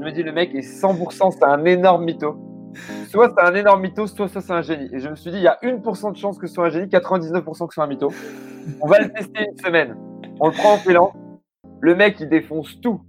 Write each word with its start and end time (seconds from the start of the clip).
je 0.00 0.04
me 0.06 0.12
dis, 0.12 0.22
le 0.22 0.32
mec 0.32 0.54
est 0.54 0.60
100%, 0.60 1.32
c'est 1.32 1.44
un 1.44 1.64
énorme 1.66 2.04
mytho. 2.04 2.36
Soit 3.08 3.34
c'est 3.36 3.44
un 3.44 3.54
énorme 3.54 3.82
mytho, 3.82 4.06
soit, 4.06 4.28
soit 4.28 4.40
c'est 4.40 4.52
un 4.52 4.62
génie. 4.62 4.88
Et 4.94 4.98
je 4.98 5.08
me 5.10 5.14
suis 5.14 5.30
dit, 5.30 5.36
il 5.36 5.42
y 5.42 5.48
a 5.48 5.58
1% 5.62 6.12
de 6.12 6.16
chance 6.16 6.38
que 6.38 6.46
ce 6.46 6.54
soit 6.54 6.66
un 6.66 6.70
génie, 6.70 6.86
99% 6.86 7.42
que 7.44 7.52
ce 7.52 7.74
soit 7.74 7.84
un 7.84 7.86
mytho. 7.86 8.10
On 8.80 8.86
va 8.86 9.00
le 9.00 9.12
tester 9.12 9.46
une 9.50 9.58
semaine. 9.58 9.96
On 10.40 10.48
le 10.48 10.54
prend 10.54 10.74
en 10.74 10.78
pélant. 10.78 11.12
Le 11.80 11.94
mec, 11.94 12.18
il 12.20 12.30
défonce 12.30 12.80
tout. 12.80 13.02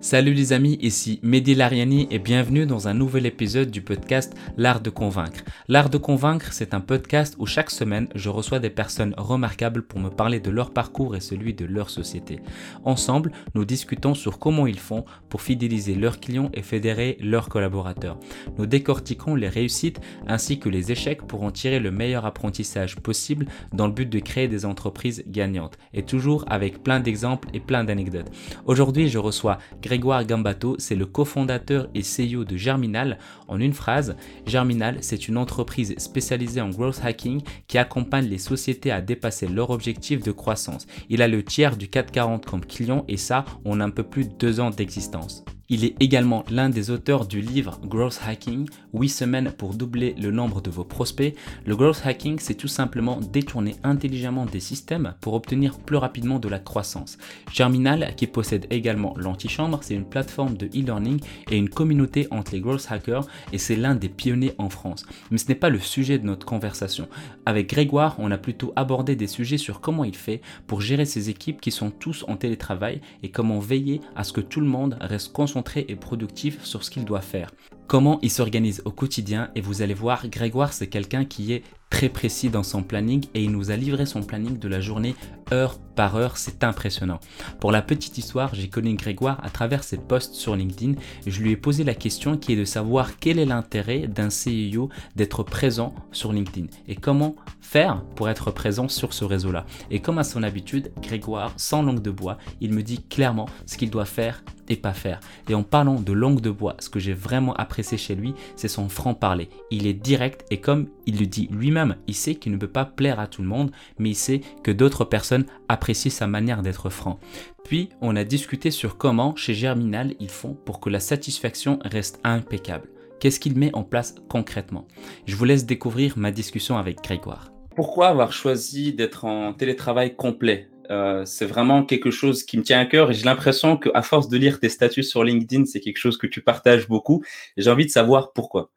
Salut 0.00 0.32
les 0.32 0.52
amis, 0.52 0.78
ici 0.80 1.18
Mehdi 1.24 1.56
Lariani 1.56 2.06
et 2.12 2.20
bienvenue 2.20 2.66
dans 2.66 2.86
un 2.86 2.94
nouvel 2.94 3.26
épisode 3.26 3.72
du 3.72 3.82
podcast 3.82 4.32
L'Art 4.56 4.80
de 4.80 4.90
Convaincre. 4.90 5.42
L'Art 5.66 5.90
de 5.90 5.98
Convaincre, 5.98 6.52
c'est 6.52 6.72
un 6.72 6.78
podcast 6.78 7.34
où 7.40 7.46
chaque 7.46 7.68
semaine, 7.68 8.08
je 8.14 8.28
reçois 8.28 8.60
des 8.60 8.70
personnes 8.70 9.12
remarquables 9.18 9.82
pour 9.82 9.98
me 9.98 10.08
parler 10.08 10.38
de 10.38 10.50
leur 10.50 10.72
parcours 10.72 11.16
et 11.16 11.20
celui 11.20 11.52
de 11.52 11.64
leur 11.64 11.90
société. 11.90 12.38
Ensemble, 12.84 13.32
nous 13.56 13.64
discutons 13.64 14.14
sur 14.14 14.38
comment 14.38 14.68
ils 14.68 14.78
font 14.78 15.04
pour 15.30 15.42
fidéliser 15.42 15.96
leurs 15.96 16.20
clients 16.20 16.50
et 16.54 16.62
fédérer 16.62 17.18
leurs 17.20 17.48
collaborateurs. 17.48 18.20
Nous 18.56 18.66
décortiquons 18.66 19.34
les 19.34 19.48
réussites 19.48 20.00
ainsi 20.28 20.60
que 20.60 20.68
les 20.68 20.92
échecs 20.92 21.26
pour 21.26 21.42
en 21.42 21.50
tirer 21.50 21.80
le 21.80 21.90
meilleur 21.90 22.24
apprentissage 22.24 22.94
possible 22.94 23.46
dans 23.72 23.88
le 23.88 23.92
but 23.92 24.08
de 24.08 24.20
créer 24.20 24.46
des 24.46 24.64
entreprises 24.64 25.24
gagnantes 25.26 25.76
et 25.92 26.04
toujours 26.04 26.44
avec 26.46 26.84
plein 26.84 27.00
d'exemples 27.00 27.48
et 27.52 27.58
plein 27.58 27.82
d'anecdotes. 27.82 28.30
Aujourd'hui, 28.64 29.08
je 29.08 29.18
reçois 29.18 29.58
Grégoire 29.88 30.26
Gambato, 30.26 30.76
c'est 30.78 30.96
le 30.96 31.06
cofondateur 31.06 31.88
et 31.94 32.02
CEO 32.02 32.44
de 32.44 32.58
Germinal. 32.58 33.16
En 33.46 33.58
une 33.58 33.72
phrase, 33.72 34.16
Germinal, 34.44 34.98
c'est 35.00 35.28
une 35.28 35.38
entreprise 35.38 35.94
spécialisée 35.96 36.60
en 36.60 36.68
growth 36.68 37.00
hacking 37.02 37.40
qui 37.68 37.78
accompagne 37.78 38.26
les 38.26 38.36
sociétés 38.36 38.90
à 38.90 39.00
dépasser 39.00 39.48
leur 39.48 39.70
objectif 39.70 40.22
de 40.22 40.30
croissance. 40.30 40.86
Il 41.08 41.22
a 41.22 41.26
le 41.26 41.42
tiers 41.42 41.78
du 41.78 41.88
440 41.88 42.44
comme 42.44 42.66
client 42.66 43.06
et 43.08 43.16
ça, 43.16 43.46
on 43.64 43.80
a 43.80 43.84
un 43.86 43.88
peu 43.88 44.02
plus 44.02 44.28
de 44.28 44.34
deux 44.34 44.60
ans 44.60 44.68
d'existence. 44.68 45.42
Il 45.70 45.84
est 45.84 45.96
également 46.00 46.46
l'un 46.50 46.70
des 46.70 46.90
auteurs 46.90 47.26
du 47.26 47.42
livre 47.42 47.78
Growth 47.84 48.20
Hacking, 48.26 48.66
8 48.94 49.08
semaines 49.10 49.52
pour 49.52 49.74
doubler 49.74 50.14
le 50.18 50.30
nombre 50.30 50.62
de 50.62 50.70
vos 50.70 50.84
prospects. 50.84 51.34
Le 51.66 51.76
growth 51.76 52.00
hacking, 52.06 52.38
c'est 52.38 52.54
tout 52.54 52.68
simplement 52.68 53.20
détourner 53.20 53.76
intelligemment 53.84 54.46
des 54.46 54.60
systèmes 54.60 55.12
pour 55.20 55.34
obtenir 55.34 55.78
plus 55.78 55.98
rapidement 55.98 56.38
de 56.38 56.48
la 56.48 56.58
croissance. 56.58 57.18
Germinal, 57.52 58.14
qui 58.16 58.26
possède 58.26 58.66
également 58.70 59.12
l'antichambre, 59.18 59.80
c'est 59.82 59.94
une 59.94 60.08
plateforme 60.08 60.56
de 60.56 60.68
e-learning 60.68 61.20
et 61.50 61.58
une 61.58 61.68
communauté 61.68 62.28
entre 62.30 62.52
les 62.52 62.62
growth 62.62 62.86
hackers 62.88 63.26
et 63.52 63.58
c'est 63.58 63.76
l'un 63.76 63.94
des 63.94 64.08
pionniers 64.08 64.54
en 64.56 64.70
France. 64.70 65.04
Mais 65.30 65.36
ce 65.36 65.48
n'est 65.48 65.54
pas 65.54 65.68
le 65.68 65.80
sujet 65.80 66.18
de 66.18 66.24
notre 66.24 66.46
conversation. 66.46 67.08
Avec 67.44 67.68
Grégoire, 67.68 68.16
on 68.18 68.30
a 68.30 68.38
plutôt 68.38 68.72
abordé 68.74 69.16
des 69.16 69.26
sujets 69.26 69.58
sur 69.58 69.82
comment 69.82 70.04
il 70.04 70.16
fait 70.16 70.40
pour 70.66 70.80
gérer 70.80 71.04
ses 71.04 71.28
équipes 71.28 71.60
qui 71.60 71.72
sont 71.72 71.90
tous 71.90 72.24
en 72.26 72.36
télétravail 72.36 73.02
et 73.22 73.30
comment 73.30 73.58
veiller 73.58 74.00
à 74.16 74.24
ce 74.24 74.32
que 74.32 74.40
tout 74.40 74.60
le 74.60 74.66
monde 74.66 74.96
reste 75.02 75.34
concentré 75.34 75.57
et 75.76 75.96
productif 75.96 76.64
sur 76.64 76.84
ce 76.84 76.90
qu'il 76.90 77.04
doit 77.04 77.20
faire. 77.20 77.50
Comment 77.86 78.18
il 78.22 78.30
s'organise 78.30 78.82
au 78.84 78.90
quotidien 78.90 79.50
et 79.54 79.60
vous 79.60 79.82
allez 79.82 79.94
voir, 79.94 80.28
Grégoire 80.28 80.72
c'est 80.72 80.88
quelqu'un 80.88 81.24
qui 81.24 81.52
est 81.52 81.62
très 81.90 82.08
précis 82.08 82.50
dans 82.50 82.62
son 82.62 82.82
planning 82.82 83.24
et 83.34 83.42
il 83.42 83.50
nous 83.50 83.70
a 83.70 83.76
livré 83.76 84.06
son 84.06 84.22
planning 84.22 84.58
de 84.58 84.68
la 84.68 84.80
journée 84.80 85.14
heure 85.52 85.78
par 85.96 86.14
heure, 86.16 86.36
c'est 86.36 86.62
impressionnant. 86.62 87.18
Pour 87.58 87.72
la 87.72 87.82
petite 87.82 88.18
histoire, 88.18 88.54
j'ai 88.54 88.68
connu 88.68 88.94
Grégoire 88.94 89.40
à 89.42 89.50
travers 89.50 89.82
ses 89.82 89.96
posts 89.96 90.34
sur 90.34 90.54
LinkedIn 90.54 90.94
je 91.26 91.42
lui 91.42 91.52
ai 91.52 91.56
posé 91.56 91.84
la 91.84 91.94
question 91.94 92.36
qui 92.36 92.52
est 92.52 92.56
de 92.56 92.64
savoir 92.64 93.18
quel 93.18 93.38
est 93.38 93.44
l'intérêt 93.44 94.06
d'un 94.06 94.28
CEO 94.28 94.90
d'être 95.16 95.42
présent 95.42 95.94
sur 96.12 96.32
LinkedIn 96.32 96.66
et 96.86 96.94
comment 96.94 97.34
faire 97.60 98.02
pour 98.14 98.28
être 98.28 98.50
présent 98.50 98.88
sur 98.88 99.12
ce 99.12 99.24
réseau-là. 99.24 99.66
Et 99.90 100.00
comme 100.00 100.18
à 100.18 100.24
son 100.24 100.42
habitude, 100.42 100.90
Grégoire, 101.02 101.52
sans 101.56 101.82
langue 101.82 102.02
de 102.02 102.10
bois, 102.10 102.38
il 102.60 102.72
me 102.72 102.82
dit 102.82 103.02
clairement 103.02 103.48
ce 103.66 103.76
qu'il 103.76 103.90
doit 103.90 104.04
faire 104.04 104.42
et 104.68 104.76
pas 104.76 104.92
faire. 104.92 105.20
Et 105.48 105.54
en 105.54 105.62
parlant 105.62 106.00
de 106.00 106.12
langue 106.12 106.40
de 106.40 106.50
bois, 106.50 106.76
ce 106.78 106.88
que 106.88 106.98
j'ai 106.98 107.12
vraiment 107.12 107.54
apprécié 107.54 107.98
chez 107.98 108.14
lui, 108.14 108.34
c'est 108.56 108.68
son 108.68 108.88
franc-parler. 108.88 109.48
Il 109.70 109.86
est 109.86 109.94
direct 109.94 110.44
et 110.50 110.60
comme 110.60 110.88
il 111.06 111.18
le 111.18 111.26
dit 111.26 111.48
lui-même, 111.50 111.77
il 112.06 112.14
sait 112.14 112.34
qu'il 112.34 112.52
ne 112.52 112.56
peut 112.56 112.68
pas 112.68 112.84
plaire 112.84 113.20
à 113.20 113.26
tout 113.26 113.42
le 113.42 113.48
monde, 113.48 113.70
mais 113.98 114.10
il 114.10 114.14
sait 114.14 114.40
que 114.62 114.70
d'autres 114.70 115.04
personnes 115.04 115.46
apprécient 115.68 116.10
sa 116.10 116.26
manière 116.26 116.62
d'être 116.62 116.90
franc. 116.90 117.18
Puis, 117.64 117.90
on 118.00 118.16
a 118.16 118.24
discuté 118.24 118.70
sur 118.70 118.96
comment, 118.96 119.36
chez 119.36 119.54
Germinal, 119.54 120.14
ils 120.20 120.30
font 120.30 120.54
pour 120.54 120.80
que 120.80 120.90
la 120.90 121.00
satisfaction 121.00 121.78
reste 121.84 122.20
impeccable. 122.24 122.88
Qu'est-ce 123.20 123.40
qu'il 123.40 123.58
met 123.58 123.74
en 123.74 123.82
place 123.82 124.14
concrètement? 124.28 124.86
Je 125.26 125.34
vous 125.36 125.44
laisse 125.44 125.66
découvrir 125.66 126.16
ma 126.16 126.30
discussion 126.30 126.78
avec 126.78 127.02
Grégoire. 127.02 127.50
Pourquoi 127.74 128.08
avoir 128.08 128.32
choisi 128.32 128.92
d'être 128.92 129.24
en 129.24 129.52
télétravail 129.52 130.14
complet? 130.16 130.70
Euh, 130.90 131.24
c'est 131.26 131.44
vraiment 131.44 131.84
quelque 131.84 132.10
chose 132.10 132.44
qui 132.44 132.56
me 132.56 132.62
tient 132.62 132.80
à 132.80 132.86
cœur 132.86 133.10
et 133.10 133.14
j'ai 133.14 133.24
l'impression 133.24 133.76
qu'à 133.76 134.02
force 134.02 134.28
de 134.28 134.38
lire 134.38 134.58
tes 134.58 134.70
statuts 134.70 135.02
sur 135.02 135.22
LinkedIn, 135.22 135.66
c'est 135.66 135.80
quelque 135.80 135.98
chose 135.98 136.16
que 136.16 136.26
tu 136.26 136.40
partages 136.40 136.88
beaucoup 136.88 137.22
j'ai 137.56 137.70
envie 137.70 137.84
de 137.84 137.90
savoir 137.90 138.32
pourquoi. 138.32 138.70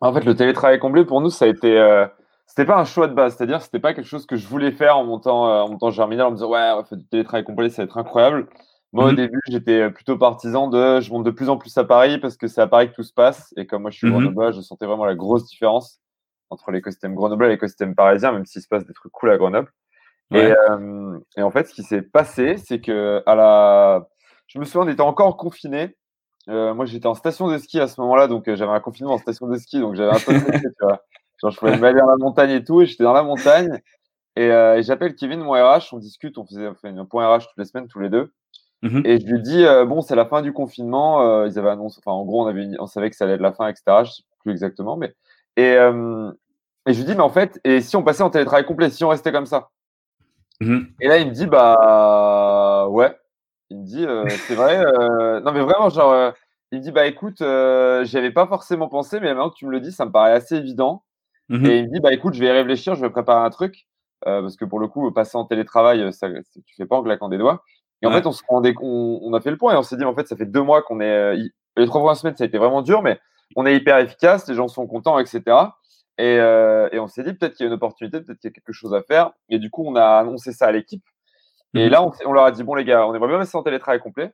En 0.00 0.12
fait, 0.12 0.24
le 0.24 0.34
télétravail 0.34 0.78
complet 0.78 1.04
pour 1.04 1.20
nous, 1.20 1.30
ça 1.30 1.44
a 1.44 1.48
été, 1.48 1.78
euh, 1.78 2.06
c'était 2.46 2.64
pas 2.64 2.78
un 2.78 2.84
choix 2.84 3.06
de 3.06 3.14
base, 3.14 3.36
c'est-à-dire 3.36 3.60
c'était 3.60 3.80
pas 3.80 3.94
quelque 3.94 4.06
chose 4.06 4.26
que 4.26 4.36
je 4.36 4.46
voulais 4.46 4.72
faire 4.72 4.96
en 4.96 5.04
montant, 5.04 5.48
euh, 5.48 5.62
en 5.62 5.68
montant 5.68 5.90
Germinal 5.90 6.26
en 6.26 6.30
me 6.30 6.36
disant 6.36 6.50
ouais, 6.50 6.72
on 6.74 6.84
faire 6.84 6.98
du 6.98 7.06
télétravail 7.06 7.44
complet, 7.44 7.68
ça 7.68 7.82
va 7.82 7.86
être 7.86 7.98
incroyable. 7.98 8.48
Moi, 8.92 9.04
au 9.04 9.10
mhm. 9.10 9.16
début, 9.16 9.40
j'étais 9.48 9.88
plutôt 9.90 10.18
partisan 10.18 10.68
de 10.68 11.00
je 11.00 11.10
monte 11.12 11.24
de 11.24 11.30
plus 11.30 11.48
en 11.48 11.56
plus 11.56 11.76
à 11.78 11.84
Paris 11.84 12.18
parce 12.18 12.36
que 12.36 12.48
c'est 12.48 12.60
à 12.60 12.66
Paris 12.66 12.90
que 12.90 12.94
tout 12.94 13.02
se 13.04 13.12
passe. 13.12 13.54
Et 13.56 13.66
comme 13.66 13.82
moi, 13.82 13.90
je 13.92 13.98
suis 13.98 14.10
mmh. 14.10 14.52
je 14.52 14.60
sentais 14.62 14.86
vraiment 14.86 15.04
la 15.04 15.14
grosse 15.14 15.46
différence 15.46 16.00
entre 16.50 16.72
l'écosystème 16.72 17.14
Grenoble 17.14 17.44
et 17.44 17.48
l'écosystème 17.50 17.94
parisien, 17.94 18.32
même 18.32 18.46
s'il 18.46 18.62
se 18.62 18.66
passe 18.66 18.84
des 18.84 18.92
trucs 18.92 19.12
cool 19.12 19.30
à 19.30 19.38
Grenoble. 19.38 19.70
Et, 20.32 20.52
euh, 20.52 21.18
et, 21.36 21.42
en 21.42 21.50
fait, 21.50 21.68
ce 21.68 21.74
qui 21.74 21.82
s'est 21.82 22.02
passé, 22.02 22.56
c'est 22.56 22.80
que 22.80 23.22
à 23.26 23.34
la, 23.34 24.08
je 24.46 24.58
me 24.58 24.64
souviens, 24.64 24.82
on 24.82 24.92
était 24.92 25.00
encore 25.00 25.36
confiné. 25.36 25.96
Euh, 26.48 26.74
moi, 26.74 26.86
j'étais 26.86 27.06
en 27.06 27.14
station 27.14 27.48
de 27.48 27.58
ski 27.58 27.80
à 27.80 27.88
ce 27.88 28.00
moment-là, 28.00 28.26
donc 28.26 28.48
euh, 28.48 28.56
j'avais 28.56 28.72
un 28.72 28.80
confinement 28.80 29.14
en 29.14 29.18
station 29.18 29.46
de 29.46 29.56
ski, 29.56 29.80
donc 29.80 29.94
j'avais 29.94 30.10
un 30.10 30.20
peu 30.20 30.32
de 30.32 30.38
tu 30.40 30.72
vois. 30.80 31.02
Genre, 31.40 31.50
je 31.50 31.58
pouvais 31.58 31.72
aller 31.72 32.00
dans 32.00 32.06
la 32.06 32.16
montagne 32.16 32.50
et 32.50 32.64
tout, 32.64 32.82
et 32.82 32.86
j'étais 32.86 33.04
dans 33.04 33.12
la 33.12 33.22
montagne. 33.22 33.80
Et, 34.36 34.50
euh, 34.50 34.76
et 34.76 34.82
j'appelle 34.82 35.14
Kevin, 35.14 35.40
mon 35.40 35.52
RH, 35.52 35.92
on 35.92 35.98
discute, 35.98 36.38
on 36.38 36.44
faisait, 36.44 36.68
on 36.68 36.98
un 36.98 37.04
point 37.04 37.26
RH 37.36 37.48
toutes 37.48 37.58
les 37.58 37.64
semaines, 37.64 37.88
tous 37.88 38.00
les 38.00 38.10
deux. 38.10 38.32
Mmh 38.82 39.02
et 39.04 39.20
je 39.20 39.26
lui 39.26 39.42
dis, 39.42 39.62
bon, 39.86 40.00
c'est 40.00 40.16
la 40.16 40.24
fin 40.24 40.40
du 40.40 40.54
confinement. 40.54 41.44
ils 41.44 41.58
avaient 41.58 41.68
annoncé, 41.68 42.00
enfin, 42.02 42.16
en 42.16 42.24
gros, 42.24 42.44
on, 42.44 42.46
avait 42.46 42.66
on 42.78 42.86
savait 42.86 43.10
que 43.10 43.16
ça 43.16 43.24
allait 43.24 43.34
être 43.34 43.42
la 43.42 43.52
fin, 43.52 43.68
etc. 43.68 43.82
Je 44.04 44.10
sais 44.10 44.22
plus 44.42 44.52
exactement, 44.52 44.96
mais. 44.96 45.14
Et, 45.56 45.74
et 45.74 46.92
je 46.94 46.98
lui 46.98 47.04
dis, 47.04 47.14
mais 47.14 47.20
en 47.20 47.28
fait, 47.28 47.60
et 47.64 47.82
si 47.82 47.96
on 47.96 48.02
passait 48.02 48.22
en 48.22 48.30
télétravail 48.30 48.64
complet, 48.64 48.88
si 48.88 49.04
on 49.04 49.08
restait 49.08 49.32
comme 49.32 49.44
ça? 49.44 49.68
Mmh 50.60 50.78
Et 51.00 51.08
là, 51.08 51.18
il 51.18 51.28
me 51.28 51.32
dit, 51.32 51.46
bah 51.46 52.88
ouais. 52.88 53.14
Il 53.70 53.78
me 53.78 53.84
dit, 53.84 54.04
euh, 54.04 54.24
c'est 54.46 54.54
vrai. 54.54 54.84
Euh, 54.84 55.40
non, 55.40 55.52
mais 55.52 55.60
vraiment, 55.60 55.88
genre, 55.88 56.12
euh, 56.12 56.30
il 56.72 56.78
me 56.78 56.82
dit, 56.82 56.92
bah 56.92 57.06
écoute, 57.06 57.38
j'y 57.38 58.18
avais 58.18 58.32
pas 58.32 58.46
forcément 58.46 58.88
pensé, 58.88 59.20
mais 59.20 59.28
maintenant 59.28 59.50
que 59.50 59.56
tu 59.56 59.66
me 59.66 59.70
le 59.70 59.80
dis, 59.80 59.92
ça 59.92 60.04
me 60.04 60.12
paraît 60.12 60.32
assez 60.32 60.56
évident. 60.56 61.04
Mmh 61.48 61.66
Et 61.66 61.78
il 61.78 61.84
me 61.88 61.92
dit, 61.92 62.00
bah 62.00 62.12
écoute, 62.12 62.34
je 62.34 62.40
vais 62.40 62.46
y 62.46 62.50
réfléchir, 62.50 62.94
je 62.94 63.00
vais 63.00 63.10
préparer 63.10 63.44
un 63.44 63.50
truc. 63.50 63.86
parce 64.24 64.56
que 64.56 64.64
pour 64.64 64.78
le 64.78 64.88
coup, 64.88 65.10
passer 65.12 65.36
en 65.36 65.44
télétravail, 65.44 66.12
ça, 66.12 66.28
tu 66.28 66.74
fais 66.76 66.86
pas 66.86 66.96
en 66.96 67.02
claquant 67.02 67.28
des 67.28 67.38
doigts. 67.38 67.64
Et 68.02 68.06
en 68.06 68.12
fait, 68.12 68.26
on, 68.26 68.32
se 68.32 68.42
rendait, 68.48 68.74
on, 68.80 69.20
on, 69.22 69.34
a 69.34 69.40
fait 69.40 69.50
le 69.50 69.58
point 69.58 69.74
et 69.74 69.76
on 69.76 69.82
s'est 69.82 69.96
dit, 69.96 70.04
en 70.04 70.14
fait, 70.14 70.26
ça 70.26 70.36
fait 70.36 70.46
deux 70.46 70.62
mois 70.62 70.82
qu'on 70.82 71.00
est. 71.00 71.36
les 71.36 71.86
trois 71.86 72.00
premières 72.00 72.16
semaines, 72.16 72.36
ça 72.36 72.44
a 72.44 72.46
été 72.46 72.58
vraiment 72.58 72.82
dur, 72.82 73.02
mais 73.02 73.18
on 73.56 73.66
est 73.66 73.76
hyper 73.76 73.98
efficace, 73.98 74.48
les 74.48 74.54
gens 74.54 74.68
sont 74.68 74.86
contents, 74.86 75.18
etc. 75.18 75.42
Et, 76.20 76.38
euh, 76.38 76.88
et 76.92 76.98
on 76.98 77.08
s'est 77.08 77.22
dit 77.22 77.32
peut-être 77.32 77.54
qu'il 77.54 77.64
y 77.64 77.66
a 77.66 77.68
une 77.68 77.74
opportunité, 77.74 78.20
peut-être 78.20 78.38
qu'il 78.38 78.48
y 78.48 78.52
a 78.52 78.54
quelque 78.54 78.72
chose 78.72 78.92
à 78.94 79.02
faire. 79.02 79.32
Et 79.48 79.58
du 79.58 79.70
coup, 79.70 79.84
on 79.86 79.96
a 79.96 80.04
annoncé 80.04 80.52
ça 80.52 80.66
à 80.66 80.72
l'équipe. 80.72 81.02
Et 81.74 81.84
mhm. 81.84 81.90
là, 81.90 82.02
on, 82.02 82.12
on, 82.26 82.32
leur 82.32 82.44
a 82.44 82.52
dit 82.52 82.62
bon 82.62 82.74
les 82.74 82.84
gars, 82.84 83.06
on 83.06 83.14
aimerait 83.14 83.28
bien 83.28 83.38
passer 83.38 83.56
en 83.56 83.62
télétravail 83.62 84.00
complet. 84.00 84.32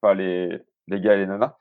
Enfin 0.00 0.14
les, 0.14 0.60
les 0.88 1.00
gars 1.00 1.14
et 1.14 1.18
les 1.18 1.26
nanas. 1.26 1.54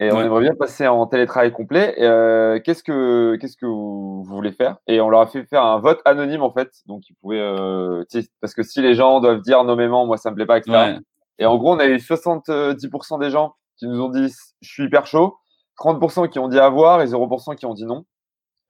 Et 0.00 0.10
on 0.10 0.20
aimerait 0.20 0.42
bien 0.42 0.54
passer 0.54 0.88
en 0.88 1.06
télétravail 1.06 1.52
complet. 1.52 1.94
Euh, 2.00 2.58
qu'est-ce 2.58 2.82
que 2.82 3.36
qu'est-ce 3.36 3.56
que 3.56 3.66
vous, 3.66 4.24
voulez 4.24 4.50
faire? 4.50 4.78
Et 4.88 5.00
on 5.00 5.08
leur 5.08 5.20
a 5.20 5.26
fait 5.26 5.44
faire 5.44 5.64
un 5.64 5.78
vote 5.78 6.00
anonyme 6.04 6.42
en 6.42 6.52
fait. 6.52 6.70
Donc 6.86 7.08
ils 7.08 7.14
pouvaient 7.14 7.38
euh, 7.38 8.02
parce 8.40 8.54
que 8.54 8.64
si 8.64 8.82
les 8.82 8.94
gens 8.94 9.20
doivent 9.20 9.40
dire 9.40 9.62
nommément, 9.62 10.04
moi 10.04 10.16
ça 10.16 10.30
me 10.30 10.34
plaît 10.34 10.46
pas, 10.46 10.58
etc. 10.58 10.96
Et 11.38 11.46
en 11.46 11.56
gros, 11.56 11.74
on 11.74 11.78
a 11.78 11.86
eu 11.86 11.96
70% 11.96 13.20
des 13.20 13.30
gens 13.30 13.54
qui 13.76 13.86
nous 13.86 14.00
ont 14.00 14.08
dit 14.08 14.32
je 14.62 14.68
suis 14.68 14.84
hyper 14.84 15.06
chaud, 15.06 15.36
30% 15.78 16.28
qui 16.28 16.40
ont 16.40 16.48
dit 16.48 16.58
avoir 16.58 17.00
et 17.00 17.06
0% 17.06 17.54
qui 17.54 17.66
ont 17.66 17.74
dit 17.74 17.86
non. 17.86 18.04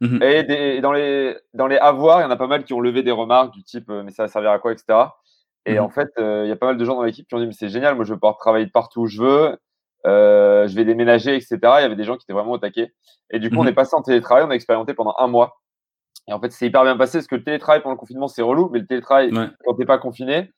Mhm. 0.00 0.22
Et, 0.22 0.80
dans, 0.80 0.92
les, 0.92 1.36
dans 1.54 1.66
les 1.66 1.76
avoirs, 1.78 2.20
il 2.20 2.24
y 2.24 2.26
en 2.26 2.30
a 2.30 2.36
pas 2.36 2.48
mal 2.48 2.64
qui 2.64 2.74
ont 2.74 2.80
levé 2.80 3.02
des 3.02 3.12
remarques 3.12 3.52
du 3.52 3.62
type 3.62 3.88
euh, 3.88 4.02
mais 4.02 4.10
ça 4.10 4.24
va 4.24 4.28
servir 4.28 4.50
à 4.50 4.58
quoi, 4.58 4.72
etc. 4.72 4.98
Et 5.66 5.74
mhm. 5.74 5.84
en 5.84 5.88
fait, 5.88 6.08
euh, 6.18 6.42
il 6.44 6.48
y 6.48 6.52
a 6.52 6.56
pas 6.56 6.66
mal 6.66 6.76
de 6.76 6.84
gens 6.84 6.96
dans 6.96 7.02
l'équipe 7.02 7.26
qui 7.26 7.34
ont 7.34 7.40
dit 7.40 7.46
mais 7.46 7.52
c'est 7.52 7.68
génial, 7.68 7.94
moi 7.94 8.04
je 8.04 8.12
vais 8.12 8.18
pouvoir 8.18 8.36
travailler 8.36 8.66
de 8.66 8.70
partout 8.70 9.02
où 9.02 9.06
je 9.06 9.22
veux, 9.22 9.58
euh, 10.06 10.68
je 10.68 10.74
vais 10.74 10.84
déménager, 10.84 11.34
etc. 11.34 11.58
Il 11.62 11.82
y 11.82 11.84
avait 11.84 11.96
des 11.96 12.04
gens 12.04 12.16
qui 12.16 12.24
étaient 12.24 12.32
vraiment 12.32 12.52
au 12.52 12.58
taquet. 12.58 12.92
Et 13.30 13.38
du 13.38 13.50
coup, 13.50 13.56
on 13.56 13.62
mhm. 13.62 13.68
est 13.68 13.74
passé 13.74 13.94
en 13.94 14.02
télétravail, 14.02 14.44
on 14.46 14.50
a 14.50 14.54
expérimenté 14.54 14.94
pendant 14.94 15.14
un 15.18 15.26
mois. 15.26 15.60
Et 16.28 16.32
en 16.32 16.40
fait, 16.40 16.52
c'est 16.52 16.66
hyper 16.66 16.84
bien 16.84 16.96
passé 16.96 17.18
parce 17.18 17.26
que 17.26 17.36
le 17.36 17.44
télétravail 17.44 17.82
pendant 17.82 17.94
le 17.94 17.98
confinement, 17.98 18.28
c'est 18.28 18.42
relou, 18.42 18.70
mais 18.72 18.78
le 18.78 18.86
télétravail, 18.86 19.30
quand 19.64 19.74
t'es 19.74 19.84
pas 19.84 19.98
confiné, 19.98 20.50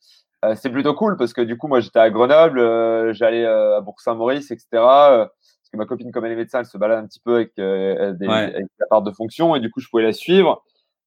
c'est 0.55 0.71
plutôt 0.71 0.95
cool 0.95 1.17
parce 1.17 1.33
que 1.33 1.41
du 1.41 1.59
coup, 1.59 1.67
moi 1.67 1.81
j'étais 1.81 1.99
à 1.99 2.09
Grenoble, 2.09 3.13
j'allais 3.15 3.45
à 3.45 3.81
Bourg-Saint-Maurice, 3.81 4.53
etc 4.53 5.27
parce 5.67 5.73
que 5.73 5.77
ma 5.79 5.87
copine, 5.87 6.13
comme 6.13 6.25
elle 6.25 6.33
est 6.33 6.37
médecin, 6.37 6.61
elle 6.61 6.67
se 6.67 6.79
balade 6.79 7.03
un 7.03 7.07
petit 7.07 7.19
peu 7.19 7.37
avec, 7.37 7.53
euh, 7.59 8.13
des, 8.13 8.27
la 8.27 8.87
part 8.89 9.03
de 9.03 9.11
fonction 9.11 9.57
et 9.57 9.61
du 9.61 9.71
coup, 9.71 9.81
je 9.81 9.89
pouvais 9.89 10.05
la 10.05 10.13
suivre. 10.13 10.65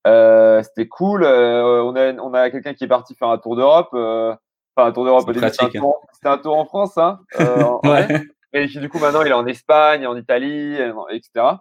Euh, 0.08 0.64
c'était 0.64 0.88
cool. 0.88 1.24
Euh, 1.24 1.84
on 1.84 1.96
a, 1.96 2.14
on 2.14 2.34
a 2.34 2.50
quelqu'un 2.50 2.74
qui 2.74 2.84
est 2.84 2.88
parti 2.88 3.16
faire 3.16 3.30
un 3.30 3.38
tour 3.38 3.56
d'Europe. 3.56 3.90
enfin, 3.94 4.38
un 4.78 4.92
tour 4.92 5.06
d'Europe. 5.06 5.30
C'était 5.34 6.28
un, 6.28 6.38
tour 6.38 6.58
en 6.58 6.66
France. 6.66 6.98
Hein, 6.98 7.20
ouais. 7.84 8.08
Et 8.54 8.66
du 8.66 8.90
coup, 8.90 9.00
maintenant, 9.00 9.22
il 9.22 9.28
est 9.28 9.34
en 9.34 9.46
Espagne, 9.46 10.08
en 10.08 10.16
Italie, 10.16 10.78
etc. 11.12 11.58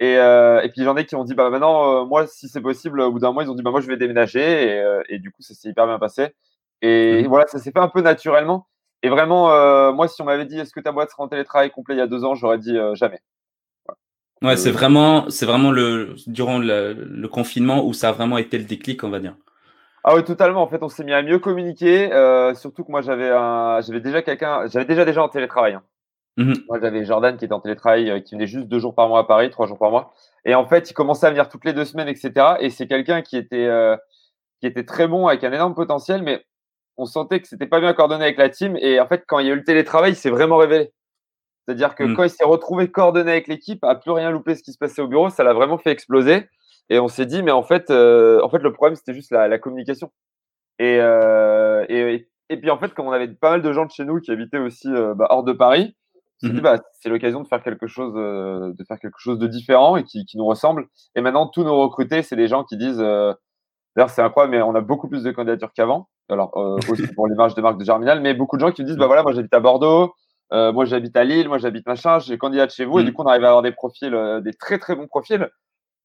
Et, 0.00 0.16
euh, 0.16 0.60
et 0.60 0.68
puis 0.68 0.84
j'en 0.84 0.96
ai 0.96 1.04
qui 1.04 1.16
ont 1.16 1.24
dit 1.24 1.34
bah 1.34 1.50
maintenant, 1.50 2.02
euh, 2.02 2.04
moi, 2.04 2.26
si 2.26 2.48
c'est 2.48 2.60
possible, 2.60 3.00
au 3.00 3.10
bout 3.10 3.18
d'un 3.18 3.32
mois, 3.32 3.42
ils 3.42 3.50
ont 3.50 3.54
dit 3.54 3.62
bah 3.62 3.70
moi, 3.70 3.80
je 3.80 3.88
vais 3.88 3.96
déménager. 3.96 4.74
Et, 4.74 4.78
euh, 4.80 5.02
et 5.08 5.18
du 5.18 5.30
coup, 5.30 5.42
ça 5.42 5.54
s'est 5.54 5.68
hyper 5.68 5.86
bien 5.86 5.98
passé. 5.98 6.34
Et 6.82 7.24
mmh. 7.24 7.26
voilà, 7.26 7.46
ça 7.48 7.58
s'est 7.58 7.72
fait 7.72 7.80
un 7.80 7.88
peu 7.88 8.00
naturellement. 8.00 8.68
Et 9.02 9.08
vraiment, 9.08 9.52
euh, 9.52 9.92
moi, 9.92 10.08
si 10.08 10.22
on 10.22 10.24
m'avait 10.24 10.46
dit 10.46 10.58
est-ce 10.58 10.72
que 10.72 10.80
ta 10.80 10.92
boîte 10.92 11.10
sera 11.10 11.24
en 11.24 11.28
télétravail 11.28 11.70
complet 11.70 11.96
il 11.96 11.98
y 11.98 12.00
a 12.02 12.06
deux 12.06 12.24
ans, 12.24 12.34
j'aurais 12.34 12.58
dit 12.58 12.76
jamais. 12.94 13.20
Ouais, 14.42 14.56
c'est 14.56 14.70
vraiment, 14.70 15.28
c'est 15.30 15.46
vraiment 15.46 15.70
le 15.70 16.14
durant 16.26 16.58
le, 16.58 16.92
le, 16.92 17.28
confinement 17.28 17.84
où 17.84 17.92
ça 17.92 18.10
a 18.10 18.12
vraiment 18.12 18.38
été 18.38 18.56
le 18.56 18.64
déclic, 18.64 19.02
on 19.02 19.10
va 19.10 19.18
dire. 19.18 19.34
Ah 20.04 20.14
oui, 20.14 20.24
totalement. 20.24 20.62
En 20.62 20.68
fait, 20.68 20.82
on 20.82 20.88
s'est 20.88 21.04
mis 21.04 21.12
à 21.12 21.22
mieux 21.22 21.38
communiquer. 21.38 22.12
Euh, 22.12 22.54
surtout 22.54 22.84
que 22.84 22.90
moi, 22.90 23.02
j'avais 23.02 23.30
un, 23.30 23.80
j'avais 23.80 24.00
déjà 24.00 24.22
quelqu'un, 24.22 24.66
j'avais 24.68 24.84
déjà 24.84 25.10
gens 25.12 25.24
en 25.24 25.28
télétravail. 25.28 25.74
Hein. 25.74 25.82
Mmh 26.36 26.54
moi, 26.68 26.78
j'avais 26.80 27.04
Jordan 27.04 27.36
qui 27.36 27.44
était 27.44 27.52
en 27.52 27.60
télétravail, 27.60 28.10
euh, 28.10 28.20
qui 28.20 28.36
venait 28.36 28.46
juste 28.46 28.68
deux 28.68 28.78
jours 28.78 28.94
par 28.94 29.08
mois 29.08 29.20
à 29.20 29.24
Paris, 29.24 29.50
trois 29.50 29.66
jours 29.66 29.78
par 29.78 29.90
mois. 29.90 30.14
Et 30.44 30.54
en 30.54 30.66
fait, 30.66 30.88
il 30.88 30.94
commençait 30.94 31.26
à 31.26 31.30
venir 31.30 31.48
toutes 31.48 31.64
les 31.64 31.72
deux 31.72 31.84
semaines, 31.84 32.06
etc. 32.06 32.32
Et 32.60 32.70
c'est 32.70 32.86
quelqu'un 32.86 33.22
qui 33.22 33.36
était, 33.36 33.66
euh, 33.66 33.96
qui 34.60 34.68
était 34.68 34.84
très 34.84 35.08
bon, 35.08 35.26
avec 35.26 35.42
un 35.42 35.52
énorme 35.52 35.74
potentiel, 35.74 36.22
mais 36.22 36.44
on 36.96 37.06
sentait 37.06 37.40
que 37.40 37.48
c'était 37.48 37.66
pas 37.66 37.80
bien 37.80 37.92
coordonné 37.92 38.24
avec 38.24 38.38
la 38.38 38.48
team. 38.48 38.76
Et 38.80 39.00
en 39.00 39.08
fait, 39.08 39.24
quand 39.26 39.40
il 39.40 39.46
y 39.48 39.50
a 39.50 39.52
eu 39.52 39.56
le 39.56 39.64
télétravail, 39.64 40.12
il 40.12 40.16
s'est 40.16 40.30
vraiment 40.30 40.58
révélé. 40.58 40.92
C'est-à-dire 41.68 41.94
que 41.94 42.02
mmh. 42.02 42.14
quand 42.16 42.22
il 42.22 42.30
s'est 42.30 42.46
retrouvé 42.46 42.90
coordonné 42.90 43.30
avec 43.30 43.46
l'équipe, 43.46 43.84
a 43.84 43.94
plus 43.94 44.10
rien 44.10 44.30
loupé 44.30 44.54
ce 44.54 44.62
qui 44.62 44.72
se 44.72 44.78
passait 44.78 45.02
au 45.02 45.06
bureau, 45.06 45.28
ça 45.28 45.44
l'a 45.44 45.52
vraiment 45.52 45.76
fait 45.76 45.90
exploser. 45.90 46.48
Et 46.88 46.98
on 46.98 47.08
s'est 47.08 47.26
dit, 47.26 47.42
mais 47.42 47.50
en 47.50 47.62
fait, 47.62 47.90
euh, 47.90 48.40
en 48.42 48.48
fait, 48.48 48.60
le 48.60 48.72
problème 48.72 48.96
c'était 48.96 49.12
juste 49.12 49.30
la, 49.30 49.48
la 49.48 49.58
communication. 49.58 50.10
Et, 50.78 50.96
euh, 50.98 51.84
et, 51.90 52.26
et, 52.48 52.56
puis 52.56 52.70
en 52.70 52.78
fait, 52.78 52.94
comme 52.94 53.06
on 53.06 53.12
avait 53.12 53.28
pas 53.28 53.50
mal 53.50 53.60
de 53.60 53.70
gens 53.70 53.84
de 53.84 53.90
chez 53.90 54.06
nous 54.06 54.18
qui 54.18 54.30
habitaient 54.30 54.56
aussi 54.56 54.88
euh, 54.88 55.12
bah, 55.12 55.26
hors 55.28 55.44
de 55.44 55.52
Paris, 55.52 55.94
on 56.42 56.46
s'est 56.46 56.52
dit, 56.54 56.60
mmh 56.60 56.62
bah, 56.62 56.78
c'est 57.02 57.10
l'occasion 57.10 57.42
de 57.42 57.46
faire 57.46 57.62
quelque 57.62 57.86
chose, 57.86 58.14
de 58.14 58.84
faire 58.88 58.98
quelque 58.98 59.18
chose 59.18 59.38
de 59.38 59.46
différent 59.46 59.98
et 59.98 60.04
qui, 60.04 60.24
qui, 60.24 60.38
nous 60.38 60.46
ressemble. 60.46 60.86
Et 61.16 61.20
maintenant, 61.20 61.48
tous 61.48 61.64
nos 61.64 61.78
recrutés, 61.82 62.22
c'est 62.22 62.36
des 62.36 62.48
gens 62.48 62.64
qui 62.64 62.78
disent, 62.78 62.96
d'ailleurs, 62.96 64.08
c'est 64.08 64.22
incroyable, 64.22 64.56
mais 64.56 64.62
on 64.62 64.74
a 64.74 64.80
beaucoup 64.80 65.08
plus 65.10 65.22
de 65.22 65.32
candidatures 65.32 65.74
qu'avant. 65.74 66.08
Alors 66.30 66.56
aussi 66.88 67.08
pour 67.08 67.28
l'image 67.28 67.54
de 67.54 67.60
marque 67.60 67.78
de 67.78 67.84
Germinal, 67.84 68.22
mais 68.22 68.32
beaucoup 68.32 68.56
de 68.56 68.62
gens 68.62 68.72
qui 68.72 68.84
disent, 68.84 68.96
bah 68.96 69.06
voilà, 69.06 69.22
moi 69.22 69.32
j'habite 69.32 69.52
à 69.52 69.60
Bordeaux. 69.60 70.14
Euh, 70.52 70.72
moi, 70.72 70.84
j'habite 70.84 71.16
à 71.16 71.24
Lille, 71.24 71.48
moi, 71.48 71.58
j'habite 71.58 71.86
machin, 71.86 72.18
j'ai 72.18 72.38
candidat 72.38 72.68
chez 72.68 72.84
vous, 72.84 72.98
et 72.98 73.02
mmh. 73.02 73.06
du 73.06 73.12
coup, 73.12 73.22
on 73.22 73.26
arrive 73.26 73.44
à 73.44 73.48
avoir 73.48 73.62
des 73.62 73.72
profils, 73.72 74.14
euh, 74.14 74.40
des 74.40 74.54
très 74.54 74.78
très 74.78 74.96
bons 74.96 75.06
profils. 75.06 75.50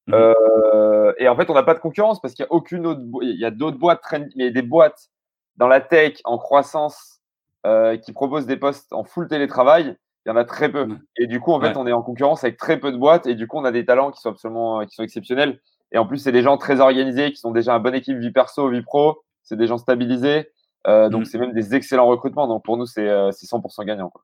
Mmh. 0.08 0.14
Euh, 0.14 1.14
et 1.18 1.30
en 1.30 1.36
fait, 1.36 1.50
on 1.50 1.54
n'a 1.54 1.64
pas 1.64 1.74
de 1.74 1.80
concurrence 1.80 2.22
parce 2.22 2.34
qu'il 2.34 2.44
y 2.44 2.48
a 2.48 2.52
aucune 2.52 2.86
autre, 2.86 3.02
il 3.22 3.40
y 3.40 3.46
a 3.46 3.52
d'autres 3.52 3.78
boîtes, 3.78 4.02
mais 4.36 4.52
des 4.52 4.62
boîtes 4.62 5.10
dans 5.56 5.68
la 5.68 5.80
tech 5.80 6.20
en 6.26 6.38
croissance 6.38 7.22
euh, 7.66 7.96
qui 7.98 8.12
proposent 8.12 8.46
des 8.46 8.58
postes 8.58 8.92
en 8.92 9.04
full 9.04 9.28
télétravail. 9.28 9.96
Il 10.26 10.30
y 10.30 10.32
en 10.32 10.36
a 10.36 10.46
très 10.46 10.70
peu. 10.70 10.86
Mmh. 10.86 11.00
Et 11.18 11.28
du 11.28 11.40
coup, 11.40 11.54
en 11.54 11.62
fait, 11.62 11.78
on 11.78 11.88
est 11.88 11.92
en 11.94 12.02
concurrence 12.02 12.44
avec 12.44 12.58
très 12.58 12.80
peu 12.80 12.92
de 12.92 12.98
boîtes, 12.98 13.28
et 13.28 13.36
du 13.36 13.48
coup, 13.48 13.58
on 13.58 13.66
a 13.66 13.72
des 13.72 13.86
talents 13.86 14.12
qui 14.12 14.22
sont 14.22 14.30
absolument, 14.30 14.86
qui 14.86 14.96
sont 14.96 15.04
exceptionnels. 15.04 15.60
Et 15.94 15.98
en 15.98 16.08
plus, 16.08 16.18
c'est 16.18 16.32
des 16.32 16.42
gens 16.42 16.58
très 16.58 16.80
organisés, 16.80 17.32
qui 17.32 17.38
sont 17.38 17.52
déjà 17.52 17.74
une 17.74 17.84
bonne 17.84 17.96
équipe 17.96 18.18
vie 18.18 18.32
perso, 18.32 18.68
vie 18.70 18.82
pro. 18.82 19.22
C'est 19.44 19.58
des 19.58 19.68
gens 19.68 19.78
stabilisés. 19.78 20.50
Euh, 20.88 21.10
donc, 21.10 21.28
c'est 21.28 21.38
même 21.38 21.54
des 21.54 21.76
excellents 21.76 22.08
recrutements. 22.08 22.48
Donc, 22.48 22.64
pour 22.64 22.78
nous, 22.78 22.86
c'est 22.86 23.06
100% 23.06 23.86
gagnant. 23.86 24.10
Quoi. 24.10 24.24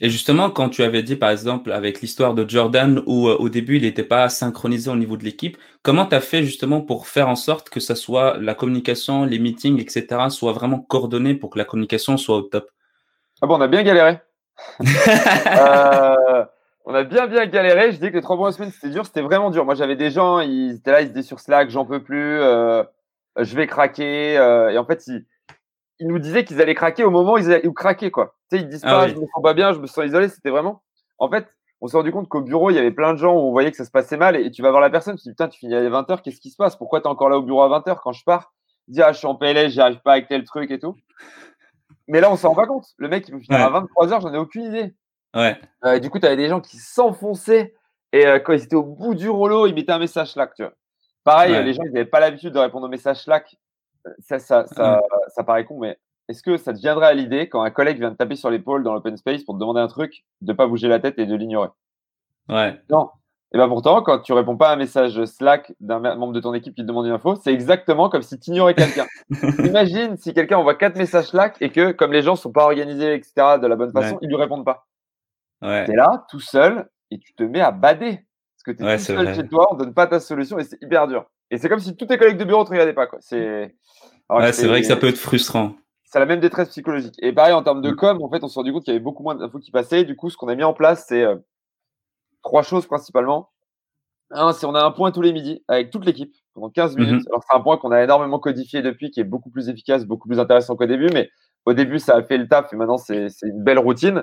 Et 0.00 0.10
justement, 0.10 0.50
quand 0.50 0.70
tu 0.70 0.82
avais 0.82 1.04
dit, 1.04 1.14
par 1.14 1.30
exemple, 1.30 1.70
avec 1.70 2.00
l'histoire 2.00 2.34
de 2.34 2.48
Jordan, 2.48 3.02
où 3.06 3.28
euh, 3.28 3.36
au 3.36 3.48
début, 3.48 3.76
il 3.76 3.82
n'était 3.82 4.02
pas 4.02 4.28
synchronisé 4.28 4.90
au 4.90 4.96
niveau 4.96 5.16
de 5.16 5.22
l'équipe, 5.22 5.56
comment 5.82 6.04
tu 6.04 6.16
as 6.16 6.20
fait 6.20 6.42
justement 6.42 6.80
pour 6.80 7.06
faire 7.06 7.28
en 7.28 7.36
sorte 7.36 7.70
que 7.70 7.78
ça 7.78 7.94
soit 7.94 8.36
la 8.38 8.54
communication, 8.54 9.24
les 9.24 9.38
meetings, 9.38 9.80
etc., 9.80 10.30
soient 10.30 10.52
vraiment 10.52 10.80
coordonnés 10.80 11.34
pour 11.34 11.50
que 11.50 11.58
la 11.58 11.64
communication 11.64 12.16
soit 12.16 12.36
au 12.36 12.42
top? 12.42 12.70
Ah 13.40 13.46
bon, 13.46 13.56
on 13.56 13.60
a 13.60 13.68
bien 13.68 13.84
galéré. 13.84 14.18
euh, 14.80 16.44
on 16.86 16.94
a 16.94 17.04
bien, 17.04 17.28
bien 17.28 17.46
galéré. 17.46 17.92
Je 17.92 17.98
dis 17.98 18.10
que 18.10 18.16
les 18.16 18.22
trois 18.22 18.36
premières 18.36 18.54
semaines, 18.54 18.72
c'était 18.72 18.92
dur, 18.92 19.06
c'était 19.06 19.22
vraiment 19.22 19.50
dur. 19.50 19.64
Moi, 19.64 19.76
j'avais 19.76 19.96
des 19.96 20.10
gens, 20.10 20.40
ils 20.40 20.74
étaient 20.74 20.90
là, 20.90 21.02
ils 21.02 21.10
étaient 21.10 21.22
sur 21.22 21.38
Slack, 21.38 21.70
j'en 21.70 21.84
peux 21.84 22.02
plus, 22.02 22.40
euh, 22.40 22.82
je 23.36 23.54
vais 23.54 23.68
craquer. 23.68 24.34
Et 24.34 24.78
en 24.78 24.84
fait, 24.84 25.06
ils 25.06 25.24
ils 25.98 26.08
nous 26.08 26.18
disaient 26.18 26.44
qu'ils 26.44 26.60
allaient 26.60 26.74
craquer 26.74 27.04
au 27.04 27.10
moment 27.10 27.34
où 27.34 27.38
ils, 27.38 27.52
allaient, 27.52 27.72
craquaient, 27.74 28.10
quoi. 28.10 28.36
Tu 28.50 28.56
sais, 28.56 28.62
ils 28.62 28.68
disent 28.68 28.82
ah 28.84 28.90
pas, 28.90 29.08
je 29.08 29.14
me 29.14 29.20
sens 29.20 29.42
pas 29.42 29.54
bien, 29.54 29.72
je 29.72 29.78
me 29.78 29.86
sens 29.86 30.04
isolé. 30.04 30.28
C'était 30.28 30.50
vraiment. 30.50 30.82
En 31.18 31.30
fait, 31.30 31.46
on 31.80 31.86
s'est 31.86 31.96
rendu 31.96 32.12
compte 32.12 32.28
qu'au 32.28 32.40
bureau, 32.40 32.70
il 32.70 32.76
y 32.76 32.78
avait 32.78 32.90
plein 32.90 33.12
de 33.12 33.18
gens 33.18 33.34
où 33.34 33.38
on 33.38 33.50
voyait 33.52 33.70
que 33.70 33.76
ça 33.76 33.84
se 33.84 33.90
passait 33.90 34.16
mal 34.16 34.36
et 34.36 34.50
tu 34.50 34.62
vas 34.62 34.70
voir 34.70 34.80
la 34.80 34.90
personne, 34.90 35.16
tu 35.16 35.22
dis, 35.22 35.30
putain, 35.30 35.48
tu 35.48 35.58
finis 35.58 35.74
à 35.74 35.82
20h, 35.82 36.22
qu'est-ce 36.22 36.40
qui 36.40 36.50
se 36.50 36.56
passe? 36.56 36.76
Pourquoi 36.76 37.00
tu 37.00 37.06
es 37.06 37.10
encore 37.10 37.28
là 37.28 37.38
au 37.38 37.42
bureau 37.42 37.62
à 37.62 37.68
20h 37.68 37.98
quand 38.02 38.12
je 38.12 38.24
pars? 38.24 38.52
Dis, 38.88 39.02
ah, 39.02 39.12
je 39.12 39.18
suis 39.18 39.26
en 39.26 39.34
PLS, 39.34 39.70
j'y 39.70 39.80
arrive 39.80 40.00
pas 40.00 40.12
avec 40.12 40.28
tel 40.28 40.44
truc 40.44 40.70
et 40.70 40.78
tout. 40.78 40.96
Mais 42.08 42.20
là, 42.20 42.30
on 42.30 42.36
s'en 42.36 42.50
rend 42.50 42.54
pas 42.54 42.66
compte. 42.66 42.86
Le 42.98 43.08
mec, 43.08 43.28
il 43.28 43.32
peut 43.32 43.40
finir 43.40 43.60
à 43.60 43.80
23h, 43.80 44.20
j'en 44.22 44.34
ai 44.34 44.38
aucune 44.38 44.64
idée. 44.64 44.94
Ouais. 45.34 45.58
Euh, 45.84 45.98
du 45.98 46.10
coup, 46.10 46.18
tu 46.18 46.26
avais 46.26 46.36
des 46.36 46.48
gens 46.48 46.60
qui 46.60 46.76
s'enfonçaient 46.76 47.74
et 48.12 48.26
euh, 48.26 48.38
quand 48.38 48.52
ils 48.52 48.62
étaient 48.62 48.76
au 48.76 48.84
bout 48.84 49.14
du 49.14 49.28
rouleau, 49.28 49.66
ils 49.66 49.74
mettaient 49.74 49.92
un 49.92 49.98
message 49.98 50.32
Slack, 50.32 50.54
tu 50.54 50.62
vois. 50.62 50.72
Pareil, 51.24 51.52
les 51.64 51.72
gens, 51.72 51.82
ils 51.84 51.92
n'avaient 51.92 52.04
pas 52.04 52.20
l'habitude 52.20 52.52
de 52.52 52.58
répondre 52.58 52.86
aux 52.86 52.90
messages 52.90 53.24
Slack. 53.24 53.56
Ça, 54.18 54.38
ça, 54.38 54.66
ça, 54.66 55.00
ça 55.28 55.44
paraît 55.44 55.64
con, 55.64 55.78
mais 55.78 55.98
est-ce 56.28 56.42
que 56.42 56.56
ça 56.56 56.72
te 56.72 56.78
viendrait 56.78 57.06
à 57.06 57.14
l'idée, 57.14 57.48
quand 57.48 57.62
un 57.62 57.70
collègue 57.70 57.98
vient 57.98 58.10
te 58.10 58.16
taper 58.16 58.36
sur 58.36 58.50
l'épaule 58.50 58.82
dans 58.82 58.94
l'open 58.94 59.16
space 59.16 59.42
pour 59.44 59.54
te 59.54 59.60
demander 59.60 59.80
un 59.80 59.88
truc, 59.88 60.24
de 60.40 60.52
pas 60.52 60.66
bouger 60.66 60.88
la 60.88 60.98
tête 60.98 61.18
et 61.18 61.26
de 61.26 61.34
l'ignorer? 61.34 61.68
Ouais. 62.48 62.80
Non. 62.90 63.10
Et 63.52 63.56
bien 63.56 63.68
pourtant, 63.68 64.02
quand 64.02 64.18
tu 64.18 64.32
réponds 64.32 64.56
pas 64.56 64.70
à 64.70 64.72
un 64.72 64.76
message 64.76 65.24
Slack 65.26 65.72
d'un 65.78 66.00
membre 66.00 66.32
de 66.32 66.40
ton 66.40 66.54
équipe 66.54 66.74
qui 66.74 66.82
te 66.82 66.86
demande 66.86 67.06
une 67.06 67.12
info, 67.12 67.36
c'est 67.36 67.52
exactement 67.52 68.08
comme 68.08 68.22
si 68.22 68.38
tu 68.40 68.50
ignorais 68.50 68.74
quelqu'un. 68.74 69.06
Imagine 69.64 70.16
si 70.16 70.34
quelqu'un 70.34 70.58
envoie 70.58 70.74
quatre 70.74 70.96
messages 70.96 71.26
Slack 71.26 71.56
et 71.60 71.70
que, 71.70 71.92
comme 71.92 72.12
les 72.12 72.22
gens 72.22 72.34
sont 72.34 72.50
pas 72.50 72.64
organisés, 72.64 73.14
etc., 73.14 73.58
de 73.62 73.66
la 73.66 73.76
bonne 73.76 73.92
façon, 73.92 74.18
ils 74.22 74.28
lui 74.28 74.36
répondent 74.36 74.64
pas. 74.64 74.86
Ouais. 75.62 75.84
Tu 75.84 75.92
es 75.92 75.96
là, 75.96 76.26
tout 76.28 76.40
seul, 76.40 76.88
et 77.10 77.18
tu 77.18 77.32
te 77.34 77.44
mets 77.44 77.60
à 77.60 77.70
bader. 77.70 78.26
Parce 78.56 78.64
que 78.64 78.70
tu 78.72 78.84
es 78.84 78.96
tout 78.96 79.02
seul 79.02 79.34
chez 79.34 79.46
toi, 79.46 79.68
on 79.70 79.76
donne 79.76 79.94
pas 79.94 80.06
ta 80.06 80.20
solution 80.20 80.58
et 80.58 80.64
c'est 80.64 80.82
hyper 80.82 81.06
dur. 81.06 81.24
Et 81.50 81.58
c'est 81.58 81.68
comme 81.68 81.80
si 81.80 81.96
tous 81.96 82.06
tes 82.06 82.18
collègues 82.18 82.38
de 82.38 82.44
bureau 82.44 82.64
te 82.64 82.70
regardaient 82.70 82.94
pas. 82.94 83.08
C'est 83.20 83.74
ouais, 84.30 84.52
c'est 84.52 84.66
vrai 84.66 84.80
que 84.80 84.86
ça 84.86 84.96
peut 84.96 85.08
être 85.08 85.18
frustrant 85.18 85.76
c'est 86.14 86.20
la 86.20 86.26
même 86.26 86.38
détresse 86.38 86.68
psychologique. 86.68 87.16
Et 87.18 87.32
pareil, 87.32 87.54
en 87.54 87.64
termes 87.64 87.82
de 87.82 87.90
mm. 87.90 87.96
com, 87.96 88.22
en 88.22 88.30
fait, 88.30 88.44
on 88.44 88.48
s'est 88.48 88.60
rendu 88.60 88.72
compte 88.72 88.84
qu'il 88.84 88.94
y 88.94 88.96
avait 88.96 89.02
beaucoup 89.02 89.24
moins 89.24 89.34
d'infos 89.34 89.58
qui 89.58 89.72
passaient. 89.72 90.04
Du 90.04 90.14
coup, 90.14 90.30
ce 90.30 90.36
qu'on 90.36 90.46
a 90.46 90.54
mis 90.54 90.62
en 90.62 90.72
place, 90.72 91.06
c'est 91.08 91.24
euh, 91.24 91.34
trois 92.44 92.62
choses 92.62 92.86
principalement. 92.86 93.50
Un, 94.30 94.52
c'est 94.52 94.64
on 94.64 94.76
a 94.76 94.84
un 94.84 94.92
point 94.92 95.10
tous 95.10 95.22
les 95.22 95.32
midis 95.32 95.64
avec 95.66 95.90
toute 95.90 96.06
l'équipe 96.06 96.32
pendant 96.54 96.70
15 96.70 96.96
minutes. 96.96 97.22
Mm-hmm. 97.22 97.28
Alors, 97.30 97.42
c'est 97.42 97.56
un 97.56 97.60
point 97.60 97.78
qu'on 97.78 97.90
a 97.90 98.00
énormément 98.00 98.38
codifié 98.38 98.80
depuis, 98.80 99.10
qui 99.10 99.18
est 99.18 99.24
beaucoup 99.24 99.50
plus 99.50 99.68
efficace, 99.68 100.04
beaucoup 100.04 100.28
plus 100.28 100.38
intéressant 100.38 100.76
qu'au 100.76 100.86
début. 100.86 101.08
Mais 101.12 101.30
au 101.66 101.72
début, 101.72 101.98
ça 101.98 102.14
a 102.14 102.22
fait 102.22 102.38
le 102.38 102.46
taf 102.46 102.72
et 102.72 102.76
maintenant, 102.76 102.96
c'est 102.96 103.26
une 103.42 103.64
belle 103.64 103.80
routine. 103.80 104.22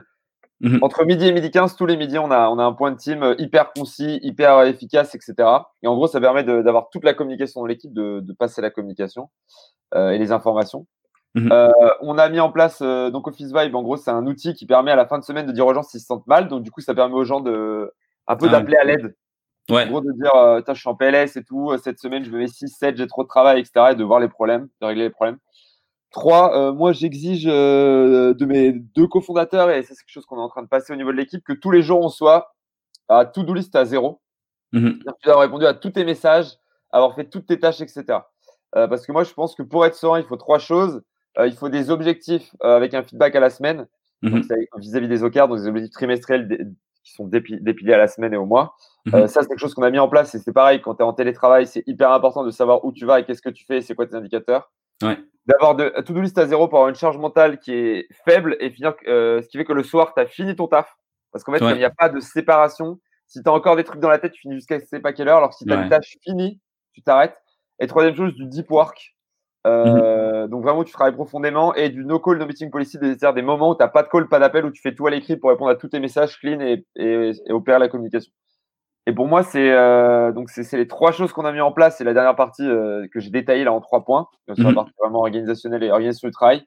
Mm-hmm. 0.61 0.79
Entre 0.81 1.05
midi 1.05 1.27
et 1.27 1.31
midi 1.31 1.49
15, 1.49 1.75
tous 1.75 1.85
les 1.85 1.97
midis, 1.97 2.19
on 2.19 2.29
a, 2.29 2.49
on 2.49 2.59
a 2.59 2.63
un 2.63 2.73
point 2.73 2.91
de 2.91 2.97
team 2.97 3.23
euh, 3.23 3.35
hyper 3.39 3.73
concis, 3.73 4.19
hyper 4.21 4.61
efficace, 4.63 5.15
etc. 5.15 5.33
Et 5.81 5.87
en 5.87 5.95
gros, 5.95 6.07
ça 6.07 6.21
permet 6.21 6.43
d'avoir 6.43 6.89
toute 6.89 7.03
la 7.03 7.13
communication 7.13 7.61
dans 7.61 7.67
l'équipe, 7.67 7.93
de, 7.93 8.19
de, 8.19 8.33
passer 8.33 8.61
la 8.61 8.69
communication 8.69 9.29
euh, 9.95 10.11
et 10.11 10.19
les 10.19 10.31
informations. 10.31 10.85
Mmh 11.33 11.49
euh, 11.49 11.69
on 12.01 12.17
a 12.17 12.27
mis 12.27 12.41
en 12.41 12.51
place 12.51 12.79
euh, 12.81 13.09
donc 13.09 13.27
Office 13.27 13.53
Vibe. 13.53 13.75
En 13.75 13.83
gros, 13.83 13.95
c'est 13.95 14.11
un 14.11 14.25
outil 14.27 14.53
qui 14.53 14.65
permet 14.65 14.91
à 14.91 14.95
la 14.95 15.07
fin 15.07 15.17
de 15.17 15.23
semaine 15.23 15.45
de 15.45 15.51
dire 15.51 15.65
aux 15.65 15.73
gens 15.73 15.83
s'ils 15.83 16.01
se 16.01 16.05
sentent 16.05 16.27
mal. 16.27 16.47
Donc, 16.47 16.63
du 16.63 16.71
coup, 16.71 16.81
ça 16.81 16.93
permet 16.93 17.15
aux 17.15 17.23
gens 17.23 17.39
de 17.39 17.91
un 18.27 18.35
peu 18.35 18.47
ah 18.49 18.51
d'appeler 18.51 18.77
à 18.77 18.83
l'aide. 18.83 19.15
Ouais. 19.69 19.85
En 19.85 19.87
gros, 19.87 20.01
de 20.01 20.11
dire 20.11 20.35
euh, 20.35 20.61
je 20.67 20.73
suis 20.73 20.89
en 20.89 20.95
PLS 20.95 21.37
et 21.37 21.43
tout. 21.43 21.71
Cette 21.81 21.99
semaine, 21.99 22.25
je 22.25 22.31
me 22.31 22.39
mets 22.39 22.47
6, 22.47 22.67
7, 22.67 22.97
j'ai 22.97 23.07
trop 23.07 23.23
de 23.23 23.29
travail, 23.29 23.59
etc. 23.59 23.91
Et 23.91 23.95
de 23.95 24.03
voir 24.03 24.19
les 24.19 24.27
problèmes, 24.27 24.67
de 24.81 24.85
régler 24.87 25.03
les 25.03 25.09
problèmes. 25.09 25.37
Trois, 26.11 26.73
moi, 26.73 26.91
j'exige 26.91 27.45
de 27.45 28.45
mes 28.45 28.73
deux 28.73 29.07
cofondateurs, 29.07 29.69
et 29.69 29.81
c'est 29.83 29.95
quelque 29.95 30.09
chose 30.09 30.25
qu'on 30.25 30.37
est 30.37 30.41
en 30.41 30.49
train 30.49 30.61
de 30.61 30.67
passer 30.67 30.91
au 30.91 30.97
niveau 30.97 31.11
de 31.11 31.17
l'équipe, 31.17 31.43
que 31.43 31.53
tous 31.53 31.71
les 31.71 31.81
jours, 31.81 32.01
on 32.01 32.09
soit 32.09 32.53
à 33.07 33.25
to-do 33.25 33.53
list 33.53 33.75
à 33.75 33.85
zéro. 33.85 34.21
Tu 34.73 34.79
dois 34.79 35.15
avoir 35.25 35.41
répondu 35.41 35.65
à 35.65 35.73
tous 35.73 35.91
tes 35.91 36.03
messages, 36.03 36.57
avoir 36.91 37.15
fait 37.15 37.29
toutes 37.29 37.45
tes 37.45 37.59
tâches, 37.59 37.79
etc. 37.79 38.19
parce 38.73 39.05
que 39.05 39.11
moi, 39.13 39.23
je 39.23 39.33
pense 39.33 39.55
que 39.55 39.63
pour 39.63 39.85
être 39.85 39.95
serein, 39.95 40.19
il 40.19 40.25
faut 40.25 40.37
trois 40.37 40.59
choses. 40.59 41.01
Euh, 41.39 41.47
il 41.47 41.53
faut 41.53 41.69
des 41.69 41.89
objectifs 41.89 42.53
euh, 42.63 42.75
avec 42.75 42.93
un 42.93 43.03
feedback 43.03 43.35
à 43.35 43.39
la 43.39 43.49
semaine, 43.49 43.87
mhm. 44.21 44.41
vis-à-vis 44.77 45.07
des 45.07 45.23
OKR, 45.23 45.47
donc 45.47 45.57
des 45.57 45.67
objectifs 45.67 45.93
trimestriels 45.93 46.73
qui 47.03 47.13
sont 47.13 47.25
dépilés 47.25 47.93
à 47.93 47.97
la 47.97 48.07
semaine 48.07 48.33
et 48.33 48.37
au 48.37 48.45
mois. 48.45 48.75
Mhm. 49.05 49.15
Euh, 49.15 49.27
ça, 49.27 49.41
c'est 49.41 49.47
quelque 49.47 49.59
chose 49.59 49.73
qu'on 49.73 49.83
a 49.83 49.89
mis 49.89 49.99
en 49.99 50.09
place 50.09 50.35
et 50.35 50.39
c'est 50.39 50.53
pareil, 50.53 50.81
quand 50.81 50.95
tu 50.95 51.01
es 51.01 51.05
en 51.05 51.13
télétravail, 51.13 51.67
c'est 51.67 51.83
hyper 51.87 52.11
important 52.11 52.43
de 52.43 52.51
savoir 52.51 52.83
où 52.85 52.91
tu 52.91 53.05
vas 53.05 53.19
et 53.19 53.25
qu'est-ce 53.25 53.41
que 53.41 53.49
tu 53.49 53.65
fais 53.65 53.77
et 53.77 53.81
c'est 53.81 53.95
quoi 53.95 54.05
tes 54.05 54.15
indicateurs. 54.15 54.71
Ouais. 55.01 55.17
D'avoir 55.45 55.75
de 55.75 55.89
to-do 56.01 56.21
list 56.21 56.37
à 56.37 56.45
zéro 56.45 56.67
pour 56.67 56.79
avoir 56.79 56.89
une 56.89 56.95
charge 56.95 57.17
mentale 57.17 57.57
qui 57.59 57.73
est 57.73 58.07
faible 58.25 58.57
et 58.59 58.69
finir, 58.69 58.93
ce 59.05 59.47
qui 59.47 59.57
fait 59.57 59.65
que 59.65 59.73
le 59.73 59.83
soir, 59.83 60.13
tu 60.13 60.21
as 60.21 60.27
fini 60.27 60.55
ton 60.55 60.67
taf. 60.67 60.95
Parce 61.31 61.43
qu'en 61.43 61.53
fait, 61.53 61.65
il 61.71 61.77
n'y 61.77 61.83
a 61.83 61.89
pas 61.89 62.09
de 62.09 62.19
séparation, 62.19 62.99
si 63.31 63.41
tu 63.41 63.49
as 63.49 63.53
encore 63.53 63.77
des 63.77 63.85
trucs 63.85 64.01
dans 64.01 64.09
la 64.09 64.19
tête, 64.19 64.33
tu 64.33 64.41
finis 64.41 64.55
jusqu'à 64.55 64.77
je 64.77 64.85
sais 64.85 64.99
pas 64.99 65.13
quelle 65.13 65.29
heure, 65.29 65.37
alors 65.37 65.51
que 65.51 65.55
si 65.55 65.63
tu 65.63 65.71
as 65.71 65.81
une 65.81 65.89
tâche 65.89 66.17
finie, 66.21 66.59
tu 66.91 67.01
t'arrêtes. 67.01 67.37
Et 67.79 67.87
troisième 67.87 68.15
chose, 68.15 68.33
du 68.35 68.45
deep 68.45 68.69
work. 68.69 69.15
Euh, 69.65 70.47
donc 70.47 70.63
vraiment, 70.63 70.83
tu 70.83 70.91
travailles 70.91 71.13
profondément 71.13 71.73
et 71.73 71.89
du 71.89 72.03
no 72.03 72.19
call, 72.19 72.39
no 72.39 72.45
meeting 72.45 72.69
policy, 72.69 72.97
c'est-à-dire 72.99 73.33
des 73.33 73.41
moments 73.41 73.69
où 73.69 73.75
tu 73.75 73.83
n'as 73.83 73.87
pas 73.87 74.03
de 74.03 74.09
call, 74.09 74.27
pas 74.27 74.39
d'appel, 74.39 74.65
où 74.65 74.71
tu 74.71 74.81
fais 74.81 74.93
tout 74.93 75.07
à 75.07 75.11
l'écrit 75.11 75.37
pour 75.37 75.49
répondre 75.49 75.71
à 75.71 75.75
tous 75.75 75.87
tes 75.87 76.01
messages 76.01 76.37
clean 76.39 76.59
et, 76.59 76.85
et, 76.95 77.31
opérer 77.51 77.79
la 77.79 77.87
communication. 77.87 78.33
Et 79.07 79.13
pour 79.13 79.27
moi, 79.27 79.43
c'est 79.43 79.71
euh, 79.71 80.31
donc 80.31 80.49
c'est 80.49 80.77
les 80.77 80.87
trois 80.87 81.11
choses 81.11 81.33
qu'on 81.33 81.45
a 81.45 81.51
mis 81.51 81.61
en 81.61 81.71
place. 81.71 81.97
C'est 81.97 82.03
la 82.03 82.13
dernière 82.13 82.35
partie 82.35 82.67
euh, 82.67 83.07
que 83.11 83.19
j'ai 83.19 83.31
détaillée 83.31 83.63
là 83.63 83.73
en 83.73 83.81
trois 83.81 84.03
points 84.03 84.27
sur 84.53 84.63
la 84.63 84.69
mhm. 84.69 84.75
partie 84.75 84.93
vraiment 84.99 85.19
organisationnelle 85.19 85.83
et 85.83 85.91
organisation 85.91 86.27
du 86.27 86.33
travail. 86.33 86.63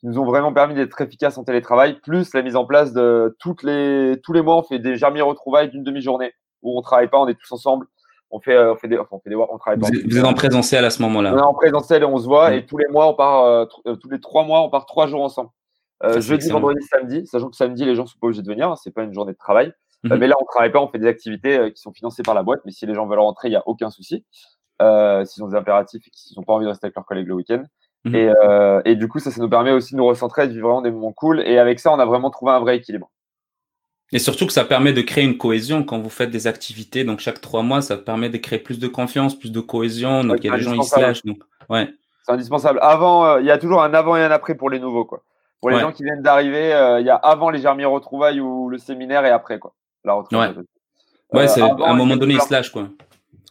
qui 0.00 0.06
nous 0.06 0.18
ont 0.18 0.24
vraiment 0.24 0.52
permis 0.52 0.74
d'être 0.74 1.00
efficaces 1.00 1.38
en 1.38 1.44
télétravail, 1.44 1.98
plus 2.00 2.34
la 2.34 2.42
mise 2.42 2.56
en 2.56 2.66
place 2.66 2.92
de 2.92 3.36
toutes 3.38 3.62
les, 3.62 4.20
tous 4.22 4.32
les 4.32 4.42
mois, 4.42 4.58
on 4.58 4.62
fait 4.62 4.78
des 4.78 4.96
germiers 4.96 5.22
retrouvailles 5.22 5.70
d'une 5.70 5.84
demi-journée 5.84 6.32
où 6.62 6.76
on 6.78 6.82
travaille 6.82 7.08
pas, 7.08 7.18
on 7.18 7.28
est 7.28 7.34
tous 7.34 7.52
ensemble. 7.52 7.86
On 8.32 8.38
fait, 8.38 8.56
on 8.56 8.76
fait 8.76 8.86
des, 8.86 8.96
on 8.98 9.18
fait 9.18 9.30
des, 9.30 9.34
on 9.34 9.58
travaille 9.58 9.80
vous, 9.80 9.90
pas. 9.90 9.98
Vous 10.08 10.18
êtes 10.18 10.24
en 10.24 10.34
présentiel 10.34 10.84
à 10.84 10.90
ce 10.90 11.02
moment-là. 11.02 11.34
On 11.34 11.38
est 11.38 11.40
en 11.40 11.54
présentiel 11.54 12.02
et 12.02 12.06
on 12.06 12.18
se 12.18 12.26
voit. 12.26 12.54
Et 12.54 12.64
tous 12.64 12.78
les 12.78 12.86
mois, 12.86 13.08
on 13.08 13.14
part, 13.14 13.66
tous 13.68 14.08
les 14.10 14.20
trois 14.20 14.44
mois, 14.44 14.60
on 14.60 14.70
part 14.70 14.86
trois 14.86 15.08
jours 15.08 15.22
ensemble. 15.22 15.50
Euh, 16.02 16.20
jeudi, 16.20 16.48
vendredi, 16.48 16.82
samedi, 16.90 17.26
sachant 17.26 17.50
que 17.50 17.56
samedi, 17.56 17.84
les 17.84 17.94
gens 17.94 18.06
sont 18.06 18.18
pas 18.18 18.28
obligés 18.28 18.42
de 18.42 18.48
venir, 18.48 18.74
c'est 18.78 18.90
pas 18.90 19.02
une 19.02 19.12
journée 19.12 19.32
de 19.32 19.38
travail. 19.38 19.72
Euh, 20.06 20.14
mhm. 20.14 20.18
mais 20.18 20.26
là, 20.28 20.36
on 20.40 20.44
travaille 20.44 20.72
pas, 20.72 20.80
on 20.80 20.88
fait 20.88 20.98
des 20.98 21.06
activités 21.06 21.58
euh, 21.58 21.70
qui 21.70 21.80
sont 21.80 21.92
financées 21.92 22.22
par 22.22 22.34
la 22.34 22.42
boîte. 22.42 22.60
Mais 22.64 22.72
si 22.72 22.86
les 22.86 22.94
gens 22.94 23.06
veulent 23.06 23.18
rentrer, 23.18 23.48
il 23.48 23.52
n'y 23.52 23.56
a 23.56 23.62
aucun 23.66 23.90
souci. 23.90 24.24
Euh, 24.80 25.24
s'ils 25.26 25.44
ont 25.44 25.48
des 25.48 25.56
impératifs 25.56 26.06
et 26.06 26.10
qu'ils 26.10 26.38
n'ont 26.38 26.42
pas 26.42 26.54
envie 26.54 26.64
de 26.64 26.70
rester 26.70 26.86
avec 26.86 26.96
leurs 26.96 27.04
collègues 27.04 27.28
le 27.28 27.34
week-end. 27.34 27.62
Mhm. 28.04 28.14
et, 28.14 28.32
euh, 28.42 28.80
et, 28.86 28.96
du 28.96 29.08
coup, 29.08 29.18
ça, 29.18 29.30
ça 29.30 29.42
nous 29.42 29.50
permet 29.50 29.72
aussi 29.72 29.92
de 29.92 29.98
nous 29.98 30.06
recentrer, 30.06 30.48
de 30.48 30.52
vivre 30.52 30.68
vraiment 30.68 30.82
des 30.82 30.90
moments 30.90 31.12
cool. 31.12 31.40
Et 31.40 31.58
avec 31.58 31.80
ça, 31.80 31.92
on 31.92 31.98
a 31.98 32.06
vraiment 32.06 32.30
trouvé 32.30 32.52
un 32.52 32.60
vrai 32.60 32.76
équilibre. 32.76 33.10
Et 34.12 34.18
surtout 34.18 34.46
que 34.46 34.52
ça 34.52 34.64
permet 34.64 34.92
de 34.92 35.02
créer 35.02 35.22
une 35.22 35.36
cohésion 35.36 35.84
quand 35.84 36.00
vous 36.00 36.08
faites 36.08 36.30
des 36.30 36.46
activités. 36.46 37.04
Donc, 37.04 37.20
chaque 37.20 37.40
trois 37.40 37.62
mois, 37.62 37.82
ça 37.82 37.96
permet 37.96 38.30
de 38.30 38.38
créer 38.38 38.58
plus 38.58 38.78
de 38.78 38.88
confiance, 38.88 39.38
plus 39.38 39.52
de 39.52 39.60
cohésion. 39.60 40.24
Donc, 40.24 40.38
il 40.42 40.46
y 40.46 40.50
a 40.50 40.56
des 40.56 40.62
gens, 40.62 40.72
ils 40.72 40.82
se 40.82 40.98
lâchent. 40.98 41.24
Donc, 41.24 41.42
ouais. 41.68 41.92
C'est 42.24 42.32
indispensable. 42.32 42.78
Avant, 42.82 43.36
il 43.36 43.46
y 43.46 43.50
a 43.50 43.58
toujours 43.58 43.82
un 43.82 43.92
avant 43.92 44.16
et 44.16 44.22
un 44.22 44.30
après 44.30 44.54
pour 44.54 44.70
les 44.70 44.80
nouveaux, 44.80 45.04
quoi. 45.04 45.22
Pour 45.60 45.68
les 45.68 45.78
gens 45.78 45.92
qui 45.92 46.04
viennent 46.04 46.22
d'arriver, 46.22 46.70
il 47.00 47.06
y 47.06 47.10
a 47.10 47.16
avant 47.16 47.50
les 47.50 47.60
germiers 47.60 47.84
retrouvailles 47.84 48.40
ou 48.40 48.70
le 48.70 48.78
séminaire 48.78 49.26
et 49.26 49.30
après 49.30 49.58
quoi. 49.58 49.74
La. 50.04 50.18
Ouais, 51.32 51.44
euh, 51.44 51.46
c'est 51.46 51.60
à 51.60 51.66
un 51.66 51.94
moment 51.94 52.16
donné 52.16 52.34
ils 52.34 52.40
se 52.40 52.52
lâchent 52.52 52.70
quoi. 52.70 52.88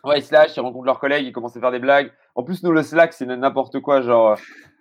Ouais, 0.04 0.20
ils 0.20 0.24
se 0.24 0.34
lâchent, 0.34 0.56
ils 0.56 0.62
rencontrent 0.62 0.86
leurs 0.86 1.00
collègues, 1.00 1.26
ils 1.26 1.32
commencent 1.32 1.56
à 1.56 1.60
faire 1.60 1.72
des 1.72 1.80
blagues. 1.80 2.12
En 2.36 2.44
plus, 2.44 2.64
nous 2.64 2.72
le 2.72 2.84
Slack 2.84 3.14
c'est 3.14 3.26
n'importe 3.26 3.80
quoi, 3.80 4.02
genre 4.02 4.38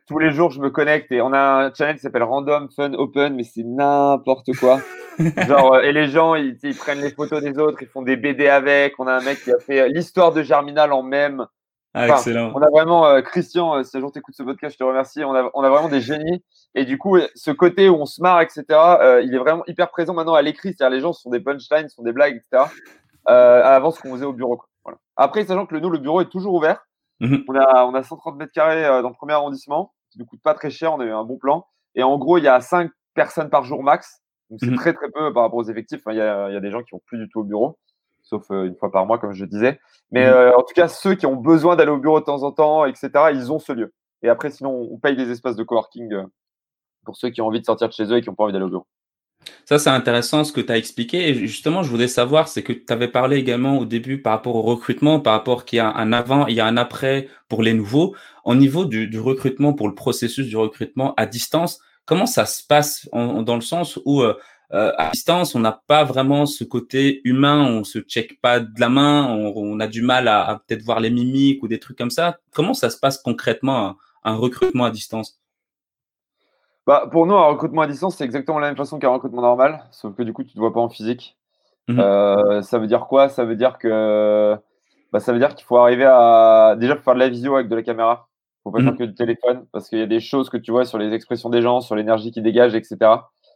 tous 0.06 0.18
les 0.18 0.30
jours 0.30 0.50
je 0.50 0.60
me 0.60 0.70
connecte 0.70 1.12
et 1.12 1.20
on 1.20 1.32
a 1.32 1.66
un 1.66 1.74
channel 1.74 1.96
qui 1.96 2.00
s'appelle 2.00 2.22
Random 2.22 2.68
Fun 2.74 2.94
Open, 2.94 3.34
mais 3.34 3.44
c'est 3.44 3.64
n'importe 3.64 4.56
quoi. 4.58 4.80
genre 5.46 5.74
euh, 5.74 5.80
et 5.82 5.92
les 5.92 6.08
gens 6.08 6.34
ils, 6.34 6.56
ils, 6.62 6.76
prennent 6.76 7.00
les 7.00 7.10
photos 7.10 7.42
des 7.42 7.58
autres, 7.58 7.78
ils 7.82 7.88
font 7.88 8.02
des 8.02 8.16
BD 8.16 8.48
avec. 8.48 8.94
On 8.98 9.06
a 9.06 9.12
un 9.12 9.22
mec 9.22 9.42
qui 9.42 9.52
a 9.52 9.58
fait 9.58 9.88
l'histoire 9.88 10.32
de 10.32 10.42
Germinal 10.42 10.92
en 10.92 11.02
même. 11.02 11.46
Ah, 11.94 12.08
excellent. 12.08 12.52
On 12.54 12.60
a 12.60 12.68
vraiment, 12.68 13.06
euh, 13.06 13.22
Christian, 13.22 13.76
euh, 13.76 13.82
si 13.82 13.96
un 13.96 14.00
jour 14.00 14.12
tu 14.12 14.18
écoutes 14.18 14.34
ce 14.34 14.42
podcast, 14.42 14.74
je 14.74 14.78
te 14.78 14.84
remercie. 14.84 15.24
On 15.24 15.34
a, 15.34 15.50
on 15.54 15.62
a 15.62 15.70
vraiment 15.70 15.88
des 15.88 16.00
génies. 16.00 16.44
Et 16.74 16.84
du 16.84 16.98
coup, 16.98 17.18
ce 17.34 17.50
côté 17.50 17.88
où 17.88 17.94
on 17.94 18.06
se 18.06 18.20
marre, 18.20 18.42
etc., 18.42 18.64
euh, 18.70 19.22
il 19.22 19.34
est 19.34 19.38
vraiment 19.38 19.64
hyper 19.66 19.90
présent 19.90 20.12
maintenant 20.12 20.34
à 20.34 20.42
l'écrit. 20.42 20.74
C'est-à-dire, 20.76 20.94
les 20.94 21.00
gens 21.00 21.12
sont 21.12 21.30
des 21.30 21.40
punchlines, 21.40 21.88
sont 21.88 22.02
des 22.02 22.12
blagues, 22.12 22.36
etc., 22.36 22.70
avant 23.26 23.90
ce 23.90 24.00
qu'on 24.00 24.12
faisait 24.12 24.24
au 24.24 24.32
bureau. 24.32 24.56
Quoi. 24.56 24.68
Voilà. 24.84 24.98
Après, 25.16 25.44
sachant 25.44 25.66
que 25.66 25.74
le, 25.74 25.80
nous, 25.80 25.90
le 25.90 25.98
bureau 25.98 26.20
est 26.20 26.30
toujours 26.30 26.54
ouvert. 26.54 26.84
Mhm. 27.20 27.44
on, 27.48 27.54
a, 27.56 27.84
on 27.84 27.94
a 27.94 28.02
130 28.02 28.36
mètres 28.36 28.52
carrés 28.52 28.82
dans 29.02 29.08
le 29.08 29.14
premier 29.14 29.32
arrondissement, 29.32 29.92
qui 30.12 30.18
ne 30.18 30.24
coûte 30.24 30.40
pas 30.42 30.54
très 30.54 30.70
cher. 30.70 30.92
On 30.92 31.00
a 31.00 31.04
eu 31.04 31.10
un 31.10 31.24
bon 31.24 31.36
plan. 31.36 31.66
Et 31.94 32.02
en 32.02 32.16
gros, 32.16 32.38
il 32.38 32.44
y 32.44 32.48
a 32.48 32.60
5 32.60 32.90
personnes 33.14 33.50
par 33.50 33.64
jour 33.64 33.82
max. 33.82 34.22
Donc, 34.50 34.60
c'est 34.62 34.70
mhm. 34.70 34.76
très, 34.76 34.92
très 34.92 35.10
peu 35.10 35.32
par 35.32 35.42
rapport 35.42 35.58
aux 35.58 35.68
effectifs. 35.68 36.00
il, 36.06 36.16
y 36.16 36.20
a, 36.20 36.50
y 36.50 36.56
a 36.56 36.60
des 36.60 36.70
gens 36.70 36.82
qui 36.82 36.90
vont 36.92 37.02
plus 37.06 37.18
du 37.18 37.28
tout 37.28 37.40
au 37.40 37.44
bureau 37.44 37.78
sauf 38.28 38.50
une 38.50 38.76
fois 38.76 38.90
par 38.90 39.06
mois, 39.06 39.18
comme 39.18 39.32
je 39.32 39.44
disais. 39.44 39.80
Mais 40.10 40.26
mhm. 40.26 40.32
euh, 40.32 40.56
en 40.56 40.62
tout 40.62 40.74
cas, 40.74 40.88
ceux 40.88 41.14
qui 41.14 41.26
ont 41.26 41.36
besoin 41.36 41.76
d'aller 41.76 41.90
au 41.90 41.98
bureau 41.98 42.20
de 42.20 42.24
temps 42.24 42.42
en 42.42 42.52
temps, 42.52 42.84
etc., 42.84 43.10
ils 43.32 43.52
ont 43.52 43.58
ce 43.58 43.72
lieu. 43.72 43.92
Et 44.22 44.28
après, 44.28 44.50
sinon, 44.50 44.88
on 44.90 44.98
paye 44.98 45.16
des 45.16 45.30
espaces 45.30 45.56
de 45.56 45.62
coworking 45.62 46.12
euh, 46.12 46.24
pour 47.04 47.16
ceux 47.16 47.30
qui 47.30 47.40
ont 47.40 47.46
envie 47.46 47.60
de 47.60 47.64
sortir 47.64 47.88
de 47.88 47.92
chez 47.92 48.04
eux 48.04 48.16
et 48.16 48.20
qui 48.20 48.28
n'ont 48.28 48.34
pas 48.34 48.44
envie 48.44 48.52
d'aller 48.52 48.64
au 48.64 48.70
bureau. 48.70 48.86
Ça, 49.64 49.78
c'est 49.78 49.90
intéressant 49.90 50.44
ce 50.44 50.52
que 50.52 50.60
tu 50.60 50.72
as 50.72 50.76
expliqué. 50.76 51.28
Et 51.28 51.34
justement, 51.34 51.82
je 51.82 51.90
voulais 51.90 52.08
savoir, 52.08 52.48
c'est 52.48 52.62
que 52.62 52.72
tu 52.72 52.92
avais 52.92 53.08
parlé 53.08 53.36
également 53.36 53.78
au 53.78 53.84
début 53.84 54.20
par 54.20 54.32
rapport 54.32 54.56
au 54.56 54.62
recrutement, 54.62 55.20
par 55.20 55.34
rapport 55.34 55.64
qu'il 55.64 55.76
y 55.76 55.80
a 55.80 55.94
un 55.94 56.12
avant, 56.12 56.46
il 56.46 56.56
y 56.56 56.60
a 56.60 56.66
un 56.66 56.76
après 56.76 57.28
pour 57.48 57.62
les 57.62 57.72
nouveaux. 57.72 58.16
Au 58.44 58.54
niveau 58.54 58.84
du, 58.84 59.18
recrutement, 59.20 59.74
pour 59.74 59.88
le 59.88 59.94
processus 59.94 60.48
du 60.48 60.56
recrutement 60.56 61.14
à 61.16 61.26
distance, 61.26 61.80
comment 62.04 62.26
ça 62.26 62.46
se 62.46 62.66
passe 62.66 63.08
dans 63.12 63.54
le 63.54 63.60
sens 63.60 63.98
où 64.04 64.22
euh, 64.22 64.34
euh, 64.74 64.92
à 64.98 65.10
distance, 65.10 65.54
on 65.54 65.60
n'a 65.60 65.80
pas 65.86 66.04
vraiment 66.04 66.44
ce 66.44 66.62
côté 66.62 67.22
humain, 67.24 67.64
on 67.64 67.84
se 67.84 68.00
check 68.00 68.38
pas 68.42 68.60
de 68.60 68.78
la 68.78 68.90
main, 68.90 69.26
on, 69.26 69.80
a 69.80 69.86
du 69.86 70.02
mal 70.02 70.28
à, 70.28 70.60
peut-être 70.66 70.82
voir 70.82 71.00
les 71.00 71.10
mimiques 71.10 71.62
ou 71.62 71.68
des 71.68 71.78
trucs 71.78 71.96
comme 71.96 72.10
ça. 72.10 72.36
Comment 72.52 72.74
ça 72.74 72.90
se 72.90 72.98
passe 72.98 73.18
concrètement 73.18 73.96
un, 74.24 74.34
recrutement 74.34 74.84
à 74.84 74.90
distance? 74.90 75.40
Bah, 76.86 77.08
Pour 77.10 77.26
nous, 77.26 77.34
un 77.34 77.46
recrutement 77.46 77.82
à 77.82 77.86
distance, 77.86 78.16
c'est 78.16 78.24
exactement 78.24 78.58
la 78.58 78.68
même 78.68 78.76
façon 78.76 78.98
qu'un 78.98 79.08
recrutement 79.08 79.40
normal, 79.40 79.84
sauf 79.90 80.14
que 80.14 80.22
du 80.22 80.34
coup, 80.34 80.42
tu 80.42 80.50
ne 80.50 80.54
te 80.54 80.58
vois 80.58 80.72
pas 80.72 80.80
en 80.80 80.90
physique. 80.90 81.38
Mhm. 81.88 82.00
Euh, 82.00 82.60
ça 82.60 82.78
veut 82.78 82.86
dire 82.86 83.06
quoi? 83.06 83.30
Ça 83.30 83.46
veut 83.46 83.56
dire 83.56 83.78
que 83.78 84.54
bah, 85.12 85.20
ça 85.20 85.32
veut 85.32 85.38
dire 85.38 85.54
qu'il 85.54 85.64
faut 85.64 85.78
arriver 85.78 86.04
à 86.04 86.76
déjà 86.78 86.96
faire 86.96 87.14
de 87.14 87.20
la 87.20 87.30
visio 87.30 87.54
avec 87.54 87.68
de 87.68 87.74
la 87.74 87.82
caméra. 87.82 88.28
Il 88.28 88.62
faut 88.64 88.70
pas 88.70 88.80
mhm. 88.80 88.88
faire 88.88 88.96
que 88.98 89.04
du 89.04 89.14
téléphone 89.14 89.66
parce 89.72 89.88
qu'il 89.88 89.98
y 89.98 90.02
a 90.02 90.06
des 90.06 90.20
choses 90.20 90.50
que 90.50 90.58
tu 90.58 90.72
vois 90.72 90.84
sur 90.84 90.98
les 90.98 91.14
expressions 91.14 91.48
des 91.48 91.62
gens, 91.62 91.80
sur 91.80 91.94
l'énergie 91.94 92.30
qu'ils 92.30 92.42
dégagent, 92.42 92.74
etc. 92.74 92.98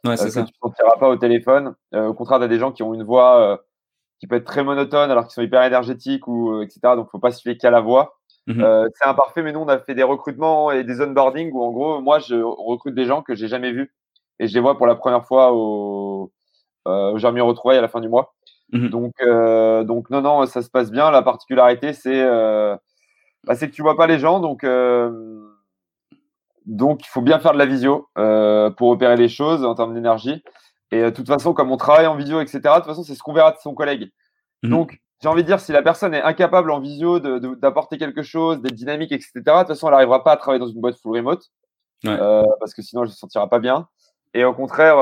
Ouais, 0.04 0.16
c'est 0.16 0.26
euh, 0.26 0.30
ça. 0.30 0.42
tu 0.42 0.52
ne 0.52 0.68
sentiras 0.68 0.96
pas 0.96 1.08
au 1.08 1.16
téléphone. 1.16 1.74
Euh, 1.94 2.06
au 2.08 2.14
contraire, 2.14 2.38
tu 2.38 2.44
as 2.44 2.48
des 2.48 2.58
gens 2.58 2.72
qui 2.72 2.82
ont 2.82 2.94
une 2.94 3.04
voix 3.04 3.40
euh, 3.40 3.56
qui 4.18 4.26
peut 4.26 4.36
être 4.36 4.44
très 4.44 4.64
monotone 4.64 5.10
alors 5.10 5.24
qu'ils 5.24 5.34
sont 5.34 5.42
hyper 5.42 5.62
énergétiques, 5.62 6.26
ou, 6.28 6.60
etc. 6.62 6.80
Donc, 6.82 6.96
il 6.96 7.00
ne 7.00 7.10
faut 7.10 7.18
pas 7.18 7.30
se 7.30 7.40
fier 7.40 7.56
qu'à 7.56 7.70
la 7.70 7.80
voix. 7.80 8.18
Mhm. 8.48 8.88
c'est 8.96 9.06
imparfait, 9.06 9.42
mais 9.42 9.52
nous, 9.52 9.60
on 9.60 9.68
a 9.68 9.78
fait 9.78 9.94
des 9.94 10.02
recrutements 10.02 10.72
et 10.72 10.82
des 10.82 11.00
onboarding 11.00 11.52
où, 11.52 11.62
en 11.62 11.70
gros, 11.70 12.00
moi, 12.00 12.18
je 12.18 12.34
recrute 12.34 12.94
des 12.94 13.04
gens 13.04 13.22
que 13.22 13.36
j'ai 13.36 13.46
jamais 13.46 13.70
vus 13.70 13.94
et 14.40 14.48
je 14.48 14.54
les 14.54 14.60
vois 14.60 14.76
pour 14.76 14.88
la 14.88 14.96
première 14.96 15.24
fois 15.24 15.52
au, 15.52 16.32
euh, 16.88 17.12
au 17.12 17.46
Retrouvailles 17.46 17.78
à 17.78 17.82
la 17.82 17.88
fin 17.88 18.00
du 18.00 18.08
mois. 18.08 18.34
Mhm. 18.72 18.88
Donc, 18.88 19.12
donc, 19.86 20.10
non, 20.10 20.22
non, 20.22 20.46
ça 20.46 20.62
se 20.62 20.70
passe 20.70 20.90
bien. 20.90 21.12
La 21.12 21.22
particularité, 21.22 21.92
c'est 21.92 22.24
bah, 22.24 23.56
que 23.56 23.66
tu 23.66 23.82
vois 23.82 23.96
pas 23.96 24.08
les 24.08 24.18
gens. 24.18 24.40
Donc, 24.40 24.64
donc, 26.66 27.04
il 27.04 27.08
faut 27.08 27.22
bien 27.22 27.38
faire 27.38 27.52
de 27.52 27.58
la 27.58 27.66
visio 27.66 28.08
euh, 28.18 28.70
pour 28.70 28.88
opérer 28.88 29.16
les 29.16 29.28
choses 29.28 29.64
en 29.64 29.74
termes 29.74 29.94
d'énergie. 29.94 30.42
Et 30.90 31.00
euh, 31.00 31.10
de 31.10 31.16
toute 31.16 31.26
façon, 31.26 31.54
comme 31.54 31.70
on 31.70 31.76
travaille 31.76 32.06
en 32.06 32.16
visio, 32.16 32.40
etc., 32.40 32.60
de 32.60 32.74
toute 32.76 32.86
façon, 32.86 33.02
c'est 33.02 33.14
ce 33.14 33.22
qu'on 33.22 33.32
verra 33.32 33.52
de 33.52 33.58
son 33.58 33.74
collègue. 33.74 34.10
Mhm. 34.62 34.70
Donc, 34.70 35.00
j'ai 35.22 35.28
envie 35.28 35.42
de 35.42 35.46
dire, 35.46 35.60
si 35.60 35.72
la 35.72 35.82
personne 35.82 36.14
est 36.14 36.22
incapable 36.22 36.70
en 36.70 36.80
visio 36.80 37.20
d'apporter 37.20 37.96
quelque 37.96 38.22
chose, 38.22 38.60
d'être 38.60 38.74
dynamique, 38.74 39.12
etc., 39.12 39.32
de 39.34 39.40
toute 39.40 39.68
façon, 39.68 39.86
elle 39.88 39.94
n'arrivera 39.94 40.24
pas 40.24 40.32
à 40.32 40.36
travailler 40.36 40.60
dans 40.60 40.68
une 40.68 40.80
boîte 40.80 40.96
full 40.96 41.16
remote. 41.16 41.44
Euh, 42.06 42.42
parce 42.58 42.74
que 42.74 42.82
sinon, 42.82 43.02
elle 43.02 43.08
ne 43.08 43.12
se 43.12 43.18
sentira 43.18 43.48
pas 43.48 43.60
bien. 43.60 43.86
Et 44.34 44.44
au 44.44 44.52
contraire, 44.52 44.96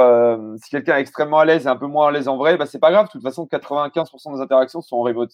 si 0.62 0.68
quelqu'un 0.70 0.96
est 0.96 1.00
extrêmement 1.00 1.38
à 1.38 1.46
l'aise 1.46 1.64
et 1.64 1.68
un 1.68 1.76
peu 1.76 1.86
moins 1.86 2.08
à 2.08 2.10
l'aise 2.10 2.28
en 2.28 2.36
vrai, 2.36 2.58
bah, 2.58 2.66
c'est 2.66 2.80
pas 2.80 2.90
grave. 2.90 3.06
De 3.06 3.12
toute 3.12 3.22
façon, 3.22 3.46
95% 3.50 4.34
des 4.34 4.40
interactions 4.40 4.82
sont 4.82 4.96
en 4.96 5.02
remote. 5.02 5.30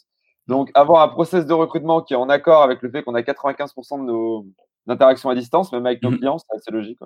Donc, 0.46 0.70
avoir 0.74 1.02
un 1.02 1.08
process 1.08 1.46
de 1.46 1.54
recrutement 1.54 2.02
qui 2.02 2.14
est 2.14 2.16
en 2.16 2.28
accord 2.28 2.62
avec 2.62 2.80
le 2.82 2.90
fait 2.90 3.02
qu'on 3.02 3.14
a 3.14 3.22
95% 3.22 3.98
de 3.98 4.04
nos, 4.04 4.46
d'interactions 4.86 5.30
à 5.30 5.34
distance, 5.34 5.72
même 5.72 5.86
avec 5.86 6.02
nos 6.02 6.10
mhm. 6.10 6.18
clients, 6.18 6.38
c'est 6.38 6.56
assez 6.56 6.70
logique. 6.70 6.98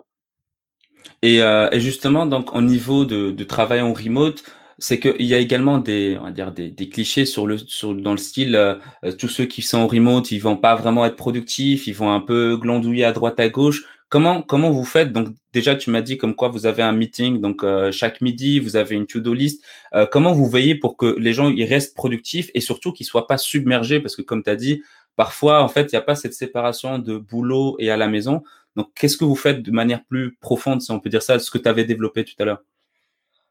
Et, 1.23 1.43
euh, 1.43 1.69
et, 1.73 1.81
justement, 1.81 2.27
donc 2.27 2.55
au 2.55 2.63
niveau 2.63 3.05
de, 3.05 3.31
de 3.31 3.45
travail 3.45 3.81
en 3.81 3.93
remote, 3.93 4.43
c'est 4.81 4.99
qu'il 4.99 5.27
y 5.27 5.35
a 5.35 5.39
également 5.39 5.79
des, 5.79 6.17
on 6.19 6.25
va 6.25 6.31
dire 6.31 6.53
des, 6.53 6.71
des, 6.71 6.89
clichés 6.89 7.27
sur 7.27 7.47
le, 7.47 7.59
sur, 7.59 7.95
dans 7.95 8.13
le 8.13 8.19
style, 8.19 8.57
euh, 8.57 8.77
tous 9.19 9.29
ceux 9.29 9.45
qui 9.45 9.63
sont 9.63 9.79
en 9.79 9.87
remote, 9.87 10.31
ils 10.33 10.39
vont 10.39 10.57
pas 10.57 10.75
vraiment 10.75 11.05
être 11.05 11.17
productifs, 11.17 11.87
ils 11.87 11.95
vont 11.95 12.11
un 12.13 12.21
peu 12.21 12.57
glandouiller 12.57 13.05
à 13.05 13.13
droite 13.13 13.39
à 13.39 13.49
gauche. 13.51 13.85
Comment, 14.09 14.43
comment 14.43 14.71
vous 14.71 14.85
faites? 14.85 15.13
Donc 15.13 15.29
déjà, 15.53 15.77
tu 15.77 15.91
m'as 15.91 16.01
dit 16.01 16.17
comme 16.17 16.35
quoi 16.35 16.49
vous 16.49 16.67
avez 16.67 16.83
un 16.83 16.93
meeting, 16.93 17.41
donc 17.41 17.63
euh, 17.63 17.93
chaque 17.93 18.21
midi, 18.23 18.59
vous 18.59 18.75
avez 18.77 18.97
une 18.97 19.07
to-do 19.07 19.35
list. 19.35 19.63
Euh, 19.95 20.07
comment 20.11 20.33
vous 20.33 20.49
veillez 20.49 20.75
pour 20.75 20.97
que 20.97 21.15
les 21.19 21.33
gens 21.33 21.49
ils 21.49 21.65
restent 21.65 21.95
productifs 21.95 22.51
et 22.55 22.61
surtout 22.61 22.93
qu'ils 22.93 23.07
soient 23.07 23.27
pas 23.27 23.39
submergés? 23.39 24.01
Parce 24.01 24.17
que 24.17 24.23
comme 24.23 24.43
tu 24.43 24.51
as 24.51 24.57
dit, 24.57 24.83
Parfois, 25.21 25.62
en 25.62 25.69
fait, 25.69 25.83
il 25.83 25.95
n'y 25.95 25.99
a 25.99 26.00
pas 26.00 26.15
cette 26.15 26.33
séparation 26.33 26.99
de 26.99 27.19
boulot 27.19 27.77
et 27.79 27.91
à 27.91 27.99
la 27.99 28.09
maison. 28.09 28.43
Donc, 28.75 28.89
qu'est-ce 28.95 29.19
que 29.19 29.25
vous 29.27 29.37
faites 29.37 29.61
de 29.62 29.71
manière 29.71 30.03
plus 30.03 30.35
profonde, 30.41 30.81
si 30.81 30.91
on 30.93 30.99
peut 30.99 31.11
dire 31.11 31.21
ça, 31.21 31.39
ce 31.39 31.50
que 31.50 31.59
tu 31.59 31.69
avais 31.69 31.85
développé 31.85 32.25
tout 32.25 32.33
à 32.39 32.47
l'heure? 32.47 32.62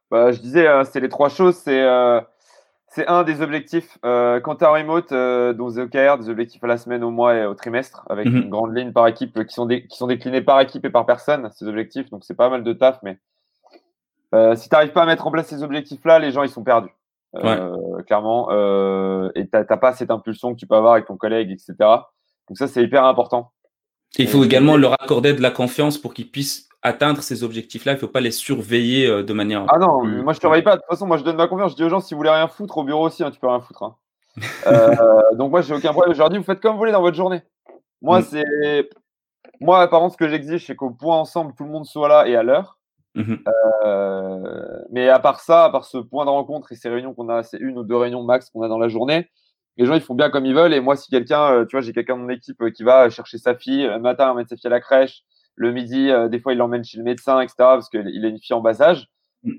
Bah, 0.10 0.32
Je 0.32 0.40
disais, 0.40 0.66
euh, 0.66 0.84
c'est 0.84 1.00
les 1.00 1.10
trois 1.10 1.30
choses. 1.30 1.58
C'est 1.58 1.80
euh, 1.80 2.22
un 3.06 3.22
des 3.22 3.44
objectifs. 3.44 4.00
Euh, 4.04 4.40
quand 4.40 4.56
tu 4.56 4.64
es 4.64 4.68
en 4.68 4.74
remote, 4.74 5.14
dans 5.14 5.78
OKR, 5.78 6.18
des 6.18 6.30
objectifs 6.30 6.64
à 6.64 6.68
la 6.68 6.78
semaine, 6.78 7.04
au 7.04 7.12
mois 7.12 7.36
et 7.36 7.46
au 7.46 7.54
trimestre, 7.54 8.04
avec 8.10 8.26
mhm. 8.26 8.38
une 8.38 8.50
grande 8.50 8.76
ligne 8.76 8.92
par 8.92 9.06
équipe 9.06 9.46
qui 9.46 9.54
sont, 9.54 9.68
qui 9.68 9.96
sont 9.96 10.08
déclinés 10.08 10.42
par 10.42 10.60
équipe 10.62 10.84
et 10.86 10.90
par 10.90 11.06
personne, 11.06 11.52
ces 11.54 11.68
objectifs. 11.68 12.10
Donc, 12.10 12.24
c'est 12.24 12.34
pas 12.34 12.50
mal 12.50 12.64
de 12.64 12.74
taf, 12.74 12.98
mais 13.04 13.20
si 14.56 14.70
tu 14.70 14.74
n'arrives 14.74 14.92
pas 14.92 15.04
à 15.04 15.06
mettre 15.06 15.28
en 15.28 15.30
place 15.30 15.46
ces 15.46 15.62
objectifs-là, 15.62 16.18
les 16.18 16.32
gens, 16.32 16.42
ils 16.42 16.50
sont 16.50 16.64
perdus. 16.64 16.90
Euh, 17.36 18.02
clairement. 18.08 18.50
Euh, 18.52 19.30
et 19.36 19.48
t'as 19.48 19.64
pas 19.78 19.94
cette 19.94 20.12
impulsion 20.12 20.54
que 20.54 20.60
tu 20.60 20.68
peux 20.68 20.76
avoir 20.76 20.94
avec 20.94 21.06
ton 21.06 21.18
collègue, 21.18 21.52
etc. 21.52 21.76
Donc 21.80 22.58
ça, 22.58 22.68
c'est 22.68 22.84
hyper 22.84 23.06
important. 23.06 23.52
il 24.18 24.28
faut 24.28 24.44
également 24.44 24.78
leur 24.78 24.94
accorder 25.02 25.34
de 25.34 25.42
la 25.42 25.52
confiance 25.52 25.98
pour 25.98 26.14
qu'ils 26.14 26.32
puissent 26.32 26.68
atteindre 26.82 27.22
ces 27.22 27.44
objectifs-là. 27.44 27.94
Il 27.94 27.96
ne 27.96 28.00
faut 28.00 28.08
pas 28.08 28.22
les 28.22 28.32
surveiller 28.32 29.08
euh, 29.08 29.24
de 29.24 29.34
manière. 29.34 29.66
Ah 29.70 29.78
non, 29.78 30.04
moi 30.04 30.34
je 30.34 30.38
ne 30.38 30.42
surveille 30.42 30.64
pas. 30.64 30.76
De 30.76 30.82
toute 30.82 30.90
façon, 30.90 31.06
moi 31.06 31.18
je 31.18 31.24
donne 31.24 31.36
ma 31.36 31.48
confiance. 31.48 31.72
Je 31.72 31.76
dis 31.76 31.84
aux 31.84 31.90
gens, 31.90 32.00
si 32.00 32.14
vous 32.14 32.20
voulez 32.20 32.30
rien 32.30 32.48
foutre 32.48 32.78
au 32.78 32.84
bureau 32.84 33.06
aussi, 33.06 33.24
hein, 33.24 33.32
tu 33.32 33.40
peux 33.40 33.48
rien 33.48 33.60
foutre. 33.60 33.84
Hein. 33.84 33.96
euh, 34.68 34.96
donc 35.34 35.52
moi, 35.52 35.62
j'ai 35.62 35.76
aucun 35.76 35.92
problème. 35.92 36.14
Je 36.14 36.20
leur 36.20 36.30
dis, 36.30 36.38
vous 36.38 36.44
faites 36.44 36.62
comme 36.62 36.74
vous 36.74 36.80
voulez 36.80 36.92
dans 36.92 37.02
votre 37.02 37.18
journée. 37.18 37.42
Moi, 38.02 38.20
mm. 38.20 38.24
c'est. 38.24 38.90
Moi, 39.62 39.88
par 39.90 40.00
contre, 40.00 40.14
ce 40.14 40.18
que 40.18 40.30
j'exige, 40.30 40.66
c'est 40.66 40.76
qu'au 40.76 40.92
point 40.92 41.18
ensemble, 41.18 41.54
tout 41.54 41.66
le 41.66 41.70
monde 41.70 41.86
soit 41.86 42.08
là 42.08 42.28
et 42.28 42.36
à 42.36 42.44
l'heure. 42.44 42.79
Mmh 43.16 43.36
euh, 43.86 44.84
mais 44.92 45.10
à 45.10 45.20
part 45.20 45.40
ça, 45.40 45.66
à 45.66 45.70
part 45.70 45.86
ce 45.86 45.98
point 45.98 46.26
de 46.26 46.30
rencontre 46.30 46.72
et 46.72 46.76
ces 46.76 46.90
réunions 46.90 47.14
qu'on 47.14 47.30
a, 47.30 47.44
c'est 47.44 47.58
une 47.58 47.78
ou 47.78 47.84
deux 47.84 47.96
réunions 47.96 48.24
max 48.24 48.50
qu'on 48.50 48.62
a 48.62 48.68
dans 48.68 48.78
la 48.78 48.88
journée. 48.88 49.30
Les 49.78 49.86
gens, 49.86 49.96
ils 49.96 50.02
font 50.02 50.16
bien 50.16 50.30
comme 50.30 50.46
ils 50.46 50.54
veulent. 50.54 50.74
Et 50.74 50.82
moi, 50.82 50.96
si 50.96 51.10
quelqu'un, 51.10 51.52
euh, 51.52 51.66
tu 51.66 51.76
vois, 51.76 51.82
j'ai 51.82 51.94
quelqu'un 51.94 52.18
de 52.18 52.22
mon 52.22 52.30
équipe 52.30 52.62
euh, 52.62 52.70
qui 52.70 52.84
va 52.84 53.10
chercher 53.10 53.38
sa 53.38 53.56
fille 53.56 53.84
le 53.84 54.00
matin, 54.00 54.34
mettre 54.34 54.50
sa 54.50 54.58
fille 54.58 54.68
à 54.68 54.72
la 54.72 54.82
crèche, 54.82 55.24
Le 55.56 55.72
midi, 55.72 56.10
des 56.30 56.40
fois, 56.40 56.54
il 56.54 56.58
l'emmène 56.58 56.84
chez 56.84 56.98
le 56.98 57.04
médecin, 57.04 57.40
etc. 57.42 57.56
Parce 57.58 57.90
qu'il 57.90 58.26
a 58.26 58.28
une 58.28 58.40
fille 58.40 58.56
en 58.56 58.62
bas 58.62 58.82
âge. 58.82 59.08
Mm. 59.44 59.54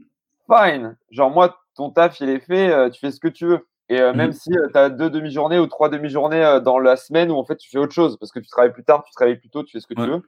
Fine. 0.51 0.97
Genre, 1.11 1.31
moi, 1.31 1.59
ton 1.75 1.91
taf, 1.91 2.21
il 2.21 2.29
est 2.29 2.41
fait, 2.41 2.91
tu 2.91 3.01
fais 3.01 3.11
ce 3.11 3.21
que 3.21 3.29
tu 3.29 3.47
veux. 3.47 3.67
Et 3.89 3.99
même 3.99 4.31
mm. 4.31 4.33
si 4.33 4.51
tu 4.51 4.79
as 4.79 4.91
deux 4.91 5.11
demi-journées 5.11 5.59
ou 5.59 5.67
trois 5.67 5.89
demi-journées 5.89 6.61
dans 6.63 6.79
la 6.79 6.97
semaine 6.97 7.31
où 7.31 7.37
en 7.37 7.45
fait 7.45 7.57
tu 7.57 7.69
fais 7.71 7.79
autre 7.79 7.93
chose 7.93 8.17
parce 8.19 8.33
que 8.33 8.41
tu 8.41 8.49
travailles 8.49 8.73
plus 8.73 8.85
tard, 8.85 9.03
tu 9.05 9.13
travailles 9.13 9.39
plus 9.39 9.51
tôt, 9.51 9.63
tu 9.63 9.73
fais 9.73 9.81
ce 9.81 9.87
que 9.87 9.95
tu 9.95 10.07
veux. 10.07 10.23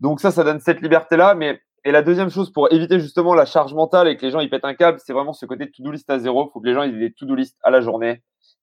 Donc 0.00 0.20
ça, 0.20 0.30
ça 0.30 0.44
donne 0.44 0.60
cette 0.60 0.80
liberté-là. 0.80 1.34
Mais 1.34 1.60
et 1.84 1.92
la 1.92 2.02
deuxième 2.02 2.30
chose 2.30 2.50
pour 2.50 2.72
éviter 2.72 2.98
justement 2.98 3.34
la 3.34 3.44
charge 3.44 3.74
mentale 3.74 4.08
et 4.08 4.16
que 4.16 4.24
les 4.24 4.30
gens 4.30 4.40
ils 4.40 4.48
pètent 4.48 4.64
un 4.64 4.74
câble, 4.74 4.98
c'est 5.04 5.12
vraiment 5.12 5.34
ce 5.34 5.44
côté 5.44 5.70
to-do 5.70 5.90
list 5.90 6.08
à 6.08 6.18
zéro. 6.18 6.48
Il 6.48 6.52
faut 6.52 6.60
que 6.60 6.66
les 6.66 6.74
gens 6.74 6.82
ils 6.82 6.94
aient 6.94 7.08
des 7.08 7.12
to-do 7.12 7.34
list 7.34 7.58
à 7.62 7.70
la 7.70 7.82
journée, 7.82 8.22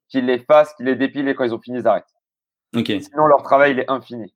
qu'ils 0.09 0.25
les 0.25 0.39
fassent, 0.39 0.73
qu'ils 0.73 0.87
les 0.87 0.95
dépilent 0.95 1.27
et 1.27 1.35
quand 1.35 1.43
ils 1.43 1.53
ont 1.53 1.59
fini, 1.59 1.79
ils 1.79 1.87
arrêtent. 1.87 2.05
Sinon, 2.73 3.27
leur 3.27 3.43
travail 3.43 3.73
il 3.73 3.79
est 3.79 3.89
infini. 3.91 4.33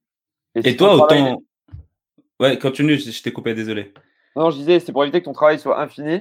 Et, 0.56 0.76
toi, 0.76 0.96
autant. 0.96 1.42
Ouais, 2.40 2.58
continue, 2.60 2.98
je 2.98 3.24
t'ai 3.24 3.32
coupé, 3.32 3.54
désolé. 3.54 3.94
Non, 4.36 4.50
je 4.52 4.58
disais, 4.58 4.80
c'est 4.80 4.92
pour 4.92 5.04
éviter 5.04 5.20
que 5.20 5.26
ton 5.26 5.34
travail 5.34 5.60
soit 5.60 5.80
infini. 5.80 6.14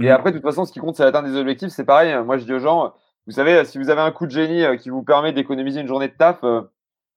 Et 0.00 0.04
mhm. 0.04 0.08
après, 0.08 0.30
de 0.30 0.38
toute 0.38 0.44
façon, 0.44 0.64
ce 0.64 0.72
qui 0.72 0.78
compte, 0.78 0.96
c'est 0.96 1.02
d'atteindre 1.02 1.28
des 1.28 1.36
objectifs. 1.36 1.70
C'est 1.70 1.84
pareil. 1.84 2.14
Moi, 2.24 2.38
je 2.38 2.44
dis 2.44 2.52
aux 2.52 2.58
gens, 2.58 2.94
vous 3.26 3.32
savez, 3.32 3.64
si 3.64 3.78
vous 3.78 3.90
avez 3.90 4.00
un 4.00 4.10
coup 4.10 4.26
de 4.26 4.30
génie 4.30 4.62
euh, 4.62 4.76
qui 4.76 4.90
vous 4.90 5.02
permet 5.02 5.32
d'économiser 5.32 5.80
une 5.80 5.86
journée 5.86 6.08
de 6.08 6.14
taf, 6.14 6.42
euh, 6.44 6.62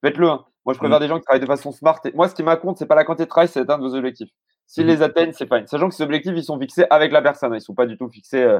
faites-le. 0.04 0.30
Hein. 0.30 0.46
Moi, 0.66 0.74
je 0.74 0.80
préfère 0.80 0.98
mhm. 0.98 1.04
des 1.04 1.08
gens 1.08 1.18
qui 1.18 1.24
travaillent 1.24 1.42
de 1.42 1.46
façon 1.46 1.72
smart. 1.72 2.00
Et 2.06 2.12
moi, 2.14 2.30
ce 2.30 2.36
qui 2.36 2.44
m'accompt, 2.44 2.78
c'est 2.78 2.86
pas 2.86 2.96
la 2.96 3.04
quantité 3.04 3.26
de 3.26 3.30
travail, 3.30 3.48
c'est 3.48 3.60
d'atteindre 3.60 3.88
vos 3.88 3.96
objectifs. 3.96 4.30
S'ils 4.68 4.86
les 4.86 5.02
atteignent, 5.02 5.32
c'est 5.32 5.48
fine. 5.48 5.66
Sachant 5.66 5.90
que 5.90 5.96
ces 5.96 6.04
objectifs, 6.04 6.34
ils 6.36 6.44
sont 6.44 6.60
fixés 6.60 6.86
avec 6.90 7.12
la 7.12 7.22
personne. 7.22 7.54
Ils 7.56 7.62
sont 7.62 7.74
pas 7.74 7.86
du 7.86 7.98
tout 7.98 8.10
fixés 8.10 8.44
euh, 8.44 8.60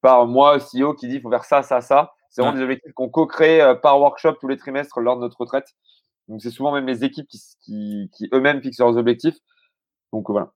par 0.00 0.26
moi, 0.26 0.58
CEO, 0.58 0.94
qui 0.94 1.08
dit 1.08 1.16
il 1.16 1.20
faut 1.20 1.30
faire 1.30 1.44
ça, 1.44 1.62
ça, 1.62 1.80
ça. 1.80 2.12
C'est 2.30 2.42
vraiment 2.42 2.56
des 2.56 2.62
objectifs 2.62 2.92
qu'on 2.92 3.08
co-crée 3.08 3.74
par 3.82 4.00
workshop 4.00 4.34
tous 4.40 4.46
les 4.46 4.56
trimestres 4.56 5.00
lors 5.00 5.16
de 5.16 5.22
notre 5.22 5.40
retraite. 5.40 5.66
Donc, 6.28 6.40
c'est 6.40 6.50
souvent 6.50 6.72
même 6.72 6.86
les 6.86 7.04
équipes 7.04 7.26
qui, 7.28 8.08
qui 8.12 8.28
eux-mêmes 8.32 8.62
fixent 8.62 8.78
leurs 8.78 8.96
objectifs. 8.96 9.36
Donc, 10.12 10.30
voilà. 10.30 10.52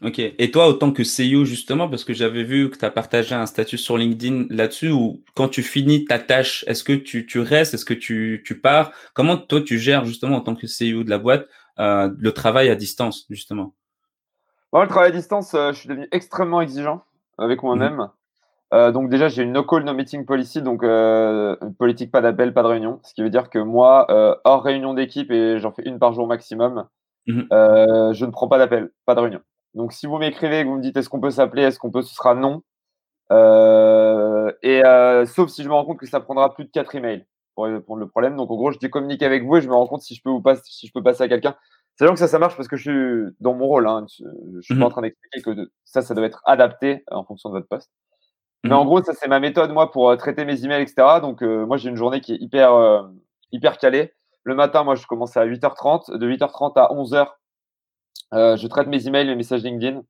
Ok. 0.00 0.18
Et 0.18 0.50
toi, 0.50 0.66
autant 0.66 0.90
que 0.90 1.02
CEO, 1.02 1.44
justement, 1.44 1.88
parce 1.88 2.04
que 2.04 2.12
j'avais 2.12 2.42
vu 2.42 2.70
que 2.70 2.76
tu 2.76 2.84
as 2.84 2.90
partagé 2.90 3.34
un 3.34 3.46
statut 3.46 3.78
sur 3.78 3.96
LinkedIn 3.96 4.46
là-dessus, 4.50 4.90
où 4.90 5.22
quand 5.34 5.48
tu 5.48 5.62
finis 5.62 6.04
ta 6.06 6.18
tâche, 6.18 6.64
est-ce 6.66 6.82
que 6.82 6.92
tu, 6.92 7.24
tu 7.26 7.38
restes, 7.38 7.74
est-ce 7.74 7.84
que 7.84 7.94
tu, 7.94 8.42
tu, 8.44 8.60
pars? 8.60 8.92
Comment 9.14 9.36
toi, 9.36 9.60
tu 9.60 9.78
gères 9.78 10.04
justement 10.04 10.38
en 10.38 10.40
tant 10.40 10.56
que 10.56 10.66
CEO 10.66 11.04
de 11.04 11.10
la 11.10 11.18
boîte 11.18 11.46
euh, 11.78 12.10
le 12.18 12.32
travail 12.32 12.68
à 12.68 12.74
distance, 12.74 13.26
justement? 13.30 13.74
Moi, 14.72 14.82
le 14.82 14.88
travail 14.88 15.10
à 15.10 15.12
distance, 15.12 15.54
euh, 15.54 15.72
je 15.72 15.78
suis 15.78 15.88
devenu 15.88 16.08
extrêmement 16.12 16.60
exigeant 16.60 17.02
avec 17.38 17.62
moi-même. 17.62 17.96
Mhm. 17.96 18.08
Euh, 18.74 18.90
donc 18.90 19.10
déjà, 19.10 19.28
j'ai 19.28 19.42
une 19.42 19.52
no 19.52 19.64
call, 19.64 19.84
no 19.84 19.92
meeting 19.92 20.24
policy, 20.24 20.62
donc 20.62 20.82
politique 21.78 22.10
pas 22.10 22.22
d'appel, 22.22 22.54
pas 22.54 22.62
de 22.62 22.68
réunion. 22.68 23.00
Ce 23.02 23.12
qui 23.12 23.22
veut 23.22 23.30
dire 23.30 23.50
que 23.50 23.58
moi, 23.58 24.06
hors 24.44 24.62
réunion 24.62 24.94
d'équipe, 24.94 25.30
et 25.30 25.58
j'en 25.58 25.72
fais 25.72 25.82
une 25.84 25.98
par 25.98 26.14
jour 26.14 26.26
maximum, 26.26 26.86
mhm. 27.26 27.46
je 27.50 28.24
ne 28.24 28.30
prends 28.30 28.48
pas 28.48 28.58
d'appel, 28.58 28.90
pas 29.04 29.14
de 29.14 29.20
réunion. 29.20 29.40
Donc, 29.74 29.92
si 29.92 30.06
vous 30.06 30.18
m'écrivez, 30.18 30.64
vous 30.64 30.76
me 30.76 30.82
dites 30.82 30.96
est-ce 30.96 31.08
qu'on 31.08 31.20
peut 31.20 31.30
s'appeler, 31.30 31.62
est-ce 31.62 31.78
qu'on 31.78 31.90
peut, 31.90 32.02
ce 32.02 32.14
sera 32.14 32.34
non. 32.34 32.62
Euh, 33.30 34.52
et 34.62 34.84
euh, 34.84 35.24
sauf 35.24 35.48
si 35.48 35.62
je 35.62 35.68
me 35.68 35.74
rends 35.74 35.86
compte 35.86 35.98
que 35.98 36.06
ça 36.06 36.20
prendra 36.20 36.54
plus 36.54 36.64
de 36.64 36.70
4 36.70 36.94
emails 36.94 37.24
pour 37.54 37.64
répondre 37.64 38.00
le 38.00 38.08
problème. 38.08 38.36
Donc, 38.36 38.50
en 38.50 38.56
gros, 38.56 38.72
je 38.72 38.86
communique 38.88 39.22
avec 39.22 39.44
vous 39.44 39.56
et 39.56 39.62
je 39.62 39.68
me 39.68 39.74
rends 39.74 39.86
compte 39.86 40.02
si 40.02 40.14
je 40.14 40.22
peux 40.22 40.30
si 40.64 40.86
je 40.86 40.92
peux 40.92 41.02
passer 41.02 41.22
à 41.22 41.28
quelqu'un. 41.28 41.56
Sachant 41.98 42.12
que 42.14 42.18
ça, 42.18 42.28
ça 42.28 42.38
marche 42.38 42.56
parce 42.56 42.68
que 42.68 42.76
je 42.76 42.90
suis 42.90 43.36
dans 43.40 43.54
mon 43.54 43.66
rôle. 43.66 43.86
Hein, 43.86 44.06
je, 44.08 44.60
suis 44.62 44.74
pas 44.74 44.80
mhm. 44.80 44.82
en 44.84 44.90
train 44.90 45.02
d'expliquer 45.02 45.42
que 45.42 45.70
ça, 45.84 46.02
ça 46.02 46.14
doit 46.14 46.24
être 46.24 46.40
adapté 46.44 47.04
en 47.10 47.24
fonction 47.24 47.50
de 47.50 47.54
votre 47.54 47.68
poste. 47.68 47.90
Mais 48.64 48.70
mhm. 48.70 48.76
en 48.76 48.84
gros, 48.84 49.02
ça, 49.02 49.12
c'est 49.14 49.28
ma 49.28 49.40
méthode, 49.40 49.72
moi, 49.72 49.90
pour 49.90 50.10
euh, 50.10 50.16
traiter 50.16 50.44
mes 50.44 50.64
emails, 50.64 50.82
etc. 50.82 51.20
Donc, 51.20 51.42
moi, 51.42 51.76
j'ai 51.76 51.90
une 51.90 51.96
journée 51.96 52.20
qui 52.20 52.32
est 52.34 52.38
hyper, 52.40 53.04
hyper 53.52 53.78
calée. 53.78 54.12
Le 54.44 54.54
matin, 54.54 54.84
moi, 54.84 54.94
je 54.94 55.06
commence 55.06 55.36
à 55.36 55.46
8h30. 55.46 56.16
De 56.16 56.28
8h30 56.28 56.72
à 56.76 56.92
11h, 56.92 57.28
euh, 58.34 58.56
je 58.56 58.66
traite 58.66 58.88
mes 58.88 59.06
emails, 59.06 59.26
mes 59.26 59.36
messages 59.36 59.62
LinkedIn. 59.62 60.02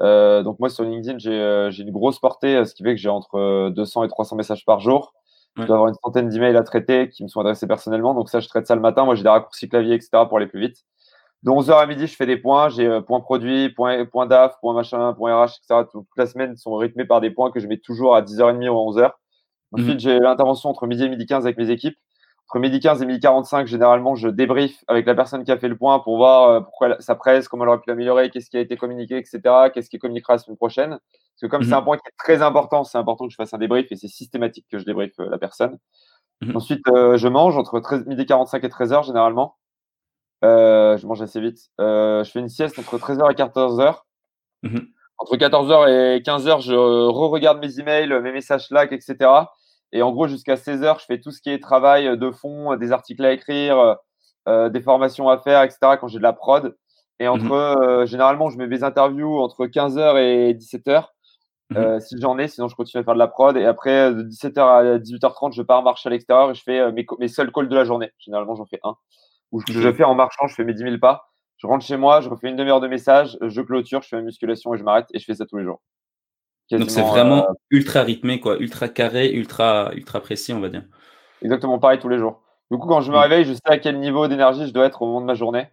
Euh, 0.00 0.42
donc 0.42 0.58
moi 0.58 0.68
sur 0.68 0.84
LinkedIn 0.84 1.16
euh, 1.30 1.70
j'ai 1.70 1.82
une 1.82 1.90
grosse 1.90 2.18
portée, 2.18 2.62
ce 2.66 2.74
qui 2.74 2.82
fait 2.82 2.94
que 2.94 3.00
j'ai 3.00 3.08
entre 3.08 3.70
200 3.70 4.04
et 4.04 4.08
300 4.08 4.36
messages 4.36 4.64
par 4.66 4.80
jour. 4.80 5.14
Je 5.56 5.64
dois 5.64 5.76
avoir 5.76 5.88
une 5.88 5.94
centaine 6.04 6.28
d'emails 6.28 6.54
à 6.54 6.62
traiter 6.62 7.08
qui 7.08 7.22
me 7.22 7.28
sont 7.28 7.40
adressés 7.40 7.66
personnellement. 7.66 8.12
Donc 8.12 8.28
ça, 8.28 8.40
je 8.40 8.48
traite 8.48 8.66
ça 8.66 8.74
le 8.74 8.82
matin. 8.82 9.06
Moi, 9.06 9.14
j'ai 9.14 9.22
des 9.22 9.30
raccourcis 9.30 9.70
clavier, 9.70 9.94
etc. 9.94 10.10
pour 10.28 10.36
aller 10.36 10.48
plus 10.48 10.60
vite. 10.60 10.84
De 11.46 11.50
11h 11.50 11.78
à 11.78 11.86
midi, 11.86 12.06
je 12.06 12.16
fais 12.16 12.26
des 12.26 12.36
points. 12.36 12.68
J'ai 12.68 13.00
point 13.06 13.20
produit, 13.20 13.70
point, 13.70 14.04
point 14.04 14.26
DAF, 14.26 14.58
point 14.60 14.74
machin, 14.74 15.14
point 15.14 15.44
RH, 15.44 15.60
etc. 15.62 15.88
Toute 15.90 16.06
la 16.16 16.26
semaine 16.26 16.56
sont 16.56 16.74
rythmés 16.74 17.04
par 17.04 17.20
des 17.20 17.30
points 17.30 17.50
que 17.50 17.60
je 17.60 17.66
mets 17.68 17.78
toujours 17.78 18.14
à 18.16 18.22
10h30 18.22 18.68
ou 18.68 18.78
à 18.78 18.92
11h. 18.92 19.12
Ensuite, 19.72 19.94
mhm. 19.94 20.00
j'ai 20.00 20.18
l'intervention 20.18 20.68
entre 20.68 20.86
midi 20.86 21.04
et 21.04 21.08
midi 21.08 21.24
15 21.24 21.46
avec 21.46 21.56
mes 21.56 21.70
équipes 21.70 21.96
entre 22.48 22.60
midi 22.60 22.78
15 22.78 23.02
et 23.02 23.06
midi 23.06 23.20
45, 23.20 23.66
généralement, 23.66 24.14
je 24.14 24.28
débrief 24.28 24.84
avec 24.86 25.04
la 25.06 25.16
personne 25.16 25.42
qui 25.42 25.50
a 25.50 25.58
fait 25.58 25.68
le 25.68 25.76
point 25.76 25.98
pour 25.98 26.16
voir 26.16 26.48
euh, 26.48 26.60
pourquoi 26.60 27.00
ça 27.00 27.16
presse, 27.16 27.48
comment 27.48 27.64
elle 27.64 27.70
aurait 27.70 27.80
pu 27.80 27.88
l'améliorer, 27.90 28.30
qu'est-ce 28.30 28.50
qui 28.50 28.56
a 28.56 28.60
été 28.60 28.76
communiqué, 28.76 29.16
etc., 29.16 29.40
qu'est-ce 29.74 29.90
qui 29.90 29.98
communiquera 29.98 30.34
la 30.34 30.38
semaine 30.38 30.56
prochaine. 30.56 30.90
Parce 30.90 31.40
que 31.42 31.46
comme 31.46 31.62
c'est 31.62 31.70
mhm. 31.70 31.78
un 31.78 31.82
point 31.82 31.96
qui 31.96 32.06
est 32.06 32.16
très 32.18 32.42
important, 32.42 32.84
c'est 32.84 32.98
important 32.98 33.26
que 33.26 33.32
je 33.32 33.36
fasse 33.36 33.52
un 33.52 33.58
débrief 33.58 33.90
et 33.90 33.96
c'est 33.96 34.08
systématique 34.08 34.66
que 34.70 34.78
je 34.78 34.84
débrief 34.84 35.12
euh, 35.18 35.28
la 35.28 35.38
personne. 35.38 35.76
Mhm. 36.40 36.56
Ensuite, 36.56 36.86
euh, 36.88 37.16
je 37.16 37.26
mange 37.26 37.56
entre 37.56 37.80
13, 37.80 38.06
midi 38.06 38.26
45 38.26 38.62
et 38.62 38.68
13 38.68 38.92
heures, 38.92 39.02
généralement. 40.46 40.96
je 40.96 41.06
mange 41.06 41.22
assez 41.22 41.40
vite. 41.40 41.58
je 41.78 42.30
fais 42.32 42.40
une 42.40 42.48
sieste 42.48 42.78
entre 42.78 42.98
13h 42.98 43.30
et 43.30 43.34
14h. 43.34 44.02
Mhm. 44.62 44.88
Entre 45.18 45.36
14h 45.36 45.88
et 45.88 46.20
15h, 46.20 46.60
je 46.60 46.74
re-regarde 46.74 47.58
mes 47.60 47.80
emails, 47.80 48.08
mes 48.22 48.32
messages 48.32 48.66
Slack, 48.66 48.92
etc. 48.92 49.30
Et 49.92 50.02
en 50.02 50.12
gros, 50.12 50.26
jusqu'à 50.26 50.56
16 50.56 50.82
heures, 50.82 50.98
je 50.98 51.06
fais 51.06 51.20
tout 51.20 51.30
ce 51.30 51.40
qui 51.40 51.50
est 51.50 51.62
travail 51.62 52.18
de 52.18 52.30
fond, 52.30 52.76
des 52.76 52.92
articles 52.92 53.24
à 53.24 53.32
écrire, 53.32 53.78
euh, 53.78 53.94
euh, 54.48 54.68
des 54.68 54.82
formations 54.82 55.28
à 55.28 55.38
faire, 55.38 55.62
etc. 55.62 55.78
quand 56.00 56.08
j'ai 56.08 56.18
de 56.18 56.22
la 56.22 56.32
prod. 56.32 56.76
Et 57.18 57.28
entre, 57.28 57.44
mmh 57.44 57.52
euh, 57.52 58.06
généralement, 58.06 58.50
je 58.50 58.58
mets 58.58 58.66
mes 58.66 58.82
interviews 58.82 59.38
entre 59.40 59.66
15h 59.66 60.18
et 60.18 60.54
17h. 60.54 61.06
Mmh 61.70 62.00
si 62.00 62.14
j'en 62.20 62.38
ai, 62.38 62.46
sinon 62.46 62.68
je 62.68 62.76
continue 62.76 63.00
à 63.00 63.04
faire 63.04 63.14
de 63.14 63.18
la 63.18 63.26
prod. 63.26 63.56
Et 63.56 63.64
après, 63.64 64.12
de 64.12 64.22
17h 64.22 64.60
à 64.60 64.98
18h30, 64.98 65.52
je 65.52 65.62
pars 65.62 65.82
marcher 65.82 66.08
à 66.08 66.10
l'extérieur 66.10 66.50
et 66.50 66.54
je 66.54 66.62
fais 66.62 66.92
mes, 66.92 67.06
mes 67.18 67.28
seuls 67.28 67.50
calls 67.50 67.68
de 67.68 67.74
la 67.74 67.84
journée. 67.84 68.12
Généralement, 68.18 68.54
j'en 68.54 68.66
fais 68.66 68.80
un. 68.84 68.96
Ou 69.52 69.62
je, 69.66 69.72
je 69.72 69.92
fais 69.92 70.04
en 70.04 70.14
marchant, 70.14 70.46
je 70.46 70.54
fais 70.54 70.64
mes 70.64 70.74
10 70.74 70.82
000 70.82 70.98
pas. 70.98 71.30
Je 71.58 71.66
rentre 71.66 71.84
chez 71.84 71.96
moi, 71.96 72.20
je 72.20 72.28
refais 72.28 72.48
une 72.48 72.56
demi-heure 72.56 72.80
de 72.80 72.88
message, 72.88 73.38
je 73.40 73.60
clôture, 73.62 74.02
je 74.02 74.08
fais 74.08 74.16
ma 74.16 74.22
musculation 74.22 74.74
et 74.74 74.78
je 74.78 74.84
m'arrête 74.84 75.06
et 75.14 75.18
je 75.18 75.24
fais 75.24 75.34
ça 75.34 75.46
tous 75.46 75.56
les 75.56 75.64
jours. 75.64 75.80
Donc 76.70 76.90
c'est 76.90 77.02
vraiment 77.02 77.48
euh, 77.48 77.52
ultra 77.70 78.02
rythmé, 78.02 78.40
quoi, 78.40 78.56
ultra 78.58 78.88
carré, 78.88 79.30
ultra, 79.32 79.90
ultra 79.94 80.20
précis, 80.20 80.52
on 80.52 80.60
va 80.60 80.68
dire. 80.68 80.82
Exactement 81.42 81.78
pareil 81.78 81.98
tous 81.98 82.08
les 82.08 82.18
jours. 82.18 82.42
Du 82.70 82.78
coup, 82.78 82.88
quand 82.88 83.00
je 83.00 83.12
me 83.12 83.16
mm. 83.16 83.20
réveille, 83.20 83.44
je 83.44 83.52
sais 83.52 83.60
à 83.64 83.78
quel 83.78 84.00
niveau 84.00 84.26
d'énergie 84.26 84.66
je 84.66 84.72
dois 84.72 84.86
être 84.86 85.00
au 85.02 85.06
moment 85.06 85.20
de 85.20 85.26
ma 85.26 85.34
journée. 85.34 85.68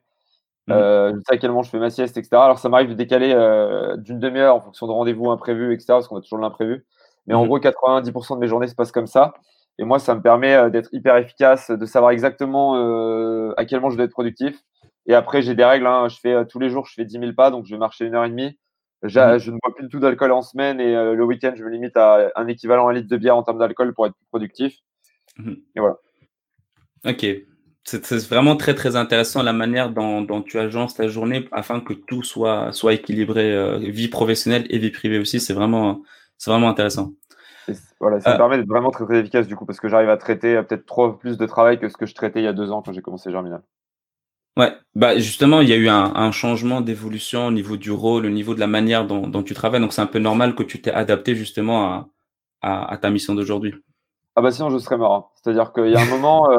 Mm. 0.68 0.72
Euh, 0.72 1.14
je 1.16 1.20
sais 1.28 1.34
à 1.34 1.38
quel 1.38 1.50
moment 1.50 1.64
je 1.64 1.72
fais 1.72 1.80
ma 1.80 1.90
sieste, 1.90 2.16
etc. 2.18 2.30
Alors 2.34 2.60
ça 2.60 2.70
m'arrive 2.70 2.90
de 2.90 2.94
décaler 2.94 3.34
euh, 3.34 3.98
d'une 3.98 4.20
demi-heure 4.20 4.56
en 4.56 4.62
fonction 4.62 4.86
de 4.86 4.92
rendez-vous 4.92 5.32
imprévus, 5.32 5.74
etc. 5.74 5.86
Parce 5.90 6.08
qu'on 6.08 6.18
a 6.18 6.22
toujours 6.22 6.40
l'imprévu. 6.40 6.86
Mais 7.26 7.34
en 7.34 7.44
mm. 7.44 7.48
gros, 7.48 7.60
90% 7.60 8.36
de 8.36 8.40
mes 8.40 8.48
journées 8.48 8.68
se 8.68 8.76
passent 8.76 8.92
comme 8.92 9.08
ça. 9.08 9.34
Et 9.80 9.84
moi, 9.84 10.00
ça 10.00 10.14
me 10.16 10.22
permet 10.22 10.70
d'être 10.70 10.90
hyper 10.94 11.18
efficace, 11.18 11.72
de 11.72 11.86
savoir 11.86 12.12
exactement 12.12 12.76
à 13.56 13.66
quel 13.66 13.80
moment 13.80 13.90
je 13.90 13.96
dois 13.96 14.06
être 14.06 14.12
productif. 14.12 14.56
Et 15.08 15.14
après, 15.16 15.42
j'ai 15.42 15.56
des 15.56 15.66
règles. 15.66 15.88
Hein. 15.88 16.08
Je 16.10 16.18
fais 16.18 16.46
tous 16.46 16.60
les 16.60 16.70
jours, 16.70 16.86
je 16.86 16.94
fais 16.94 17.06
10 17.06 17.20
000 17.20 17.34
pas, 17.34 17.50
donc 17.50 17.66
je 17.66 17.74
vais 17.74 17.80
marcher 17.80 18.06
une 18.06 18.16
heure 18.16 18.26
et 18.26 18.30
demie. 18.30 18.58
Mhm. 19.04 19.38
Je 19.40 19.52
ne 19.52 19.58
bois 19.62 19.76
plus 19.76 19.84
du 19.84 19.90
tout 19.90 20.00
d'alcool 20.00 20.32
en 20.32 20.42
semaine 20.42 20.80
et 20.80 20.96
euh, 20.96 21.14
le 21.14 21.26
week-end, 21.26 21.54
je 21.56 21.64
me 21.64 21.70
limite 21.70 21.98
à 21.98 22.32
un 22.36 22.48
équivalent 22.48 22.88
à 22.88 22.92
un 22.92 22.94
litre 22.94 23.10
de 23.10 23.18
bière 23.18 23.36
en 23.36 23.44
termes 23.44 23.60
d'alcool 23.60 23.94
pour 23.94 24.06
être 24.06 24.16
plus 24.16 24.28
productif. 24.28 24.78
Mhm. 25.38 25.58
Et 25.76 25.80
voilà. 25.80 25.98
Ok. 27.06 27.26
C'est 27.86 28.30
vraiment 28.30 28.56
très 28.56 28.76
très 28.76 28.96
intéressant 28.96 29.44
la 29.44 29.52
manière 29.52 29.90
dont, 29.90 30.42
tu 30.42 30.58
agences 30.58 30.94
ta 30.94 31.10
journée 31.10 31.50
afin 31.52 31.82
que 31.82 31.92
tout 31.92 32.24
soit, 32.24 32.72
soit 32.72 32.94
équilibré, 32.94 33.52
euh, 33.52 33.78
vie 33.78 34.08
professionnelle 34.08 34.66
et 34.70 34.78
vie 34.78 34.90
privée 34.90 35.20
aussi. 35.20 35.42
C'est 35.42 35.54
vraiment, 35.54 36.02
vraiment 36.48 36.70
intéressant. 36.70 37.12
Voilà, 37.99 38.19
ça 38.19 38.32
me 38.32 38.36
euh. 38.36 38.38
permet 38.38 38.58
d'être 38.58 38.67
vraiment 38.67 38.91
très, 38.91 39.06
très 39.06 39.19
efficace 39.19 39.47
du 39.47 39.56
coup 39.56 39.65
parce 39.65 39.80
que 39.80 39.88
j'arrive 39.88 40.10
à 40.10 40.17
traiter 40.17 40.62
peut-être 40.63 40.86
trop 40.86 41.13
plus 41.13 41.38
de 41.38 41.45
travail 41.45 41.80
que 41.80 41.89
ce 41.89 41.97
que 41.97 42.06
je 42.06 42.13
traitais 42.13 42.41
il 42.41 42.45
y 42.45 42.47
a 42.47 42.54
deux 42.54 42.71
ans 42.71 42.82
quand 42.82 42.93
j'ai 42.93 43.02
commencé 43.02 43.32
Germinal. 43.32 43.62
Ouais, 44.56 44.71
bah 44.93 45.17
justement, 45.17 45.62
il 45.62 45.69
y 45.69 45.73
a 45.73 45.78
eu 45.78 45.89
un, 45.89 46.32
changement 46.32 46.82
d'évolution 46.82 47.47
au 47.47 47.52
niveau 47.52 47.76
du 47.76 47.89
rôle, 47.89 48.28
au 48.28 48.30
niveau 48.30 48.54
de 48.54 48.60
la 48.60 48.67
manière 48.67 49.06
dont, 49.08 49.43
tu 49.43 49.56
travailles. 49.56 49.82
Donc, 49.82 49.93
c'est 49.93 50.02
un 50.02 50.08
peu 50.08 50.19
normal 50.19 50.54
que 50.54 50.62
tu 50.62 50.80
t'es 50.80 50.91
adapté 50.91 51.34
justement 51.36 52.08
à, 52.62 52.97
ta 53.02 53.10
mission 53.10 53.34
d'aujourd'hui. 53.34 53.73
Ah 54.36 54.41
bah 54.41 54.52
sinon, 54.52 54.69
je 54.69 54.78
serais 54.78 54.97
mort. 54.97 55.32
C'est-à-dire 55.36 55.73
qu'il 55.73 55.89
y 55.89 55.95
a 55.95 56.02
un 56.02 56.06
moment, 56.06 56.52
euh, 56.52 56.58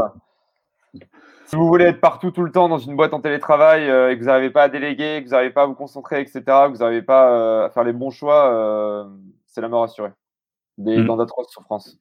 si 1.46 1.56
vous 1.56 1.66
voulez 1.66 1.86
être 1.86 2.00
partout 2.00 2.32
tout 2.32 2.42
le 2.42 2.50
temps 2.50 2.68
dans 2.68 2.78
une 2.78 2.96
boîte 2.96 3.14
en 3.14 3.20
télétravail 3.20 3.88
euh, 3.88 4.10
et 4.10 4.14
que 4.16 4.20
vous 4.20 4.26
n'arrivez 4.26 4.50
pas 4.50 4.64
à 4.64 4.68
déléguer, 4.68 5.20
que 5.20 5.28
vous 5.28 5.32
n'arrivez 5.32 5.52
pas 5.52 5.62
à 5.62 5.66
vous 5.66 5.74
concentrer, 5.74 6.20
etc., 6.20 6.42
que 6.42 6.72
vous 6.72 6.78
n'arrivez 6.78 7.02
pas 7.02 7.30
euh, 7.30 7.66
à 7.66 7.70
faire 7.70 7.84
les 7.84 7.92
bons 7.92 8.10
choix, 8.10 9.08
c'est 9.46 9.60
la 9.60 9.68
mort 9.68 9.84
assurée. 9.84 10.10
Des, 10.78 10.98
mmh. 10.98 11.06
Dans 11.06 11.16
d'atroces 11.16 11.52
souffrances. 11.52 11.98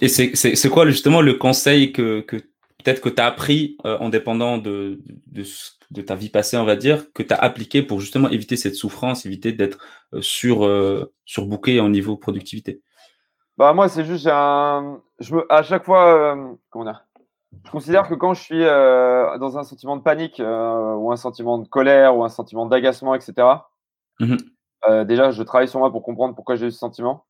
Et 0.00 0.08
c'est 0.08 0.68
quoi 0.70 0.86
justement 0.86 1.20
le 1.20 1.34
conseil 1.34 1.92
que, 1.92 2.20
que 2.20 2.36
peut-être 2.36 3.00
que 3.00 3.08
tu 3.08 3.20
as 3.20 3.26
appris 3.26 3.76
euh, 3.84 3.98
en 3.98 4.08
dépendant 4.08 4.58
de, 4.58 5.00
de, 5.26 6.02
ta 6.02 6.14
vie 6.14 6.28
passée, 6.28 6.56
on 6.56 6.64
va 6.64 6.76
dire, 6.76 7.12
que 7.12 7.22
tu 7.22 7.34
as 7.34 7.36
appliqué 7.36 7.82
pour 7.82 8.00
justement 8.00 8.28
éviter 8.28 8.56
cette 8.56 8.74
souffrance, 8.74 9.26
éviter 9.26 9.52
d'être 9.52 9.78
euh, 10.14 10.22
sur, 10.22 10.64
euh, 10.64 11.12
surbooké 11.24 11.80
en 11.80 11.88
niveau 11.88 12.16
productivité? 12.16 12.82
Bah 13.56 13.72
moi, 13.72 13.88
c'est 13.88 14.04
juste, 14.04 14.28
un... 14.30 15.00
je 15.18 15.34
me... 15.34 15.52
à 15.52 15.62
chaque 15.62 15.84
fois, 15.84 16.38
comment 16.70 16.84
dire? 16.84 17.04
Je 17.64 17.70
considère 17.70 18.08
que 18.08 18.14
quand 18.14 18.34
je 18.34 18.42
suis 18.42 18.62
euh, 18.62 19.36
dans 19.38 19.58
un 19.58 19.64
sentiment 19.64 19.96
de 19.96 20.02
panique 20.02 20.38
euh, 20.38 20.94
ou 20.94 21.10
un 21.10 21.16
sentiment 21.16 21.58
de 21.58 21.66
colère 21.66 22.16
ou 22.16 22.22
un 22.22 22.28
sentiment 22.28 22.66
d'agacement, 22.66 23.14
etc., 23.14 23.48
mmh 24.20 24.36
déjà, 25.06 25.32
je 25.32 25.42
travaille 25.42 25.68
sur 25.68 25.80
moi 25.80 25.90
pour 25.90 26.02
comprendre 26.02 26.34
pourquoi 26.34 26.54
j'ai 26.54 26.66
eu 26.66 26.70
ce 26.70 26.78
sentiment. 26.78 27.26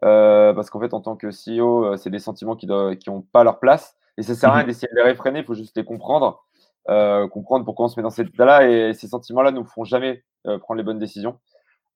Parce 0.00 0.70
qu'en 0.70 0.80
fait, 0.80 0.94
en 0.94 1.00
tant 1.00 1.16
que 1.16 1.28
CEO, 1.28 1.96
c'est 1.96 2.10
des 2.10 2.18
sentiments 2.18 2.56
qui 2.56 2.66
n'ont 2.66 3.22
pas 3.32 3.44
leur 3.44 3.58
place. 3.58 3.96
Et 4.18 4.22
ça 4.22 4.34
sert 4.34 4.50
à 4.50 4.54
rien 4.54 4.64
mmh 4.64 4.66
d'essayer 4.66 4.88
de 4.90 4.96
les 4.96 5.02
réfréner, 5.02 5.40
il 5.40 5.44
faut 5.44 5.54
juste 5.54 5.76
les 5.76 5.84
comprendre. 5.84 6.42
comprendre 6.86 7.64
pourquoi 7.64 7.86
on 7.86 7.88
se 7.88 7.98
met 7.98 8.02
dans 8.02 8.10
cet 8.10 8.28
état-là. 8.28 8.68
Et 8.68 8.94
ces 8.94 9.08
sentiments-là 9.08 9.50
ne 9.50 9.56
nous 9.56 9.64
feront 9.64 9.84
jamais 9.84 10.24
prendre 10.44 10.78
les 10.78 10.84
bonnes 10.84 10.98
décisions. 10.98 11.38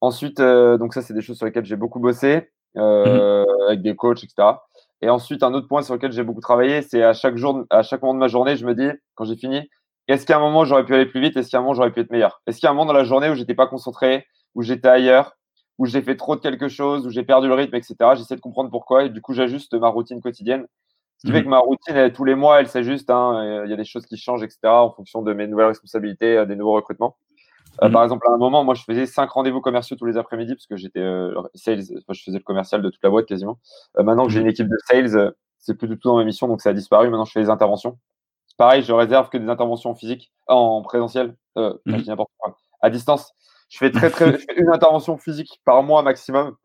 Ensuite, 0.01 0.41
donc 0.41 0.95
ça, 0.95 1.03
c'est 1.03 1.15
des 1.15 1.23
choses 1.23 1.37
sur 1.37 1.47
lesquelles 1.47 1.65
j'ai 1.65 1.77
beaucoup 1.77 2.01
bossé. 2.01 2.51
Mmh 2.75 3.45
avec 3.67 3.83
des 3.83 3.97
coachs, 3.97 4.23
etc. 4.25 4.49
Et 5.01 5.09
ensuite, 5.11 5.43
un 5.43 5.55
autre 5.55 5.69
point 5.69 5.83
sur 5.83 5.95
lequel 5.95 6.13
j'ai 6.13 6.25
beaucoup 6.25 6.41
travaillé, 6.41 6.83
c'est 6.83 7.03
à 7.03 7.13
chaque 7.13 7.37
jour, 7.37 7.65
à 7.71 7.83
chaque 7.83 8.03
moment 8.03 8.15
de 8.15 8.19
ma 8.19 8.29
journée, 8.29 8.57
je 8.57 8.67
me 8.67 8.75
dis, 8.75 8.89
quand 9.15 9.25
j'ai 9.25 9.37
fini, 9.37 9.69
est-ce 10.09 10.27
qu'à 10.27 10.37
un 10.37 10.41
moment 10.41 10.65
j'aurais 10.65 10.85
pu 10.85 10.95
aller 10.95 11.07
plus 11.07 11.21
vite? 11.21 11.37
Est-ce 11.37 11.51
qu'à 11.51 11.59
un 11.59 11.61
moment 11.61 11.75
j'aurais 11.75 11.93
pu 11.93 12.01
être 12.01 12.11
meilleur? 12.11 12.43
Est-ce 12.47 12.59
qu'il 12.59 12.67
y 12.67 12.69
a 12.69 12.71
un 12.71 12.75
moment 12.75 12.87
dans 12.87 12.93
la 12.93 13.05
journée 13.05 13.31
où 13.31 13.35
j'étais 13.35 13.55
pas 13.55 13.67
concentré, 13.67 14.27
où 14.55 14.63
j'étais 14.63 14.89
ailleurs, 14.89 15.37
où 15.81 15.87
j'ai 15.87 16.03
fait 16.03 16.15
trop 16.15 16.37
de 16.37 16.41
quelque 16.41 16.69
chose, 16.69 17.07
où 17.07 17.11
j'ai 17.11 17.23
perdu 17.23 17.49
le 17.49 17.55
rythme, 17.55 17.75
etc. 17.75 17.97
J'essaie 18.15 18.37
de 18.37 18.41
comprendre 18.41 18.71
pourquoi 18.71 19.05
et 19.05 19.09
du 19.09 19.21
coup 19.23 19.33
j'ajuste 19.33 19.75
ma 19.75 19.89
routine 19.89 20.21
quotidienne. 20.21 20.67
Ce 21.17 21.27
qui 21.27 21.33
fait 21.33 21.41
mmh. 21.41 21.45
que 21.45 21.49
ma 21.49 21.59
routine, 21.59 22.13
tous 22.13 22.25
les 22.25 22.35
mois, 22.35 22.61
elle 22.61 22.69
s'ajuste. 22.69 23.11
Hein, 23.11 23.63
il 23.65 23.71
y 23.71 23.73
a 23.73 23.77
des 23.77 23.85
choses 23.85 24.07
qui 24.07 24.17
changent, 24.17 24.43
etc. 24.43 24.59
en 24.65 24.91
fonction 24.91 25.23
de 25.23 25.33
mes 25.33 25.47
nouvelles 25.47 25.67
responsabilités, 25.67 26.37
euh, 26.37 26.47
des 26.47 26.57
nouveaux 26.57 26.75
recrutements. 26.75 27.17
Euh, 27.83 27.89
mmh. 27.89 27.93
Par 27.93 28.05
exemple, 28.05 28.27
à 28.29 28.33
un 28.33 28.37
moment, 28.37 28.63
moi, 28.63 28.75
je 28.75 28.83
faisais 28.83 29.07
cinq 29.07 29.31
rendez-vous 29.31 29.61
commerciaux 29.61 29.97
tous 29.97 30.07
les 30.07 30.17
après-midi 30.17 30.55
parce 30.55 30.67
que 30.67 30.77
j'étais 30.77 31.01
euh, 31.01 31.35
sales, 31.55 31.83
je 31.83 32.23
faisais 32.23 32.39
le 32.39 32.45
commercial 32.45 32.83
de 32.83 32.91
toute 32.91 33.03
la 33.03 33.11
boîte 33.11 33.27
quasiment. 33.27 33.59
Euh, 33.99 34.03
maintenant 34.03 34.27
que 34.27 34.33
j'ai 34.33 34.41
mmh. 34.41 34.43
une 34.43 34.49
équipe 34.49 34.69
de 34.69 34.77
sales, 34.87 35.35
c'est 35.59 35.75
plus 35.75 35.89
du 35.89 35.99
tout 35.99 36.09
dans 36.09 36.19
mes 36.19 36.25
missions, 36.25 36.49
donc 36.49 36.61
ça 36.61 36.71
a 36.71 36.73
disparu. 36.75 37.09
Maintenant, 37.09 37.25
je 37.25 37.33
fais 37.33 37.43
des 37.43 37.51
interventions. 37.51 37.99
Pareil, 38.59 38.83
je 38.83 38.93
réserve 38.93 39.31
que 39.31 39.39
des 39.39 39.49
interventions 39.49 39.95
physiques 39.95 40.33
en 40.47 40.83
présentiel, 40.83 41.35
euh, 41.57 41.75
n'importe 41.87 42.31
quoi, 42.39 42.57
à 42.83 42.91
distance. 42.91 43.33
Je 43.71 43.79
fais 43.79 43.91
très, 43.91 44.11
très, 44.11 44.33
je 44.33 44.37
fais 44.37 44.61
une 44.61 44.69
intervention 44.69 45.17
physique 45.17 45.61
par 45.65 45.83
mois 45.83 46.03
maximum. 46.03 46.57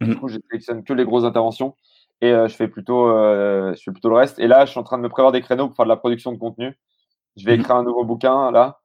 Du 0.00 0.16
coup, 0.16 0.28
je 0.28 0.38
sélectionne 0.50 0.82
que 0.82 0.92
les 0.92 1.04
grosses 1.04 1.24
interventions 1.24 1.76
et 2.20 2.30
je 2.30 2.54
fais 2.54 2.68
plutôt, 2.68 3.08
je 3.08 3.80
fais 3.84 3.92
plutôt 3.92 4.08
le 4.08 4.16
reste. 4.16 4.38
Et 4.38 4.46
là, 4.46 4.64
je 4.64 4.70
suis 4.70 4.80
en 4.80 4.82
train 4.82 4.96
de 4.96 5.02
me 5.02 5.08
prévoir 5.08 5.30
des 5.30 5.40
créneaux 5.40 5.68
pour 5.68 5.76
faire 5.76 5.84
de 5.84 5.90
la 5.90 5.96
production 5.96 6.32
de 6.32 6.38
contenu. 6.38 6.76
Je 7.36 7.44
vais 7.44 7.54
écrire 7.54 7.76
un 7.76 7.84
nouveau 7.84 8.04
bouquin 8.04 8.50
là. 8.50 8.80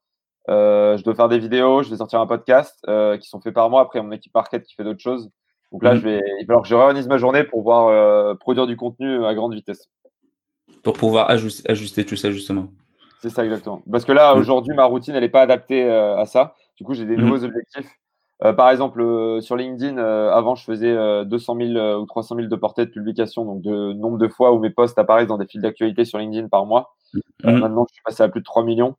Euh, 0.49 0.97
je 0.97 1.03
dois 1.03 1.15
faire 1.15 1.29
des 1.29 1.39
vidéos, 1.39 1.83
je 1.83 1.89
vais 1.89 1.97
sortir 1.97 2.19
un 2.19 2.27
podcast 2.27 2.77
euh, 2.87 3.17
qui 3.17 3.29
sont 3.29 3.39
faits 3.39 3.53
par 3.53 3.69
moi. 3.69 3.81
Après, 3.81 4.01
mon 4.01 4.11
équipe 4.11 4.33
market 4.33 4.63
qui 4.63 4.75
fait 4.75 4.83
d'autres 4.83 5.01
choses. 5.01 5.29
Donc 5.71 5.83
là, 5.83 5.93
mhm. 5.93 5.99
je 5.99 6.03
vais, 6.03 6.21
il 6.41 6.45
va 6.45 6.47
falloir 6.47 6.63
que 6.63 6.69
je 6.69 6.75
réorganise 6.75 7.07
ma 7.07 7.17
journée 7.17 7.43
pour 7.43 7.59
pouvoir 7.59 7.87
euh, 7.87 8.35
produire 8.35 8.67
du 8.67 8.75
contenu 8.75 9.25
à 9.25 9.33
grande 9.33 9.53
vitesse. 9.53 9.89
Pour 10.83 10.93
pouvoir 10.93 11.29
ajuster, 11.29 11.69
ajuster 11.69 12.05
tout 12.05 12.15
ça, 12.15 12.31
justement. 12.31 12.67
C'est 13.21 13.29
ça, 13.29 13.45
exactement. 13.45 13.81
Parce 13.89 14.03
que 14.03 14.11
là, 14.11 14.35
aujourd'hui, 14.35 14.75
ma 14.75 14.83
routine, 14.83 15.15
elle 15.15 15.21
n'est 15.21 15.29
pas 15.29 15.41
adaptée 15.41 15.89
à 15.89 16.25
ça. 16.25 16.55
Du 16.77 16.83
coup, 16.83 16.93
j'ai 16.93 17.05
des 17.05 17.15
mhm. 17.15 17.25
nouveaux 17.25 17.43
objectifs. 17.43 17.89
par 18.57 18.69
exemple, 18.69 19.37
sur 19.41 19.55
LinkedIn, 19.55 19.97
avant, 19.97 20.55
je 20.55 20.63
faisais 20.63 21.25
200 21.25 21.57
000 21.73 22.01
ou 22.01 22.05
300 22.05 22.35
000 22.35 22.47
de 22.47 22.55
portées 22.55 22.85
de 22.85 22.91
publication, 22.91 23.45
donc 23.45 23.61
de 23.61 23.93
nombre 23.93 24.17
de 24.17 24.27
fois 24.27 24.53
où 24.53 24.59
mes 24.59 24.69
posts 24.69 24.97
apparaissent 24.97 25.27
dans 25.27 25.37
des 25.37 25.47
fils 25.47 25.61
d'actualité 25.61 26.03
sur 26.03 26.17
LinkedIn 26.19 26.49
par 26.49 26.65
mois. 26.65 26.95
Mhm. 27.43 27.59
maintenant, 27.59 27.85
je 27.87 27.93
suis 27.93 28.03
passé 28.03 28.23
à 28.23 28.29
plus 28.29 28.41
de 28.41 28.45
3 28.45 28.63
millions. 28.63 28.95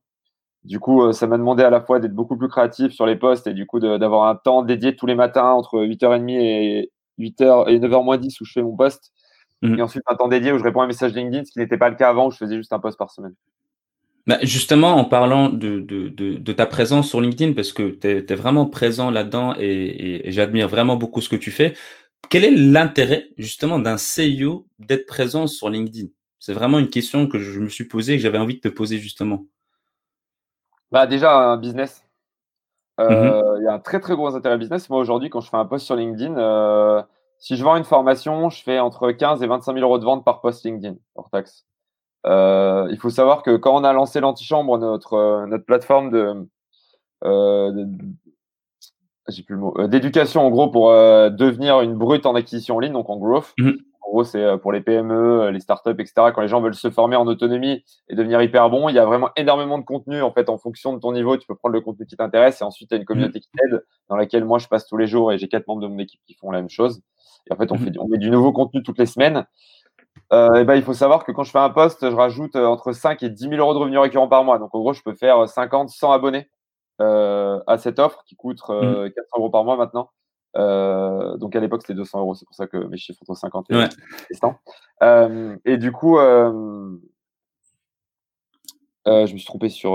Du 0.65 0.81
coup, 0.81 1.03
euh, 1.03 1.13
ça 1.13 1.27
m'a 1.27 1.37
demandé 1.37 1.63
à 1.63 1.71
la 1.71 1.83
fois 1.83 2.01
d'être 2.01 2.15
beaucoup 2.15 2.39
plus 2.39 2.49
créatif 2.49 2.93
sur 2.93 3.05
les 3.05 3.17
posts 3.17 3.47
et 3.47 3.53
du 3.53 3.67
coup 3.67 3.81
d'avoir 3.81 4.29
un 4.29 4.35
temps 4.35 4.63
dédié 4.63 4.97
tous 4.97 5.07
les 5.07 5.15
matins 5.15 5.51
entre 5.51 5.79
8h30 5.85 6.31
et 6.31 6.91
8h 7.19 7.69
et 7.69 7.79
9h 7.79 8.03
moins 8.03 8.17
10 8.17 8.41
où 8.41 8.45
je 8.47 8.53
fais 8.53 8.63
mon 8.63 8.75
post. 8.75 9.13
Mhm. 9.61 9.79
Et 9.79 9.83
ensuite 9.83 10.03
un 10.07 10.15
temps 10.15 10.29
dédié 10.29 10.53
où 10.53 10.59
je 10.59 10.65
réponds 10.65 10.81
à 10.81 10.85
un 10.85 10.87
message 10.87 11.13
LinkedIn, 11.13 11.45
ce 11.45 11.53
qui 11.53 11.59
n'était 11.59 11.77
pas 11.77 11.91
le 11.91 11.97
cas 11.97 12.09
avant 12.09 12.29
où 12.29 12.31
je 12.31 12.39
faisais 12.39 12.57
juste 12.57 12.73
un 12.73 12.79
post 12.79 12.99
par 12.99 13.11
semaine. 13.11 13.35
Bah 14.27 14.39
justement, 14.43 14.97
en 14.97 15.05
parlant 15.05 15.51
de, 15.51 15.81
de, 15.81 16.09
de, 16.09 16.53
ta 16.53 16.65
présence 16.65 17.11
sur 17.11 17.21
LinkedIn, 17.21 17.53
parce 17.53 17.73
que 17.73 17.91
tu 17.91 18.09
es, 18.09 18.35
vraiment 18.35 18.65
présent 18.65 19.11
là-dedans 19.11 19.55
et, 19.59 20.27
et 20.27 20.33
j'admire 20.33 20.67
vraiment 20.69 20.97
beaucoup 20.97 21.21
ce 21.21 21.29
que 21.29 21.37
tu 21.37 21.51
fais, 21.51 21.75
quel 22.31 22.45
est 22.45 22.51
l'intérêt 22.51 23.29
justement 23.37 23.79
d'un 23.79 23.97
CEO 23.97 24.67
d'être 24.79 25.07
présent 25.07 25.47
sur 25.47 25.69
LinkedIn? 25.69 26.09
C'est 26.39 26.53
vraiment 26.53 26.79
une 26.79 26.91
question 26.91 27.27
que 27.27 27.39
je 27.39 27.61
me 27.61 27.69
suis 27.69 27.85
posée 27.85 28.15
et 28.15 28.17
que 28.17 28.23
j'avais 28.23 28.39
envie 28.39 28.57
de 28.57 28.61
te 28.61 28.69
poser 28.69 28.99
justement. 28.99 29.45
Bah, 30.91 31.07
déjà, 31.07 31.35
un 31.35 31.57
business. 31.57 32.05
Euh, 33.01 33.41
mmh 33.41 33.61
il 33.61 33.65
y 33.65 33.69
a 33.69 33.73
un 33.73 33.79
très 33.79 33.99
très 33.99 34.15
gros 34.15 34.35
intérêt 34.35 34.59
business. 34.59 34.91
Moi 34.91 34.99
aujourd'hui, 34.99 35.31
quand 35.31 35.41
je 35.41 35.49
fais 35.49 35.57
un 35.57 35.65
post 35.65 35.87
sur 35.87 35.97
LinkedIn, 35.97 36.37
euh, 36.37 37.03
si 37.39 37.57
je 37.57 37.65
vends 37.65 37.77
une 37.77 37.85
formation, 37.85 38.51
je 38.51 38.63
fais 38.63 38.79
entre 38.79 39.11
15 39.11 39.43
et 39.43 39.47
25 39.47 39.75
000 39.75 39.85
euros 39.85 39.99
de 39.99 40.05
vente 40.05 40.25
par 40.25 40.41
post 40.41 40.65
LinkedIn 40.65 40.97
hors 41.15 41.31
taxe. 41.31 41.65
Euh, 42.27 42.89
il 42.91 42.99
faut 42.99 43.11
savoir 43.11 43.43
que 43.43 43.57
quand 43.57 43.75
on 43.75 43.85
a 43.85 43.93
lancé 43.93 44.21
l'antichambre, 44.21 44.79
notre 44.79 45.47
notre 45.47 45.65
plateforme 45.65 46.11
de, 46.11 46.49
j'ai 49.29 49.43
plus 49.43 49.55
le 49.55 49.61
mot 49.61 49.75
d'éducation 49.89 50.47
en 50.47 50.51
gros 50.51 50.71
pour 50.71 50.91
devenir 50.91 51.81
une 51.81 51.95
brute 51.95 52.27
en 52.27 52.35
acquisition 52.35 52.77
en 52.77 52.81
ligne, 52.81 52.93
donc 52.93 53.11
en 53.11 53.19
growth. 53.19 53.53
Mmh 53.59 53.73
en 54.05 54.11
gros, 54.11 54.25
c'est 54.25 54.43
euh, 54.43 54.59
pour 54.59 54.73
les 54.73 54.81
PME, 54.81 55.15
euh, 55.15 55.51
les 55.51 55.61
startups, 55.61 55.91
etc. 55.99 56.13
Quand 56.35 56.43
les 56.43 56.49
gens 56.49 56.61
veulent 56.61 56.75
se 56.75 56.91
former 56.91 57.17
en 57.17 57.27
autonomie 57.27 57.85
et 58.09 58.15
devenir 58.15 58.43
hyper 58.43 58.69
bon, 58.69 58.89
il 58.89 58.95
y 58.95 58.99
a 58.99 59.07
vraiment 59.07 59.31
énormément 59.37 59.79
de 59.79 59.85
contenu. 59.85 60.21
En 60.21 60.31
fait, 60.31 60.49
en 60.49 60.59
fonction 60.59 60.93
de 60.93 61.01
ton 61.01 61.13
niveau, 61.13 61.37
tu 61.37 61.47
peux 61.47 61.55
prendre 61.55 61.73
le 61.73 61.81
contenu 61.81 62.05
qui 62.07 62.17
t'intéresse 62.17 62.61
et 62.61 62.65
ensuite, 62.65 62.91
tu 62.91 62.95
as 62.95 62.99
une 62.99 63.07
communauté 63.07 63.41
qui 63.41 63.49
t'aide 63.57 63.83
dans 64.09 64.17
laquelle 64.17 64.45
moi, 64.45 64.59
je 64.59 64.69
passe 64.69 64.87
tous 64.87 64.99
les 64.99 65.07
jours 65.07 65.33
et 65.33 65.39
j'ai 65.39 65.49
quatre 65.49 65.67
membres 65.67 65.83
de 65.83 65.87
mon 65.87 65.99
équipe 65.99 66.21
qui 66.27 66.35
font 66.35 66.51
la 66.51 66.61
même 66.61 66.69
chose. 66.69 67.01
Et 67.49 67.53
en 67.53 67.57
fait, 67.57 67.73
on, 67.73 67.77
mmh 67.77 67.79
fait, 67.79 67.99
on 67.99 68.09
met 68.09 68.19
du 68.19 68.31
nouveau 68.31 68.53
contenu 68.53 68.83
toutes 68.83 68.99
les 68.99 69.07
semaines. 69.07 69.47
Euh, 70.33 70.55
et 70.55 70.65
ben, 70.65 70.75
il 70.75 70.83
faut 70.83 70.95
savoir 70.95 71.25
que 71.25 71.33
quand 71.33 71.45
je 71.45 71.51
fais 71.51 71.59
un 71.59 71.71
post, 71.71 72.09
je 72.09 72.15
rajoute 72.15 72.57
entre 72.57 72.93
5 72.93 73.23
et 73.23 73.31
10 73.31 73.51
000 73.51 73.55
euros 73.57 73.75
de 73.75 73.79
revenus 73.79 74.01
récurrents 74.01 74.29
par 74.29 74.45
mois. 74.45 74.59
Donc, 74.59 74.75
en 74.75 74.81
gros, 74.81 74.93
je 74.93 75.03
peux 75.03 75.15
faire 75.15 75.49
50, 75.49 75.91
100 75.91 76.13
abonnés 76.13 76.49
à 76.99 77.77
cette 77.79 77.99
offre 77.99 78.23
qui 78.25 78.37
coûte 78.37 78.61
400 78.61 78.73
mmh. 78.79 79.13
euros 79.37 79.51
par 79.51 79.65
mois 79.65 79.77
maintenant. 79.77 80.11
Euh, 80.57 81.37
donc 81.37 81.57
à 81.57 81.61
l'époque, 81.61 81.83
c'était 81.83 81.95
200 81.95 82.21
euros. 82.21 82.35
C'est 82.35 82.45
pour 82.45 82.55
ça 82.55 82.67
que 82.67 82.77
mes 82.77 82.97
chiffres 82.97 83.21
entre 83.23 83.39
50 83.39 83.67
et, 83.71 84.35
100. 84.35 84.55
Euh, 85.03 85.57
et 85.65 85.77
du 85.77 85.93
coup, 85.93 86.19
euh, 86.19 86.97
je 89.07 89.33
me 89.33 89.39
suis 89.39 89.45
trompé 89.45 89.69
sur 89.69 89.93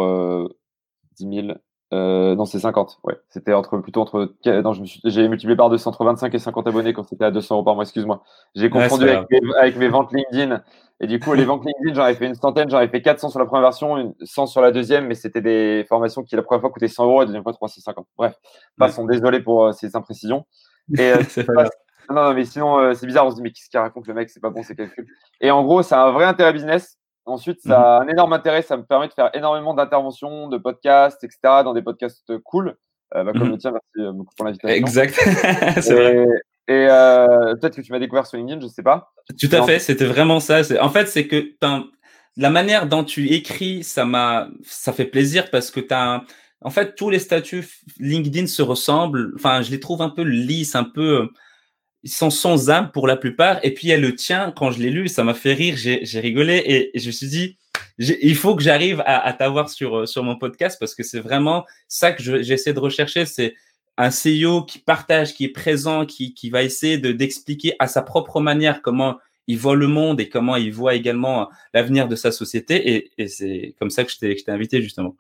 10 1.17 1.45
000. 1.47 1.57
Non, 1.91 2.45
c'est 2.45 2.59
50. 2.59 2.99
Ouais, 3.03 3.15
c'était 3.29 3.53
entre 3.53 3.77
plutôt 3.79 4.01
entre. 4.01 4.33
Non, 4.45 4.73
je 4.73 4.81
me 4.81 4.85
suis, 4.85 5.01
j'ai 5.05 5.27
multiplié 5.27 5.55
par 5.55 5.69
200 5.69 5.89
entre 5.89 6.05
25 6.05 6.33
et 6.33 6.39
50 6.39 6.67
abonnés 6.67 6.93
quand 6.93 7.03
c'était 7.03 7.25
à 7.25 7.31
200 7.31 7.55
euros 7.55 7.63
par 7.63 7.75
mois. 7.75 7.83
Excuse-moi. 7.83 8.23
J'ai 8.55 8.69
confondu 8.69 9.09
avec, 9.09 9.77
mes, 9.77 9.87
ventes 9.87 10.11
LinkedIn. 10.13 10.61
Et 11.01 11.07
du 11.07 11.19
coup, 11.19 11.33
les 11.33 11.45
ventes 11.45 11.63
LinkedIn, 11.65 11.93
j'en 11.93 12.03
avais 12.03 12.15
fait 12.15 12.27
une 12.27 12.35
centaine, 12.35 12.69
j'en 12.69 12.77
avais 12.77 12.89
fait 12.89 13.01
400 13.01 13.29
sur 13.29 13.39
la 13.39 13.45
première 13.45 13.63
version, 13.63 14.15
100 14.21 14.47
sur 14.47 14.61
la 14.61 14.71
deuxième, 14.71 15.07
mais 15.07 15.15
c'était 15.15 15.41
des 15.41 15.85
formations 15.87 16.23
qui 16.23 16.35
la 16.35 16.43
première 16.43 16.61
fois 16.61 16.69
coûtaient 16.71 16.89
100 16.89 17.05
euros, 17.05 17.19
la 17.21 17.25
deuxième 17.25 17.43
fois 17.43 17.53
350. 17.53 18.05
Bref, 18.17 18.35
passons, 18.77 19.05
désolé 19.05 19.39
pour 19.39 19.65
euh, 19.65 19.71
ces 19.71 19.95
imprécisions. 19.95 20.45
Et, 20.97 21.13
euh, 21.13 21.23
non, 22.09 22.23
non, 22.23 22.33
mais 22.33 22.43
sinon, 22.43 22.79
euh, 22.79 22.93
c'est 22.95 23.05
bizarre, 23.05 23.27
on 23.27 23.29
se 23.29 23.35
dit, 23.35 23.41
mais 23.41 23.51
qu'est-ce 23.51 23.69
qu'il 23.69 23.79
raconte 23.79 24.07
le 24.07 24.13
mec, 24.13 24.29
c'est 24.29 24.39
pas 24.39 24.49
bon, 24.49 24.63
c'est 24.63 24.75
calcul. 24.75 25.07
Et 25.39 25.51
en 25.51 25.63
gros, 25.63 25.81
a 25.93 26.03
un 26.03 26.11
vrai 26.11 26.25
intérêt 26.25 26.51
business. 26.51 26.97
Ensuite, 27.29 27.61
ça 27.61 27.97
a 27.97 27.99
mhm. 28.01 28.07
un 28.07 28.11
énorme 28.11 28.33
intérêt, 28.33 28.61
ça 28.61 28.77
me 28.77 28.83
permet 28.83 29.07
de 29.07 29.13
faire 29.13 29.29
énormément 29.33 29.73
d'interventions, 29.73 30.47
de 30.47 30.57
podcasts, 30.57 31.23
etc., 31.23 31.39
dans 31.63 31.73
des 31.73 31.81
podcasts 31.81 32.37
cool. 32.43 32.77
bah, 33.13 33.23
comme 33.25 33.43
mhm. 33.43 33.51
le 33.51 33.57
tien, 33.57 33.71
merci 33.71 34.15
beaucoup 34.15 34.33
pour 34.35 34.45
l'invitation. 34.45 34.75
Exact. 34.75 35.13
c'est 35.81 35.93
vrai. 35.93 36.27
Et 36.69 36.85
euh, 36.87 37.55
peut-être 37.55 37.77
que 37.77 37.81
tu 37.81 37.91
m'as 37.91 37.97
découvert 37.97 38.27
sur 38.27 38.37
LinkedIn, 38.37 38.59
je 38.59 38.65
ne 38.65 38.71
sais 38.71 38.83
pas. 38.83 39.11
Tout 39.39 39.49
à 39.51 39.63
fait, 39.63 39.79
c'était 39.79 40.05
vraiment 40.05 40.39
ça. 40.39 40.61
En 40.79 40.89
fait, 40.89 41.07
c'est 41.07 41.25
que 41.25 41.55
la 42.37 42.49
manière 42.51 42.87
dont 42.87 43.03
tu 43.03 43.29
écris, 43.29 43.83
ça 43.83 44.05
m'a, 44.05 44.49
ça 44.61 44.93
fait 44.93 45.05
plaisir 45.05 45.49
parce 45.49 45.71
que 45.71 45.79
tu 45.79 45.93
as, 45.95 46.23
en 46.61 46.69
fait, 46.69 46.93
tous 46.93 47.09
les 47.09 47.17
statuts 47.17 47.67
LinkedIn 47.99 48.45
se 48.45 48.61
ressemblent. 48.61 49.33
Enfin, 49.35 49.63
je 49.63 49.71
les 49.71 49.79
trouve 49.79 50.03
un 50.03 50.11
peu 50.11 50.21
lisses, 50.21 50.75
un 50.75 50.83
peu, 50.83 51.29
ils 52.03 52.11
sont 52.11 52.29
sans 52.29 52.69
âme 52.69 52.91
pour 52.91 53.07
la 53.07 53.17
plupart. 53.17 53.59
Et 53.63 53.73
puis 53.73 53.87
il 53.87 53.89
y 53.89 53.93
a 53.93 53.97
le 53.97 54.15
tien, 54.15 54.53
quand 54.55 54.71
je 54.71 54.79
l'ai 54.79 54.89
lu, 54.89 55.07
ça 55.07 55.23
m'a 55.23 55.33
fait 55.33 55.53
rire, 55.53 55.75
j'ai 55.77 56.19
rigolé 56.19 56.63
et, 56.65 56.99
je 56.99 57.07
me 57.07 57.11
suis 57.11 57.27
dit, 57.27 57.57
il 57.97 58.35
faut 58.35 58.55
que 58.55 58.63
j'arrive 58.63 59.01
à, 59.05 59.19
à 59.25 59.33
t'avoir 59.33 59.69
sur 59.69 60.07
sur 60.07 60.23
mon 60.23 60.37
podcast 60.37 60.77
parce 60.79 60.95
que 60.95 61.03
c'est 61.03 61.19
vraiment 61.19 61.65
ça 61.87 62.11
que 62.11 62.41
j'essaie 62.41 62.73
de 62.73 62.79
rechercher, 62.79 63.25
c'est 63.25 63.55
un 63.97 64.09
CEO 64.09 64.63
qui 64.63 64.79
partage, 64.79 65.33
qui 65.33 65.43
est 65.43 65.49
présent, 65.49 66.05
qui, 66.05 66.33
qui 66.33 66.49
va 66.49 66.63
essayer 66.63 66.97
de 66.97 67.11
d'expliquer 67.11 67.75
à 67.79 67.87
sa 67.87 68.01
propre 68.01 68.39
manière 68.39 68.81
comment 68.81 69.17
il 69.47 69.57
voit 69.57 69.75
le 69.75 69.87
monde 69.87 70.21
et 70.21 70.29
comment 70.29 70.55
il 70.55 70.71
voit 70.71 70.93
également 70.93 71.49
l'avenir 71.73 72.07
de 72.07 72.15
sa 72.15 72.31
société. 72.31 72.95
Et, 72.95 73.11
et 73.17 73.27
c'est 73.27 73.75
comme 73.79 73.89
ça 73.89 74.05
que 74.05 74.11
je 74.11 74.17
t'ai 74.17 74.51
invité 74.51 74.81
justement. 74.81 75.15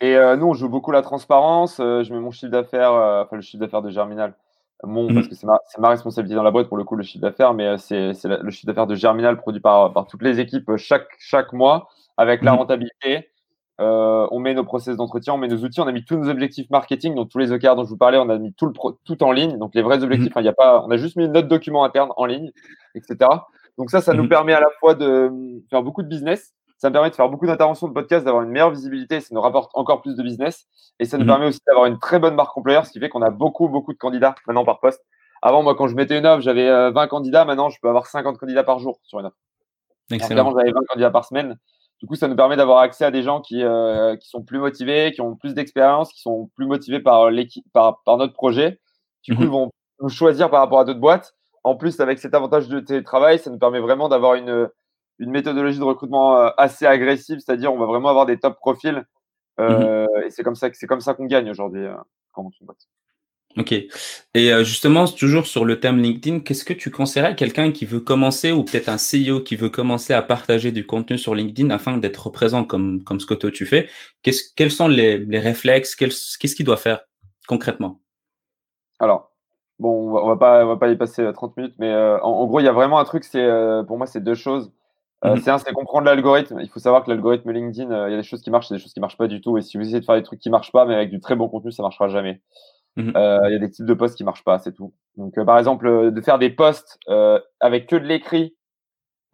Et 0.00 0.16
euh, 0.16 0.36
nous, 0.36 0.46
on 0.46 0.54
joue 0.54 0.68
beaucoup 0.68 0.90
la 0.90 1.02
transparence. 1.02 1.78
Euh, 1.80 2.02
je 2.02 2.12
mets 2.12 2.20
mon 2.20 2.30
chiffre 2.30 2.50
d'affaires, 2.50 2.92
euh, 2.92 3.22
enfin 3.22 3.36
le 3.36 3.42
chiffre 3.42 3.60
d'affaires 3.60 3.82
de 3.82 3.90
Germinal, 3.90 4.34
mon, 4.82 5.10
mmh. 5.10 5.14
parce 5.14 5.28
que 5.28 5.34
c'est 5.34 5.46
ma, 5.46 5.58
ma, 5.78 5.88
responsabilité 5.88 6.34
dans 6.34 6.42
la 6.42 6.50
boîte 6.50 6.68
pour 6.68 6.76
le 6.76 6.84
coup, 6.84 6.96
le 6.96 7.02
chiffre 7.02 7.22
d'affaires, 7.22 7.54
mais 7.54 7.78
c'est 7.78 8.12
le 8.24 8.50
chiffre 8.50 8.66
d'affaires 8.66 8.86
de 8.86 8.94
Germinal 8.94 9.36
produit 9.36 9.60
par, 9.60 9.92
par 9.92 10.06
toutes 10.06 10.22
les 10.22 10.40
équipes 10.40 10.76
chaque, 10.76 11.08
chaque 11.18 11.52
mois 11.52 11.88
avec 12.16 12.42
la 12.42 12.52
mmh. 12.52 12.56
rentabilité 12.56 13.28
euh, 13.80 14.28
on 14.30 14.38
met 14.38 14.54
nos 14.54 14.64
process 14.64 14.96
d'entretien, 14.96 15.34
on 15.34 15.38
met 15.38 15.48
nos 15.48 15.56
outils, 15.64 15.80
on 15.80 15.86
a 15.86 15.92
mis 15.92 16.04
tous 16.04 16.16
nos 16.16 16.28
objectifs 16.28 16.70
marketing, 16.70 17.14
donc 17.16 17.28
tous 17.28 17.38
les 17.38 17.50
OKR 17.50 17.74
dont 17.74 17.84
je 17.84 17.88
vous 17.88 17.96
parlais, 17.96 18.18
on 18.18 18.28
a 18.28 18.38
mis 18.38 18.52
tout, 18.52 18.66
le 18.66 18.72
tout 19.04 19.22
en 19.24 19.32
ligne, 19.32 19.58
donc 19.58 19.74
les 19.74 19.82
vrais 19.82 20.02
objectifs. 20.04 20.34
Mhm. 20.34 20.42
Il 20.42 20.48
a 20.48 20.52
pas, 20.52 20.84
on 20.86 20.90
a 20.90 20.96
juste 20.96 21.16
mis 21.16 21.28
notre 21.28 21.48
document 21.48 21.84
interne 21.84 22.10
en 22.16 22.24
ligne, 22.24 22.52
etc. 22.94 23.30
Donc 23.76 23.90
ça, 23.90 24.00
ça 24.00 24.14
nous 24.14 24.28
permet 24.28 24.52
à 24.52 24.60
la 24.60 24.70
fois 24.78 24.94
de 24.94 25.30
faire 25.70 25.82
beaucoup 25.82 26.02
de 26.04 26.08
business. 26.08 26.54
Ça 26.84 26.90
me 26.90 26.92
permet 26.92 27.08
de 27.08 27.14
faire 27.14 27.30
beaucoup 27.30 27.46
d'interventions 27.46 27.88
de 27.88 27.94
podcast, 27.94 28.26
d'avoir 28.26 28.42
une 28.42 28.50
meilleure 28.50 28.68
visibilité, 28.68 29.18
ça 29.20 29.28
nous 29.34 29.40
rapporte 29.40 29.70
encore 29.72 30.02
plus 30.02 30.16
de 30.16 30.22
business. 30.22 30.66
Et 31.00 31.06
ça 31.06 31.16
nous 31.16 31.24
Mhm. 31.24 31.28
permet 31.30 31.46
aussi 31.46 31.60
d'avoir 31.66 31.86
une 31.86 31.98
très 31.98 32.18
bonne 32.18 32.34
marque 32.34 32.54
employeur, 32.58 32.84
ce 32.84 32.92
qui 32.92 33.00
fait 33.00 33.08
qu'on 33.08 33.22
a 33.22 33.30
beaucoup, 33.30 33.68
beaucoup 33.70 33.94
de 33.94 33.98
candidats 33.98 34.34
maintenant 34.46 34.66
par 34.66 34.80
poste. 34.80 35.02
Avant, 35.40 35.62
moi, 35.62 35.74
quand 35.76 35.88
je 35.88 35.94
mettais 35.94 36.18
une 36.18 36.26
offre, 36.26 36.42
j'avais 36.42 36.68
euh, 36.68 36.90
20 36.90 37.06
candidats. 37.06 37.46
Maintenant, 37.46 37.70
je 37.70 37.78
peux 37.80 37.88
avoir 37.88 38.04
50 38.06 38.36
candidats 38.36 38.64
par 38.64 38.80
jour 38.80 38.98
sur 39.02 39.18
une 39.18 39.24
offre. 39.26 39.36
Excellent. 40.10 40.44
qu'avant, 40.44 40.58
j'avais 40.58 40.72
20 40.72 40.80
candidats 40.90 41.10
par 41.10 41.24
semaine. 41.24 41.58
Du 42.00 42.06
coup, 42.06 42.16
ça 42.16 42.28
nous 42.28 42.36
permet 42.36 42.56
d'avoir 42.56 42.80
accès 42.80 43.06
à 43.06 43.10
des 43.10 43.22
gens 43.22 43.40
qui, 43.40 43.62
euh, 43.64 44.16
qui 44.16 44.28
sont 44.28 44.42
plus 44.42 44.58
motivés, 44.58 45.12
qui 45.12 45.22
ont 45.22 45.36
plus 45.36 45.54
d'expérience, 45.54 46.12
qui 46.12 46.20
sont 46.20 46.50
plus 46.54 46.66
motivés 46.66 47.00
par 47.00 47.30
l'équipe, 47.30 47.64
par, 47.72 48.02
par 48.04 48.18
notre 48.18 48.34
projet. 48.34 48.78
Du 49.22 49.34
coup, 49.34 49.40
Mhm. 49.40 49.46
ils 49.46 49.50
vont 49.50 49.70
nous 50.02 50.10
choisir 50.10 50.50
par 50.50 50.60
rapport 50.60 50.80
à 50.80 50.84
d'autres 50.84 51.00
boîtes. 51.00 51.32
En 51.62 51.76
plus, 51.76 51.98
avec 52.00 52.18
cet 52.18 52.34
avantage 52.34 52.68
de 52.68 52.78
télétravail, 52.80 53.38
ça 53.38 53.48
nous 53.48 53.58
permet 53.58 53.80
vraiment 53.80 54.10
d'avoir 54.10 54.34
une, 54.34 54.68
une 55.18 55.30
méthodologie 55.30 55.78
de 55.78 55.84
recrutement 55.84 56.36
euh, 56.36 56.50
assez 56.56 56.86
agressive, 56.86 57.38
c'est-à-dire 57.38 57.72
on 57.72 57.78
va 57.78 57.86
vraiment 57.86 58.08
avoir 58.08 58.26
des 58.26 58.38
top 58.38 58.56
profils. 58.58 59.04
Euh, 59.60 60.06
Et 60.26 60.30
c'est 60.30 60.42
comme 60.42 60.56
ça 60.56 60.70
que 60.70 60.76
c'est 60.76 60.86
comme 60.86 61.00
ça 61.00 61.14
qu'on 61.14 61.26
gagne 61.26 61.50
aujourd'hui 61.50 61.84
euh, 61.84 61.94
quand 62.32 62.44
on. 62.44 62.50
Ok. 63.56 63.70
Et 63.70 63.88
euh, 64.34 64.64
justement, 64.64 65.06
toujours 65.06 65.46
sur 65.46 65.64
le 65.64 65.78
thème 65.78 65.98
LinkedIn, 65.98 66.40
qu'est-ce 66.40 66.64
que 66.64 66.72
tu 66.72 66.90
conseillerais 66.90 67.28
à 67.28 67.34
quelqu'un 67.34 67.70
qui 67.70 67.86
veut 67.86 68.00
commencer 68.00 68.50
ou 68.50 68.64
peut-être 68.64 68.88
un 68.88 68.96
CEO 68.96 69.40
qui 69.40 69.54
veut 69.54 69.68
commencer 69.68 70.12
à 70.12 70.22
partager 70.22 70.72
du 70.72 70.86
contenu 70.86 71.18
sur 71.18 71.36
LinkedIn 71.36 71.70
afin 71.70 71.96
d'être 71.96 72.30
présent 72.30 72.64
comme, 72.64 73.04
comme 73.04 73.20
ce 73.20 73.26
que 73.26 73.34
toi 73.34 73.52
tu 73.52 73.64
fais? 73.64 73.88
Qu'est-ce, 74.22 74.52
quels 74.56 74.72
sont 74.72 74.88
les, 74.88 75.18
les 75.18 75.38
réflexes? 75.38 75.94
Qu'est-ce 75.94 76.56
qu'il 76.56 76.66
doit 76.66 76.76
faire 76.76 77.02
concrètement? 77.46 78.00
Alors, 78.98 79.30
bon, 79.78 80.08
on 80.08 80.12
va, 80.12 80.22
on 80.24 80.28
va 80.28 80.36
pas, 80.36 80.64
on 80.64 80.68
va 80.68 80.76
pas 80.76 80.90
y 80.90 80.96
passer 80.96 81.22
euh, 81.22 81.32
30 81.32 81.56
minutes, 81.56 81.74
mais 81.78 81.94
en, 81.94 82.22
en 82.24 82.46
gros, 82.46 82.58
il 82.58 82.64
y 82.64 82.68
a 82.68 82.72
vraiment 82.72 82.98
un 82.98 83.04
truc, 83.04 83.22
c'est 83.22 83.48
pour 83.86 83.98
moi, 83.98 84.08
c'est 84.08 84.24
deux 84.24 84.34
choses. 84.34 84.72
Euh, 85.26 85.30
Mhm. 85.34 85.40
C'est 85.40 85.50
un, 85.50 85.58
c'est 85.58 85.72
comprendre 85.72 86.06
l'algorithme. 86.06 86.58
Il 86.60 86.68
faut 86.68 86.80
savoir 86.80 87.04
que 87.04 87.10
l'algorithme 87.10 87.50
LinkedIn, 87.50 87.90
euh, 87.90 88.08
il 88.08 88.12
y 88.12 88.14
a 88.14 88.18
des 88.18 88.22
choses 88.22 88.42
qui 88.42 88.50
marchent, 88.50 88.70
et 88.70 88.74
des 88.74 88.80
choses 88.80 88.92
qui 88.92 89.00
marchent 89.00 89.16
pas 89.16 89.26
du 89.26 89.40
tout. 89.40 89.56
Et 89.58 89.62
si 89.62 89.76
vous 89.78 89.82
essayez 89.84 90.00
de 90.00 90.04
faire 90.04 90.16
des 90.16 90.22
trucs 90.22 90.40
qui 90.40 90.50
marchent 90.50 90.72
pas, 90.72 90.84
mais 90.84 90.94
avec 90.94 91.10
du 91.10 91.20
très 91.20 91.34
bon 91.36 91.48
contenu, 91.48 91.72
ça 91.72 91.82
marchera 91.82 92.08
jamais. 92.08 92.40
Mhm. 92.96 93.12
Euh, 93.16 93.40
Il 93.46 93.52
y 93.52 93.56
a 93.56 93.58
des 93.58 93.70
types 93.70 93.86
de 93.86 93.94
posts 93.94 94.16
qui 94.16 94.24
marchent 94.24 94.44
pas, 94.44 94.58
c'est 94.58 94.72
tout. 94.72 94.92
Donc, 95.16 95.34
par 95.44 95.58
exemple, 95.58 96.10
de 96.12 96.20
faire 96.20 96.38
des 96.38 96.50
posts 96.50 96.98
avec 97.60 97.86
que 97.88 97.96
de 97.96 98.04
l'écrit, 98.04 98.54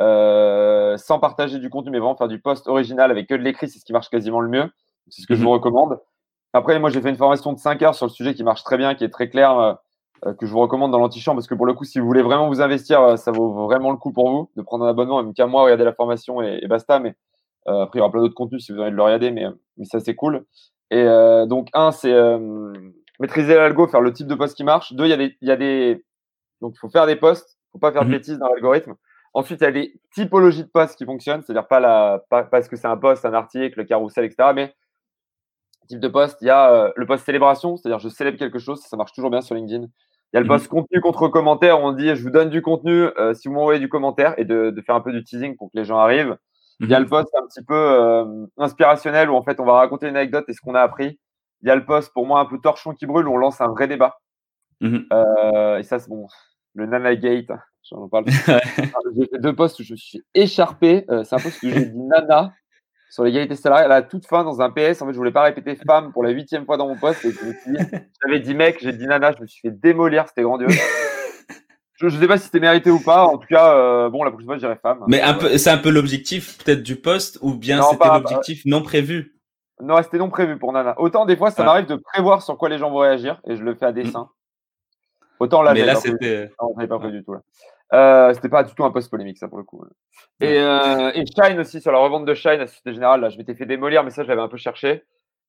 sans 0.01 1.19
partager 1.21 1.59
du 1.59 1.71
contenu, 1.71 1.91
mais 1.91 1.99
vraiment 1.99 2.17
faire 2.17 2.29
du 2.29 2.41
post 2.41 2.69
original 2.69 3.11
avec 3.11 3.29
que 3.29 3.35
de 3.35 3.43
l'écrit, 3.43 3.69
c'est 3.69 3.79
ce 3.79 3.85
qui 3.85 3.93
marche 3.93 4.09
quasiment 4.11 4.41
le 4.41 4.49
mieux. 4.49 4.71
C'est 5.09 5.23
ce 5.23 5.27
que 5.27 5.35
je 5.35 5.41
Mhm. 5.41 5.47
vous 5.47 5.53
recommande. 5.53 5.99
Après, 6.53 6.79
moi, 6.79 6.91
j'ai 6.91 7.01
fait 7.01 7.11
une 7.11 7.17
formation 7.17 7.53
de 7.53 7.59
5 7.59 7.83
heures 7.83 7.95
sur 7.95 8.07
le 8.07 8.11
sujet 8.11 8.35
qui 8.35 8.45
marche 8.45 8.65
très 8.65 8.77
bien, 8.77 8.95
qui 8.95 9.05
est 9.05 9.09
très 9.09 9.29
clair, 9.29 9.59
euh, 9.59 9.75
que 10.39 10.47
je 10.47 10.53
vous 10.53 10.61
recommande 10.61 10.91
dans 10.93 10.99
l'antichambre, 10.99 11.37
parce 11.37 11.47
que 11.47 11.55
pour 11.55 11.67
le 11.67 11.75
coup, 11.75 11.85
si 11.85 11.99
vous 11.99 12.07
voulez 12.07 12.23
vraiment 12.23 12.49
vous 12.49 12.61
investir, 12.61 13.01
euh, 13.03 13.17
ça 13.17 13.31
vaut 13.33 13.65
vraiment 13.67 13.91
le 13.91 13.97
coup 13.97 14.13
pour 14.13 14.31
vous 14.31 14.51
de 14.57 14.63
prendre 14.63 14.85
un 14.85 14.89
abonnement, 14.89 15.23
même 15.23 15.35
qu'à 15.35 15.47
moi, 15.47 15.63
regarder 15.63 15.85
la 15.85 15.93
formation 15.95 16.43
et, 16.43 16.61
et 16.63 16.67
basta. 16.69 16.99
Mais 16.99 17.15
euh, 17.69 17.83
après, 17.83 17.99
il 17.99 18.01
y 18.01 18.03
aura 18.03 18.11
plein 18.11 18.21
d'autres 18.21 18.35
contenus 18.35 18.65
si 18.65 18.73
vous 18.73 18.79
avez 18.79 18.87
envie 18.89 18.93
de 18.93 18.97
le 18.97 19.03
regarder, 19.03 19.31
mais, 19.31 19.47
mais 19.77 19.85
ça, 19.85 20.01
c'est 20.01 20.15
cool. 20.15 20.45
Et 20.91 21.03
euh, 21.03 21.47
donc, 21.47 21.69
un, 21.73 21.93
c'est 21.93 22.13
euh, 22.13 22.73
maîtriser 23.19 23.55
l'algo, 23.55 23.87
faire 23.87 24.01
le 24.01 24.13
type 24.13 24.27
de 24.27 24.35
post 24.35 24.57
qui 24.57 24.65
marche. 24.65 24.93
Deux, 24.93 25.05
il 25.07 25.11
y 25.11 25.13
a 25.13 25.17
des, 25.17 25.37
il 25.41 25.49
y 25.49 25.53
a 25.53 25.57
des, 25.57 26.05
donc 26.61 26.73
il 26.75 26.79
faut 26.79 26.89
faire 26.91 27.07
des 27.07 27.17
posts, 27.17 27.59
faut 27.73 27.79
pas 27.79 27.93
faire 27.93 28.03
de 28.03 28.09
Mhm. 28.09 28.15
bêtises 28.17 28.39
dans 28.39 28.49
l'algorithme. 28.49 28.95
Ensuite, 29.33 29.61
il 29.61 29.65
y 29.65 29.67
a 29.69 29.73
des 29.73 30.01
typologies 30.15 30.65
de 30.65 30.69
posts 30.69 30.97
qui 30.97 31.05
fonctionnent, 31.05 31.43
c'est-à-dire 31.43 31.69
pas 31.69 31.79
la, 31.81 32.25
pas 32.29 32.43
parce 32.43 32.69
que 32.69 32.77
c'est 32.77 32.89
un 32.89 32.97
post, 32.97 33.25
un 33.25 33.33
article, 33.33 33.79
le 33.79 33.85
carrousel, 33.85 34.25
etc. 34.25 34.51
Mais 34.55 34.75
type 35.89 36.01
de 36.01 36.09
post, 36.09 36.39
il 36.41 36.47
y 36.47 36.51
a 36.51 36.73
euh, 36.73 36.93
le 36.97 37.07
post 37.07 37.25
célébration, 37.25 37.77
c'est-à-dire 37.77 37.99
je 37.99 38.09
célèbre 38.09 38.39
quelque 38.39 38.59
chose, 38.59 38.81
ça 38.81 38.97
marche 38.97 39.13
toujours 39.13 39.31
bien 39.31 39.41
sur 39.41 39.55
LinkedIn. 39.55 39.87
Il 40.33 40.37
y 40.37 40.39
a 40.39 40.41
le 40.41 40.47
Mhm. 40.47 40.53
post 40.53 40.69
contenu 40.69 41.01
contre 41.01 41.29
commentaire, 41.29 41.81
où 41.83 41.87
on 41.87 41.93
dit 41.93 42.15
je 42.15 42.23
vous 42.23 42.31
donne 42.31 42.51
du 42.51 42.63
contenu 42.63 43.09
euh, 43.19 43.35
si 43.35 43.49
vous 43.49 43.55
m'envoyez 43.55 43.81
du 43.81 43.89
commentaire 43.89 44.35
et 44.39 44.45
de, 44.45 44.71
de 44.71 44.81
faire 44.83 44.95
un 44.95 45.01
peu 45.01 45.13
du 45.13 45.25
teasing 45.25 45.57
pour 45.57 45.71
que 45.73 45.79
les 45.79 45.85
gens 45.85 45.99
arrivent. 45.99 46.37
Il 46.83 46.89
y 46.89 46.95
a 46.95 47.01
le 47.01 47.07
post 47.07 47.29
un 47.37 47.47
petit 47.47 47.63
peu 47.63 47.75
euh, 47.75 48.47
inspirationnel 48.57 49.29
où 49.29 49.35
en 49.35 49.43
fait 49.43 49.61
on 49.61 49.65
va 49.67 49.75
raconter 49.75 50.09
une 50.09 50.17
anecdote 50.17 50.45
et 50.49 50.55
ce 50.55 50.61
qu'on 50.63 50.75
a 50.75 50.81
appris. 50.81 51.19
Il 51.63 51.69
y 51.69 51.71
a 51.71 51.77
le 51.77 51.85
post 51.85 52.11
pour 52.15 52.27
moi 52.27 52.41
un 52.41 52.47
peu 52.47 52.59
torchon 52.59 52.95
qui 52.95 53.05
brûle 53.05 53.29
où 53.29 53.35
on 53.35 53.37
lance 53.37 53.61
un 53.61 53.69
vrai 53.69 53.87
débat. 53.87 54.17
Mhm. 54.81 55.05
Euh, 55.13 55.77
et 55.79 55.83
ça 55.83 55.99
c'est 55.99 56.09
bon, 56.09 56.27
le 56.75 56.87
Nana 56.87 57.15
Gate, 57.17 57.51
j'en 57.91 58.09
parle. 58.09 58.25
J'ai 59.15 59.39
deux 59.41 59.55
posts 59.55 59.81
où 59.81 59.83
je 59.83 59.95
suis 59.95 60.23
écharpé. 60.35 61.05
C'est 61.25 61.35
un 61.35 61.39
post 61.39 61.63
où 61.63 61.69
j'ai 61.69 61.85
dit 61.87 61.99
Nana 61.99 62.53
sur 63.11 63.25
l'égalité 63.25 63.57
salariale 63.57 63.93
à 63.93 63.97
la 63.97 64.03
toute 64.03 64.25
fin 64.27 64.45
dans 64.45 64.63
un 64.63 64.71
PS. 64.71 65.03
En 65.03 65.07
fait, 65.07 65.13
je 65.13 65.19
voulais 65.19 65.33
pas 65.33 65.43
répéter 65.43 65.77
femme 65.87 66.13
pour 66.13 66.23
la 66.23 66.31
huitième 66.31 66.65
fois 66.65 66.77
dans 66.79 66.89
mon 66.89 66.97
post. 66.97 67.23
Et 67.25 67.33
je 67.33 67.45
me 67.45 67.53
suis 67.53 67.73
dit, 67.73 67.79
j'avais 68.25 68.41
dit 68.41 68.55
mec, 68.55 68.79
j'ai 68.81 68.93
dit 68.93 69.07
Nana, 69.07 69.33
je 69.37 69.43
me 69.43 69.47
suis 69.47 69.61
fait 69.61 69.71
démolir, 69.79 70.27
c'était 70.29 70.43
grandiose. 70.43 70.73
Je, 71.95 72.09
je 72.09 72.19
sais 72.19 72.27
pas 72.27 72.39
si 72.39 72.45
c'était 72.45 72.61
mérité 72.61 72.91
ou 72.91 72.99
pas. 73.01 73.25
En 73.27 73.37
tout 73.37 73.47
cas, 73.49 73.75
euh, 73.75 74.09
bon, 74.09 74.25
la 74.25 74.31
prochaine 74.31 74.47
fois, 74.47 74.55
je 74.55 74.61
dirais 74.61 74.79
femme. 74.81 75.05
Mais 75.07 75.21
un 75.21 75.35
peu, 75.35 75.59
c'est 75.59 75.69
un 75.71 75.77
peu 75.77 75.91
l'objectif 75.91 76.57
peut-être 76.65 76.83
du 76.83 76.97
poste 76.97 77.39
ou 77.43 77.55
bien 77.55 77.77
Non, 77.79 77.83
c'était 77.91 77.99
pas- 77.99 78.17
l'objectif 78.19 78.63
non 78.65 78.81
prévu? 78.81 79.35
Non, 79.83 80.03
c'était 80.03 80.17
non 80.19 80.31
prévu 80.31 80.59
pour 80.59 80.73
Nana. 80.73 80.99
Autant 80.99 81.27
des 81.27 81.37
fois, 81.37 81.51
ça 81.51 81.63
Ah. 81.63 81.67
m'arrive 81.67 81.87
de 81.87 81.97
prévoir 81.97 82.43
sur 82.43 82.57
quoi 82.57 82.69
les 82.71 82.79
gens 82.79 82.91
vont 82.91 82.99
réagir 82.99 83.41
et 83.47 83.57
je 83.57 83.63
le 83.63 83.75
fais 83.75 83.87
à 83.87 83.93
dessein. 83.93 84.29
Autant 85.41 85.63
là, 85.63 85.73
Mais 85.75 85.85
là, 85.85 85.95
c'était. 85.95 86.51
Non, 86.63 86.73
j'avais 86.77 86.89
pas 86.89 86.99
prévu 86.99 87.19
du 87.19 87.25
tout 87.25 87.33
là. 87.35 87.41
Euh, 87.93 88.33
c'était 88.35 88.49
pas 88.49 88.63
du 88.63 88.73
tout 88.75 88.85
un 88.85 88.91
post 88.93 89.11
polémique 89.11 89.39
ça 89.39 89.49
pour 89.49 89.59
le 89.59 89.65
coup. 89.65 89.85
Et, 90.41 90.59
euh, 90.61 91.11
et 91.15 91.25
Shine 91.27 91.59
aussi 91.59 91.81
sur 91.81 91.91
la 91.91 91.99
revente 91.99 92.25
de 92.25 92.35
Shine 92.35 92.61
à 92.61 92.67
Société 92.67 92.93
Générale. 92.95 93.21
Là, 93.21 93.31
je 93.31 93.37
m'étais 93.39 93.55
fait 93.55 93.67
démolir, 93.67 94.05
mais 94.05 94.11
ça, 94.11 94.23
j'avais 94.23 94.41
un 94.41 94.49
peu 94.49 94.57
cherché. 94.57 95.05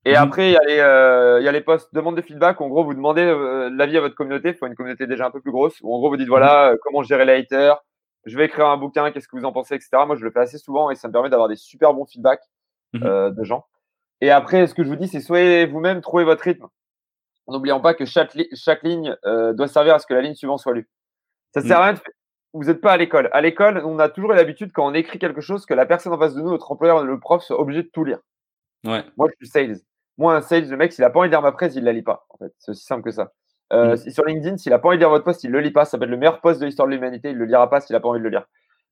Et 0.06 0.12
Mhm. 0.14 0.18
après, 0.18 0.50
il 0.50 0.54
y 0.54 0.58
a 0.58 0.64
les, 0.66 0.80
euh, 0.80 1.40
il 1.40 1.46
y 1.46 1.48
a 1.48 1.52
les 1.52 1.62
posts 1.62 1.94
demande 1.94 2.16
de 2.18 2.22
feedback. 2.24 2.60
En 2.60 2.68
gros, 2.70 2.84
vous 2.84 2.96
demandez 2.96 3.22
euh, 3.22 3.70
l'avis 3.72 3.98
à 3.98 4.02
votre 4.02 4.16
communauté. 4.16 4.50
Il 4.50 4.56
faut 4.56 4.66
une 4.66 4.74
communauté 4.76 5.06
déjà 5.06 5.28
un 5.28 5.32
peu 5.32 5.40
plus 5.42 5.52
grosse. 5.52 5.80
Où 5.82 5.94
en 5.94 6.00
gros, 6.00 6.10
vous 6.10 6.18
dites 6.18 6.28
voilà, 6.28 6.72
euh, 6.72 6.78
comment 6.82 7.04
gérer 7.04 7.26
les 7.26 7.34
haters. 7.34 7.80
Je 8.26 8.36
vais 8.38 8.46
écrire 8.46 8.68
un 8.68 8.78
bouquin. 8.78 9.12
Qu'est-ce 9.12 9.28
que 9.28 9.38
vous 9.38 9.46
en 9.46 9.52
pensez, 9.52 9.76
etc. 9.76 9.90
Moi, 10.08 10.16
je 10.16 10.24
le 10.24 10.32
fais 10.32 10.40
assez 10.40 10.58
souvent 10.58 10.90
et 10.90 10.96
ça 10.96 11.08
me 11.08 11.14
permet 11.14 11.30
d'avoir 11.30 11.48
des 11.50 11.56
super 11.56 11.94
bons 11.94 12.06
feedbacks 12.06 12.44
Mhm. 12.94 13.04
euh, 13.06 13.30
de 13.30 13.44
gens. 13.44 13.66
Et 14.20 14.32
après, 14.32 14.66
ce 14.66 14.74
que 14.74 14.84
je 14.84 14.90
vous 14.90 14.96
dis, 14.96 15.08
c'est 15.08 15.20
soyez 15.22 15.66
vous-même, 15.68 16.02
trouvez 16.02 16.24
votre 16.24 16.44
rythme. 16.44 16.66
En 17.48 17.54
n'oubliant 17.54 17.80
pas 17.80 17.94
que 17.94 18.06
chaque, 18.06 18.34
li- 18.34 18.50
chaque 18.56 18.82
ligne 18.84 19.16
euh, 19.26 19.54
doit 19.54 19.68
servir 19.68 19.94
à 19.96 20.00
ce 20.00 20.08
que 20.08 20.14
la 20.16 20.22
ligne 20.22 20.36
suivante 20.36 20.60
soit 20.60 20.74
lue. 20.74 20.90
Ça 21.54 21.62
sert 21.62 21.80
à 21.80 21.84
rien 21.86 21.94
de 21.94 22.00
Vous 22.54 22.66
n'êtes 22.66 22.82
pas 22.82 22.92
à 22.92 22.98
l'école. 22.98 23.30
À 23.32 23.42
l'école, 23.42 23.82
on 23.86 24.00
a 24.00 24.10
toujours 24.10 24.34
l'habitude, 24.34 24.72
quand 24.74 24.86
on 24.86 24.94
écrit 24.94 25.20
quelque 25.20 25.42
chose, 25.42 25.66
que 25.66 25.74
la 25.74 25.86
personne 25.86 26.12
en 26.14 26.20
face 26.20 26.36
de 26.36 26.42
nous, 26.42 26.50
notre 26.50 26.72
employeur, 26.72 27.04
le 27.04 27.20
prof, 27.20 27.44
soit 27.44 27.60
obligé 27.60 27.84
de 27.84 27.90
tout 27.94 28.04
lire. 28.04 28.20
Ouais. 28.86 29.04
Moi, 29.18 29.30
je 29.30 29.46
suis 29.46 29.48
sales. 29.48 29.78
Moi, 30.18 30.36
un 30.36 30.42
sales, 30.42 30.70
le 30.70 30.78
mec, 30.78 30.92
s'il 30.92 31.04
a 31.04 31.10
pas 31.10 31.20
envie 31.20 31.30
de 31.30 31.34
lire 31.34 31.42
ma 31.42 31.52
presse, 31.52 31.76
il 31.76 31.84
la 31.84 31.94
lit 31.94 32.02
pas. 32.02 32.26
En 32.30 32.38
fait, 32.38 32.52
c'est 32.60 32.72
aussi 32.72 32.84
simple 32.84 33.04
que 33.04 33.12
ça. 33.12 33.32
Euh, 33.74 33.96
Mm. 33.96 34.12
Sur 34.12 34.26
LinkedIn, 34.26 34.58
s'il 34.58 34.74
a 34.74 34.80
pas 34.80 34.90
envie 34.90 34.98
de 34.98 35.02
lire 35.02 35.10
votre 35.10 35.24
post, 35.24 35.44
il 35.44 35.52
le 35.52 35.62
lit 35.62 35.72
pas. 35.72 35.86
Ça 35.86 35.98
peut 35.98 36.04
être 36.04 36.10
le 36.10 36.18
meilleur 36.18 36.42
post 36.42 36.60
de 36.60 36.66
l'histoire 36.66 36.88
de 36.88 36.94
l'humanité. 36.94 37.32
Il 37.32 37.38
le 37.38 37.46
lira 37.46 37.70
pas 37.70 37.80
s'il 37.80 37.96
a 37.96 38.00
pas 38.00 38.10
envie 38.10 38.20
de 38.20 38.24
le 38.24 38.30
lire. 38.30 38.46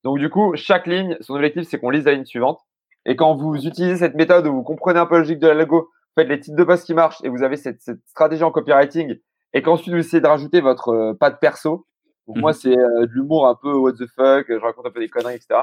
Donc, 0.03 0.19
du 0.19 0.29
coup, 0.29 0.55
chaque 0.55 0.87
ligne, 0.87 1.17
son 1.19 1.35
objectif, 1.35 1.67
c'est 1.67 1.79
qu'on 1.79 1.89
lise 1.89 2.05
la 2.05 2.13
ligne 2.13 2.25
suivante. 2.25 2.61
Et 3.05 3.15
quand 3.15 3.35
vous 3.35 3.55
utilisez 3.55 3.97
cette 3.97 4.15
méthode 4.15 4.47
où 4.47 4.53
vous 4.53 4.63
comprenez 4.63 4.99
un 4.99 5.05
peu 5.05 5.15
la 5.15 5.19
logique 5.19 5.39
de 5.39 5.47
la 5.47 5.53
logo, 5.53 5.81
vous 5.81 6.21
faites 6.21 6.29
les 6.29 6.39
types 6.39 6.55
de 6.55 6.63
posts 6.63 6.85
qui 6.85 6.93
marchent 6.93 7.21
et 7.23 7.29
vous 7.29 7.43
avez 7.43 7.57
cette, 7.57 7.81
cette 7.81 7.99
stratégie 8.07 8.43
en 8.43 8.51
copywriting 8.51 9.17
et 9.53 9.61
qu'ensuite 9.61 9.93
vous 9.93 9.99
essayez 9.99 10.21
de 10.21 10.27
rajouter 10.27 10.61
votre 10.61 10.89
euh, 10.89 11.13
patte 11.13 11.39
perso. 11.39 11.85
Donc, 12.29 12.35
Mhm. 12.37 12.41
moi, 12.41 12.53
c'est 12.53 12.77
euh, 12.77 13.01
de 13.07 13.11
l'humour 13.11 13.47
un 13.47 13.55
peu 13.55 13.73
what 13.73 13.93
the 13.93 14.05
fuck, 14.15 14.45
je 14.47 14.61
raconte 14.61 14.85
un 14.85 14.91
peu 14.91 14.99
des 15.01 15.09
conneries, 15.09 15.33
etc. 15.35 15.61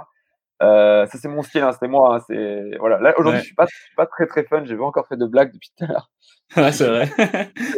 Euh, 0.62 1.06
ça, 1.06 1.16
c'est 1.18 1.28
mon 1.28 1.42
style, 1.42 1.62
hein, 1.62 1.70
c'était 1.72 1.86
moi. 1.88 2.16
hein, 2.16 2.20
c'est 2.26 2.76
voilà. 2.80 2.98
Là, 2.98 3.14
aujourd'hui, 3.18 3.38
Ouais. 3.38 3.42
je 3.42 3.46
suis 3.46 3.54
pas, 3.54 3.66
je 3.70 3.74
suis 3.76 3.94
pas 3.94 4.06
très 4.06 4.26
très 4.26 4.42
fun. 4.44 4.64
J'ai 4.64 4.76
pas 4.76 4.84
encore 4.84 5.06
fait 5.06 5.16
de 5.16 5.26
blagues 5.26 5.52
depuis 5.52 5.70
tout 5.78 5.84
à 5.84 5.88
l'heure. 5.88 6.10
Ouais, 6.56 6.72
c'est 6.72 6.88
vrai. 6.88 7.06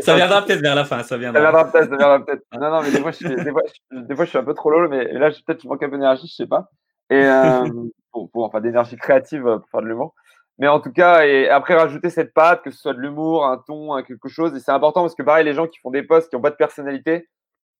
ça 0.03 0.15
viendra 0.15 0.43
peut-être 0.43 0.61
vers 0.61 0.75
la 0.75 0.85
fin, 0.85 0.99
ça 0.99 1.05
Ça 1.05 1.17
viendra. 1.19 1.71
peut-être, 1.71 1.91
ça 1.91 1.97
viendra 1.97 2.25
peut-être. 2.25 2.43
Non, 2.61 2.71
non, 2.71 2.83
mais 2.83 2.91
des 2.91 3.01
fois, 3.01 3.11
je 3.11 3.17
suis, 3.17 3.29
des 3.29 3.51
fois, 3.51 3.63
je, 3.91 3.99
des 3.99 4.15
fois, 4.17 4.25
je 4.25 4.31
suis 4.31 4.39
un 4.39 4.45
peu 4.45 4.55
trop 4.55 4.71
lol, 4.71 4.89
mais 4.89 5.05
là, 5.13 5.31
je- 5.31 5.41
peut-être 5.45 5.63
je 5.63 5.69
manque 5.69 5.83
un 5.83 5.89
peu 5.91 5.97
d'énergie, 5.97 6.27
je 6.29 6.35
sais 6.35 6.47
pas. 6.47 6.69
Et 7.11 7.23
euh, 7.25 7.65
pour, 8.13 8.31
pour- 8.31 8.45
enfin, 8.45 8.61
d'énergie 8.61 8.97
créative 8.97 9.43
pour 9.43 9.69
faire 9.71 9.83
de 9.83 9.87
l'humour. 9.89 10.15
Mais 10.59 10.67
en 10.69 10.81
tout 10.81 10.93
cas, 10.93 11.25
et 11.25 11.49
après 11.49 11.75
rajouter 11.77 12.11
cette 12.11 12.35
patte, 12.35 12.63
que 12.63 12.71
ce 12.71 12.79
soit 12.79 12.93
de 12.95 12.99
l'humour, 13.01 13.47
un 13.47 13.59
ton, 13.67 13.95
un 13.95 14.03
quelque 14.03 14.29
chose, 14.29 14.55
et 14.57 14.61
c'est 14.61 14.73
important 14.73 15.03
parce 15.03 15.15
que 15.15 15.23
pareil, 15.23 15.45
les 15.45 15.55
gens 15.55 15.67
qui 15.69 15.79
font 15.79 15.91
des 15.91 16.03
posts 16.03 16.29
qui 16.31 16.37
n'ont 16.37 16.43
pas 16.43 16.51
de 16.51 16.57
personnalité, 16.57 17.29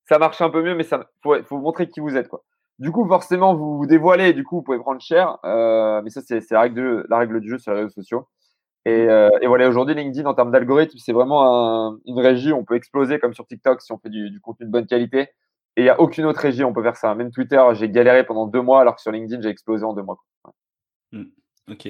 ça 0.05 0.17
marche 0.19 0.41
un 0.41 0.49
peu 0.49 0.61
mieux, 0.63 0.75
mais 0.75 0.83
ça 0.83 1.09
faut, 1.23 1.35
faut 1.43 1.57
montrer 1.59 1.89
qui 1.89 1.99
vous 1.99 2.15
êtes, 2.17 2.27
quoi. 2.27 2.43
Du 2.79 2.91
coup, 2.91 3.05
forcément, 3.07 3.55
vous 3.55 3.77
vous 3.77 3.85
dévoilez, 3.85 4.29
et 4.29 4.33
du 4.33 4.43
coup, 4.43 4.57
vous 4.57 4.61
pouvez 4.63 4.79
prendre 4.79 5.01
cher. 5.01 5.37
Euh, 5.43 6.01
mais 6.01 6.09
ça, 6.09 6.21
c'est 6.21 6.49
la 6.51 6.61
règle 6.61 6.75
de 6.75 7.05
la 7.09 7.17
règle 7.17 7.41
du 7.41 7.49
jeu 7.49 7.57
sur 7.57 7.73
les 7.73 7.79
réseaux 7.81 7.89
sociaux. 7.93 8.27
Et, 8.85 9.07
euh, 9.09 9.29
et 9.41 9.47
voilà, 9.47 9.67
aujourd'hui, 9.67 9.93
LinkedIn, 9.95 10.25
en 10.27 10.33
termes 10.33 10.51
d'algorithme, 10.51 10.97
c'est 10.97 11.11
vraiment 11.11 11.89
un- 11.91 11.99
une 12.05 12.19
régie. 12.19 12.53
où 12.53 12.55
On 12.57 12.63
peut 12.63 12.75
exploser 12.75 13.19
comme 13.19 13.33
sur 13.33 13.45
TikTok 13.45 13.81
si 13.81 13.91
on 13.91 13.97
fait 13.99 14.09
du, 14.09 14.29
du 14.31 14.39
contenu 14.39 14.65
de 14.65 14.71
bonne 14.71 14.87
qualité. 14.87 15.29
Et 15.75 15.81
il 15.81 15.83
n'y 15.83 15.89
a 15.89 15.99
aucune 15.99 16.25
autre 16.25 16.39
régie, 16.39 16.63
où 16.63 16.67
on 16.67 16.73
peut 16.73 16.81
faire 16.83 16.95
ça. 16.95 17.13
Même 17.15 17.31
Twitter, 17.31 17.61
j'ai 17.73 17.89
galéré 17.89 18.25
pendant 18.25 18.47
deux 18.47 18.61
mois, 18.61 18.79
alors 18.81 18.95
que 18.95 19.01
sur 19.01 19.11
LinkedIn, 19.11 19.41
j'ai 19.41 19.49
explosé 19.49 19.83
en 19.83 19.93
deux 19.93 20.01
mois. 20.03 20.15
quoi. 20.41 20.53
Ok. 21.69 21.87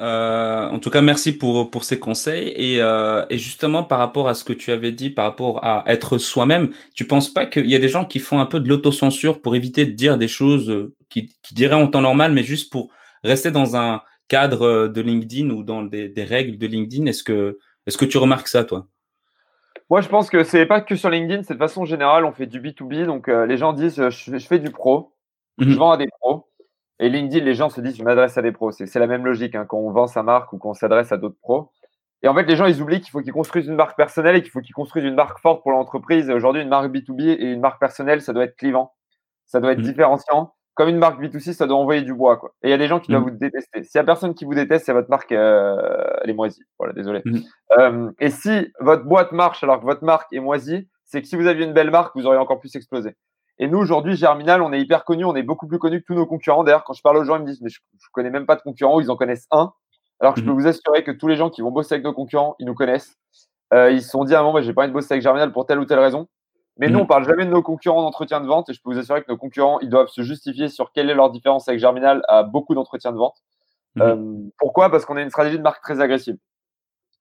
Euh, 0.00 0.68
en 0.68 0.78
tout 0.80 0.90
cas, 0.90 1.00
merci 1.00 1.32
pour, 1.32 1.70
pour 1.70 1.84
ces 1.84 1.98
conseils. 2.00 2.48
Et, 2.56 2.80
euh, 2.80 3.24
et 3.30 3.38
justement, 3.38 3.84
par 3.84 3.98
rapport 3.98 4.28
à 4.28 4.34
ce 4.34 4.42
que 4.42 4.52
tu 4.52 4.72
avais 4.72 4.90
dit, 4.90 5.10
par 5.10 5.24
rapport 5.26 5.64
à 5.64 5.84
être 5.86 6.18
soi-même, 6.18 6.70
tu 6.94 7.06
penses 7.06 7.32
pas 7.32 7.46
qu'il 7.46 7.66
y 7.70 7.76
a 7.76 7.78
des 7.78 7.88
gens 7.88 8.04
qui 8.04 8.18
font 8.18 8.40
un 8.40 8.46
peu 8.46 8.58
de 8.58 8.68
l'autocensure 8.68 9.40
pour 9.40 9.54
éviter 9.54 9.86
de 9.86 9.92
dire 9.92 10.18
des 10.18 10.28
choses 10.28 10.70
euh, 10.70 10.94
qui, 11.08 11.32
qui 11.42 11.54
diraient 11.54 11.76
en 11.76 11.86
temps 11.86 12.00
normal, 12.00 12.32
mais 12.32 12.42
juste 12.42 12.72
pour 12.72 12.90
rester 13.22 13.50
dans 13.50 13.76
un 13.76 14.02
cadre 14.28 14.88
de 14.88 15.00
LinkedIn 15.00 15.50
ou 15.50 15.62
dans 15.62 15.82
des, 15.82 16.08
des 16.08 16.24
règles 16.24 16.58
de 16.58 16.66
LinkedIn? 16.66 17.06
Est-ce 17.06 17.22
que, 17.22 17.58
est-ce 17.86 17.98
que 17.98 18.06
tu 18.06 18.18
remarques 18.18 18.48
ça, 18.48 18.64
toi? 18.64 18.86
Moi, 19.90 20.00
je 20.00 20.08
pense 20.08 20.30
que 20.30 20.42
c'est 20.42 20.66
pas 20.66 20.80
que 20.80 20.96
sur 20.96 21.10
LinkedIn, 21.10 21.42
c'est 21.42 21.54
de 21.54 21.58
façon 21.58 21.84
générale, 21.84 22.24
on 22.24 22.32
fait 22.32 22.46
du 22.46 22.60
B2B. 22.60 23.04
Donc, 23.04 23.28
euh, 23.28 23.46
les 23.46 23.58
gens 23.58 23.72
disent, 23.72 24.08
je, 24.08 24.38
je 24.38 24.46
fais 24.46 24.58
du 24.58 24.70
pro, 24.70 25.12
je 25.58 25.66
Mhm. 25.66 25.74
vends 25.74 25.90
à 25.92 25.96
des. 25.98 26.08
Et 27.02 27.08
LinkedIn, 27.08 27.44
les 27.44 27.54
gens 27.54 27.68
se 27.68 27.80
disent, 27.80 27.96
je 27.96 28.04
m'adresse 28.04 28.38
à 28.38 28.42
des 28.42 28.52
pros. 28.52 28.70
C'est 28.70 28.94
la 28.94 29.08
même 29.08 29.26
logique 29.26 29.56
hein, 29.56 29.66
quand 29.68 29.76
on 29.76 29.90
vend 29.90 30.06
sa 30.06 30.22
marque 30.22 30.52
ou 30.52 30.58
qu'on 30.58 30.72
s'adresse 30.72 31.10
à 31.10 31.16
d'autres 31.16 31.38
pros. 31.42 31.72
Et 32.22 32.28
en 32.28 32.34
fait, 32.34 32.44
les 32.44 32.54
gens, 32.54 32.66
ils 32.66 32.80
oublient 32.80 33.00
qu'il 33.00 33.10
faut 33.10 33.20
qu'ils 33.20 33.32
construisent 33.32 33.66
une 33.66 33.74
marque 33.74 33.96
personnelle 33.96 34.36
et 34.36 34.42
qu'il 34.42 34.52
faut 34.52 34.60
qu'ils 34.60 34.72
construisent 34.74 35.04
une 35.04 35.16
marque 35.16 35.40
forte 35.40 35.62
pour 35.62 35.72
l'entreprise. 35.72 36.30
Aujourd'hui, 36.30 36.62
une 36.62 36.68
marque 36.68 36.92
B2B 36.92 37.22
et 37.22 37.52
une 37.52 37.58
marque 37.58 37.80
personnelle, 37.80 38.22
ça 38.22 38.32
doit 38.32 38.44
être 38.44 38.56
clivant. 38.56 38.92
Ça 39.46 39.58
doit 39.58 39.72
être 39.72 39.80
mmh. 39.80 39.82
différenciant. 39.82 40.54
Comme 40.74 40.90
une 40.90 40.98
marque 40.98 41.20
B2C, 41.20 41.54
ça 41.54 41.66
doit 41.66 41.76
envoyer 41.76 42.02
du 42.02 42.14
bois. 42.14 42.36
Quoi. 42.36 42.54
Et 42.62 42.68
il 42.68 42.70
y 42.70 42.74
a 42.74 42.78
des 42.78 42.86
gens 42.86 43.00
qui 43.00 43.10
doivent 43.10 43.24
mmh. 43.24 43.30
vous 43.30 43.36
détester. 43.36 43.82
S'il 43.82 43.98
n'y 43.98 44.02
a 44.02 44.04
personne 44.04 44.34
qui 44.34 44.44
vous 44.44 44.54
déteste, 44.54 44.86
c'est 44.86 44.92
votre 44.92 45.10
marque, 45.10 45.32
euh, 45.32 45.76
elle 46.22 46.30
est 46.30 46.34
moisie. 46.34 46.62
Voilà, 46.78 46.92
désolé. 46.92 47.22
Mmh. 47.24 47.38
Euh, 47.78 48.10
et 48.20 48.30
si 48.30 48.72
votre 48.78 49.04
boîte 49.06 49.32
marche 49.32 49.64
alors 49.64 49.80
que 49.80 49.84
votre 49.86 50.04
marque 50.04 50.32
est 50.32 50.40
moisie, 50.40 50.88
c'est 51.04 51.20
que 51.20 51.26
si 51.26 51.34
vous 51.34 51.48
aviez 51.48 51.66
une 51.66 51.74
belle 51.74 51.90
marque, 51.90 52.14
vous 52.14 52.26
auriez 52.26 52.38
encore 52.38 52.60
plus 52.60 52.76
explosé. 52.76 53.16
Et 53.58 53.68
nous, 53.68 53.78
aujourd'hui, 53.78 54.16
Germinal, 54.16 54.62
on 54.62 54.72
est 54.72 54.80
hyper 54.80 55.04
connus, 55.04 55.24
on 55.24 55.34
est 55.34 55.42
beaucoup 55.42 55.66
plus 55.66 55.78
connus 55.78 56.00
que 56.00 56.06
tous 56.06 56.14
nos 56.14 56.26
concurrents. 56.26 56.64
D'ailleurs, 56.64 56.84
quand 56.84 56.94
je 56.94 57.02
parle 57.02 57.18
aux 57.18 57.24
gens, 57.24 57.36
ils 57.36 57.42
me 57.42 57.46
disent, 57.46 57.60
mais 57.60 57.68
je, 57.68 57.80
ne 57.94 57.98
connais 58.12 58.30
même 58.30 58.46
pas 58.46 58.56
de 58.56 58.62
concurrents, 58.62 59.00
ils 59.00 59.10
en 59.10 59.16
connaissent 59.16 59.46
un. 59.50 59.72
Alors 60.20 60.34
que 60.34 60.40
je 60.40 60.44
peux 60.44 60.52
mhm. 60.52 60.60
vous 60.60 60.66
assurer 60.66 61.04
que 61.04 61.10
tous 61.10 61.26
les 61.26 61.36
gens 61.36 61.50
qui 61.50 61.62
vont 61.62 61.70
bosser 61.70 61.94
avec 61.94 62.04
nos 62.04 62.12
concurrents, 62.12 62.54
ils 62.58 62.66
nous 62.66 62.74
connaissent. 62.74 63.16
Euh, 63.74 63.90
ils 63.90 64.02
se 64.02 64.10
sont 64.10 64.24
dit 64.24 64.34
à 64.34 64.40
un 64.40 64.42
moment, 64.42 64.60
j'ai 64.60 64.72
pas 64.72 64.82
envie 64.82 64.88
de 64.88 64.94
bosser 64.94 65.14
avec 65.14 65.22
Germinal 65.22 65.52
pour 65.52 65.66
telle 65.66 65.78
ou 65.78 65.84
telle 65.84 65.98
raison. 65.98 66.28
Mais 66.78 66.88
nous, 66.88 66.94
mhm. 66.98 67.02
on 67.02 67.06
parle 67.06 67.24
jamais 67.26 67.44
de 67.44 67.50
nos 67.50 67.62
concurrents 67.62 68.02
d'entretien 68.02 68.40
de 68.40 68.46
vente 68.46 68.68
et 68.70 68.72
je 68.72 68.80
peux 68.82 68.92
vous 68.92 68.98
assurer 68.98 69.22
que 69.22 69.30
nos 69.30 69.36
concurrents, 69.36 69.78
ils 69.80 69.90
doivent 69.90 70.08
se 70.08 70.22
justifier 70.22 70.68
sur 70.68 70.92
quelle 70.92 71.10
est 71.10 71.14
leur 71.14 71.30
différence 71.30 71.68
avec 71.68 71.80
Germinal 71.80 72.22
à 72.28 72.44
beaucoup 72.44 72.74
d'entretiens 72.74 73.12
de 73.12 73.18
vente. 73.18 73.36
Mhm. 73.96 74.02
Euh, 74.02 74.48
pourquoi? 74.58 74.90
Parce 74.90 75.04
qu'on 75.04 75.16
a 75.16 75.22
une 75.22 75.30
stratégie 75.30 75.58
de 75.58 75.62
marque 75.62 75.82
très 75.82 76.00
agressive. 76.00 76.36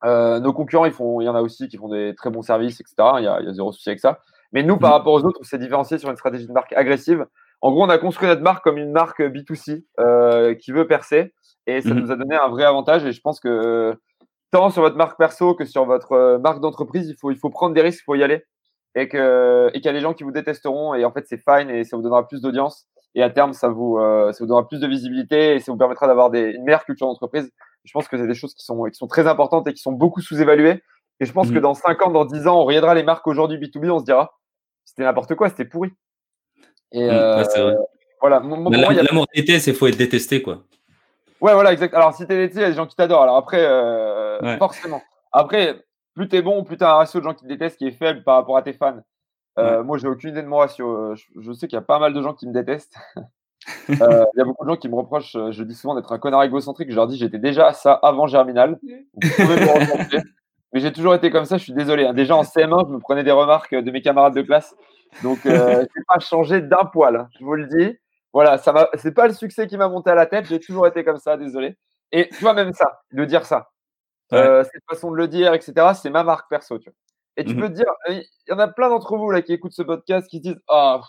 Euh, 0.03 0.39
nos 0.39 0.53
concurrents, 0.53 0.85
ils 0.85 0.93
font, 0.93 1.21
il 1.21 1.25
y 1.25 1.29
en 1.29 1.35
a 1.35 1.41
aussi 1.41 1.67
qui 1.67 1.77
font 1.77 1.89
des 1.89 2.15
très 2.15 2.29
bons 2.29 2.41
services, 2.41 2.79
etc. 2.79 2.95
Il 3.17 3.23
y 3.23 3.27
a, 3.27 3.39
il 3.41 3.45
y 3.45 3.49
a 3.49 3.53
zéro 3.53 3.71
souci 3.71 3.89
avec 3.89 3.99
ça. 3.99 4.19
Mais 4.53 4.63
nous, 4.63 4.77
par 4.77 4.91
rapport 4.91 5.13
aux 5.13 5.23
autres, 5.23 5.39
on 5.39 5.43
s'est 5.43 5.57
différencié 5.57 5.97
sur 5.97 6.09
une 6.09 6.17
stratégie 6.17 6.47
de 6.47 6.51
marque 6.51 6.73
agressive. 6.73 7.25
En 7.61 7.71
gros, 7.71 7.83
on 7.83 7.89
a 7.89 7.97
construit 7.97 8.27
notre 8.27 8.41
marque 8.41 8.63
comme 8.63 8.77
une 8.77 8.91
marque 8.91 9.21
B2C 9.21 9.85
euh, 9.99 10.55
qui 10.55 10.71
veut 10.71 10.87
percer. 10.87 11.33
Et 11.67 11.81
ça 11.81 11.93
mhm. 11.93 12.01
nous 12.01 12.11
a 12.11 12.15
donné 12.15 12.35
un 12.35 12.49
vrai 12.49 12.63
avantage. 12.63 13.05
Et 13.05 13.11
je 13.11 13.21
pense 13.21 13.39
que 13.39 13.95
tant 14.51 14.69
sur 14.69 14.81
votre 14.81 14.97
marque 14.97 15.17
perso 15.17 15.55
que 15.55 15.63
sur 15.63 15.85
votre 15.85 16.13
euh, 16.13 16.39
marque 16.39 16.59
d'entreprise, 16.59 17.07
il 17.07 17.15
faut, 17.19 17.31
il 17.31 17.37
faut 17.37 17.49
prendre 17.49 17.73
des 17.73 17.81
risques, 17.81 18.01
il 18.01 18.05
faut 18.05 18.15
y 18.15 18.23
aller. 18.23 18.43
Et 18.95 19.07
qu'il 19.07 19.19
et 19.19 19.71
qu'il 19.75 19.85
y 19.85 19.89
a 19.89 19.93
des 19.93 20.01
gens 20.01 20.13
qui 20.13 20.23
vous 20.23 20.31
détesteront. 20.31 20.95
Et 20.95 21.05
en 21.05 21.11
fait, 21.11 21.25
c'est 21.27 21.37
fine 21.37 21.69
et 21.69 21.85
ça 21.85 21.95
vous 21.95 22.03
donnera 22.03 22.27
plus 22.27 22.41
d'audience. 22.41 22.87
Et 23.15 23.23
à 23.23 23.29
terme, 23.29 23.53
ça 23.53 23.69
vous, 23.69 23.97
euh, 23.97 24.31
ça 24.31 24.43
vous 24.43 24.47
donnera 24.47 24.67
plus 24.67 24.79
de 24.79 24.87
visibilité 24.87 25.55
et 25.55 25.59
ça 25.59 25.71
vous 25.71 25.77
permettra 25.77 26.07
d'avoir 26.07 26.33
une 26.33 26.63
meilleure 26.63 26.83
culture 26.83 27.07
d'entreprise. 27.07 27.51
Je 27.83 27.91
pense 27.93 28.07
que 28.07 28.17
c'est 28.17 28.27
des 28.27 28.33
choses 28.33 28.53
qui 28.53 28.63
sont, 28.63 28.83
qui 28.83 28.95
sont 28.95 29.07
très 29.07 29.27
importantes 29.27 29.67
et 29.67 29.73
qui 29.73 29.81
sont 29.81 29.91
beaucoup 29.91 30.21
sous-évaluées. 30.21 30.81
Et 31.19 31.25
je 31.25 31.33
pense 31.33 31.49
que 31.49 31.55
mhm. 31.55 31.61
dans 31.61 31.73
5 31.73 32.01
ans, 32.01 32.11
dans 32.11 32.25
10 32.25 32.47
ans, 32.47 32.61
on 32.61 32.65
regardera 32.65 32.95
les 32.95 33.03
marques 33.03 33.27
aujourd'hui 33.27 33.57
B2B, 33.57 33.89
on 33.89 33.99
se 33.99 34.05
dira, 34.05 34.33
c'était 34.85 35.03
n'importe 35.03 35.35
quoi, 35.35 35.49
c'était 35.49 35.65
pourri. 35.65 35.91
Et 36.91 37.09
euh, 37.09 37.43
voilà. 38.19 38.41
L'amour 38.41 39.25
d'été, 39.33 39.59
c'est 39.59 39.73
faut 39.73 39.87
être 39.87 39.97
détesté, 39.97 40.41
quoi. 40.41 40.63
Ouais, 41.41 41.53
voilà, 41.53 41.73
exact. 41.73 41.93
Alors, 41.95 42.13
si 42.13 42.25
t'es 42.27 42.37
l'été, 42.37 42.57
il 42.57 42.61
y 42.61 42.65
a 42.65 42.69
des 42.69 42.75
gens 42.75 42.85
qui 42.85 42.95
t'adorent. 42.95 43.23
Alors 43.23 43.37
après, 43.37 43.65
euh, 43.65 44.57
forcément. 44.59 45.01
Après, 45.31 45.83
plus 46.13 46.27
t'es 46.27 46.41
bon, 46.41 46.63
plus 46.63 46.77
t'as 46.77 46.91
un 46.91 46.95
ratio 46.97 47.19
de 47.19 47.25
gens 47.25 47.33
qui 47.33 47.43
te 47.43 47.49
détestent 47.49 47.77
qui 47.77 47.87
est 47.87 47.91
faible 47.91 48.23
par 48.23 48.35
rapport 48.35 48.57
à 48.57 48.61
tes 48.61 48.73
fans. 48.73 49.01
Euh, 49.57 49.83
Moi, 49.83 49.97
j'ai 49.97 50.07
aucune 50.07 50.29
idée 50.29 50.43
de 50.43 50.47
mon 50.47 50.57
ratio. 50.57 51.15
Je, 51.15 51.53
sais 51.53 51.67
qu'il 51.67 51.75
y 51.75 51.79
a 51.79 51.83
pas 51.83 51.99
mal 51.99 52.13
de 52.13 52.21
gens 52.21 52.33
qui 52.33 52.47
me 52.47 52.53
détestent. 52.53 52.95
Euh, 53.91 54.25
il 54.33 54.39
y 54.39 54.41
a 54.41 54.43
beaucoup 54.43 54.65
de 54.65 54.71
gens 54.71 54.75
qui 54.75 54.89
me 54.89 54.95
reprochent, 54.95 55.37
je 55.51 55.63
dis 55.63 55.75
souvent, 55.75 55.93
d'être 55.93 56.11
un 56.11 56.17
connard 56.17 56.41
égocentrique. 56.41 56.89
Je 56.89 56.95
leur 56.95 57.05
dis, 57.05 57.15
j'étais 57.15 57.37
déjà 57.37 57.73
ça 57.73 57.93
avant 57.93 58.25
Germinal. 58.25 58.79
Vous 58.81 59.29
pouvez 59.35 59.55
me 59.55 60.21
mais 60.73 60.79
j'ai 60.79 60.91
toujours 60.91 61.15
été 61.15 61.29
comme 61.29 61.45
ça, 61.45 61.57
je 61.57 61.63
suis 61.63 61.73
désolé. 61.73 62.05
Hein. 62.05 62.13
Déjà 62.13 62.35
en 62.35 62.43
CM1, 62.43 62.87
je 62.87 62.93
me 62.93 62.99
prenais 62.99 63.23
des 63.23 63.31
remarques 63.31 63.75
de 63.75 63.91
mes 63.91 64.01
camarades 64.01 64.35
de 64.35 64.41
classe. 64.41 64.75
Donc, 65.23 65.45
euh, 65.45 65.51
je 65.75 65.81
n'ai 65.81 66.05
pas 66.07 66.19
changé 66.19 66.61
d'un 66.61 66.85
poil, 66.85 67.15
hein, 67.15 67.29
je 67.39 67.43
vous 67.43 67.55
le 67.55 67.67
dis. 67.67 67.97
Voilà, 68.33 68.57
ça 68.57 68.89
c'est 68.95 69.13
pas 69.13 69.27
le 69.27 69.33
succès 69.33 69.67
qui 69.67 69.75
m'a 69.75 69.89
monté 69.89 70.09
à 70.09 70.15
la 70.15 70.25
tête, 70.25 70.45
j'ai 70.45 70.59
toujours 70.59 70.87
été 70.87 71.03
comme 71.03 71.17
ça, 71.17 71.35
désolé. 71.35 71.77
Et 72.13 72.29
tu 72.29 72.35
vois, 72.41 72.53
même 72.53 72.71
ça, 72.73 73.01
de 73.11 73.25
dire 73.25 73.45
ça, 73.45 73.71
euh, 74.33 74.63
cette 74.63 74.83
façon 74.89 75.11
de 75.11 75.17
le 75.17 75.27
dire, 75.27 75.53
etc., 75.53 75.91
c'est 75.93 76.09
ma 76.09 76.23
marque 76.23 76.49
perso. 76.49 76.77
Tu 76.79 76.89
vois. 76.89 76.95
Et 77.37 77.45
tu 77.45 77.55
mmh 77.55 77.59
peux 77.59 77.67
te 77.69 77.73
dire, 77.73 77.85
il 78.09 78.23
y 78.49 78.53
en 78.53 78.59
a 78.59 78.67
plein 78.67 78.89
d'entre 78.89 79.17
vous 79.17 79.31
là 79.31 79.41
qui 79.41 79.53
écoutent 79.53 79.73
ce 79.73 79.81
podcast 79.81 80.27
qui 80.29 80.39
disent 80.39 80.59
Ah, 80.69 81.01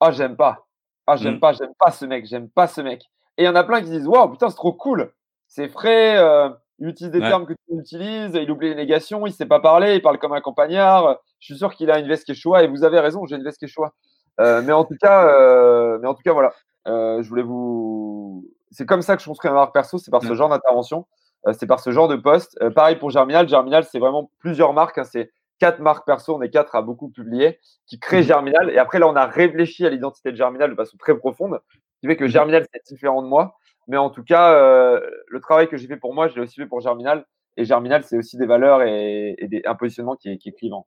oh, 0.00 0.08
j'aime 0.10 0.36
pas. 0.36 0.66
Ah, 1.06 1.16
j'aime 1.16 1.36
mmh. 1.36 1.40
pas, 1.40 1.52
j'aime 1.52 1.74
pas 1.78 1.90
ce 1.90 2.04
mec, 2.06 2.26
j'aime 2.26 2.48
pas 2.50 2.66
ce 2.66 2.80
mec. 2.80 3.02
Et 3.36 3.42
il 3.42 3.46
y 3.46 3.48
en 3.48 3.54
a 3.54 3.64
plein 3.64 3.80
qui 3.82 3.90
disent 3.90 4.06
Waouh, 4.06 4.30
putain, 4.30 4.48
c'est 4.48 4.56
trop 4.56 4.72
cool. 4.72 5.12
C'est 5.48 5.68
frais, 5.68 6.16
euh, 6.18 6.48
il 6.78 6.88
utilise 6.88 7.12
des 7.12 7.20
termes 7.20 7.46
que 7.46 7.52
tu 7.52 7.78
utilises, 7.78 8.34
il 8.34 8.50
oublie 8.50 8.68
les 8.68 8.74
négations, 8.74 9.26
il 9.26 9.30
ne 9.30 9.34
sait 9.34 9.46
pas 9.46 9.60
parler, 9.60 9.94
il 9.94 10.02
parle 10.02 10.18
comme 10.18 10.32
un 10.32 10.40
campagnard. 10.40 11.20
Je 11.38 11.46
suis 11.46 11.56
sûr 11.56 11.72
qu'il 11.74 11.90
a 11.90 11.98
une 11.98 12.08
veste 12.08 12.34
choix 12.34 12.64
et 12.64 12.66
vous 12.66 12.84
avez 12.84 12.98
raison, 12.98 13.26
j'ai 13.26 13.36
une 13.36 13.44
veste 13.44 13.66
choix. 13.66 13.94
Euh, 14.40 14.62
mais 14.62 14.72
en 14.72 14.84
tout 14.84 14.96
cas, 15.00 15.28
euh, 15.28 15.98
mais 16.00 16.08
en 16.08 16.14
tout 16.14 16.22
cas, 16.22 16.32
voilà. 16.32 16.52
Euh, 16.88 17.22
je 17.22 17.28
voulais 17.28 17.42
vous. 17.42 18.48
C'est 18.70 18.86
comme 18.86 19.02
ça 19.02 19.16
que 19.16 19.22
je 19.22 19.28
construis 19.28 19.50
ma 19.50 19.56
marque 19.56 19.72
perso, 19.72 19.98
c'est 19.98 20.10
par 20.10 20.22
ce 20.22 20.34
genre 20.34 20.48
d'intervention, 20.48 21.06
c'est 21.52 21.66
par 21.66 21.78
ce 21.78 21.90
genre 21.92 22.08
de 22.08 22.16
poste. 22.16 22.58
pareil 22.74 22.96
pour 22.96 23.10
Germinal. 23.10 23.48
Germinal, 23.48 23.84
c'est 23.84 24.00
vraiment 24.00 24.30
plusieurs 24.40 24.72
marques. 24.72 24.98
Hein, 24.98 25.04
c'est 25.04 25.30
quatre 25.58 25.80
marques 25.80 26.06
perso, 26.06 26.36
on 26.36 26.42
est 26.42 26.50
quatre 26.50 26.74
à 26.74 26.82
beaucoup 26.82 27.08
publier, 27.08 27.58
qui 27.86 27.98
créent 27.98 28.20
mmh 28.20 28.26
Germinal. 28.26 28.70
Et 28.70 28.78
après, 28.78 28.98
là, 28.98 29.08
on 29.08 29.16
a 29.16 29.26
réfléchi 29.26 29.86
à 29.86 29.90
l'identité 29.90 30.32
de 30.32 30.36
Germinal 30.36 30.70
de 30.70 30.74
façon 30.74 30.96
très 30.96 31.16
profonde, 31.16 31.60
qui 32.00 32.06
fait 32.06 32.16
que 32.16 32.24
mmh 32.24 32.28
Germinal, 32.28 32.66
c'est 32.72 32.94
différent 32.94 33.22
de 33.22 33.28
moi. 33.28 33.56
Mais 33.86 33.96
en 33.96 34.10
tout 34.10 34.24
cas, 34.24 34.54
euh, 34.54 35.00
le 35.28 35.40
travail 35.40 35.68
que 35.68 35.76
j'ai 35.76 35.86
fait 35.86 35.96
pour 35.96 36.14
moi, 36.14 36.28
je 36.28 36.34
l'ai 36.34 36.40
aussi 36.40 36.56
fait 36.56 36.66
pour 36.66 36.80
Germinal. 36.80 37.26
Et 37.56 37.64
Germinal, 37.64 38.02
c'est 38.04 38.16
aussi 38.16 38.36
des 38.36 38.46
valeurs 38.46 38.82
et, 38.82 39.36
des, 39.42 39.62
un 39.64 39.74
positionnement 39.74 40.16
qui 40.16 40.30
est, 40.30 40.38
qui 40.38 40.48
est 40.48 40.52
clivant. 40.52 40.86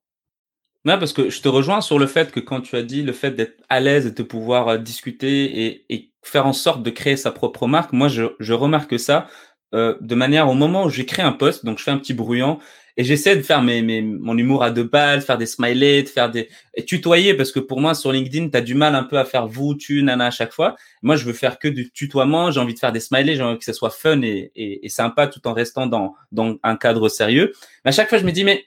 Non, 0.86 0.97
parce 0.99 1.13
que 1.13 1.30
je 1.30 1.41
te 1.41 1.49
rejoins 1.49 1.82
sur 1.82 1.99
le 1.99 2.08
fait 2.08 2.32
que 2.32 2.39
quand 2.39 2.62
tu 2.62 2.75
as 2.75 2.84
dit 2.84 3.03
le 3.03 3.12
fait 3.12 3.32
d'être 3.32 3.62
à 3.69 3.80
l'aise 3.80 4.08
et 4.08 4.12
de 4.12 4.23
pouvoir 4.23 4.67
euh, 4.69 4.77
discuter 4.77 5.86
et, 5.89 6.13
faire 6.23 6.45
en 6.45 6.53
sorte 6.53 6.84
de 6.84 6.89
créer 6.89 7.15
sa 7.15 7.32
propre 7.32 7.67
marque, 7.67 7.93
moi 7.93 8.10
je, 8.10 8.23
je 8.39 8.51
remarque 8.51 8.99
ça 8.99 9.27
euh, 9.73 9.97
de 10.01 10.13
manière 10.13 10.49
au 10.49 10.56
moment 10.56 10.84
où 10.84 10.89
j'écris 10.89 11.21
un 11.21 11.32
post, 11.32 11.63
donc 11.63 11.77
je 11.77 11.84
fais 11.84 11.91
un 11.91 11.97
petit 11.97 12.13
brouillon 12.13 12.60
et 12.97 13.03
j'essaie 13.03 13.36
de 13.36 13.43
faire 13.43 13.62
mes, 13.62 13.83
mes, 13.83 14.01
mon 14.01 14.36
humour 14.36 14.63
à 14.63 14.71
deux 14.71 14.83
balles, 14.83 15.21
faire 15.21 15.38
des 15.38 15.45
smileys, 15.45 16.03
de 16.03 16.10
faire 16.10 16.31
des 16.31 16.49
et 16.73 16.83
tutoyer 16.83 17.36
parce 17.36 17.51
que 17.51 17.60
pour 17.60 17.79
moi 17.79 17.93
sur 17.93 18.12
LinkedIn, 18.12 18.49
tu 18.49 18.57
as 18.57 18.62
du 18.62 18.73
mal 18.73 18.95
un 18.95 19.03
peu 19.03 19.19
à 19.19 19.25
faire 19.25 19.47
vous, 19.47 19.75
tu, 19.75 20.01
nana 20.01 20.25
à 20.25 20.31
chaque 20.31 20.51
fois. 20.51 20.75
Moi, 21.03 21.15
je 21.15 21.25
veux 21.25 21.33
faire 21.33 21.60
que 21.60 21.67
du 21.67 21.91
tutoiement, 21.91 22.49
j'ai 22.49 22.60
envie 22.60 22.73
de 22.73 22.79
faire 22.79 22.91
des 22.91 22.99
smileys, 22.99 23.36
j'ai 23.36 23.43
envie 23.43 23.60
que 23.60 23.65
ça 23.65 23.73
soit 23.73 23.91
fun 23.91 24.23
et, 24.23 24.51
et, 24.55 24.86
et, 24.86 24.89
sympa 24.89 25.27
tout 25.27 25.47
en 25.47 25.53
restant 25.53 25.86
dans, 25.86 26.15
dans 26.31 26.57
un 26.63 26.75
cadre 26.75 27.07
sérieux. 27.07 27.53
Mais 27.86 27.89
à 27.89 27.91
chaque 27.91 28.10
fois, 28.10 28.17
je 28.17 28.25
me 28.25 28.31
dis 28.31 28.43
mais 28.43 28.65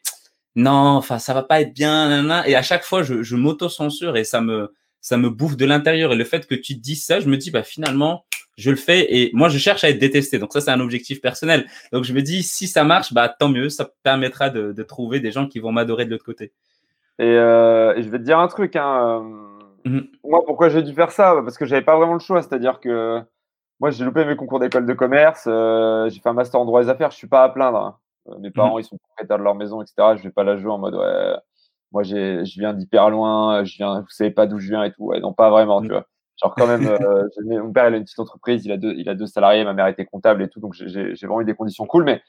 non, 0.54 0.72
enfin 0.72 1.18
ça 1.18 1.34
va 1.34 1.42
pas 1.42 1.60
être 1.60 1.74
bien, 1.74 2.08
nana. 2.08 2.46
Et 2.48 2.54
à 2.54 2.62
chaque 2.62 2.84
fois, 2.84 3.02
je, 3.02 3.22
je 3.24 3.34
m'auto-censure 3.34 4.16
et 4.16 4.24
ça 4.24 4.40
me 4.40 4.72
ça 5.00 5.16
me 5.16 5.30
bouffe 5.30 5.56
de 5.56 5.64
l'intérieur. 5.64 6.12
Et 6.12 6.16
le 6.16 6.24
fait 6.24 6.46
que 6.46 6.54
tu 6.54 6.74
dis 6.74 6.96
ça, 6.96 7.20
je 7.20 7.28
me 7.28 7.36
dis 7.36 7.50
bah 7.50 7.62
finalement 7.62 8.24
je 8.56 8.70
le 8.70 8.76
fais 8.76 9.06
et 9.14 9.30
moi 9.32 9.48
je 9.48 9.58
cherche 9.58 9.84
à 9.84 9.90
être 9.90 9.98
détesté. 9.98 10.38
Donc 10.38 10.52
ça 10.52 10.60
c'est 10.60 10.70
un 10.70 10.80
objectif 10.80 11.20
personnel. 11.20 11.66
Donc 11.92 12.04
je 12.04 12.12
me 12.12 12.22
dis 12.22 12.42
si 12.42 12.66
ça 12.66 12.84
marche, 12.84 13.12
bah 13.12 13.28
tant 13.28 13.48
mieux, 13.48 13.68
ça 13.68 13.88
permettra 14.02 14.50
de, 14.50 14.82
trouver 14.82 15.20
des 15.20 15.30
gens 15.32 15.46
qui 15.46 15.58
vont 15.58 15.72
m'adorer 15.72 16.04
de 16.04 16.10
l'autre 16.10 16.24
côté. 16.24 16.52
Euh, 17.20 17.94
et, 17.96 18.02
je 18.02 18.08
vais 18.08 18.18
te 18.18 18.24
dire 18.24 18.38
un 18.38 18.48
truc. 18.48 18.76
Hein, 18.76 19.22
euh, 19.86 19.90
mhm. 19.90 20.08
Moi 20.24 20.42
pourquoi 20.46 20.68
j'ai 20.68 20.82
dû 20.82 20.92
faire 20.92 21.10
ça? 21.10 21.40
Parce 21.42 21.58
que 21.58 21.64
j'avais 21.64 21.82
pas 21.82 21.96
vraiment 21.96 22.14
le 22.14 22.20
choix. 22.20 22.42
C'est-à-dire 22.42 22.80
que 22.80 23.20
moi 23.78 23.90
j'ai 23.90 24.04
loupé 24.04 24.24
mes 24.24 24.36
concours 24.36 24.60
d'école 24.60 24.86
de 24.86 24.92
commerce, 24.92 25.44
euh, 25.46 26.08
j'ai 26.10 26.20
fait 26.20 26.28
un 26.28 26.34
master 26.34 26.60
en 26.60 26.66
droit 26.66 26.82
des 26.82 26.88
affaires. 26.88 27.10
Je 27.10 27.16
suis 27.16 27.28
pas 27.28 27.44
à 27.44 27.48
plaindre. 27.48 27.78
Hein. 27.78 27.96
Mes 28.40 28.50
parents 28.50 28.74
mhm. 28.74 28.80
ils 28.80 28.84
sont 28.84 28.98
propriétaires 28.98 29.38
de 29.38 29.44
leur 29.44 29.54
maison, 29.54 29.80
etc. 29.80 30.16
Je 30.16 30.22
vais 30.22 30.30
pas 30.30 30.44
la 30.44 30.56
jouer 30.56 30.70
en 30.70 30.78
mode 30.78 30.94
ouais. 30.94 31.34
Moi, 31.92 32.02
je 32.02 32.58
viens 32.58 32.72
d'hyper 32.72 33.10
loin, 33.10 33.64
je 33.64 33.76
viens, 33.76 34.00
vous 34.00 34.08
savez 34.10 34.30
pas 34.30 34.46
d'où 34.46 34.58
je 34.58 34.68
viens 34.68 34.84
et 34.84 34.92
tout. 34.92 35.04
Ouais, 35.06 35.20
non, 35.20 35.32
pas 35.32 35.50
vraiment, 35.50 35.80
tu 35.80 35.88
mhm. 35.88 35.92
vois. 35.94 36.06
Genre 36.42 36.54
quand 36.54 36.66
même, 36.66 36.86
euh, 36.86 37.28
mon 37.44 37.72
père 37.72 37.88
il 37.88 37.94
a 37.94 37.96
une 37.98 38.04
petite 38.04 38.18
entreprise, 38.18 38.64
il 38.64 38.72
a 38.72 38.76
deux, 38.76 38.94
il 38.96 39.08
a 39.08 39.14
deux 39.14 39.26
salariés, 39.26 39.64
ma 39.64 39.74
mère 39.74 39.88
était 39.88 40.06
comptable 40.06 40.42
et 40.42 40.48
tout, 40.48 40.60
donc 40.60 40.74
j'ai 40.74 41.12
vraiment 41.12 41.40
eu 41.42 41.44
des 41.44 41.54
conditions 41.54 41.86
cool. 41.86 42.04
Mais 42.04 42.22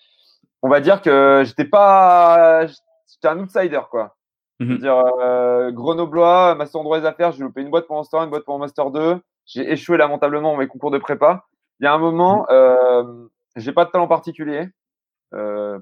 on 0.61 0.69
va 0.69 0.81
dire 0.81 1.01
que 1.01 1.43
j'étais 1.45 1.65
pas, 1.65 2.65
j'étais 2.67 3.27
un 3.27 3.39
outsider 3.39 3.81
quoi. 3.89 4.15
Mm 4.59 4.65
-hmm. 4.65 4.77
dire 4.79 5.01
euh, 5.21 5.71
grenoblois, 5.71 6.55
master 6.55 6.81
en 6.81 6.83
droit 6.83 6.99
des 6.99 7.05
affaires, 7.05 7.31
j'ai 7.31 7.43
loupé 7.43 7.61
une 7.61 7.71
boîte 7.71 7.87
pour 7.87 7.95
mon 7.95 8.01
master 8.01 8.19
1, 8.19 8.23
une 8.25 8.29
boîte 8.29 8.45
pour 8.45 8.55
mon 8.55 8.59
master 8.59 8.91
2. 8.91 9.21
J'ai 9.45 9.71
échoué 9.71 9.97
lamentablement 9.97 10.55
mes 10.55 10.67
concours 10.67 10.91
de 10.91 10.99
prépa. 10.99 11.45
Il 11.79 11.85
y 11.85 11.87
a 11.87 11.93
un 11.93 11.97
moment, 11.97 12.41
mhm. 12.41 12.47
euh, 12.51 13.27
j'ai 13.55 13.73
pas 13.73 13.85
de 13.85 13.91
talent 13.91 14.07
particulier. 14.07 14.69
Euh, 15.33 15.79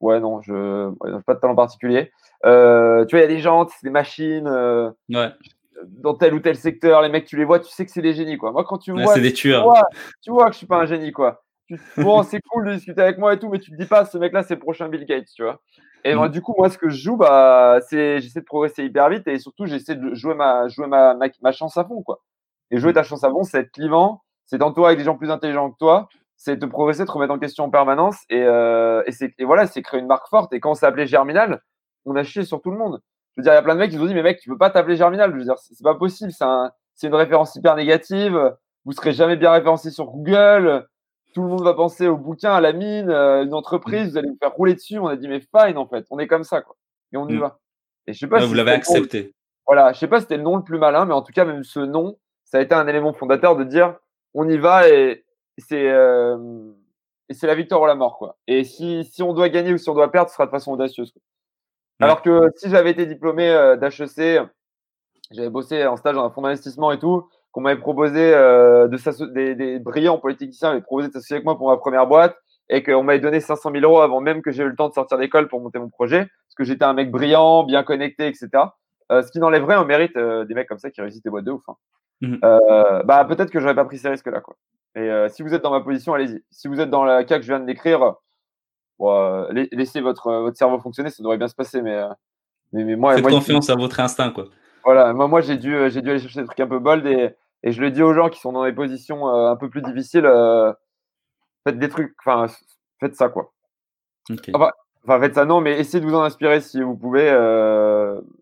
ouais, 0.00 0.20
non, 0.20 0.40
je 0.42 0.88
n'ai 0.88 1.22
pas 1.26 1.34
de 1.34 1.40
talent 1.40 1.54
particulier. 1.54 2.10
Euh, 2.44 3.04
tu 3.06 3.16
vois, 3.16 3.20
il 3.20 3.28
y 3.28 3.32
a 3.32 3.34
des 3.34 3.40
gens, 3.40 3.66
des 3.82 3.90
machines. 3.90 4.46
Euh, 4.46 4.90
ouais 5.10 5.30
dans 5.86 6.14
tel 6.14 6.34
ou 6.34 6.40
tel 6.40 6.56
secteur, 6.56 7.02
les 7.02 7.08
mecs, 7.08 7.26
tu 7.26 7.36
les 7.36 7.44
vois, 7.44 7.60
tu 7.60 7.70
sais 7.70 7.84
que 7.84 7.90
c'est 7.90 8.02
des 8.02 8.14
génies, 8.14 8.36
quoi. 8.36 8.52
Moi, 8.52 8.64
quand 8.64 8.78
tu 8.78 8.92
vois, 8.92 9.18
des 9.18 9.32
tu, 9.32 9.52
vois 9.52 9.82
tu 10.22 10.30
vois 10.30 10.46
que 10.46 10.52
je 10.52 10.58
suis 10.58 10.66
pas 10.66 10.78
un 10.78 10.86
génie, 10.86 11.12
quoi. 11.12 11.42
bon, 11.96 12.22
c'est 12.22 12.40
cool 12.50 12.66
de 12.66 12.74
discuter 12.74 13.02
avec 13.02 13.18
moi 13.18 13.34
et 13.34 13.38
tout, 13.38 13.48
mais 13.48 13.58
tu 13.58 13.70
te 13.70 13.76
dis 13.76 13.86
pas, 13.86 14.04
ce 14.04 14.16
mec-là, 14.18 14.42
c'est 14.42 14.54
le 14.54 14.60
prochain 14.60 14.88
Bill 14.88 15.04
Gates, 15.04 15.28
tu 15.34 15.42
vois. 15.42 15.60
Et 16.04 16.14
mm. 16.14 16.28
du 16.28 16.40
coup, 16.40 16.54
moi, 16.56 16.70
ce 16.70 16.78
que 16.78 16.88
je 16.88 16.96
joue, 16.96 17.16
bah, 17.16 17.78
c'est, 17.88 18.20
j'essaie 18.20 18.40
de 18.40 18.44
progresser 18.44 18.84
hyper 18.84 19.08
vite 19.10 19.26
et 19.28 19.38
surtout, 19.38 19.66
j'essaie 19.66 19.96
de 19.96 20.14
jouer 20.14 20.34
ma, 20.34 20.68
jouer 20.68 20.86
ma, 20.86 21.14
ma, 21.14 21.52
chance 21.52 21.76
à 21.76 21.84
fond, 21.84 22.02
quoi. 22.02 22.20
Et 22.70 22.78
jouer 22.78 22.92
ta 22.92 23.02
chance 23.02 23.24
à 23.24 23.30
fond, 23.30 23.42
c'est 23.42 23.60
être 23.60 23.72
clivant, 23.72 24.22
c'est 24.46 24.58
t'entourer 24.58 24.88
avec 24.88 24.98
des 24.98 25.04
gens 25.04 25.16
plus 25.16 25.30
intelligents 25.30 25.70
que 25.70 25.78
toi, 25.78 26.08
c'est 26.38 26.58
te 26.58 26.64
progresser, 26.64 27.04
te 27.04 27.10
remettre 27.10 27.34
en 27.34 27.38
question 27.38 27.64
en 27.64 27.70
permanence 27.70 28.16
et, 28.30 28.42
euh, 28.42 29.02
et, 29.06 29.34
et 29.38 29.44
voilà, 29.44 29.66
c'est 29.66 29.82
créer 29.82 30.00
une 30.00 30.06
marque 30.06 30.28
forte. 30.28 30.52
Et 30.54 30.60
quand 30.60 30.70
on 30.70 30.74
s'est 30.74 30.86
appelé 30.86 31.06
Germinal, 31.06 31.60
on 32.06 32.16
a 32.16 32.22
chié 32.22 32.44
sur 32.44 32.62
tout 32.62 32.70
le 32.70 32.78
monde. 32.78 33.02
Je 33.36 33.40
veux 33.40 33.42
dire, 33.42 33.52
il 33.52 33.56
y 33.56 33.58
a 33.58 33.62
plein 33.62 33.74
de 33.74 33.80
mecs 33.80 33.90
qui 33.90 33.96
nous 33.96 34.04
ont 34.04 34.06
dit, 34.06 34.14
mais 34.14 34.22
mec, 34.22 34.38
tu 34.40 34.48
peux 34.48 34.56
pas 34.56 34.70
t'appeler 34.70 34.96
Germinal. 34.96 35.30
Je 35.32 35.36
veux 35.36 35.44
dire, 35.44 35.58
c'est 35.58 35.82
pas 35.84 35.94
possible. 35.96 36.30
C'est 36.94 37.06
une 37.06 37.14
référence 37.14 37.54
hyper 37.56 37.76
négative. 37.76 38.56
vous 38.84 38.92
serez 38.92 39.12
jamais 39.12 39.36
bien 39.36 39.50
référencé 39.50 39.90
sur 39.90 40.06
Google. 40.06 40.86
Tout 41.34 41.42
le 41.42 41.48
monde 41.48 41.62
va 41.62 41.74
penser 41.74 42.08
au 42.08 42.16
bouquin, 42.16 42.52
à 42.54 42.60
la 42.60 42.72
mine, 42.72 43.10
une 43.10 43.52
entreprise, 43.52 44.12
vous 44.12 44.16
allez 44.18 44.28
vous 44.28 44.38
faire 44.40 44.52
rouler 44.54 44.74
dessus. 44.74 44.98
On 44.98 45.08
a 45.08 45.16
dit, 45.16 45.28
mais 45.28 45.40
fine, 45.40 45.76
en 45.76 45.86
fait, 45.86 46.06
on 46.10 46.18
est 46.18 46.26
comme 46.26 46.44
ça, 46.44 46.62
quoi. 46.62 46.74
Et 47.12 47.16
on 47.16 47.28
y 47.28 47.34
Mm. 47.34 47.40
va. 47.40 47.58
Et 48.06 48.12
je 48.14 48.18
sais 48.18 48.26
pas 48.26 48.40
si 48.40 48.46
vous 48.48 48.54
l'avez 48.54 48.70
nom- 48.70 48.76
accepté. 48.78 49.34
voilà, 49.66 49.92
je 49.92 49.98
sais 49.98 50.06
pas 50.08 50.16
si 50.18 50.22
c'était 50.22 50.36
le 50.38 50.42
nom 50.42 50.56
le 50.56 50.62
plus 50.62 50.78
malin, 50.78 51.04
mais 51.04 51.12
en 51.14 51.20
tout 51.22 51.32
cas, 51.32 51.44
même 51.44 51.62
ce 51.64 51.80
nom, 51.80 52.16
ça 52.44 52.58
a 52.58 52.60
été 52.62 52.74
un 52.74 52.86
élément 52.88 53.12
fondateur 53.12 53.54
de 53.56 53.64
dire 53.64 53.94
on 54.34 54.48
y 54.48 54.56
va 54.56 54.88
et 54.88 55.24
c'est 55.58 55.90
euh, 55.90 56.36
la 57.42 57.54
victoire 57.54 57.82
ou 57.82 57.86
la 57.86 57.94
mort, 57.94 58.18
quoi. 58.18 58.36
Et 58.46 58.64
si, 58.64 59.04
si 59.04 59.22
on 59.22 59.32
doit 59.32 59.48
gagner 59.48 59.72
ou 59.72 59.78
si 59.78 59.88
on 59.90 59.94
doit 59.94 60.10
perdre, 60.10 60.30
ce 60.30 60.34
sera 60.34 60.46
de 60.46 60.50
façon 60.50 60.72
audacieuse. 60.72 61.12
quoi. 61.12 61.22
Ouais. 62.00 62.06
Alors 62.06 62.22
que 62.22 62.50
si 62.56 62.70
j'avais 62.70 62.90
été 62.90 63.06
diplômé 63.06 63.50
euh, 63.50 63.76
d'HEC, 63.76 64.40
j'avais 65.30 65.50
bossé 65.50 65.86
en 65.86 65.96
stage 65.96 66.14
dans 66.14 66.24
un 66.24 66.30
fonds 66.30 66.42
d'investissement 66.42 66.92
et 66.92 66.98
tout, 66.98 67.28
qu'on 67.52 67.60
m'avait 67.60 67.80
proposé 67.80 68.32
euh, 68.34 68.88
de 68.88 69.32
des, 69.32 69.54
des 69.54 69.78
brillants 69.78 70.18
politiciens 70.18 70.70
m'avaient 70.70 70.80
proposé 70.82 71.08
de 71.08 71.12
s'associer 71.12 71.36
avec 71.36 71.44
moi 71.44 71.56
pour 71.56 71.68
ma 71.68 71.76
première 71.76 72.06
boîte 72.06 72.36
et 72.70 72.82
qu'on 72.82 73.02
m'avait 73.02 73.20
donné 73.20 73.40
500 73.40 73.70
000 73.72 73.82
euros 73.84 74.00
avant 74.00 74.20
même 74.20 74.42
que 74.42 74.50
j'ai 74.50 74.62
eu 74.62 74.68
le 74.68 74.76
temps 74.76 74.88
de 74.88 74.94
sortir 74.94 75.18
d'école 75.18 75.48
pour 75.48 75.60
monter 75.60 75.78
mon 75.78 75.88
projet, 75.88 76.20
parce 76.20 76.54
que 76.56 76.64
j'étais 76.64 76.84
un 76.84 76.92
mec 76.92 77.10
brillant, 77.10 77.64
bien 77.64 77.82
connecté, 77.82 78.26
etc. 78.26 78.48
Euh, 79.10 79.22
ce 79.22 79.30
qui 79.30 79.38
n'enlèverait 79.38 79.74
un 79.74 79.84
mérite 79.84 80.16
euh, 80.16 80.44
des 80.44 80.54
mecs 80.54 80.68
comme 80.68 80.78
ça 80.78 80.90
qui 80.90 81.00
réussissent 81.00 81.22
des 81.22 81.30
boîtes 81.30 81.44
de 81.44 81.52
ouf. 81.52 81.62
hein. 81.68 81.76
Mhm. 82.20 82.40
Euh, 82.44 83.02
bah 83.04 83.24
peut-être 83.24 83.50
que 83.50 83.60
j'aurais 83.60 83.74
pas 83.74 83.84
pris 83.84 83.98
ces 83.98 84.08
risques-là, 84.08 84.40
quoi. 84.40 84.56
Et 84.96 85.00
euh, 85.00 85.28
si 85.28 85.42
vous 85.42 85.54
êtes 85.54 85.62
dans 85.62 85.70
ma 85.70 85.80
position, 85.80 86.14
allez-y. 86.14 86.42
Si 86.50 86.66
vous 86.68 86.80
êtes 86.80 86.90
dans 86.90 87.04
le 87.04 87.22
cas 87.24 87.36
que 87.36 87.42
je 87.42 87.48
viens 87.52 87.60
de 87.60 87.66
décrire, 87.66 88.14
bon, 88.98 89.10
euh, 89.14 89.46
la- 89.52 89.66
laissez 89.72 90.00
votre 90.00 90.32
votre 90.32 90.56
cerveau 90.56 90.78
fonctionner, 90.80 91.10
ça 91.10 91.22
devrait 91.22 91.38
bien 91.38 91.48
se 91.48 91.54
passer. 91.54 91.80
Mais 91.82 92.02
mais, 92.72 92.84
mais 92.84 92.96
moi, 92.96 93.14
Faites 93.14 93.22
moi, 93.22 93.30
confiance 93.30 93.70
à 93.70 93.76
votre 93.76 94.00
instinct, 94.00 94.30
quoi. 94.30 94.46
voilà, 94.84 95.12
moi, 95.12 95.28
moi 95.28 95.40
j'ai 95.40 95.56
dû, 95.56 95.76
j'ai 95.90 96.02
dû 96.02 96.10
aller 96.10 96.18
chercher 96.18 96.40
des 96.40 96.46
trucs 96.46 96.60
un 96.60 96.66
peu 96.66 96.78
bold 96.80 97.06
et, 97.06 97.34
et 97.62 97.72
je 97.72 97.80
le 97.80 97.90
dis 97.90 98.02
aux 98.02 98.12
gens 98.14 98.28
qui 98.28 98.40
sont 98.40 98.52
dans 98.52 98.64
des 98.64 98.72
positions 98.72 99.28
un 99.28 99.56
peu 99.56 99.70
plus 99.70 99.82
difficiles, 99.82 100.28
faites 101.64 101.78
des 101.78 101.88
trucs, 101.88 102.14
enfin, 102.24 102.46
faites 103.00 103.14
ça 103.14 103.28
quoi. 103.28 103.52
Ok. 104.30 104.50
Bah, 104.52 104.72
Enfin, 105.04 105.20
faites 105.20 105.34
ça 105.36 105.44
non, 105.46 105.60
mais 105.62 105.78
essayez 105.78 106.04
de 106.04 106.08
vous 106.10 106.16
en 106.16 106.22
inspirer 106.22 106.60
si 106.60 106.82
vous 106.82 106.94
pouvez. 106.96 107.30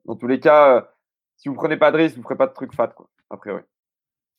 dans 0.05 0.17
tous 0.17 0.27
les 0.27 0.41
cas, 0.41 0.89
si 1.37 1.49
vous 1.49 1.55
prenez 1.55 1.77
pas 1.77 1.91
de 1.91 1.97
risques, 1.99 2.17
vous 2.17 2.23
ferez 2.23 2.37
pas 2.37 2.47
de 2.47 2.55
trucs 2.55 2.75
fat 2.75 2.89
quoi. 2.89 3.09
A 3.31 3.37
priori. 3.37 3.63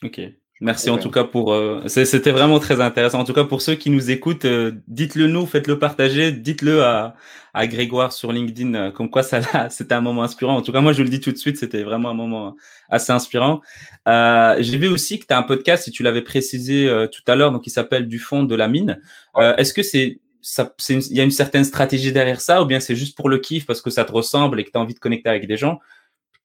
Ok. 0.03 0.21
Merci 0.59 0.89
en 0.89 0.97
tout 0.97 1.11
cas 1.11 1.23
pour. 1.23 1.53
euh, 1.53 1.87
C'était 1.87 2.31
vraiment 2.31 2.57
très 2.57 2.81
intéressant. 2.81 3.19
En 3.19 3.23
tout 3.25 3.33
cas 3.33 3.43
pour 3.43 3.61
ceux 3.61 3.75
qui 3.75 3.91
nous 3.91 4.09
écoutent, 4.09 4.45
euh, 4.45 4.71
dites-le 4.87 5.27
nous, 5.27 5.45
faites-le 5.45 5.77
partager, 5.77 6.31
dites-le 6.31 6.83
à, 6.83 7.13
à 7.53 7.67
Grégoire 7.67 8.11
sur 8.11 8.31
LinkedIn, 8.31 8.73
euh, 8.73 8.91
comme 8.91 9.11
quoi 9.11 9.21
ça 9.21 9.39
c'était 9.69 9.93
un 9.93 10.01
moment 10.01 10.23
inspirant. 10.23 10.55
En 10.55 10.63
tout 10.63 10.71
cas, 10.71 10.81
moi 10.81 10.93
je 10.93 11.03
le 11.03 11.09
dis 11.09 11.19
tout 11.19 11.31
de 11.31 11.37
suite, 11.37 11.57
c'était 11.57 11.83
vraiment 11.83 12.09
un 12.09 12.15
moment 12.15 12.55
assez 12.89 13.11
inspirant. 13.11 13.61
Euh, 14.07 14.55
J'ai 14.59 14.79
vu 14.79 14.87
aussi 14.87 15.19
que 15.19 15.27
tu 15.27 15.33
as 15.33 15.37
un 15.37 15.43
podcast, 15.43 15.83
si 15.83 15.91
tu 15.91 16.01
l'avais 16.01 16.23
précisé 16.23 16.89
euh, 16.89 17.05
tout 17.05 17.21
à 17.27 17.35
l'heure, 17.35 17.51
donc 17.51 17.67
il 17.67 17.71
s'appelle 17.71 18.07
Du 18.07 18.17
fond 18.17 18.41
de 18.43 18.55
la 18.55 18.67
mine. 18.67 18.99
Euh, 19.35 19.55
Est-ce 19.57 19.75
que 19.75 19.83
c'est 19.83 20.19
ça, 20.41 20.73
c'est 20.79 20.93
une- 20.95 21.01
il 21.11 21.17
y 21.17 21.19
a 21.19 21.23
une 21.23 21.29
certaine 21.31 21.65
stratégie 21.65 22.11
derrière 22.13 22.41
ça, 22.41 22.63
ou 22.63 22.65
bien 22.65 22.79
c'est 22.79 22.95
juste 22.95 23.15
pour 23.15 23.29
le 23.29 23.37
kiff 23.37 23.67
parce 23.67 23.81
que 23.81 23.91
ça 23.91 24.05
te 24.05 24.11
ressemble 24.11 24.59
et 24.59 24.63
que 24.63 24.71
tu 24.71 24.77
as 24.77 24.81
envie 24.81 24.93
de 24.95 24.99
connecter 24.99 25.29
avec 25.29 25.45
des 25.45 25.57
gens? 25.57 25.79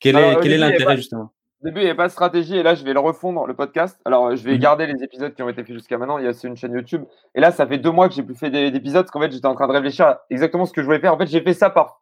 Quel 0.03 0.17
est, 0.17 0.41
quel 0.43 0.59
l'intérêt 0.61 0.97
justement? 0.97 1.33
Au 1.63 1.67
début, 1.67 1.79
il 1.81 1.85
n'y 1.85 1.89
avait 1.91 1.97
pas 1.97 2.09
de 2.09 2.13
stratégie 2.13 2.57
et 2.57 2.63
là, 2.65 2.75
je 2.75 2.83
vais 2.85 2.93
le 2.93 2.99
refondre, 2.99 3.47
le 3.47 3.55
podcast. 3.55 4.01
Alors, 4.05 4.35
je 4.35 4.43
vais 4.43 4.55
Mhm. 4.55 4.59
garder 4.59 4.87
les 4.89 5.05
épisodes 5.05 5.33
qui 5.33 5.43
ont 5.45 5.49
été 5.49 5.63
faits 5.63 5.75
jusqu'à 5.77 5.97
maintenant. 5.97 6.19
Il 6.19 6.25
y 6.25 6.27
a 6.27 6.31
aussi 6.31 6.49
une 6.49 6.57
chaîne 6.57 6.73
YouTube. 6.73 7.05
Et 7.37 7.41
là, 7.41 7.53
ça 7.53 7.67
fait 7.69 7.79
deux 7.79 7.93
mois 7.93 8.09
que 8.09 8.15
j'ai 8.15 8.25
plus 8.25 8.35
fait 8.35 8.51
des- 8.51 8.73
d'épisodes 8.73 9.03
parce 9.05 9.13
qu'en 9.13 9.21
fait, 9.21 9.31
j'étais 9.31 9.47
en 9.47 9.55
train 9.55 9.69
de 9.69 9.73
réfléchir 9.73 10.07
à 10.07 10.23
exactement 10.29 10.67
ce 10.67 10.73
que 10.73 10.81
je 10.81 10.87
voulais 10.87 10.99
faire. 10.99 11.15
En 11.15 11.19
fait, 11.19 11.27
j'ai 11.29 11.41
fait 11.41 11.55
ça 11.55 11.71
par. 11.71 12.01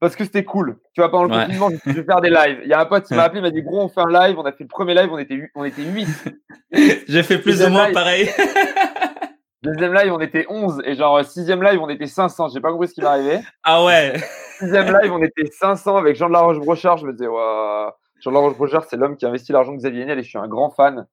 Parce 0.00 0.16
que 0.16 0.24
c'était 0.24 0.44
cool. 0.44 0.78
Tu 0.94 1.00
vois, 1.00 1.10
pendant 1.10 1.24
le 1.24 1.30
Ouais. 1.34 1.44
confinement, 1.46 1.70
je 1.86 1.92
vais 1.92 2.04
faire 2.04 2.20
des 2.20 2.28
lives. 2.28 2.60
Il 2.64 2.68
y 2.68 2.74
a 2.74 2.80
un 2.80 2.84
pote 2.84 3.04
qui 3.06 3.14
m'a 3.14 3.22
appelé, 3.22 3.38
il 3.38 3.42
m'a 3.42 3.50
dit 3.50 3.62
Gros, 3.62 3.82
on 3.84 3.88
fait 3.88 4.00
un 4.00 4.10
live. 4.28 4.36
On 4.38 4.42
a 4.44 4.52
fait 4.52 4.64
le 4.64 4.68
premier 4.68 4.94
live, 4.94 5.08
on 5.10 5.18
était, 5.18 5.48
on 5.54 5.64
était 5.64 5.82
8. 5.82 6.08
J'ai 7.08 7.22
fait 7.22 7.38
plus 7.38 7.62
ou 7.64 7.68
moins 7.70 7.86
live. 7.86 7.94
pareil. 7.94 8.28
Deuxième 9.62 9.94
live, 9.94 10.12
on 10.12 10.20
était 10.20 10.46
11. 10.48 10.82
Et 10.84 10.94
genre, 10.94 11.24
sixième 11.24 11.62
live, 11.62 11.80
on 11.80 11.88
était 11.88 12.06
500. 12.06 12.48
J'ai 12.48 12.60
pas 12.60 12.72
compris 12.72 12.88
ce 12.88 12.94
qui 12.94 13.00
m'arrivait. 13.00 13.40
ah 13.62 13.84
ouais. 13.84 14.14
Sixième 14.58 14.86
live, 14.86 15.12
on 15.12 15.22
était 15.22 15.46
500 15.46 15.96
avec 15.96 16.16
Jean 16.16 16.28
de 16.28 16.32
la 16.32 16.40
Roche-Brochard. 16.40 16.98
Je 16.98 17.06
me 17.06 17.12
disais, 17.12 17.28
Ouah. 17.28 17.96
Jean 18.20 18.30
de 18.30 18.36
la 18.36 18.40
Roche-Brochard, 18.42 18.84
c'est 18.84 18.96
l'homme 18.96 19.16
qui 19.16 19.24
a 19.24 19.28
investi 19.28 19.52
l'argent 19.52 19.72
de 19.72 19.78
Xavier 19.78 20.04
Niel 20.04 20.18
et 20.18 20.22
je 20.22 20.28
suis 20.28 20.38
un 20.38 20.48
grand 20.48 20.70
fan 20.70 21.06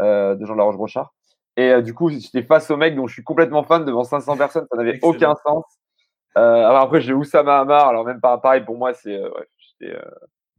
euh, 0.00 0.34
de 0.34 0.44
Jean 0.46 0.54
de 0.54 0.58
la 0.58 0.64
Roche-Brochard. 0.64 1.12
Et 1.56 1.70
euh, 1.70 1.82
du 1.82 1.92
coup, 1.92 2.08
j'étais 2.08 2.42
face 2.42 2.70
au 2.70 2.76
mec 2.76 2.96
dont 2.96 3.06
je 3.06 3.12
suis 3.12 3.24
complètement 3.24 3.62
fan 3.62 3.84
devant 3.84 4.04
500 4.04 4.36
personnes. 4.36 4.66
Ça 4.70 4.76
n'avait 4.76 4.98
aucun 5.02 5.34
sens. 5.46 5.64
Euh, 6.38 6.40
alors 6.40 6.82
après, 6.82 7.00
j'ai 7.00 7.12
Oussama 7.12 7.60
Hamar. 7.60 7.88
Alors 7.88 8.04
même 8.04 8.20
pas 8.20 8.38
pareil 8.38 8.62
pour 8.62 8.76
moi, 8.76 8.94
c'est. 8.94 9.14
Euh, 9.14 9.28
ouais, 9.30 9.46
j'étais, 9.58 9.94
euh, 9.94 10.00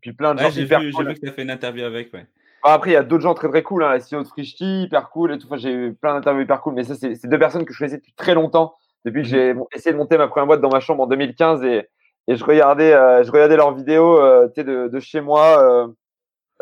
Puis 0.02 0.14
plein 0.14 0.36
de 0.36 0.40
gens 0.40 0.46
Ouais, 0.46 0.52
j'ai 0.52 0.66
vu, 0.66 0.92
cool. 0.92 1.08
vu 1.08 1.14
que 1.16 1.20
tu 1.20 1.30
as 1.30 1.32
fait 1.32 1.42
une 1.44 1.50
interview 1.50 1.86
avec. 1.86 2.14
Ouais. 2.14 2.28
Enfin, 2.64 2.76
après, 2.76 2.92
il 2.92 2.94
y 2.94 2.98
a 2.98 3.04
d'autres 3.04 3.24
gens 3.24 3.34
très 3.34 3.50
très 3.50 3.62
cool. 3.62 3.84
Hein. 3.84 3.90
La 3.90 4.00
CEO 4.00 4.24
de 4.24 4.28
Frishti, 4.28 4.84
hyper 4.84 5.10
cool 5.10 5.34
et 5.34 5.38
tout. 5.38 5.48
Enfin, 5.48 5.58
j'ai 5.58 5.72
eu 5.74 5.94
plein 5.94 6.14
d'interviews 6.14 6.44
hyper 6.44 6.62
cool. 6.62 6.74
Mais 6.74 6.84
ça, 6.84 6.96
c'est 6.96 7.16
c'est 7.16 7.28
deux 7.28 7.40
personnes 7.40 7.66
que 7.66 7.74
je 7.74 7.80
connaissais 7.80 7.98
depuis 7.98 8.14
très 8.14 8.34
longtemps. 8.34 8.76
Depuis 9.06 9.24
que 9.24 9.28
j'ai 9.28 9.54
bon, 9.54 9.68
essayé 9.74 9.92
de 9.92 9.98
monter 9.98 10.18
ma 10.18 10.28
première 10.28 10.48
boîte 10.48 10.62
dans 10.62 10.70
ma 10.70 10.80
chambre 10.80 11.04
en 11.04 11.08
2015 11.08 11.64
et, 11.64 11.90
et 12.28 12.36
je 12.38 12.46
regardais, 12.46 12.94
euh, 12.94 13.24
je 13.24 13.32
regardais 13.32 13.58
leurs 13.58 13.76
vidéos 13.76 14.18
euh, 14.18 14.48
de, 14.56 14.88
de 14.88 15.00
chez 15.02 15.20
moi 15.20 15.62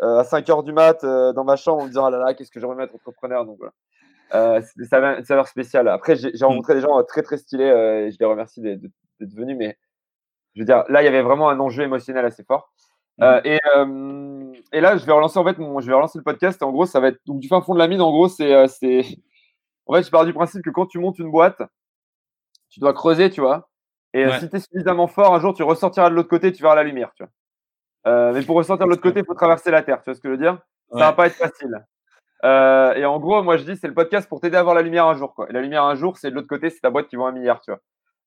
euh, 0.02 0.18
à 0.18 0.24
5 0.24 0.50
heures 0.50 0.64
du 0.64 0.72
mat 0.72 1.04
dans 1.04 1.44
ma 1.44 1.54
chambre 1.54 1.82
en 1.82 1.84
me 1.84 1.88
disant 1.88 2.06
ah 2.06 2.10
là 2.10 2.18
là, 2.18 2.34
qu'est-ce 2.34 2.50
que 2.50 2.58
j'aimerais 2.58 2.84
être 2.84 2.94
entrepreneur. 2.94 3.46
Donc 3.46 3.58
voilà. 3.58 3.72
Avait 4.30 5.18
une 5.18 5.24
saveur 5.24 5.46
spéciale. 5.46 5.86
Après, 5.88 6.16
j'ai 6.16 6.30
j'ai 6.34 6.44
rencontré 6.44 6.74
des 6.74 6.80
gens 6.80 7.00
très 7.04 7.22
très 7.22 7.36
stylés 7.36 7.64
et 7.64 8.10
je 8.10 8.16
les 8.18 8.26
remercie 8.26 8.60
d'être 8.60 8.82
d'être 9.20 9.34
venus. 9.34 9.56
Mais 9.56 9.78
je 10.54 10.62
veux 10.62 10.66
dire, 10.66 10.84
là, 10.88 11.02
il 11.02 11.04
y 11.04 11.08
avait 11.08 11.22
vraiment 11.22 11.48
un 11.48 11.60
enjeu 11.60 11.84
émotionnel 11.84 12.24
assez 12.24 12.42
fort. 12.42 12.72
Euh, 13.20 13.40
et, 13.44 13.58
euh, 13.76 14.52
et 14.72 14.80
là, 14.80 14.96
je 14.96 15.04
vais 15.04 15.12
relancer 15.12 15.38
en 15.38 15.44
fait 15.44 15.58
mon, 15.58 15.80
je 15.80 15.86
vais 15.86 15.94
relancer 15.94 16.18
le 16.18 16.24
podcast. 16.24 16.60
Et 16.62 16.64
en 16.64 16.72
gros, 16.72 16.86
ça 16.86 17.00
va 17.00 17.08
être 17.08 17.20
donc 17.26 17.40
du 17.40 17.48
fin 17.48 17.60
fond 17.60 17.74
de 17.74 17.78
la 17.78 17.88
mine. 17.88 18.00
En 18.00 18.10
gros, 18.10 18.28
c'est, 18.28 18.52
euh, 18.54 18.66
c'est, 18.68 19.02
en 19.86 19.94
fait, 19.94 20.02
je 20.04 20.10
pars 20.10 20.24
du 20.24 20.32
principe 20.32 20.62
que 20.62 20.70
quand 20.70 20.86
tu 20.86 20.98
montes 20.98 21.18
une 21.18 21.30
boîte, 21.30 21.62
tu 22.70 22.80
dois 22.80 22.94
creuser, 22.94 23.30
tu 23.30 23.40
vois. 23.40 23.68
Et 24.14 24.26
Ouais. 24.26 24.38
si 24.40 24.48
tu 24.48 24.56
es 24.56 24.60
suffisamment 24.60 25.06
fort, 25.06 25.34
un 25.34 25.40
jour, 25.40 25.54
tu 25.54 25.62
ressortiras 25.62 26.10
de 26.10 26.14
l'autre 26.14 26.28
côté, 26.28 26.52
tu 26.52 26.62
verras 26.62 26.74
la 26.74 26.82
lumière, 26.84 27.12
tu 27.16 27.24
vois. 27.24 28.32
Mais 28.32 28.42
pour 28.42 28.56
ressortir 28.56 28.86
de 28.86 28.90
l'autre 28.90 29.02
côté, 29.02 29.20
il 29.20 29.26
faut 29.26 29.34
traverser 29.34 29.70
la 29.70 29.82
terre. 29.82 29.98
Tu 30.02 30.10
vois 30.10 30.14
ce 30.14 30.20
que 30.20 30.28
je 30.28 30.32
veux 30.32 30.38
dire? 30.38 30.58
Ça 30.92 30.98
va 30.98 31.12
pas 31.12 31.26
être 31.26 31.36
facile. 31.36 31.84
Et 32.44 33.04
en 33.06 33.18
gros, 33.20 33.42
moi, 33.42 33.56
je 33.56 33.64
dis, 33.64 33.76
c'est 33.76 33.88
le 33.88 33.94
podcast 33.94 34.28
pour 34.28 34.40
t'aider 34.40 34.56
à 34.56 34.62
voir 34.62 34.74
la 34.74 34.82
lumière 34.82 35.06
un 35.06 35.14
jour, 35.14 35.34
quoi. 35.34 35.48
Et 35.48 35.52
la 35.52 35.60
lumière 35.62 35.84
un 35.84 35.94
jour, 35.94 36.18
c'est 36.18 36.30
de 36.30 36.34
l'autre 36.34 36.48
côté, 36.48 36.70
c'est 36.70 36.80
ta 36.80 36.90
boîte 36.90 37.08
qui 37.08 37.16
vaut 37.16 37.24
un 37.26 37.32
milliard, 37.32 37.60
tu 37.62 37.70
vois. 37.70 37.80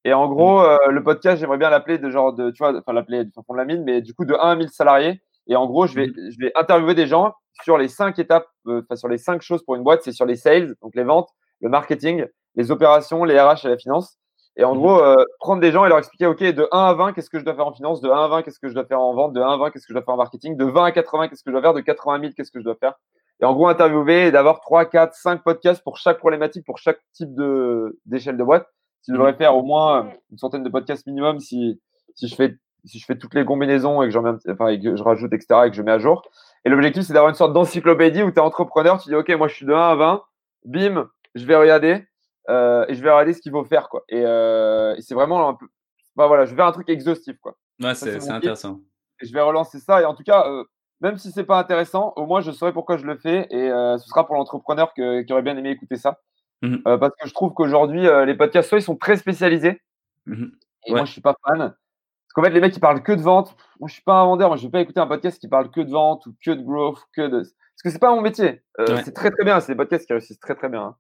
Et 0.06 0.14
en 0.14 0.28
gros, 0.30 0.62
euh, 0.62 0.78
le 0.90 1.04
podcast, 1.04 1.40
j'aimerais 1.42 1.58
bien 1.58 1.70
l'appeler 1.70 1.98
de 1.98 2.10
genre 2.10 2.32
de, 2.34 2.52
tu 2.52 2.60
vois, 2.64 2.78
enfin 2.78 2.94
l'appeler 2.94 3.26
du 3.26 3.32
fond 3.34 3.54
de 3.54 3.58
la 3.58 3.66
mine, 3.66 3.84
mais 3.84 4.02
du 4.02 4.14
coup 4.14 4.24
de 4.26 4.34
1 4.36 4.38
à 4.38 4.56
1000 4.56 4.70
salariés. 4.70 5.22
Et 5.48 5.56
en 5.58 5.66
gros, 5.68 5.88
je 5.88 5.96
vais, 5.96 6.08
je 6.16 6.38
vais 6.40 6.52
interviewer 6.56 6.94
des 6.96 7.08
gens 7.08 7.34
sur 7.64 7.78
les 7.78 7.88
cinq 7.90 8.20
étapes, 8.20 8.48
euh, 8.68 8.82
enfin 8.86 8.96
sur 8.96 9.10
les 9.10 9.18
cinq 9.18 9.42
choses 9.42 9.64
pour 9.64 9.76
une 9.76 9.84
boîte, 9.84 10.04
c'est 10.04 10.14
sur 10.14 10.26
les 10.26 10.38
sales, 10.38 10.76
donc 10.82 10.96
les 10.96 11.04
ventes, 11.04 11.30
le 11.62 11.70
marketing, 11.70 12.26
les 12.56 12.72
opérations, 12.72 13.24
les 13.26 13.40
RH 13.40 13.66
et 13.66 13.70
la 13.70 13.78
finance. 13.78 14.18
Et 14.58 14.64
en 14.64 14.74
Mhm. 14.74 14.80
gros, 14.80 15.00
euh, 15.02 15.16
prendre 15.40 15.60
des 15.62 15.72
gens 15.72 15.86
et 15.86 15.90
leur 15.90 15.98
expliquer, 15.98 16.28
OK, 16.28 16.42
de 16.44 16.68
1 16.72 16.86
à 16.86 16.94
20, 16.94 17.14
qu'est-ce 17.14 17.30
que 17.30 17.40
je 17.40 17.44
dois 17.46 17.56
faire 17.56 17.68
en 17.68 17.74
finance, 17.74 18.00
de 18.02 18.10
1 18.10 18.24
à 18.26 18.28
20, 18.28 18.42
qu'est-ce 18.44 18.60
que 18.60 18.70
je 18.70 18.74
dois 18.74 18.86
faire 18.86 19.02
en 19.02 19.14
vente, 19.14 19.34
de 19.34 19.42
1 19.42 19.50
à 19.54 19.58
20, 19.58 19.70
qu'est-ce 19.72 19.86
que 19.88 19.90
je 19.94 19.96
dois 19.96 20.04
faire 20.04 20.14
en 20.14 20.18
marketing, 20.18 20.56
de 20.58 20.66
20 20.66 20.86
à 20.86 20.92
80, 20.92 21.28
qu'est-ce 21.30 21.44
que 21.44 21.50
je 21.52 21.54
dois 21.54 21.62
faire, 21.62 21.74
de 21.74 21.82
80 21.82 22.20
000, 22.22 22.34
qu'est-ce 22.38 22.52
que 22.52 22.60
je 22.60 22.64
dois 22.66 22.76
faire? 22.76 22.94
Et 23.42 23.46
en 23.46 23.54
gros, 23.54 23.68
interviewer 23.68 24.28
et 24.28 24.32
d'avoir 24.32 24.62
3, 24.62 24.86
4, 24.86 25.14
5 25.14 25.44
podcasts 25.44 25.84
pour 25.84 25.98
chaque 25.98 26.20
problématique, 26.20 26.66
pour 26.66 26.78
chaque 26.78 27.00
type 27.14 27.34
de, 27.36 28.00
d'échelle 28.06 28.38
de 28.38 28.44
boîte. 28.44 28.68
Je 29.08 29.14
devrais 29.14 29.34
faire 29.34 29.56
au 29.56 29.64
moins 29.64 30.10
une 30.32 30.38
centaine 30.38 30.64
de 30.64 30.70
podcasts 30.70 31.06
minimum 31.08 31.40
si, 31.40 31.82
si 32.16 32.28
je 32.28 32.36
fais, 32.36 32.56
si 32.86 33.00
je 33.00 33.06
fais 33.06 33.18
toutes 33.18 33.34
les 33.34 33.46
combinaisons 33.46 34.02
et 34.02 34.08
que 34.10 34.12
mets, 34.20 34.30
un 34.30 34.36
petit- 34.36 34.50
enfin, 34.52 34.68
et 34.68 34.80
que 34.80 34.96
je 34.96 35.04
rajoute, 35.04 35.34
etc., 35.34 35.66
et 35.66 35.70
que 35.70 35.76
je 35.76 35.82
mets 35.82 35.92
à 35.92 36.00
jour. 36.00 36.22
Et 36.66 36.70
l'objectif, 36.70 37.04
c'est 37.04 37.14
d'avoir 37.14 37.30
une 37.30 37.36
sorte 37.36 37.54
d'encyclopédie 37.54 38.24
où 38.24 38.32
tu 38.32 38.38
es 38.38 38.42
entrepreneur, 38.42 39.00
tu 39.02 39.10
dis, 39.10 39.16
OK, 39.16 39.30
moi, 39.38 39.48
je 39.48 39.56
suis 39.56 39.66
de 39.66 39.74
1 39.74 39.80
à 39.92 39.96
20, 39.96 40.24
bim, 40.66 41.10
je 41.36 41.46
vais 41.46 41.56
regarder, 41.56 42.06
euh, 42.50 42.86
et 42.88 42.96
je 42.96 43.02
vais 43.04 43.10
regarder 43.12 43.34
ce 43.34 43.42
qu'il 43.42 43.52
faut 43.52 43.64
faire, 43.64 43.90
quoi. 43.90 44.04
Et, 44.10 44.24
euh, 44.26 44.96
et 44.96 45.02
c'est 45.02 45.16
vraiment 45.16 45.48
un 45.50 45.54
peu, 45.54 45.68
bah, 46.16 46.28
voilà, 46.28 46.46
je 46.46 46.52
vais 46.52 46.56
faire 46.58 46.66
un 46.68 46.72
truc 46.72 46.90
exhaustif, 46.90 47.38
quoi. 47.40 47.56
Ouais, 47.90 47.94
c'est 48.12 48.20
intéressant. 48.38 48.80
Et 49.22 49.26
je 49.28 49.34
vais 49.34 49.42
relancer 49.42 49.80
ça. 49.80 50.02
Et 50.02 50.06
en 50.06 50.14
tout 50.16 50.24
cas, 50.24 50.48
euh, 50.50 50.64
même 51.02 51.18
si 51.18 51.32
c'est 51.32 51.44
pas 51.44 51.60
intéressant, 51.60 52.14
au 52.16 52.26
moins 52.26 52.42
je 52.42 52.52
saurai 52.52 52.72
pourquoi 52.74 52.98
je 52.98 53.06
le 53.06 53.18
fais. 53.18 53.48
Et 53.50 53.70
euh, 53.72 53.98
ce 53.98 54.08
sera 54.08 54.26
pour 54.26 54.36
l'entrepreneur 54.36 54.94
qui 54.94 55.02
aurait 55.32 55.42
bien 55.42 55.58
aimé 55.58 55.70
écouter 55.72 55.96
ça. 55.98 56.20
Mhm. 56.66 56.82
Euh, 56.88 56.98
parce 56.98 57.14
que 57.20 57.28
je 57.28 57.34
trouve 57.34 57.54
qu'aujourd'hui, 57.54 58.08
euh, 58.08 58.26
les 58.26 58.36
podcasts, 58.36 58.70
soit 58.70 58.80
ils 58.80 58.82
sont 58.84 58.96
très 58.96 59.18
spécialisés. 59.18 59.82
Mhm. 60.26 60.52
Et 60.88 60.92
Ouais. 60.92 60.98
moi, 60.98 61.06
je 61.06 61.12
suis 61.12 61.22
pas 61.22 61.36
fan. 61.46 61.58
Parce 61.60 62.34
qu'en 62.34 62.44
fait, 62.44 62.50
les 62.50 62.60
mecs, 62.62 62.74
qui 62.74 62.80
parlent 62.80 63.02
que 63.04 63.12
de 63.12 63.22
vente. 63.22 63.56
Moi, 63.80 63.88
je 63.88 63.94
suis 63.94 64.04
pas 64.04 64.20
un 64.22 64.26
vendeur. 64.26 64.50
Moi, 64.50 64.58
je 64.58 64.64
vais 64.64 64.72
pas 64.72 64.82
écouter 64.82 65.00
un 65.00 65.08
podcast 65.08 65.40
qui 65.40 65.48
parle 65.48 65.70
que 65.72 65.82
de 65.82 65.92
vente 65.92 66.26
ou 66.26 66.34
que 66.44 66.52
de 66.52 66.62
growth, 66.62 67.00
que 67.16 67.22
de. 67.28 67.40
Parce 67.40 67.82
que 67.84 67.90
c'est 67.90 68.00
pas 68.00 68.14
mon 68.14 68.22
métier. 68.22 68.62
Euh, 68.80 68.86
Ouais. 68.96 69.02
C'est 69.04 69.14
très 69.14 69.32
très 69.32 69.44
bien. 69.46 69.60
C'est 69.60 69.74
des 69.74 69.78
podcasts 69.78 70.06
qui 70.06 70.14
réussissent 70.14 70.40
très 70.40 70.56
très 70.56 70.70
bien. 70.70 70.96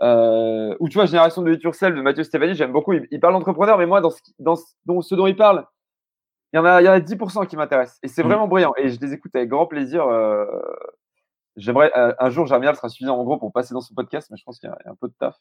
hein. 0.00 0.76
Ou 0.80 0.88
tu 0.88 0.94
vois, 0.98 1.06
Génération 1.06 1.42
de 1.42 1.54
Yourself 1.54 1.94
de 1.96 2.02
Mathieu 2.02 2.22
Stéphanie, 2.24 2.54
j'aime 2.54 2.72
beaucoup. 2.72 2.92
Il, 2.92 3.06
il 3.10 3.20
parle 3.20 3.34
d'entrepreneur, 3.34 3.78
mais 3.78 3.86
moi, 3.86 4.00
dans 4.00 4.10
ce, 4.10 4.20
qui- 4.22 4.34
dans 4.38 4.56
ce 4.56 4.64
dont, 4.84 5.00
ce 5.00 5.14
dont 5.14 5.26
il 5.26 5.36
parle, 5.36 5.66
il 6.52 6.56
y 6.56 6.58
en 6.60 6.64
a, 6.64 6.80
il 6.82 6.84
y 6.84 6.88
en 6.88 6.92
a 6.92 7.00
10% 7.00 7.46
qui 7.46 7.56
m'intéressent. 7.56 7.98
Et 8.02 8.08
c'est 8.08 8.22
Mhm. 8.22 8.28
vraiment 8.28 8.48
brillant. 8.48 8.72
Et 8.76 8.88
je 8.90 9.00
les 9.00 9.12
écoute 9.14 9.34
avec 9.34 9.48
grand 9.48 9.66
plaisir. 9.66 10.06
euh, 10.06 10.44
J'aimerais 11.56 11.90
euh, 11.96 12.12
un 12.18 12.28
jour, 12.28 12.46
Germinal 12.46 12.76
sera 12.76 12.90
suffisant 12.90 13.16
en 13.16 13.24
gros 13.24 13.38
pour 13.38 13.50
passer 13.50 13.72
dans 13.72 13.80
son 13.80 13.94
podcast, 13.94 14.28
mais 14.30 14.36
je 14.36 14.44
pense 14.44 14.58
qu'il 14.58 14.68
y, 14.68 14.72
a 14.72 14.90
un 14.90 14.94
peu 14.94 15.08
de 15.08 15.14
taf. 15.18 15.36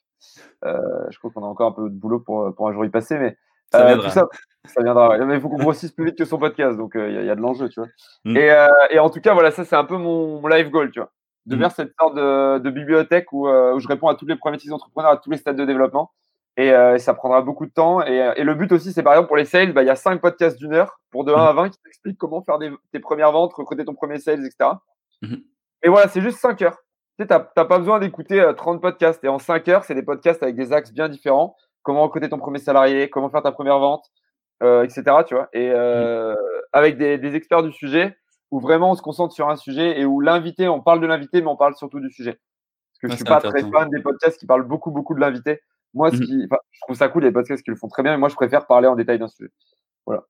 Euh, 0.63 0.79
je 1.09 1.17
crois 1.19 1.29
qu'on 1.31 1.43
a 1.43 1.47
encore 1.47 1.67
un 1.67 1.73
peu 1.73 1.89
de 1.89 1.95
boulot 1.95 2.21
pour, 2.21 2.55
pour 2.55 2.69
un 2.69 2.73
jour 2.73 2.85
y 2.85 2.89
passer, 2.89 3.17
mais 3.19 3.37
Ça 3.73 3.81
euh, 3.81 3.87
viendra. 3.87 4.07
tout 4.07 4.13
ça, 4.13 4.27
ça 4.63 4.81
viendra. 4.81 5.09
ouais. 5.09 5.25
Mais 5.25 5.35
il 5.35 5.41
faut 5.41 5.49
qu'on 5.49 5.57
grossisse 5.57 5.91
plus 5.91 6.05
vite 6.05 6.17
que 6.17 6.23
son 6.23 6.37
podcast, 6.37 6.77
donc 6.77 6.95
euh, 6.95 7.09
il 7.09 7.15
y, 7.15 7.17
a- 7.17 7.21
il 7.21 7.27
y 7.27 7.29
a 7.29 7.35
de 7.35 7.41
l'enjeu, 7.41 7.67
tu 7.67 7.81
vois. 7.81 7.89
Mm. 8.23 8.37
Et, 8.37 8.65
et 8.91 8.99
en 8.99 9.09
tout 9.09 9.19
cas, 9.19 9.33
voilà, 9.33 9.51
ça 9.51 9.65
c'est 9.65 9.75
un 9.75 9.83
peu 9.83 9.97
mon, 9.97 10.39
mon 10.39 10.47
life 10.47 10.71
goal, 10.71 10.89
tu 10.91 10.99
vois. 11.01 11.11
de 11.47 11.57
vers 11.57 11.71
cette 11.71 11.93
sorte 11.99 12.15
de, 12.15 12.69
bibliothèque 12.69 13.33
où, 13.33 13.49
où, 13.49 13.79
je 13.79 13.87
réponds 13.89 14.07
à 14.07 14.15
tous 14.15 14.25
les 14.25 14.37
problématiques 14.37 14.71
entrepreneurs, 14.71 15.11
à 15.11 15.17
tous 15.17 15.31
les 15.31 15.37
stades 15.37 15.57
de 15.57 15.65
développement. 15.65 16.11
Et, 16.55 16.71
ça 16.97 17.13
prendra 17.13 17.41
beaucoup 17.41 17.65
de 17.65 17.71
temps. 17.71 18.01
Et, 18.01 18.41
le 18.41 18.53
but 18.55 18.71
aussi, 18.71 18.93
c'est 18.93 19.03
par 19.03 19.11
exemple 19.11 19.27
pour 19.27 19.35
les 19.35 19.43
sales, 19.43 19.73
bah, 19.73 19.83
il 19.83 19.87
y 19.87 19.89
a 19.89 19.97
cinq 19.97 20.21
podcasts 20.21 20.57
d'une 20.57 20.73
heure 20.73 21.01
pour 21.11 21.25
de 21.25 21.33
1 21.33 21.35
à 21.35 21.51
20 21.51 21.71
qui 21.71 21.79
t'expliquent 21.83 22.17
comment 22.17 22.41
faire 22.41 22.57
tes 22.93 22.99
premières 22.99 23.33
ventes, 23.33 23.53
recruter 23.53 23.83
ton 23.83 23.95
premier 23.95 24.19
sales, 24.19 24.45
etc. 24.45 24.69
Et 25.83 25.89
voilà, 25.89 26.07
c'est 26.07 26.21
juste 26.21 26.39
5 26.39 26.61
heures. 26.61 26.77
Tu 27.19 27.25
n'as 27.29 27.39
pas 27.39 27.79
besoin 27.79 27.99
d'écouter 27.99 28.51
30 28.57 28.81
podcasts. 28.81 29.23
Et 29.23 29.27
en 29.27 29.39
5 29.39 29.67
heures, 29.69 29.83
c'est 29.83 29.95
des 29.95 30.03
podcasts 30.03 30.43
avec 30.43 30.55
des 30.55 30.73
axes 30.73 30.91
bien 30.91 31.09
différents. 31.09 31.55
Comment 31.83 32.03
recruter 32.03 32.29
ton 32.29 32.39
premier 32.39 32.59
salarié, 32.59 33.09
comment 33.09 33.29
faire 33.29 33.43
ta 33.43 33.51
première 33.51 33.79
vente, 33.79 34.05
euh, 34.63 34.83
etc. 34.83 35.03
Tu 35.27 35.35
vois 35.35 35.49
et 35.53 35.69
euh, 35.71 36.35
avec 36.73 36.97
des, 36.97 37.17
des, 37.17 37.35
experts 37.35 37.61
du 37.61 37.71
sujet 37.71 38.17
où 38.49 38.59
vraiment 38.59 38.91
on 38.91 38.95
se 38.95 39.01
concentre 39.01 39.33
sur 39.33 39.49
un 39.49 39.55
sujet 39.55 39.99
et 39.99 40.05
où 40.05 40.19
l'invité, 40.19 40.67
on 40.67 40.81
parle 40.81 40.99
de 40.99 41.07
l'invité, 41.07 41.41
mais 41.41 41.47
on 41.47 41.57
parle 41.57 41.75
surtout 41.75 41.99
du 41.99 42.09
sujet. 42.09 42.39
Parce 42.93 42.99
que 43.01 43.07
je 43.11 43.15
suis 43.15 43.25
pas 43.25 43.39
très 43.39 43.61
fan 43.61 43.89
des 43.89 44.01
podcasts 44.01 44.39
qui 44.39 44.45
parlent 44.45 44.67
beaucoup, 44.67 44.91
beaucoup 44.91 45.13
de 45.13 45.19
l'invité. 45.19 45.61
Moi, 45.93 46.11
ce 46.11 46.17
mmh 46.17 46.21
qui, 46.21 46.47
je 46.71 46.79
trouve 46.81 46.95
ça 46.95 47.07
cool, 47.07 47.23
les 47.23 47.31
podcasts 47.31 47.63
qui 47.63 47.69
le 47.69 47.77
font 47.77 47.87
très 47.87 48.03
bien, 48.03 48.11
mais 48.11 48.17
moi, 48.17 48.29
je 48.29 48.35
préfère 48.35 48.67
parler 48.67 48.87
en 48.87 48.95
détail 48.95 49.19
d'un 49.19 49.27
sujet. 49.27 49.49
Voilà. 50.05 50.23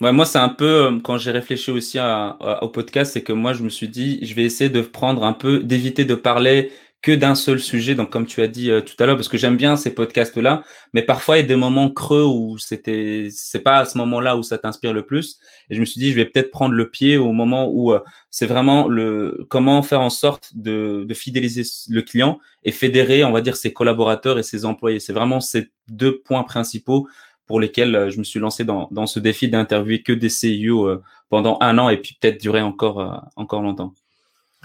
Ouais, 0.00 0.10
moi, 0.12 0.24
c'est 0.26 0.38
un 0.38 0.48
peu 0.48 0.86
euh, 0.86 1.00
quand 1.00 1.16
j'ai 1.18 1.30
réfléchi 1.30 1.70
aussi 1.70 1.98
au 2.00 2.68
podcast, 2.68 3.12
c'est 3.12 3.22
que 3.22 3.32
moi, 3.32 3.52
je 3.52 3.62
me 3.62 3.68
suis 3.68 3.88
dit, 3.88 4.18
je 4.24 4.34
vais 4.34 4.42
essayer 4.42 4.70
de 4.70 4.80
prendre 4.80 5.22
un 5.24 5.32
peu, 5.32 5.60
d'éviter 5.60 6.04
de 6.04 6.14
parler 6.16 6.72
que 7.02 7.12
d'un 7.12 7.34
seul 7.34 7.60
sujet. 7.60 7.94
Donc, 7.94 8.10
comme 8.10 8.26
tu 8.26 8.42
as 8.42 8.48
dit 8.48 8.70
euh, 8.70 8.80
tout 8.80 8.94
à 8.98 9.06
l'heure, 9.06 9.16
parce 9.16 9.28
que 9.28 9.36
j'aime 9.38 9.56
bien 9.56 9.76
ces 9.76 9.94
podcasts-là, 9.94 10.62
mais 10.92 11.02
parfois 11.02 11.36
il 11.36 11.40
y 11.42 11.44
a 11.44 11.46
des 11.48 11.56
moments 11.56 11.90
creux 11.90 12.24
où 12.24 12.58
c'était, 12.58 13.28
c'est 13.30 13.60
pas 13.60 13.78
à 13.78 13.84
ce 13.84 13.98
moment-là 13.98 14.36
où 14.36 14.42
ça 14.42 14.58
t'inspire 14.58 14.92
le 14.92 15.04
plus. 15.04 15.38
Et 15.68 15.74
je 15.74 15.80
me 15.80 15.84
suis 15.84 16.00
dit, 16.00 16.10
je 16.10 16.16
vais 16.16 16.24
peut-être 16.24 16.50
prendre 16.50 16.74
le 16.74 16.90
pied 16.90 17.16
au 17.16 17.32
moment 17.32 17.68
où 17.68 17.92
euh, 17.92 18.00
c'est 18.30 18.46
vraiment 18.46 18.88
le 18.88 19.46
comment 19.50 19.82
faire 19.82 20.00
en 20.00 20.10
sorte 20.10 20.50
de, 20.54 21.04
de 21.06 21.14
fidéliser 21.14 21.62
le 21.90 22.02
client 22.02 22.38
et 22.64 22.72
fédérer, 22.72 23.24
on 23.24 23.32
va 23.32 23.40
dire, 23.40 23.56
ses 23.56 23.72
collaborateurs 23.72 24.38
et 24.38 24.42
ses 24.42 24.64
employés. 24.64 25.00
C'est 25.00 25.12
vraiment 25.12 25.40
ces 25.40 25.70
deux 25.88 26.20
points 26.20 26.44
principaux 26.44 27.08
pour 27.46 27.60
lesquels 27.60 27.94
euh, 27.94 28.10
je 28.10 28.18
me 28.18 28.24
suis 28.24 28.40
lancé 28.40 28.64
dans, 28.64 28.88
dans 28.90 29.06
ce 29.06 29.20
défi 29.20 29.48
d'interviewer 29.48 30.02
que 30.02 30.12
des 30.12 30.28
CIO 30.28 31.00
pendant 31.28 31.58
un 31.60 31.78
an 31.78 31.88
et 31.88 31.96
puis 31.96 32.16
peut-être 32.20 32.40
durer 32.40 32.62
encore, 32.62 33.24
encore 33.36 33.62
longtemps. 33.62 33.92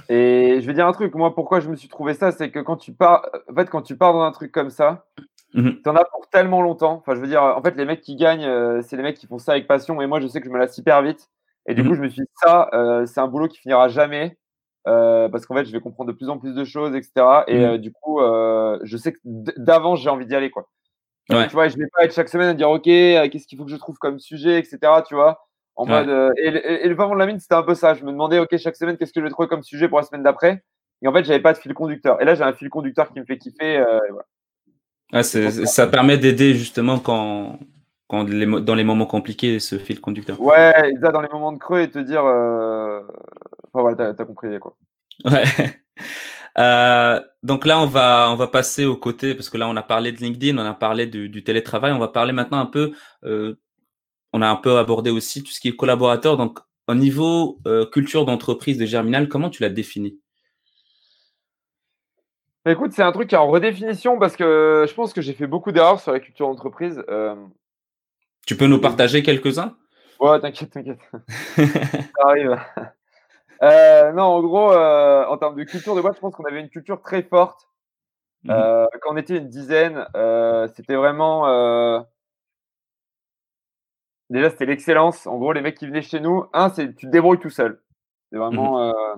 Et 0.09 0.59
je 0.61 0.67
vais 0.67 0.73
dire 0.73 0.87
un 0.87 0.93
truc, 0.93 1.13
moi, 1.15 1.35
pourquoi 1.35 1.59
je 1.59 1.69
me 1.69 1.75
suis 1.75 1.89
trouvé 1.89 2.13
ça, 2.13 2.31
c'est 2.31 2.49
que 2.49 2.59
quand 2.59 2.77
tu 2.77 2.93
pars, 2.93 3.27
en 3.49 3.55
fait, 3.55 3.69
quand 3.69 3.81
tu 3.81 3.97
pars 3.97 4.13
dans 4.13 4.21
un 4.21 4.31
truc 4.31 4.51
comme 4.51 4.69
ça, 4.69 5.05
mhm. 5.53 5.81
tu 5.83 5.89
en 5.89 5.95
as 5.95 6.05
pour 6.05 6.27
tellement 6.29 6.61
longtemps. 6.61 6.93
Enfin, 6.93 7.15
je 7.15 7.19
veux 7.19 7.27
dire, 7.27 7.43
en 7.43 7.61
fait, 7.61 7.75
les 7.75 7.85
mecs 7.85 8.01
qui 8.01 8.15
gagnent, 8.15 8.45
euh, 8.45 8.81
c'est 8.81 8.95
les 8.95 9.03
mecs 9.03 9.17
qui 9.17 9.27
font 9.27 9.37
ça 9.37 9.53
avec 9.53 9.67
passion. 9.67 10.01
Et 10.01 10.07
moi, 10.07 10.21
je 10.21 10.27
sais 10.27 10.39
que 10.39 10.47
je 10.47 10.51
me 10.51 10.57
lasse 10.57 10.77
hyper 10.77 11.01
vite. 11.01 11.29
Et 11.65 11.73
du 11.73 11.83
mhm. 11.83 11.89
coup, 11.89 11.95
je 11.95 12.01
me 12.01 12.07
suis 12.07 12.21
dit, 12.21 12.29
ça, 12.41 12.69
euh, 12.73 13.05
c'est 13.05 13.19
un 13.19 13.27
boulot 13.27 13.47
qui 13.47 13.57
finira 13.57 13.89
jamais. 13.89 14.37
Euh, 14.87 15.27
parce 15.27 15.45
qu'en 15.45 15.55
fait, 15.55 15.65
je 15.65 15.71
vais 15.73 15.81
comprendre 15.81 16.09
de 16.13 16.15
plus 16.15 16.29
en 16.29 16.37
plus 16.37 16.53
de 16.55 16.63
choses, 16.63 16.95
etc. 16.95 17.11
Et 17.47 17.65
mhm. 17.65 17.77
du 17.77 17.91
coup, 17.91 18.19
je 18.21 18.97
sais 18.97 19.11
que 19.11 19.19
d'avant, 19.25 19.95
j'ai 19.95 20.09
envie 20.09 20.25
d'y 20.25 20.35
aller, 20.35 20.51
quoi. 20.51 20.69
Tu 21.29 21.35
vois, 21.53 21.67
je 21.67 21.77
vais 21.77 21.87
pas 21.95 22.05
être 22.05 22.13
chaque 22.13 22.29
semaine 22.29 22.49
à 22.49 22.53
dire, 22.53 22.69
OK, 22.69 22.83
qu'est-ce 22.83 23.47
qu'il 23.47 23.57
faut 23.57 23.65
que 23.65 23.71
je 23.71 23.75
trouve 23.75 23.97
comme 23.97 24.19
sujet, 24.19 24.59
etc. 24.59 24.79
Tu 25.07 25.15
vois. 25.15 25.43
En 25.75 25.85
mode, 25.85 26.09
euh, 26.09 26.31
et, 26.37 26.87
le 26.87 26.95
vraiment 26.95 27.13
de 27.13 27.19
la 27.19 27.27
mine, 27.27 27.39
c'était 27.39 27.53
un 27.53 27.61
peu 27.61 27.75
ça. 27.75 27.93
Je 27.93 28.03
me 28.03 28.11
demandais, 28.11 28.39
OK, 28.39 28.57
chaque 28.57 28.75
semaine, 28.75 28.97
qu'est-ce 28.97 29.13
que 29.13 29.19
je 29.19 29.25
vais 29.25 29.29
trouver 29.29 29.47
comme 29.47 29.61
sujet 29.61 29.87
pour 29.87 29.99
la 29.99 30.03
semaine 30.03 30.23
d'après? 30.23 30.63
Et 31.03 31.07
en 31.07 31.13
fait, 31.13 31.23
j'avais 31.23 31.39
pas 31.41 31.53
de 31.53 31.59
fil 31.59 31.73
conducteur. 31.75 32.19
Et 32.19 32.25
là, 32.25 32.33
j'ai 32.33 32.43
un 32.43 32.53
fil 32.53 32.69
conducteur 32.69 33.11
qui 33.13 33.19
me 33.19 33.25
fait 33.25 33.37
kiffer. 33.37 33.77
Euh, 33.77 33.99
voilà. 35.11 35.23
ça 35.23 35.85
permet 35.85 36.17
d'aider 36.17 36.55
justement 36.55 36.97
quand, 36.97 37.59
quand 38.07 38.23
dans 38.23 38.73
les 38.73 38.83
moments 38.83 39.05
compliqués, 39.05 39.59
ce 39.59 39.77
fil 39.77 40.01
conducteur. 40.01 40.41
Ouais, 40.41 40.93
dans 40.99 41.21
les 41.21 41.29
moments 41.29 41.51
de 41.51 41.59
creux 41.59 41.81
et 41.81 41.89
te 41.89 41.99
dire. 41.99 42.25
Euh... 42.25 43.01
Enfin, 43.71 43.81
voilà, 43.81 44.13
t'as 44.13 44.23
as 44.23 44.25
compris 44.25 44.57
quoi. 44.59 44.75
Ouais. 45.25 45.43
Euh, 46.59 47.21
donc 47.43 47.65
là, 47.65 47.79
on 47.79 47.85
va 47.85 48.29
on 48.31 48.35
va 48.35 48.47
passer 48.47 48.85
au 48.85 48.95
côté 48.95 49.35
parce 49.35 49.49
que 49.49 49.57
là, 49.57 49.67
on 49.69 49.75
a 49.75 49.83
parlé 49.83 50.11
de 50.11 50.17
LinkedIn, 50.17 50.57
on 50.57 50.65
a 50.65 50.73
parlé 50.73 51.05
du, 51.05 51.29
du 51.29 51.43
télétravail, 51.43 51.91
on 51.91 51.99
va 51.99 52.07
parler 52.07 52.33
maintenant 52.33 52.59
un 52.59 52.65
peu 52.65 52.93
euh, 53.23 53.55
on 54.33 54.41
a 54.41 54.47
un 54.47 54.55
peu 54.55 54.77
abordé 54.77 55.09
aussi 55.11 55.43
tout 55.43 55.51
ce 55.51 55.59
qui 55.59 55.69
est 55.69 55.75
collaborateur. 55.75 56.37
Donc, 56.37 56.59
au 56.87 56.95
niveau 56.95 57.59
euh, 57.67 57.85
culture 57.85 58.25
d'entreprise 58.25 58.77
de 58.77 58.85
Germinal, 58.85 59.27
comment 59.27 59.49
tu 59.49 59.61
l'as 59.61 59.69
défini 59.69 60.19
bah, 62.65 62.71
Écoute, 62.71 62.91
c'est 62.91 63.03
un 63.03 63.11
truc 63.11 63.29
qui 63.29 63.35
est 63.35 63.39
en 63.39 63.47
redéfinition 63.47 64.19
parce 64.19 64.35
que 64.35 64.85
je 64.87 64.93
pense 64.93 65.13
que 65.13 65.21
j'ai 65.21 65.33
fait 65.33 65.47
beaucoup 65.47 65.71
d'erreurs 65.71 65.99
sur 65.99 66.11
la 66.11 66.19
culture 66.19 66.47
d'entreprise. 66.47 67.03
Tu 68.45 68.55
peux 68.55 68.67
nous 68.67 68.79
partager 68.79 69.23
quelques-uns? 69.23 69.75
Ouais, 70.19 70.39
t'inquiète, 70.39 70.71
t'inquiète. 70.71 70.99
Ça 71.57 72.23
arrive. 72.23 72.57
Euh, 73.63 74.11
non, 74.13 74.23
en 74.23 74.41
gros, 74.41 74.71
en 74.73 75.37
termes 75.37 75.55
de 75.55 75.63
culture 75.63 75.95
de 75.95 76.01
boîte, 76.01 76.15
je 76.15 76.21
pense 76.21 76.35
qu'on 76.35 76.45
avait 76.45 76.61
une 76.61 76.69
culture 76.69 77.01
très 77.01 77.23
forte. 77.23 77.67
Mmh 78.43 78.53
quand 79.01 79.13
on 79.13 79.17
était 79.17 79.37
une 79.37 79.49
dizaine, 79.49 80.05
c'était 80.75 80.95
vraiment 80.95 82.05
Déjà, 84.29 84.49
c'était 84.49 84.65
l'excellence. 84.65 85.25
En 85.25 85.37
gros, 85.37 85.53
les 85.53 85.61
mecs 85.61 85.77
qui 85.77 85.87
venaient 85.87 86.01
chez 86.01 86.19
nous, 86.19 86.45
un, 86.53 86.69
c'est 86.69 86.93
tu 86.95 87.05
te 87.05 87.11
débrouilles 87.11 87.39
tout 87.39 87.49
seul. 87.49 87.81
C'est 88.31 88.37
vraiment. 88.37 88.77
Mmh 88.77 88.91
euh, 88.91 89.15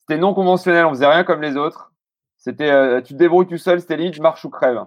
c'était 0.00 0.20
non 0.20 0.34
conventionnel, 0.34 0.86
on 0.86 0.90
faisait 0.90 1.06
rien 1.06 1.24
comme 1.24 1.40
les 1.40 1.56
autres. 1.56 1.92
C'était 2.36 2.70
euh, 2.70 3.00
tu 3.00 3.14
te 3.14 3.18
débrouilles 3.18 3.46
tout 3.46 3.58
seul, 3.58 3.80
c'était 3.80 3.96
limite 3.96 4.20
marche 4.20 4.44
ou 4.44 4.50
crève. 4.50 4.84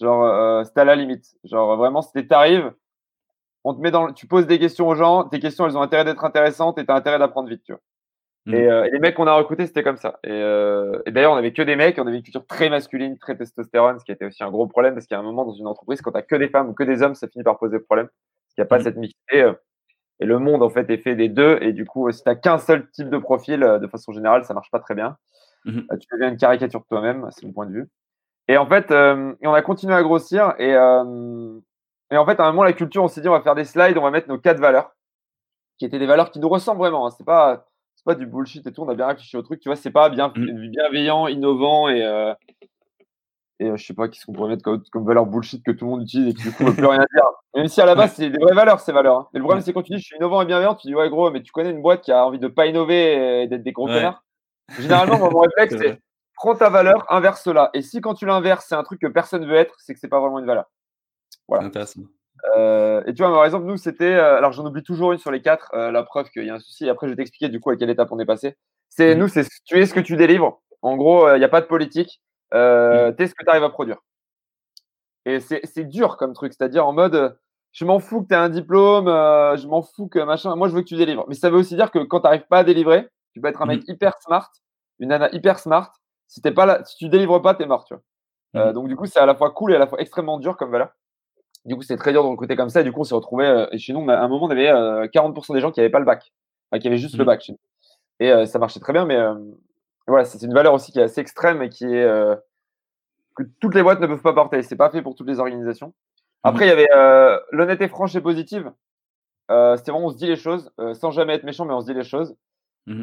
Genre, 0.00 0.24
euh, 0.24 0.64
c'était 0.64 0.80
à 0.80 0.84
la 0.84 0.96
limite. 0.96 1.36
Genre, 1.44 1.76
vraiment, 1.76 2.02
c'était 2.02 2.26
t'arrives, 2.26 2.72
on 3.64 3.74
te 3.74 3.80
met 3.80 3.90
dans, 3.90 4.12
tu 4.12 4.26
poses 4.26 4.46
des 4.46 4.58
questions 4.58 4.88
aux 4.88 4.94
gens, 4.94 5.24
tes 5.24 5.40
questions, 5.40 5.66
elles 5.66 5.76
ont 5.76 5.82
intérêt 5.82 6.04
d'être 6.04 6.24
intéressantes 6.24 6.78
et 6.78 6.86
t'as 6.86 6.94
intérêt 6.94 7.18
d'apprendre 7.18 7.48
vite, 7.48 7.62
tu 7.64 7.72
vois. 7.72 7.80
Mmh. 8.46 8.54
Et, 8.54 8.90
les 8.90 8.98
mecs 8.98 9.14
qu'on 9.14 9.26
a 9.26 9.32
recrutés, 9.32 9.66
c'était 9.66 9.82
comme 9.82 9.96
ça. 9.96 10.18
Et, 10.22 10.30
et 10.30 11.10
d'ailleurs, 11.12 11.32
on 11.32 11.36
avait 11.36 11.52
que 11.52 11.62
des 11.62 11.76
mecs, 11.76 11.98
on 11.98 12.06
avait 12.06 12.16
une 12.16 12.22
culture 12.22 12.46
très 12.46 12.68
masculine, 12.68 13.18
très 13.18 13.36
testostérone, 13.36 13.98
ce 13.98 14.04
qui 14.04 14.12
était 14.12 14.26
aussi 14.26 14.44
un 14.44 14.50
gros 14.50 14.66
problème 14.66 14.94
parce 14.94 15.06
qu'il 15.06 15.14
y 15.14 15.18
a 15.18 15.20
un 15.20 15.24
moment 15.24 15.44
dans 15.44 15.54
une 15.54 15.66
entreprise, 15.66 16.02
quand 16.02 16.12
t'as 16.12 16.22
que 16.22 16.36
des 16.36 16.48
femmes 16.48 16.68
ou 16.68 16.74
que 16.74 16.84
des 16.84 17.02
hommes, 17.02 17.14
ça 17.14 17.26
finit 17.26 17.42
par 17.42 17.58
poser 17.58 17.78
problème. 17.78 18.08
Il 18.56 18.60
n'y 18.60 18.62
a 18.62 18.66
pas 18.66 18.78
mmh. 18.78 18.82
cette 18.82 18.96
mixité. 18.96 19.42
Euh, 19.42 19.52
et 20.20 20.26
le 20.26 20.38
monde, 20.38 20.62
en 20.62 20.70
fait, 20.70 20.88
est 20.90 20.98
fait 20.98 21.16
des 21.16 21.28
deux. 21.28 21.58
Et 21.60 21.72
du 21.72 21.84
coup, 21.84 22.10
si 22.12 22.22
tu 22.22 22.28
n'as 22.28 22.36
qu'un 22.36 22.58
seul 22.58 22.88
type 22.90 23.10
de 23.10 23.18
profil, 23.18 23.62
euh, 23.62 23.78
de 23.78 23.86
façon 23.88 24.12
générale, 24.12 24.44
ça 24.44 24.54
marche 24.54 24.70
pas 24.70 24.78
très 24.78 24.94
bien. 24.94 25.16
Mmh 25.64 25.78
euh, 25.90 25.96
tu 25.96 26.06
deviens 26.12 26.28
une 26.28 26.36
caricature 26.36 26.80
de 26.80 26.86
toi-même, 26.86 27.26
c'est 27.30 27.46
mon 27.46 27.52
point 27.52 27.66
de 27.66 27.72
vue. 27.72 27.88
Et 28.46 28.58
en 28.58 28.66
fait, 28.66 28.90
et 28.90 29.46
on 29.46 29.54
a 29.54 29.62
continué 29.62 29.94
à 29.94 30.02
grossir. 30.02 30.54
Et, 30.58 30.72
et 30.72 32.16
en 32.18 32.26
fait, 32.26 32.38
à 32.38 32.44
un 32.44 32.50
moment, 32.50 32.62
la 32.62 32.74
culture, 32.74 33.02
on 33.02 33.08
s'est 33.08 33.22
dit, 33.22 33.28
on 33.28 33.32
va 33.32 33.40
faire 33.40 33.54
des 33.54 33.64
slides, 33.64 33.96
on 33.96 34.02
va 34.02 34.10
mettre 34.10 34.28
nos 34.28 34.38
quatre 34.38 34.60
valeurs, 34.60 34.94
qui 35.78 35.86
étaient 35.86 35.98
des 35.98 36.06
valeurs 36.06 36.30
qui 36.30 36.40
nous 36.40 36.50
ressemblent 36.50 36.80
vraiment. 36.80 37.06
Hein. 37.06 37.10
C'est 37.16 37.24
pas, 37.24 37.64
pas 38.04 38.14
du 38.14 38.26
bullshit 38.26 38.66
et 38.66 38.72
tout. 38.72 38.82
On 38.82 38.88
a 38.88 38.94
bien 38.94 39.06
réfléchi 39.06 39.36
au 39.36 39.42
truc. 39.42 39.60
Tu 39.60 39.68
vois, 39.68 39.76
c'est 39.76 39.90
pas 39.90 40.08
bien, 40.08 40.32
mmh. 40.34 40.68
bienveillant, 40.68 41.26
innovant 41.28 41.88
et, 41.88 42.02
et 43.60 43.66
euh, 43.70 43.76
je 43.76 43.86
sais 43.86 43.94
pas 43.94 44.08
qu'est-ce 44.08 44.26
qu'on 44.26 44.32
pourrait 44.32 44.48
mettre 44.48 44.64
comme, 44.64 45.06
valeur 45.06 45.26
bullshit 45.26 45.64
que 45.64 45.70
tout 45.70 45.84
le 45.84 45.92
monde 45.92 46.02
utilise 46.02 46.28
et 46.28 46.34
qui 46.34 46.42
du 46.42 46.52
coup 46.52 46.64
ne 46.64 46.70
veut 46.70 46.74
plus 46.74 46.86
rien 46.86 47.04
dire. 47.14 47.24
Même 47.54 47.68
si 47.68 47.80
à 47.80 47.86
la 47.86 47.94
base 47.94 48.14
c'est 48.14 48.28
des 48.28 48.38
vraies 48.38 48.54
valeurs 48.54 48.80
ces 48.80 48.90
valeurs. 48.90 49.16
Hein. 49.16 49.28
Mais 49.32 49.38
le 49.38 49.44
problème 49.44 49.62
c'est 49.62 49.72
quand 49.72 49.82
tu 49.82 49.92
dis 49.92 50.00
je 50.00 50.04
suis 50.04 50.16
innovant 50.16 50.42
et 50.42 50.46
bienveillant, 50.46 50.74
tu 50.74 50.88
dis 50.88 50.94
ouais 50.94 51.08
gros, 51.08 51.30
mais 51.30 51.40
tu 51.40 51.52
connais 51.52 51.70
une 51.70 51.80
boîte 51.80 52.02
qui 52.02 52.10
a 52.10 52.26
envie 52.26 52.40
de 52.40 52.48
pas 52.48 52.66
innover 52.66 53.42
et 53.42 53.46
d'être 53.46 53.62
des 53.62 53.72
gros 53.72 53.86
connards? 53.86 54.24
Généralement 54.78 55.18
mon 55.18 55.38
réflexe 55.40 55.76
c'est 55.78 56.00
prends 56.34 56.56
ta 56.56 56.68
valeur, 56.68 57.06
inverse-la. 57.10 57.70
Et 57.74 57.82
si 57.82 58.00
quand 58.00 58.14
tu 58.14 58.26
l'inverses 58.26 58.66
c'est 58.68 58.74
un 58.74 58.82
truc 58.82 59.00
que 59.00 59.06
personne 59.06 59.46
veut 59.46 59.56
être, 59.56 59.76
c'est 59.78 59.94
que 59.94 60.00
c'est 60.00 60.08
pas 60.08 60.20
vraiment 60.20 60.40
une 60.40 60.46
valeur. 60.46 60.64
Voilà. 61.46 61.70
Euh, 62.56 63.02
et 63.06 63.14
tu 63.14 63.22
vois, 63.22 63.32
par 63.32 63.44
exemple, 63.44 63.66
nous, 63.66 63.76
c'était. 63.76 64.14
Euh, 64.14 64.36
alors, 64.36 64.52
j'en 64.52 64.66
oublie 64.66 64.82
toujours 64.82 65.12
une 65.12 65.18
sur 65.18 65.30
les 65.30 65.42
quatre, 65.42 65.74
la 65.74 66.02
preuve 66.02 66.28
qu'il 66.30 66.44
y 66.44 66.50
a 66.50 66.54
un 66.54 66.58
souci. 66.58 66.88
Après, 66.88 67.06
je 67.06 67.12
vais 67.12 67.16
t'expliquer 67.16 67.48
du 67.48 67.60
coup 67.60 67.70
à 67.70 67.76
quelle 67.76 67.90
étape 67.90 68.12
on 68.12 68.18
est 68.18 68.26
passé. 68.26 68.56
C'est 68.88 69.14
mmh 69.14 69.18
nous, 69.18 69.28
c'est 69.28 69.46
tu 69.64 69.78
es 69.80 69.86
ce 69.86 69.94
que 69.94 70.00
tu 70.00 70.16
délivres. 70.16 70.60
En 70.82 70.96
gros, 70.96 71.32
il 71.34 71.38
n'y 71.38 71.44
a 71.44 71.48
pas 71.48 71.60
de 71.60 71.66
politique. 71.66 72.20
Euh, 72.54 73.10
mmh. 73.10 73.16
T'es 73.16 73.26
ce 73.26 73.34
que 73.34 73.44
tu 73.44 73.50
arrives 73.50 73.64
à 73.64 73.70
produire. 73.70 73.98
Et 75.26 75.40
c'est 75.40 75.84
dur 75.84 76.16
comme 76.18 76.34
truc, 76.34 76.52
c'est-à-dire 76.52 76.86
en 76.86 76.92
mode, 76.92 77.38
je 77.72 77.84
m'en 77.86 77.98
fous 77.98 78.22
que 78.22 78.28
tu 78.28 78.34
aies 78.34 78.36
un 78.38 78.50
diplôme, 78.50 79.08
euh, 79.08 79.56
je 79.56 79.66
m'en 79.66 79.82
fous 79.82 80.06
que 80.06 80.18
machin, 80.18 80.54
moi 80.54 80.68
je 80.68 80.74
veux 80.74 80.82
que 80.82 80.86
tu 80.86 80.96
délivres. 80.96 81.24
Mais 81.28 81.34
ça 81.34 81.48
veut 81.48 81.56
aussi 81.56 81.76
dire 81.76 81.90
que 81.90 81.98
quand 82.00 82.20
tu 82.20 82.24
n'arrives 82.24 82.46
pas 82.46 82.58
à 82.58 82.64
délivrer, 82.64 83.08
tu 83.32 83.40
peux 83.40 83.48
être 83.48 83.62
un 83.62 83.66
mec 83.66 83.80
mmh. 83.80 83.92
hyper 83.92 84.12
smart, 84.20 84.50
une 84.98 85.08
nana 85.08 85.30
hyper 85.32 85.58
smart. 85.58 85.92
Si, 86.28 86.42
t'es 86.42 86.52
pas 86.52 86.66
là, 86.66 86.84
si 86.84 86.96
tu 86.96 87.08
délivres 87.08 87.40
pas, 87.40 87.54
tu 87.54 87.62
es 87.62 87.66
mort. 87.66 87.84
Tu 87.86 87.94
vois. 87.94 88.02
Euh, 88.56 88.72
donc 88.72 88.88
du 88.88 88.96
coup, 88.96 89.06
c'est 89.06 89.18
à 89.18 89.26
la 89.26 89.34
fois 89.34 89.50
cool 89.50 89.72
et 89.72 89.76
à 89.76 89.78
la 89.78 89.86
fois 89.86 89.98
extrêmement 90.00 90.38
dur 90.38 90.56
comme 90.56 90.70
valeur. 90.70 90.90
Du 91.64 91.76
coup, 91.76 91.82
c'est 91.82 91.96
très 91.96 92.12
dur 92.12 92.22
de 92.22 92.28
recruter 92.28 92.56
comme 92.56 92.68
ça. 92.68 92.80
Et 92.80 92.84
du 92.84 92.92
coup, 92.92 93.00
on 93.00 93.04
s'est 93.04 93.14
retrouvé. 93.14 93.66
et 93.72 93.78
chez 93.78 93.92
nous, 93.92 94.08
à 94.10 94.18
un 94.18 94.28
moment, 94.28 94.46
on 94.46 94.50
avait 94.50 94.70
40% 95.08 95.54
des 95.54 95.60
gens 95.60 95.70
qui 95.70 95.80
n'avaient 95.80 95.90
pas 95.90 95.98
le 95.98 96.04
bac, 96.04 96.32
enfin, 96.70 96.78
qui 96.78 96.88
avaient 96.88 96.98
juste 96.98 97.16
le 97.16 97.24
bac. 97.24 97.42
Chez 97.42 97.52
nous. 97.52 97.58
Et 98.20 98.46
ça 98.46 98.58
marchait 98.58 98.80
très 98.80 98.92
bien, 98.92 99.06
mais 99.06 99.18
voilà, 100.06 100.24
c'est 100.24 100.42
une 100.42 100.52
valeur 100.52 100.74
aussi 100.74 100.92
qui 100.92 100.98
est 100.98 101.04
assez 101.04 101.20
extrême 101.20 101.62
et 101.62 101.68
qui 101.68 101.84
est 101.84 102.04
euh, 102.04 102.36
que 103.36 103.42
toutes 103.60 103.74
les 103.74 103.82
boîtes 103.82 104.00
ne 104.00 104.06
peuvent 104.06 104.22
pas 104.22 104.34
porter. 104.34 104.62
C'est 104.62 104.76
pas 104.76 104.90
fait 104.90 105.02
pour 105.02 105.14
toutes 105.14 105.28
les 105.28 105.40
organisations. 105.40 105.88
Mmh 105.88 105.92
Après, 106.48 106.66
il 106.66 106.68
y 106.68 106.72
avait 106.72 106.90
euh, 106.94 107.38
l'honnêteté 107.52 107.88
franche 107.88 108.14
et 108.14 108.20
positive. 108.20 108.70
Euh, 109.50 109.76
C'était 109.76 109.90
vraiment 109.90 110.06
on 110.06 110.10
se 110.10 110.16
dit 110.16 110.26
les 110.26 110.36
choses 110.36 110.72
sans 110.94 111.10
jamais 111.10 111.34
être 111.34 111.44
méchant, 111.44 111.64
mais 111.64 111.74
on 111.74 111.80
se 111.80 111.86
dit 111.86 111.94
les 111.94 112.04
choses. 112.04 112.36
Mmh 112.86 113.02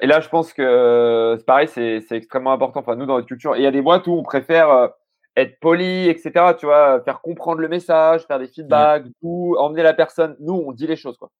et 0.00 0.06
là, 0.06 0.20
je 0.20 0.28
pense 0.28 0.52
que 0.52 1.36
c'est 1.38 1.46
pareil, 1.46 1.68
c'est 1.68 2.02
extrêmement 2.12 2.52
important. 2.52 2.80
Enfin, 2.80 2.96
nous, 2.96 3.06
dans 3.06 3.16
notre 3.16 3.28
culture, 3.28 3.56
il 3.56 3.62
y 3.62 3.66
a 3.66 3.70
des 3.70 3.82
boîtes 3.82 4.06
où 4.06 4.12
on 4.12 4.22
préfère 4.22 4.90
être 5.36 5.58
poli, 5.60 6.08
etc. 6.08 6.54
Tu 6.58 6.66
vois, 6.66 7.00
faire 7.02 7.20
comprendre 7.20 7.60
le 7.60 7.68
message, 7.68 8.26
faire 8.26 8.38
des 8.38 8.48
feedbacks, 8.48 9.06
ou 9.22 9.56
emmener 9.56 9.82
la 9.82 9.94
personne. 9.94 10.36
Nous, 10.40 10.54
on 10.54 10.72
dit 10.72 10.86
les 10.86 10.96
choses, 10.96 11.16
quoi. 11.16 11.30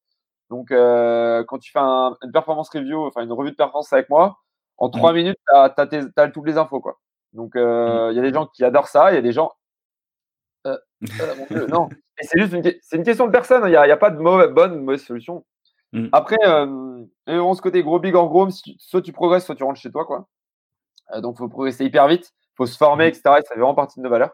Donc, 0.50 0.68
quand 0.68 1.58
tu 1.58 1.72
fais 1.72 1.78
un, 1.78 2.16
une 2.22 2.30
performance 2.30 2.68
review, 2.70 3.06
enfin 3.06 3.22
une 3.22 3.32
revue 3.32 3.52
de 3.52 3.56
performance 3.56 3.92
avec 3.92 4.10
moi, 4.10 4.36
En 4.76 4.90
trois 4.90 5.12
minutes, 5.12 5.38
tu 5.46 5.54
as, 5.54 6.28
toutes 6.28 6.46
les 6.46 6.58
infos. 6.58 6.80
Quoi. 6.80 6.98
Donc, 7.32 7.56
euh, 7.56 8.08
il 8.12 8.16
y 8.16 8.18
a 8.18 8.22
des 8.22 8.32
gens 8.32 8.46
qui 8.46 8.64
adorent 8.64 8.88
ça, 8.88 9.10
il 9.12 9.14
y 9.14 9.18
a 9.18 9.22
des 9.22 9.32
gens. 9.32 9.52
Euh, 10.66 10.76
euh, 11.52 11.66
non, 11.68 11.88
c'est 12.20 12.38
juste 12.38 12.52
une, 12.52 12.98
une, 12.98 13.04
question 13.04 13.26
de 13.26 13.32
personne. 13.32 13.62
Il 13.64 13.70
n'y 13.70 13.76
a, 13.76 13.82
a, 13.82 13.96
pas 13.96 14.10
de 14.10 14.18
mauvaise, 14.18 14.50
bonne 14.50 14.80
mauvaise 14.80 15.02
solution. 15.02 15.44
Mm. 15.92 16.08
Après, 16.12 16.36
on 16.46 17.54
ce 17.54 17.62
côté 17.62 17.82
gros 17.82 17.98
big 17.98 18.14
en 18.14 18.26
gros, 18.26 18.48
soit 18.78 19.02
tu 19.02 19.12
progresses, 19.12 19.46
soit 19.46 19.54
tu 19.54 19.64
rentres 19.64 19.80
chez 19.80 19.90
toi. 19.90 20.04
Quoi. 20.04 20.26
donc, 21.20 21.36
il 21.36 21.38
faut 21.38 21.48
progresser 21.48 21.84
hyper 21.84 22.06
vite, 22.08 22.32
faut 22.56 22.66
se 22.66 22.76
former, 22.76 23.06
etc. 23.06 23.22
Et 23.24 23.42
ça 23.42 23.54
fait 23.54 23.60
vraiment 23.60 23.74
partie 23.74 24.00
de 24.00 24.04
nos 24.04 24.10
valeurs. 24.10 24.32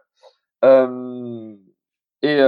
et 2.23 2.41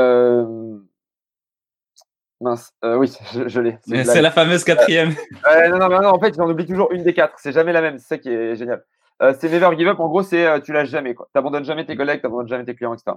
Mince, 2.40 2.72
euh, 2.84 2.96
oui, 2.96 3.12
je, 3.46 3.60
l'ai. 3.60 3.78
C'est 3.84 4.22
la 4.22 4.30
fameuse 4.30 4.64
quatrième. 4.64 5.14
Euh, 5.50 5.68
non, 5.68 5.78
non, 5.78 6.00
non, 6.00 6.08
en 6.08 6.18
fait, 6.18 6.34
j'en 6.34 6.48
oublie 6.48 6.66
toujours 6.66 6.90
une 6.92 7.02
des 7.02 7.12
quatre. 7.12 7.34
C'est 7.38 7.52
jamais 7.52 7.72
la 7.72 7.82
même. 7.82 7.98
C'est 7.98 8.08
ça 8.08 8.18
qui 8.18 8.30
est 8.30 8.56
génial. 8.56 8.82
Euh, 9.22 9.34
c'est 9.38 9.50
never 9.50 9.76
give 9.76 9.88
up. 9.88 10.00
En 10.00 10.08
gros, 10.08 10.22
c'est 10.22 10.62
tu 10.62 10.72
lâches 10.72 10.88
jamais. 10.88 11.14
Tu 11.14 11.20
n'abandonnes 11.34 11.64
jamais 11.64 11.84
tes 11.84 11.96
collègues, 11.96 12.20
tu 12.20 12.26
n'abandonnes 12.26 12.48
jamais 12.48 12.64
tes 12.64 12.74
clients, 12.74 12.94
etc. 12.94 13.16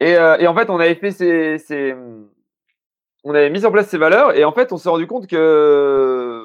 Et, 0.00 0.12
et, 0.12 0.48
en 0.48 0.54
fait, 0.54 0.68
on 0.70 0.80
avait 0.80 0.96
fait 0.96 1.12
ces, 1.12 1.58
ces, 1.58 1.94
on 3.22 3.32
avait 3.32 3.50
mis 3.50 3.64
en 3.64 3.70
place 3.70 3.88
ces 3.88 3.96
valeurs 3.96 4.36
et 4.36 4.44
en 4.44 4.52
fait, 4.52 4.72
on 4.72 4.76
s'est 4.76 4.88
rendu 4.88 5.06
compte 5.06 5.28
que, 5.28 6.42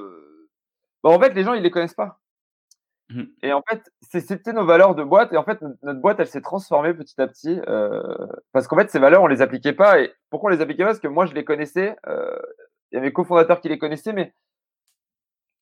bah, 1.03 1.09
en 1.09 1.19
fait, 1.19 1.33
les 1.33 1.43
gens 1.43 1.53
ils 1.53 1.63
les 1.63 1.71
connaissent 1.71 1.95
pas. 1.95 2.18
Mmh. 3.11 3.23
Et 3.41 3.53
en 3.53 3.63
fait, 3.67 3.81
c'était 4.01 4.53
nos 4.53 4.65
valeurs 4.65 4.95
de 4.95 5.03
boîte. 5.03 5.33
Et 5.33 5.37
en 5.37 5.43
fait, 5.43 5.59
notre 5.83 5.99
boîte, 5.99 6.19
elle 6.19 6.27
s'est 6.27 6.41
transformée 6.41 6.93
petit 6.93 7.19
à 7.19 7.27
petit. 7.27 7.59
Euh, 7.67 8.01
parce 8.53 8.67
qu'en 8.67 8.77
fait, 8.77 8.89
ces 8.89 8.99
valeurs, 8.99 9.23
on 9.23 9.27
les 9.27 9.41
appliquait 9.41 9.73
pas. 9.73 9.99
Et 9.99 10.13
pourquoi 10.29 10.51
on 10.51 10.53
les 10.53 10.61
appliquait 10.61 10.83
pas? 10.83 10.89
Parce 10.89 10.99
que 10.99 11.07
moi, 11.07 11.25
je 11.25 11.33
les 11.33 11.43
connaissais. 11.43 11.95
Euh, 12.07 12.37
il 12.91 12.95
y 12.95 12.97
avait 12.97 13.07
mes 13.07 13.13
cofondateurs 13.13 13.61
qui 13.61 13.69
les 13.69 13.79
connaissaient, 13.79 14.13
mais 14.13 14.33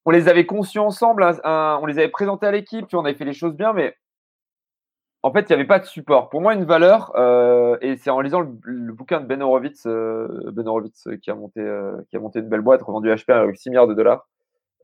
on 0.06 0.12
les 0.12 0.30
avait 0.30 0.45
conçus 0.45 0.80
ensemble. 0.80 1.24
on 1.43 1.86
les 1.86 2.00
avait 2.00 2.10
présentés 2.10 2.48
à 2.48 2.52
l'équipe, 2.52 2.86
on 2.93 3.06
avait 3.06 3.16
fait 3.16 3.26
les 3.26 3.34
choses 3.34 3.56
bien. 3.56 3.74
Mais 3.74 3.95
en 5.24 5.32
fait, 5.32 5.41
il 5.41 5.48
n'y 5.50 5.56
avait 5.56 5.68
pas 5.68 5.80
de 5.80 5.86
support. 5.86 6.30
Pour 6.30 6.41
moi, 6.41 6.54
une 6.54 6.66
valeur, 6.66 7.12
euh, 7.16 7.78
et 7.82 7.98
c'est 7.98 8.10
en 8.10 8.22
lisant 8.22 8.41
le, 8.41 8.93
bouquin 8.93 9.22
de 9.22 9.26
Ben 9.26 9.41
Horowitz, 9.41 9.86
ben 9.86 10.68
Horowitz 10.68 11.08
qui, 11.22 11.32
a 11.32 11.36
monté, 11.36 11.62
qui 12.10 12.18
a 12.18 12.20
monté 12.20 12.39
une 12.39 12.50
belle 12.50 12.62
boîte, 12.62 12.82
revendu 12.82 13.10
HP 13.10 13.32
avec 13.34 13.58
6 13.58 13.70
milliards 13.70 13.88
de 13.88 13.93
dollars. 13.93 14.28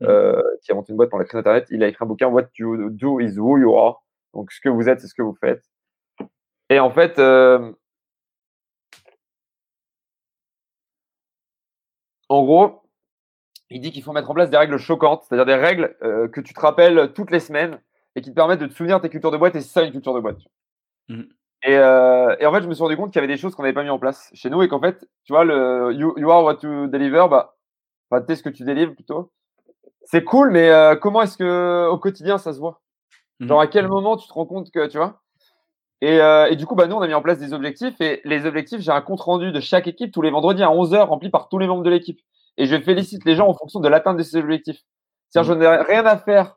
Euh, 0.02 0.42
qui 0.62 0.72
a 0.72 0.74
monté 0.74 0.90
une 0.90 0.96
boîte 0.96 1.10
dans 1.10 1.18
la 1.18 1.24
crise 1.24 1.38
Internet. 1.38 1.66
Il 1.70 1.82
a 1.82 1.88
écrit 1.88 2.04
un 2.04 2.06
bouquin 2.06 2.26
What 2.26 2.48
you 2.58 2.90
do 2.90 3.20
is 3.20 3.38
who 3.38 3.58
you 3.58 3.76
are. 3.76 4.02
Donc, 4.32 4.50
ce 4.50 4.60
que 4.60 4.68
vous 4.68 4.88
êtes, 4.88 5.00
c'est 5.00 5.06
ce 5.06 5.14
que 5.14 5.22
vous 5.22 5.36
faites. 5.40 5.62
Et 6.68 6.80
en 6.80 6.90
fait, 6.90 7.18
euh, 7.18 7.72
en 12.28 12.42
gros, 12.44 12.82
il 13.70 13.80
dit 13.80 13.92
qu'il 13.92 14.02
faut 14.02 14.12
mettre 14.12 14.30
en 14.30 14.34
place 14.34 14.50
des 14.50 14.56
règles 14.56 14.78
choquantes, 14.78 15.22
c'est-à-dire 15.22 15.46
des 15.46 15.54
règles 15.54 15.96
euh, 16.02 16.26
que 16.28 16.40
tu 16.40 16.54
te 16.54 16.60
rappelles 16.60 17.12
toutes 17.12 17.30
les 17.30 17.40
semaines 17.40 17.80
et 18.16 18.20
qui 18.20 18.30
te 18.30 18.34
permettent 18.34 18.60
de 18.60 18.66
te 18.66 18.74
souvenir 18.74 18.98
de 18.98 19.02
tes 19.02 19.10
cultures 19.10 19.30
de 19.30 19.36
boîte 19.36 19.54
et 19.54 19.60
c'est 19.60 19.68
ça 19.68 19.82
une 19.82 19.92
culture 19.92 20.14
de 20.14 20.20
boîte. 20.20 20.38
Mmh. 21.08 21.22
Et, 21.66 21.72
et, 21.72 22.46
en 22.46 22.52
fait, 22.52 22.62
je 22.62 22.68
me 22.68 22.74
suis 22.74 22.82
rendu 22.82 22.96
compte 22.96 23.10
qu'il 23.12 23.20
y 23.20 23.24
avait 23.24 23.32
des 23.32 23.40
choses 23.40 23.54
qu'on 23.54 23.62
n'avait 23.62 23.72
pas 23.74 23.84
mis 23.84 23.90
en 23.90 23.98
place 23.98 24.30
chez 24.34 24.50
nous 24.50 24.62
et 24.62 24.68
qu'en 24.68 24.80
fait, 24.80 25.06
tu 25.24 25.32
vois, 25.32 25.44
le 25.44 25.92
you, 25.94 26.30
are 26.30 26.44
what 26.44 26.58
you 26.62 26.88
deliver, 26.88 27.26
bah, 27.30 27.56
enfin, 28.10 28.22
t'es 28.22 28.36
ce 28.36 28.42
que 28.42 28.50
tu 28.50 28.64
délivres 28.64 28.94
plutôt 28.94 29.32
c'est 30.04 30.24
cool, 30.24 30.50
mais 30.50 30.68
euh, 30.70 30.96
comment 30.96 31.22
est-ce 31.22 31.36
que 31.36 31.88
au 31.88 31.98
quotidien 31.98 32.38
ça 32.38 32.52
se 32.52 32.58
voit? 32.58 32.80
Mmh 33.40 33.48
Genre 33.48 33.60
à 33.60 33.66
quel 33.66 33.88
moment 33.88 34.16
tu 34.16 34.28
te 34.28 34.32
rends 34.32 34.46
compte 34.46 34.70
que 34.70 34.86
tu 34.86 34.98
vois? 34.98 35.20
Et, 36.00 36.20
euh, 36.20 36.50
et, 36.50 36.56
du 36.56 36.66
coup, 36.66 36.74
bah, 36.74 36.86
nous, 36.86 36.96
on 36.96 37.00
a 37.00 37.06
mis 37.06 37.14
en 37.14 37.22
place 37.22 37.38
des 37.38 37.54
objectifs. 37.54 37.98
Et 38.00 38.20
les 38.24 38.44
objectifs, 38.44 38.80
j'ai 38.80 38.90
un 38.90 39.00
compte 39.00 39.22
rendu 39.22 39.52
de 39.52 39.60
chaque 39.60 39.86
équipe 39.86 40.12
tous 40.12 40.20
les 40.20 40.30
vendredis 40.30 40.62
à 40.62 40.68
11h 40.68 41.06
rempli 41.06 41.30
par 41.30 41.48
tous 41.48 41.58
les 41.58 41.66
membres 41.66 41.82
de 41.82 41.88
l'équipe. 41.88 42.20
Et 42.58 42.66
je 42.66 42.78
félicite 42.78 43.24
les 43.24 43.34
gens 43.34 43.48
en 43.48 43.54
fonction 43.54 43.80
de 43.80 43.88
l'atteinte 43.88 44.18
de 44.18 44.22
ces 44.22 44.36
objectifs. 44.36 44.80
C'est-à-dire, 45.30 45.54
je 45.54 45.58
n'ai 45.58 45.66
rien 45.66 46.04
à 46.04 46.18
faire 46.18 46.56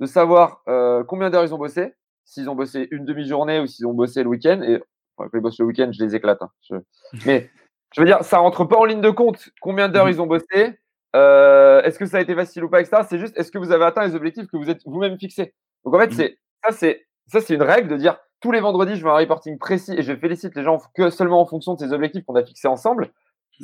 de 0.00 0.06
savoir 0.06 0.62
euh, 0.68 1.04
combien 1.04 1.30
d'heures 1.30 1.44
ils 1.44 1.54
ont 1.54 1.58
bossé, 1.58 1.94
s'ils 2.24 2.50
ont 2.50 2.56
bossé 2.56 2.88
une 2.90 3.04
demi-journée 3.04 3.60
ou 3.60 3.68
s'ils 3.68 3.86
ont 3.86 3.94
bossé 3.94 4.24
le 4.24 4.28
week-end. 4.28 4.60
Et 4.62 4.82
quand 5.16 5.28
ils 5.32 5.40
bossent 5.40 5.60
le 5.60 5.66
week-end, 5.66 5.90
je 5.92 6.02
les 6.02 6.16
éclate. 6.16 6.42
Hein. 6.42 6.80
Mais 7.24 7.50
je 7.94 8.00
veux 8.00 8.06
dire, 8.06 8.24
ça 8.24 8.38
rentre 8.38 8.64
pas 8.64 8.78
en 8.78 8.84
ligne 8.84 9.00
de 9.00 9.10
compte 9.10 9.50
combien 9.60 9.88
d'heures 9.88 10.06
mmh 10.06 10.10
ils 10.10 10.20
ont 10.22 10.26
bossé, 10.26 10.78
euh, 11.14 11.82
est-ce 11.82 11.98
que 11.98 12.06
ça 12.06 12.18
a 12.18 12.20
été 12.20 12.34
facile 12.34 12.64
ou 12.64 12.68
pas, 12.68 12.80
etc. 12.80 13.02
C'est 13.08 13.18
juste, 13.18 13.36
est-ce 13.38 13.50
que 13.50 13.58
vous 13.58 13.72
avez 13.72 13.84
atteint 13.84 14.06
les 14.06 14.14
objectifs 14.14 14.46
que 14.46 14.56
vous 14.56 14.70
êtes 14.70 14.80
vous-même 14.86 15.18
fixés? 15.18 15.54
Donc 15.84 15.94
en 15.94 15.98
fait, 15.98 16.08
mmh. 16.08 16.12
c'est 16.12 16.38
ça, 16.64 16.72
c'est 16.72 17.06
ça, 17.26 17.40
c'est 17.40 17.54
une 17.54 17.62
règle 17.62 17.88
de 17.88 17.96
dire 17.96 18.18
tous 18.40 18.52
les 18.52 18.60
vendredis, 18.60 18.96
je 18.96 19.04
veux 19.04 19.10
un 19.10 19.16
reporting 19.16 19.58
précis 19.58 19.94
et 19.96 20.02
je 20.02 20.14
félicite 20.14 20.54
les 20.56 20.62
gens 20.62 20.78
que 20.94 21.10
seulement 21.10 21.40
en 21.40 21.46
fonction 21.46 21.74
de 21.74 21.80
ces 21.80 21.92
objectifs 21.92 22.24
qu'on 22.24 22.34
a 22.34 22.44
fixés 22.44 22.68
ensemble. 22.68 23.10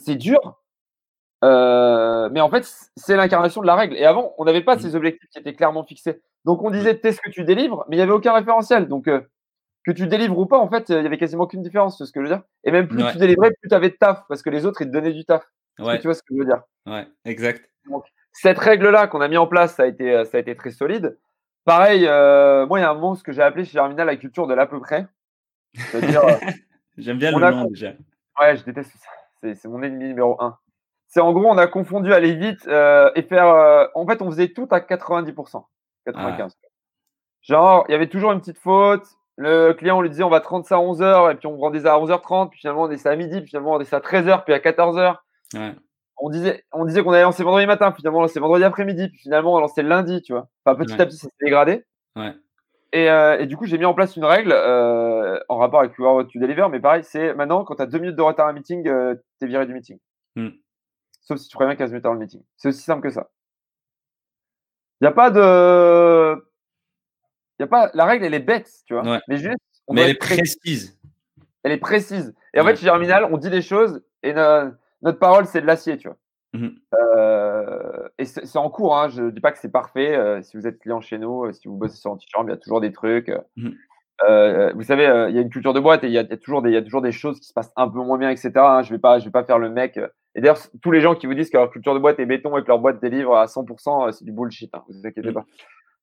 C'est 0.04 0.14
dur, 0.14 0.38
euh, 1.44 2.28
mais 2.30 2.40
en 2.40 2.50
fait, 2.50 2.68
c'est 2.96 3.16
l'incarnation 3.16 3.60
de 3.60 3.66
la 3.66 3.74
règle. 3.74 3.96
Et 3.96 4.04
avant, 4.04 4.34
on 4.38 4.44
n'avait 4.44 4.62
pas 4.62 4.76
mmh. 4.76 4.80
ces 4.80 4.96
objectifs 4.96 5.28
qui 5.30 5.38
étaient 5.38 5.54
clairement 5.54 5.84
fixés. 5.84 6.20
Donc 6.44 6.62
on 6.62 6.70
disait, 6.70 6.98
t'es 6.98 7.12
ce 7.12 7.20
que 7.20 7.30
tu 7.30 7.44
délivres, 7.44 7.84
mais 7.88 7.96
il 7.96 7.98
n'y 7.98 8.02
avait 8.02 8.12
aucun 8.12 8.32
référentiel. 8.32 8.88
Donc 8.88 9.08
euh, 9.08 9.20
que 9.84 9.92
tu 9.92 10.06
délivres 10.06 10.38
ou 10.38 10.46
pas, 10.46 10.58
en 10.58 10.68
fait, 10.68 10.90
il 10.90 11.02
y 11.02 11.06
avait 11.06 11.18
quasiment 11.18 11.44
aucune 11.44 11.62
différence, 11.62 11.98
c'est 11.98 12.04
ce 12.04 12.12
que 12.12 12.20
je 12.20 12.28
veux 12.28 12.34
dire? 12.34 12.42
Et 12.64 12.70
même 12.70 12.88
plus 12.88 13.02
tu 13.12 13.18
délivrais, 13.18 13.50
plus 13.50 13.68
tu 13.68 13.74
avais 13.74 13.88
de 13.90 13.96
taf, 13.98 14.22
parce 14.28 14.42
que 14.42 14.50
les 14.50 14.66
autres, 14.66 14.82
ils 14.82 14.88
te 14.88 14.92
donnaient 14.92 15.12
du 15.12 15.24
taf. 15.24 15.44
Ouais. 15.78 15.98
Tu 15.98 16.06
vois 16.06 16.14
ce 16.14 16.22
que 16.22 16.34
je 16.34 16.38
veux 16.38 16.44
dire? 16.44 16.62
Ouais, 16.86 17.06
exact. 17.24 17.68
Donc, 17.88 18.04
cette 18.32 18.58
règle-là 18.58 19.06
qu'on 19.06 19.20
a 19.20 19.28
mis 19.28 19.36
en 19.36 19.46
place, 19.46 19.74
ça 19.74 19.84
a 19.84 19.86
été, 19.86 20.12
euh, 20.12 20.24
ça 20.24 20.36
a 20.36 20.40
été 20.40 20.54
très 20.54 20.70
solide. 20.70 21.18
Pareil, 21.64 22.06
euh, 22.06 22.66
moi, 22.66 22.78
il 22.78 22.82
y 22.82 22.84
a 22.84 22.90
un 22.90 22.94
mot, 22.94 23.14
ce 23.14 23.22
que 23.22 23.32
j'ai 23.32 23.42
appelé 23.42 23.64
chez 23.64 23.72
Germinal 23.72 24.06
la 24.06 24.16
culture 24.16 24.46
de 24.46 24.54
l'à 24.54 24.66
peu 24.66 24.80
près. 24.80 25.06
C'est-à-dire. 25.74 26.24
Euh, 26.24 26.34
J'aime 26.96 27.18
bien 27.18 27.30
le 27.30 27.50
nom 27.50 27.64
déjà. 27.66 27.92
Ouais, 28.40 28.56
je 28.56 28.64
déteste 28.64 28.92
ça. 28.96 29.54
C'est 29.54 29.68
mon 29.68 29.82
ennemi 29.82 30.08
numéro 30.08 30.40
un. 30.42 30.58
C'est 31.06 31.20
en 31.20 31.32
gros, 31.32 31.46
on 31.46 31.58
a 31.58 31.66
confondu 31.68 32.12
aller 32.12 32.34
vite 32.34 32.66
et 32.66 33.22
faire. 33.22 33.88
en 33.94 34.06
fait, 34.06 34.20
on 34.20 34.30
faisait 34.30 34.48
tout 34.48 34.66
à 34.70 34.80
90%, 34.80 35.32
95%. 35.32 35.64
Ah. 36.16 36.48
Genre, 37.42 37.84
il 37.88 37.92
y 37.92 37.94
avait 37.94 38.08
toujours 38.08 38.32
une 38.32 38.40
petite 38.40 38.58
faute. 38.58 39.04
Le 39.36 39.72
client, 39.72 39.98
on 39.98 40.00
lui 40.02 40.10
disait, 40.10 40.24
on 40.24 40.28
va 40.28 40.40
30 40.40 40.66
ça 40.66 40.76
à 40.76 40.80
11h, 40.80 41.32
et 41.32 41.34
puis 41.36 41.46
on 41.46 41.56
rendait 41.56 41.80
ça 41.80 41.94
à 41.94 41.98
11h30, 41.98 42.50
puis 42.50 42.58
finalement, 42.58 42.80
on 42.80 42.84
rendait 42.84 42.96
ça 42.96 43.10
à 43.10 43.16
midi, 43.16 43.40
puis 43.40 43.50
finalement, 43.50 43.70
on 43.70 43.72
rendait 43.74 43.84
ça 43.84 43.98
à 43.98 44.00
13h, 44.00 44.42
puis 44.44 44.52
à 44.52 44.58
14h. 44.58 45.16
On 46.20 46.30
disait, 46.30 46.64
on 46.72 46.84
disait 46.84 47.02
qu'on 47.02 47.12
allait 47.12 47.22
lancer 47.22 47.44
vendredi 47.44 47.66
matin, 47.66 47.92
finalement 47.92 48.18
on 48.18 48.22
lançait 48.22 48.40
vendredi 48.40 48.64
après-midi, 48.64 49.08
puis 49.08 49.18
finalement 49.18 49.54
on 49.54 49.60
lançait 49.60 49.84
lundi, 49.84 50.20
tu 50.20 50.32
vois. 50.32 50.48
Enfin, 50.64 50.76
petit 50.76 51.00
à 51.00 51.06
petit, 51.06 51.16
ça 51.16 51.28
s'est 51.28 51.44
dégradé. 51.44 51.84
Euh, 52.94 53.38
et, 53.38 53.46
du 53.46 53.56
coup, 53.56 53.66
j'ai 53.66 53.76
mis 53.76 53.84
en 53.84 53.94
place 53.94 54.16
une 54.16 54.24
règle 54.24 54.52
euh, 54.52 55.38
en 55.48 55.58
rapport 55.58 55.80
avec 55.80 55.98
What 55.98 56.24
Tu 56.24 56.38
Deliver, 56.38 56.68
mais 56.70 56.80
pareil, 56.80 57.04
c'est 57.04 57.34
maintenant, 57.34 57.64
quand 57.64 57.76
tu 57.76 57.82
as 57.82 57.86
deux 57.86 57.98
minutes 57.98 58.16
de 58.16 58.22
retard 58.22 58.46
à 58.46 58.50
un 58.50 58.54
meeting, 58.54 58.86
euh, 58.88 59.14
tu 59.38 59.44
es 59.44 59.48
viré 59.48 59.66
du 59.66 59.74
meeting. 59.74 59.98
Hmm. 60.36 60.50
Sauf 61.20 61.38
si 61.38 61.48
tu 61.48 61.56
préviens 61.56 61.76
15 61.76 61.90
minutes 61.90 62.06
avant 62.06 62.14
le 62.14 62.20
meeting. 62.20 62.42
C'est 62.56 62.68
aussi 62.68 62.82
simple 62.82 63.02
que 63.02 63.10
ça. 63.10 63.30
Il 65.00 65.04
n'y 65.04 65.08
a 65.08 65.12
pas 65.12 65.30
de. 65.30 66.44
Y 67.60 67.64
a 67.64 67.66
pas... 67.66 67.90
La 67.92 68.06
règle, 68.06 68.24
elle 68.24 68.34
est 68.34 68.40
bête, 68.40 68.70
tu 68.86 68.94
vois. 68.94 69.20
Mais 69.28 69.36
juste. 69.36 69.58
mais 69.90 70.02
elle 70.02 70.10
est 70.10 70.14
précise. 70.14 70.98
Elle 71.62 71.72
est 71.72 71.78
précise. 71.78 72.34
Et 72.54 72.60
en 72.60 72.64
fait, 72.64 72.76
chez 72.76 72.86
Germinal, 72.86 73.24
on 73.30 73.36
dit 73.36 73.50
des 73.50 73.62
choses 73.62 74.02
et 74.22 74.32
notre 75.02 75.18
parole, 75.18 75.46
c'est 75.46 75.60
de 75.60 75.66
l'acier, 75.66 75.96
tu 75.96 76.08
vois. 76.08 76.16
Mmh 76.54 76.68
euh, 76.94 78.08
et 78.18 78.24
c'est 78.24 78.56
en 78.56 78.70
cours, 78.70 78.96
hein, 78.96 79.08
je 79.08 79.24
ne 79.24 79.30
dis 79.30 79.40
pas 79.40 79.52
que 79.52 79.58
c'est 79.58 79.70
parfait. 79.70 80.16
Euh, 80.16 80.40
si 80.42 80.56
vous 80.56 80.66
êtes 80.66 80.78
client 80.78 81.00
chez 81.00 81.18
nous, 81.18 81.44
euh, 81.44 81.52
si 81.52 81.68
vous 81.68 81.76
bossez 81.76 81.96
sur 81.96 82.10
Antichambre, 82.10 82.48
il 82.48 82.52
y 82.52 82.54
a 82.54 82.56
toujours 82.56 82.80
des 82.80 82.92
trucs. 82.92 83.30
Mmh 83.56 83.70
vous 84.74 84.82
savez, 84.82 85.04
il 85.28 85.36
y 85.36 85.38
a 85.38 85.42
une 85.42 85.48
culture 85.48 85.72
de 85.72 85.78
boîte 85.78 86.02
et 86.02 86.08
il 86.08 86.12
y, 86.12 86.18
a, 86.18 86.24
toujours 86.24 86.60
des, 86.60 86.70
il 86.70 86.74
y 86.74 86.76
a 86.76 86.82
toujours 86.82 87.02
des 87.02 87.12
choses 87.12 87.38
qui 87.38 87.46
se 87.46 87.52
passent 87.52 87.72
un 87.76 87.88
peu 87.88 87.98
moins 87.98 88.18
bien, 88.18 88.30
etc. 88.30 88.50
Hein. 88.56 88.82
je 88.82 88.90
ne 88.90 88.96
vais, 88.96 89.00
pas, 89.00 89.20
je 89.20 89.26
vais 89.26 89.30
pas 89.30 89.44
faire 89.44 89.60
le 89.60 89.70
mec. 89.70 89.96
Et 90.34 90.40
d'ailleurs, 90.40 90.58
tous 90.82 90.90
les 90.90 91.00
gens 91.00 91.14
qui 91.14 91.28
vous 91.28 91.34
disent 91.34 91.50
que 91.50 91.56
leur 91.56 91.70
culture 91.70 91.94
de 91.94 92.00
boîte 92.00 92.18
est 92.18 92.26
béton 92.26 92.58
et 92.58 92.62
que 92.62 92.66
leur 92.66 92.80
boîte 92.80 93.00
délivre 93.00 93.36
à 93.36 93.44
100%, 93.44 94.10
c'est 94.10 94.24
du 94.24 94.32
bullshit. 94.32 94.74
Hein, 94.74 94.82
vous 94.88 95.06
inquiétez 95.06 95.30
mmh. 95.30 95.44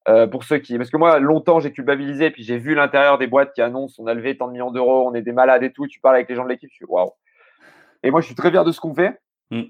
pas. 0.06 0.28
pour 0.28 0.46
ceux 0.46 0.60
qui, 0.60 0.78
parce 0.78 0.90
que 0.90 0.96
moi, 0.96 1.20
longtemps, 1.20 1.60
j'ai 1.60 1.74
culpabilisé, 1.74 2.32
puis 2.32 2.44
j'ai 2.44 2.58
vu 2.58 2.74
l'intérieur 2.74 3.18
des 3.18 3.28
boîtes 3.28 3.52
qui 3.54 3.62
annoncent 3.62 4.02
on 4.02 4.08
a 4.08 4.14
levé 4.14 4.38
tant 4.38 4.48
de 4.48 4.54
millions 4.54 4.72
d'euros, 4.72 5.10
on 5.10 5.14
est 5.14 5.22
des 5.22 5.34
malades 5.34 5.64
et 5.64 5.74
tout. 5.74 5.86
Tu 5.86 6.00
parles 6.00 6.16
avec 6.16 6.30
les 6.30 6.36
gens 6.36 6.46
de 6.46 6.50
l'équipe, 6.50 6.70
je 6.72 6.76
suis 6.76 6.86
waouh. 6.86 7.12
Et 8.06 8.12
moi, 8.12 8.22
je 8.22 8.28
suis 8.28 8.36
très 8.36 8.52
fier 8.52 8.64
de 8.64 8.72
ce 8.72 8.80
qu'on 8.80 8.94
fait. 8.94 9.20
Mm. 9.50 9.64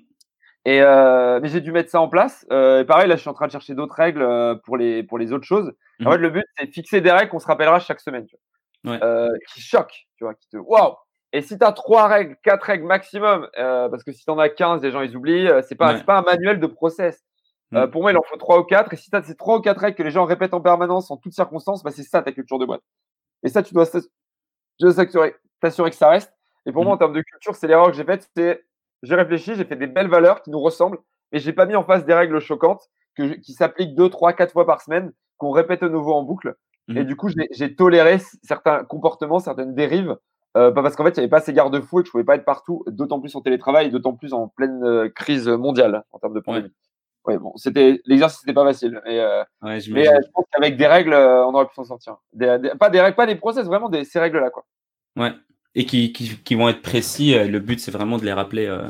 Et 0.66 0.82
euh, 0.82 1.40
mais 1.42 1.48
j'ai 1.48 1.62
dû 1.62 1.72
mettre 1.72 1.90
ça 1.90 2.02
en 2.02 2.10
place. 2.10 2.46
Euh, 2.52 2.82
et 2.82 2.86
pareil, 2.86 3.08
là, 3.08 3.16
je 3.16 3.22
suis 3.22 3.30
en 3.30 3.34
train 3.34 3.48
de 3.48 3.52
chercher 3.52 3.76
d'autres 3.76 3.96
règles 3.96 4.22
euh, 4.22 4.56
pour 4.56 4.78
les, 4.78 5.04
pour 5.04 5.18
les 5.18 5.32
autres 5.32 5.46
choses. 5.46 5.74
En 6.04 6.10
mm. 6.10 6.12
fait, 6.12 6.18
le 6.18 6.30
but, 6.30 6.46
c'est 6.58 6.66
de 6.66 6.72
fixer 6.72 7.02
des 7.02 7.12
règles 7.12 7.30
qu'on 7.30 7.40
se 7.40 7.48
rappellera 7.48 7.80
chaque 7.80 8.02
semaine, 8.02 8.26
tu 8.26 8.36
vois, 8.84 9.30
qui 9.54 9.62
choquent, 9.62 10.06
tu 10.18 10.26
vois, 10.26 10.34
qui 10.34 10.50
te 10.50 10.58
waouh. 10.58 10.96
Et 11.32 11.42
si 11.42 11.58
tu 11.58 11.66
as 11.66 11.72
trois 11.72 12.08
règles, 12.08 12.36
quatre 12.44 12.64
règles 12.64 12.86
maximum, 12.86 13.48
parce 13.56 14.04
que 14.04 14.12
si 14.12 14.24
tu 14.24 14.32
en 14.32 14.40
as 14.40 14.50
15, 14.50 14.82
les 14.84 14.92
gens 14.92 15.02
ils 15.02 15.16
oublient, 15.16 15.50
c'est 15.68 15.76
pas, 15.76 15.94
pas 16.00 16.20
un 16.20 16.22
manuel 16.22 16.60
de 16.60 16.68
process. 16.68 17.24
Mm. 17.72 17.88
pour 17.88 18.02
moi, 18.02 18.12
il 18.12 18.18
en 18.18 18.24
faut 18.24 18.38
trois 18.38 18.60
ou 18.60 18.64
quatre. 18.64 18.94
Et 18.94 18.98
si 18.98 19.10
tu 19.10 19.16
as 19.16 19.24
ces 19.24 19.36
trois 19.36 19.58
ou 19.58 19.62
quatre 19.62 19.80
règles 19.80 19.98
que 19.98 20.04
les 20.04 20.12
gens 20.12 20.26
répètent 20.26 20.54
en 20.54 20.62
permanence 20.62 21.10
en 21.12 21.18
toutes 21.18 21.34
circonstances, 21.34 21.84
bah, 21.84 21.92
c'est 21.92 22.04
ça 22.04 22.22
ta 22.22 22.32
culture 22.32 22.58
de 22.58 22.66
boîte. 22.66 22.82
Et 23.44 23.50
ça, 23.50 23.62
tu 23.62 23.74
dois 23.74 23.86
t'assurer 25.62 25.90
que 25.92 25.96
ça 25.96 26.10
reste. 26.10 26.36
Et 26.66 26.72
pour 26.72 26.84
moi, 26.84 26.94
en 26.94 26.98
termes 26.98 27.14
de 27.14 27.22
culture, 27.22 27.56
c'est 27.56 27.68
l'erreur 27.68 27.88
que 27.88 27.94
j'ai 27.98 28.04
faite. 28.04 28.30
C'est 28.36 28.66
j'ai 29.04 29.16
réfléchi, 29.16 29.56
j'ai 29.56 29.66
fait 29.66 29.76
des 29.76 29.88
belles 29.88 30.08
valeurs 30.08 30.42
qui 30.42 30.50
nous 30.50 30.60
ressemblent, 30.60 30.98
mais 31.32 31.40
j'ai 31.40 31.54
pas 31.54 31.66
mis 31.66 31.76
en 31.76 31.84
face 31.84 32.06
des 32.06 32.14
règles 32.14 32.40
choquantes 32.40 32.90
qui 33.16 33.54
s'appliquent 33.54 33.96
deux, 33.96 34.10
trois, 34.10 34.34
quatre 34.34 34.52
fois 34.52 34.66
par 34.66 34.82
semaine, 34.82 35.12
qu'on 35.38 35.52
répète 35.52 35.84
à 35.84 35.90
nouveau 35.90 36.14
en 36.14 36.24
boucle. 36.24 36.56
Et 36.90 37.02
mmh. 37.02 37.04
du 37.06 37.16
coup, 37.16 37.30
j'ai 37.52 37.76
toléré 37.76 38.18
certains 38.44 38.84
comportements, 38.84 39.40
certaines 39.40 39.74
dérives, 39.74 40.18
euh, 40.58 40.72
parce 40.72 40.96
qu'en 40.96 41.04
fait, 41.04 41.12
il 41.12 41.20
n'y 41.20 41.20
avait 41.22 41.30
pas 41.30 41.40
ces 41.40 41.54
garde-fous 41.54 42.00
et 42.00 42.04
que 42.04 42.08
je 42.08 42.12
pouvais 42.12 42.24
pas 42.24 42.36
être 42.36 42.46
partout, 42.46 42.84
d'autant 42.88 43.20
plus 43.20 43.36
en 43.36 43.42
télétravail, 43.42 43.90
d'autant 43.90 44.14
plus 44.14 44.34
en 44.34 44.48
pleine 44.48 44.84
euh, 44.84 45.10
crise 45.10 45.48
mondiale 45.48 46.04
en 46.12 46.20
termes 46.20 46.34
de 46.34 46.40
pandémie. 46.40 46.72
ouais, 47.26 47.38
bon, 47.38 47.54
c'était 47.56 48.02
l'exercice 48.06 48.46
n'était 48.46 48.54
pas 48.54 48.66
facile. 48.66 49.02
Et, 49.06 49.20
Ouais, 49.20 49.44
mais 49.62 49.80
j'imagine. 49.80 50.12
je 50.26 50.32
pense 50.32 50.46
qu'avec 50.52 50.78
des 50.78 50.88
règles, 50.88 51.14
on 51.14 51.54
aurait 51.54 51.68
pu 51.68 51.76
s'en 51.76 51.86
sortir. 51.86 52.18
Des- 52.34 52.60
des- 52.60 52.70
pas 52.70 52.90
des 52.90 53.02
règles, 53.02 53.16
pas 53.16 53.26
des 53.26 53.36
process, 53.36 53.66
vraiment 53.66 53.90
des, 53.90 54.04
ces 54.04 54.20
règles-là, 54.20 54.50
quoi. 54.50 54.66
Ouais. 55.18 55.34
Et 55.76 55.86
qui, 55.86 56.14
qui, 56.14 56.38
qui 56.44 56.56
vont 56.56 56.70
être 56.70 56.82
précis. 56.82 57.36
euh, 57.38 57.48
Le 57.48 57.60
but, 57.60 57.80
c'est 57.80 57.92
vraiment 57.92 58.18
de 58.18 58.24
les 58.26 58.34
rappeler. 58.34 58.66
euh, 58.66 58.88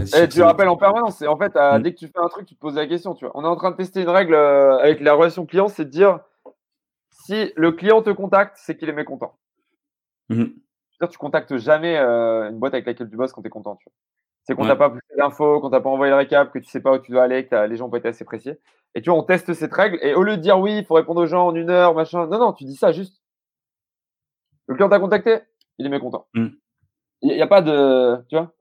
Et 0.00 0.06
chaque 0.06 0.30
tu 0.30 0.38
le 0.38 0.44
rappelles 0.44 0.68
en 0.68 0.76
permanence. 0.76 1.20
Et 1.22 1.26
en 1.26 1.36
fait, 1.36 1.54
à- 1.56 1.78
Mm. 1.78 1.82
dès 1.82 1.92
que 1.94 1.98
tu 1.98 2.06
fais 2.08 2.18
un 2.18 2.28
truc, 2.28 2.46
tu 2.46 2.54
te 2.54 2.60
poses 2.60 2.74
la 2.76 2.86
question. 2.86 3.14
Tu 3.14 3.24
vois. 3.26 3.32
On 3.36 3.44
est 3.44 3.48
en 3.48 3.56
train 3.56 3.70
de 3.70 3.76
tester 3.76 4.00
une 4.02 4.08
règle 4.08 4.34
euh, 4.34 4.78
avec 4.78 5.00
la 5.00 5.14
relation 5.14 5.44
client, 5.46 5.68
c'est 5.68 5.84
de 5.84 5.90
dire 5.90 6.20
si 7.10 7.52
le 7.56 7.72
client 7.72 8.02
te 8.02 8.10
contacte, 8.10 8.56
c'est 8.58 8.76
qu'il 8.76 8.88
est 8.88 8.92
mécontent. 8.94 9.36
Mhm. 10.28 10.54
C'est-à-dire, 10.92 11.12
tu 11.12 11.18
contactes 11.18 11.56
jamais 11.58 11.96
euh, 11.98 12.48
une 12.50 12.58
boîte 12.58 12.72
avec 12.74 12.86
laquelle 12.86 13.10
tu 13.10 13.16
bosses 13.16 13.32
quand 13.32 13.42
tu 13.42 13.48
es 13.48 13.50
content. 13.50 13.78
C'est 14.44 14.54
qu'on 14.54 14.62
Ouais. 14.62 14.68
t'a 14.68 14.76
pas 14.76 14.88
poussé 14.90 15.02
l'info, 15.16 15.60
qu'on 15.60 15.70
t'a 15.70 15.80
pas 15.80 15.90
envoyé 15.90 16.10
le 16.10 16.16
récap, 16.16 16.50
que 16.52 16.58
tu 16.60 16.70
sais 16.70 16.80
pas 16.80 16.92
où 16.92 16.98
tu 16.98 17.10
dois 17.12 17.24
aller, 17.24 17.46
que 17.46 17.66
les 17.66 17.76
gens 17.76 17.86
ont 17.86 17.90
pas 17.90 17.98
été 17.98 18.08
assez 18.08 18.24
précis. 18.24 18.52
Et 18.94 19.02
tu 19.02 19.10
vois, 19.10 19.18
on 19.18 19.22
teste 19.24 19.52
cette 19.54 19.74
règle. 19.74 19.98
Et 20.02 20.14
au 20.14 20.22
lieu 20.22 20.36
de 20.36 20.42
dire 20.42 20.58
oui, 20.58 20.78
il 20.78 20.84
faut 20.86 20.94
répondre 20.94 21.20
aux 21.20 21.26
gens 21.26 21.48
en 21.48 21.54
une 21.54 21.68
heure, 21.68 21.94
machin. 21.94 22.26
Non, 22.26 22.38
non, 22.38 22.52
tu 22.54 22.64
dis 22.64 22.76
ça 22.76 22.92
juste. 22.92 23.20
Le 24.68 24.74
client 24.76 24.88
t'a 24.88 24.98
contacté, 25.00 25.40
il 25.78 25.86
est 25.86 25.90
mécontent. 25.90 26.26
Mm. 26.34 26.46
Il 27.22 27.28
n'y 27.34 27.42
a 27.42 27.46
pas 27.46 27.62
de. 27.62 28.16
Tu 28.28 28.36
vois 28.36 28.52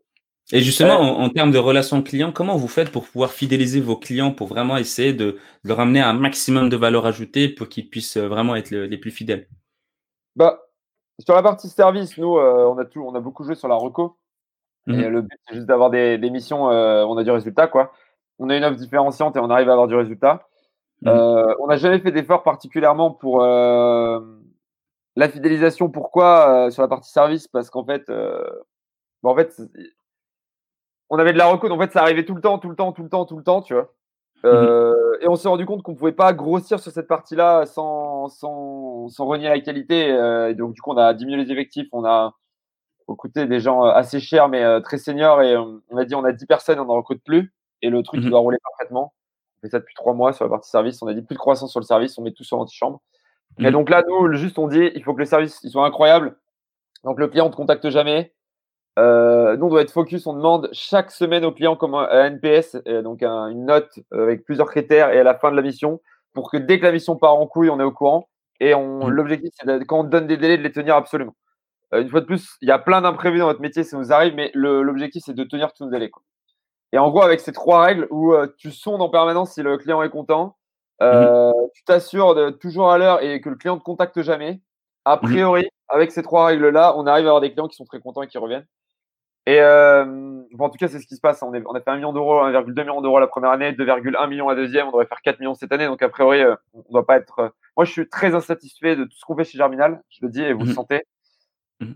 Et 0.54 0.62
justement, 0.62 1.00
en, 1.00 1.24
en 1.24 1.30
termes 1.30 1.52
de 1.52 1.58
relations 1.58 2.02
clients, 2.02 2.32
comment 2.32 2.56
vous 2.56 2.68
faites 2.68 2.92
pour 2.92 3.06
pouvoir 3.06 3.32
fidéliser 3.32 3.82
vos 3.82 3.98
clients 3.98 4.32
pour 4.32 4.48
vraiment 4.48 4.78
essayer 4.78 5.14
de, 5.14 5.32
de 5.32 5.38
leur 5.64 5.80
amener 5.80 6.02
un 6.02 6.14
maximum 6.14 6.70
de 6.70 6.78
valeur 6.78 7.06
ajoutée 7.06 7.50
pour 7.50 7.68
qu'ils 7.70 7.90
puissent 7.90 8.18
euh, 8.18 8.28
vraiment 8.28 8.56
être 8.56 8.72
le- 8.72 8.86
les 8.86 8.98
plus 8.98 9.12
fidèles? 9.12 9.48
Bah, 10.36 10.60
sur 11.20 11.34
la 11.36 11.44
partie 11.44 11.70
service, 11.70 12.18
nous, 12.18 12.38
euh, 12.38 12.66
on, 12.66 12.78
a 12.78 12.86
tout, 12.86 13.02
on 13.02 13.16
a 13.16 13.20
beaucoup 13.20 13.44
joué 13.44 13.56
sur 13.56 13.68
la 13.68 13.76
reco. 13.76 14.18
Et 14.88 14.92
Mhm. 14.94 15.08
le 15.08 15.22
but, 15.24 15.40
c'est 15.48 15.56
juste 15.56 15.68
d'avoir 15.68 15.90
des, 15.90 16.18
des 16.20 16.30
missions, 16.30 16.70
euh, 16.70 17.04
on 17.06 17.18
a 17.18 17.24
du 17.24 17.32
résultat, 17.32 17.68
quoi. 17.68 17.92
On 18.38 18.50
a 18.50 18.58
une 18.58 18.64
offre 18.64 18.78
différenciante 18.78 19.36
et 19.36 19.40
on 19.40 19.50
arrive 19.50 19.70
à 19.70 19.72
avoir 19.72 19.88
du 19.88 19.96
résultat. 19.96 20.48
Mhm. 21.02 21.12
Euh, 21.12 21.56
on 21.60 21.68
n'a 21.68 21.78
jamais 21.78 22.00
fait 22.00 22.12
d'effort 22.12 22.44
particulièrement 22.44 23.10
pour 23.12 23.42
la 25.16 25.30
fidélisation. 25.30 25.90
Pourquoi 25.90 26.68
euh, 26.68 26.70
sur 26.72 26.82
la 26.82 26.88
partie 26.88 27.12
service? 27.12 27.48
Parce 27.48 27.70
qu'en 27.70 27.86
fait, 27.86 28.10
euh, 28.10 28.44
bah, 29.24 29.30
en 29.32 29.36
fait, 29.36 29.62
on 31.10 31.18
avait 31.18 31.34
de 31.34 31.38
la 31.38 31.48
reco, 31.48 31.70
donc 31.70 31.80
en 31.80 31.84
fait, 31.84 31.92
ça 31.92 32.02
arrivait 32.02 32.26
tout 32.26 32.36
le 32.36 32.42
temps, 32.42 32.58
tout 32.60 32.70
le 32.70 32.76
temps, 32.76 32.92
tout 32.92 33.04
le 33.04 33.10
temps, 33.10 33.26
tout 33.26 33.38
le 33.38 33.44
temps, 33.44 33.62
tu 33.62 33.74
vois? 33.74 33.94
Euh, 34.44 35.18
Et 35.22 35.28
on 35.28 35.36
s'est 35.36 35.48
rendu 35.48 35.66
compte 35.66 35.82
qu'on 35.82 35.96
pouvait 35.96 36.12
pas 36.12 36.34
grossir 36.34 36.80
sur 36.80 36.92
cette 36.92 37.08
partie-là 37.08 37.66
sans, 37.66 38.28
sans, 38.28 39.08
sans 39.10 39.26
renier 39.26 39.50
la 39.50 39.60
qualité. 39.60 40.10
et 40.50 40.54
donc, 40.56 40.74
du 40.74 40.82
coup, 40.82 40.92
on 40.92 40.98
a 40.98 41.14
diminué 41.14 41.44
les 41.44 41.52
effectifs. 41.52 41.88
On 41.94 42.06
a 42.06 42.34
recruté 43.08 43.46
des 43.48 43.60
gens 43.60 43.84
assez 43.84 44.20
chers, 44.20 44.50
mais 44.50 44.82
très 44.82 44.98
seniors. 44.98 45.42
Et 45.42 45.58
on 45.58 45.82
a 45.98 46.06
dit, 46.06 46.14
on 46.16 46.24
a 46.26 46.32
10 46.32 46.46
personnes, 46.46 46.80
on 46.80 46.86
n'en 46.86 46.96
recrute 46.96 47.24
plus. 47.24 47.54
Et 47.82 47.90
le 47.90 48.04
truc, 48.04 48.20
il 48.22 48.26
Mhm. 48.26 48.30
doit 48.32 48.40
rouler 48.40 48.58
parfaitement. 48.64 49.14
On 49.58 49.62
fait 49.62 49.70
ça 49.70 49.80
depuis 49.80 49.96
trois 49.96 50.14
mois 50.14 50.34
sur 50.34 50.46
la 50.46 50.50
partie 50.52 50.70
service. 50.70 51.02
On 51.02 51.08
a 51.08 51.14
dit 51.14 51.22
plus 51.24 51.36
de 51.36 51.40
croissance 51.40 51.72
sur 51.72 51.80
le 51.80 51.86
service. 51.86 52.18
On 52.18 52.22
met 52.22 52.32
tout 52.32 52.44
sur 52.44 52.58
l'antichambre. 52.58 53.02
Et 53.60 53.64
Mhm. 53.66 53.72
donc 53.72 53.90
là, 53.90 54.04
nous, 54.08 54.34
juste, 54.34 54.60
on 54.60 54.68
dit, 54.68 54.92
il 54.96 55.04
faut 55.04 55.14
que 55.14 55.20
le 55.20 55.26
service 55.26 55.60
il 55.64 55.70
soit 55.70 55.86
incroyable. 55.86 56.36
Donc, 57.04 57.20
le 57.20 57.28
client 57.28 57.46
ne 57.46 57.52
te 57.52 57.56
contacte 57.56 57.90
jamais. 57.90 58.34
Euh, 58.98 59.58
nous, 59.58 59.66
on 59.66 59.70
doit 59.70 59.82
être 59.82 59.92
focus. 59.92 60.26
On 60.28 60.34
demande 60.34 60.70
chaque 60.72 61.12
semaine 61.12 61.44
au 61.46 61.52
client 61.52 61.76
comme 61.76 61.96
un, 61.96 62.08
un 62.10 62.26
NPS, 62.26 62.78
euh, 62.88 63.02
donc 63.02 63.24
un- 63.24 63.48
une 63.50 63.66
note 63.66 64.00
euh, 64.14 64.24
avec 64.24 64.44
plusieurs 64.46 64.68
critères 64.70 65.10
et 65.12 65.20
à 65.20 65.24
la 65.24 65.36
fin 65.38 65.52
de 65.52 65.56
la 65.56 65.62
mission, 65.62 66.02
pour 66.34 66.50
que 66.50 66.58
dès 66.58 66.80
que 66.80 66.86
la 66.86 66.92
mission 66.92 67.16
part 67.18 67.36
en 67.36 67.46
couille, 67.48 67.70
on 67.70 67.80
est 67.80 67.84
au 67.84 67.92
courant. 67.92 68.30
Et 68.62 68.74
on, 68.74 69.06
Mhm. 69.08 69.10
l'objectif, 69.10 69.50
c'est 69.54 69.86
quand 69.86 70.00
on 70.00 70.04
donne 70.06 70.28
des 70.28 70.38
délais, 70.38 70.58
de 70.58 70.64
les 70.64 70.72
tenir 70.72 70.96
absolument. 70.96 71.36
Euh, 71.94 72.02
une 72.02 72.10
fois 72.10 72.22
de 72.22 72.26
plus, 72.26 72.56
il 72.62 72.70
y 72.70 72.72
a 72.72 72.80
plein 72.80 73.02
d'imprévus 73.02 73.40
dans 73.40 73.48
notre 73.48 73.62
métier, 73.62 73.84
ça 73.84 73.98
nous 73.98 74.12
arrive, 74.14 74.34
mais 74.34 74.50
l'objectif, 74.54 75.24
c'est 75.26 75.34
de 75.36 75.44
tenir 75.44 75.72
tous 75.74 75.84
nos 75.86 75.92
délais. 75.92 76.10
Quoi. 76.10 76.24
Et 76.94 76.98
en 76.98 77.10
gros, 77.10 77.22
avec 77.22 77.42
ces 77.42 77.52
trois 77.52 77.84
règles 77.84 78.08
où 78.12 78.34
euh, 78.34 78.48
tu 78.58 78.72
sondes 78.72 79.02
en 79.02 79.10
permanence 79.10 79.54
si 79.54 79.62
le 79.62 79.78
client 79.78 80.02
est 80.02 80.10
content, 80.10 80.56
euh, 81.02 81.52
tu 81.74 81.84
t'assures 81.84 82.36
de 82.36 82.50
toujours 82.52 82.92
à 82.92 82.98
l'heure 82.98 83.22
et 83.24 83.42
que 83.42 83.50
le 83.50 83.56
client 83.56 83.76
ne 83.76 83.80
te 83.80 83.84
contacte 83.86 84.22
jamais. 84.22 84.62
A 85.06 85.18
priori, 85.18 85.68
avec 85.90 86.12
ces 86.12 86.24
trois 86.24 86.46
règles-là, 86.48 86.96
on 86.98 87.06
arrive 87.06 87.26
à 87.26 87.30
avoir 87.30 87.42
des 87.42 87.52
clients 87.52 87.68
qui 87.68 87.76
sont 87.76 87.86
très 87.86 88.00
contents 88.00 88.22
et 88.24 88.28
qui 88.28 88.38
reviennent. 88.38 88.66
Et 89.48 89.62
euh, 89.62 90.04
bon, 90.54 90.66
en 90.66 90.70
tout 90.72 90.78
cas, 90.80 90.88
c'est 90.88 91.00
ce 91.00 91.06
qui 91.06 91.16
se 91.16 91.22
passe. 91.22 91.44
On, 91.44 91.54
est- 91.54 91.62
on 91.68 91.74
a 91.76 91.80
fait 91.82 91.92
1 91.92 91.98
million 91.98 92.14
d'euros, 92.14 92.40
1,2 92.42 92.82
million 92.82 93.02
d'euros 93.02 93.20
la 93.20 93.28
première 93.28 93.52
année, 93.52 93.72
2,1 93.74 94.28
millions 94.28 94.50
la 94.50 94.56
deuxième. 94.56 94.88
On 94.88 94.92
devrait 94.92 95.06
faire 95.06 95.22
4 95.22 95.40
millions 95.40 95.54
cette 95.54 95.72
année. 95.72 95.86
Donc, 95.86 96.02
a 96.02 96.10
priori, 96.10 96.42
euh, 96.42 96.56
on 96.74 96.80
ne 96.80 96.84
doit 96.92 97.06
pas 97.06 97.18
être. 97.18 97.38
euh, 97.40 97.50
Moi, 97.78 97.86
je 97.86 97.92
suis 97.92 98.10
très 98.10 98.34
insatisfait 98.34 98.96
de 98.96 99.04
tout 99.04 99.16
ce 99.16 99.24
qu'on 99.26 99.36
fait 99.38 99.44
chez 99.44 99.58
Germinal. 99.60 100.02
Je 100.10 100.26
le 100.26 100.32
dis 100.32 100.42
et 100.42 100.54
vous 100.54 100.62
le 100.62 100.70
Mhm. 100.70 100.74
sentez. 100.74 101.04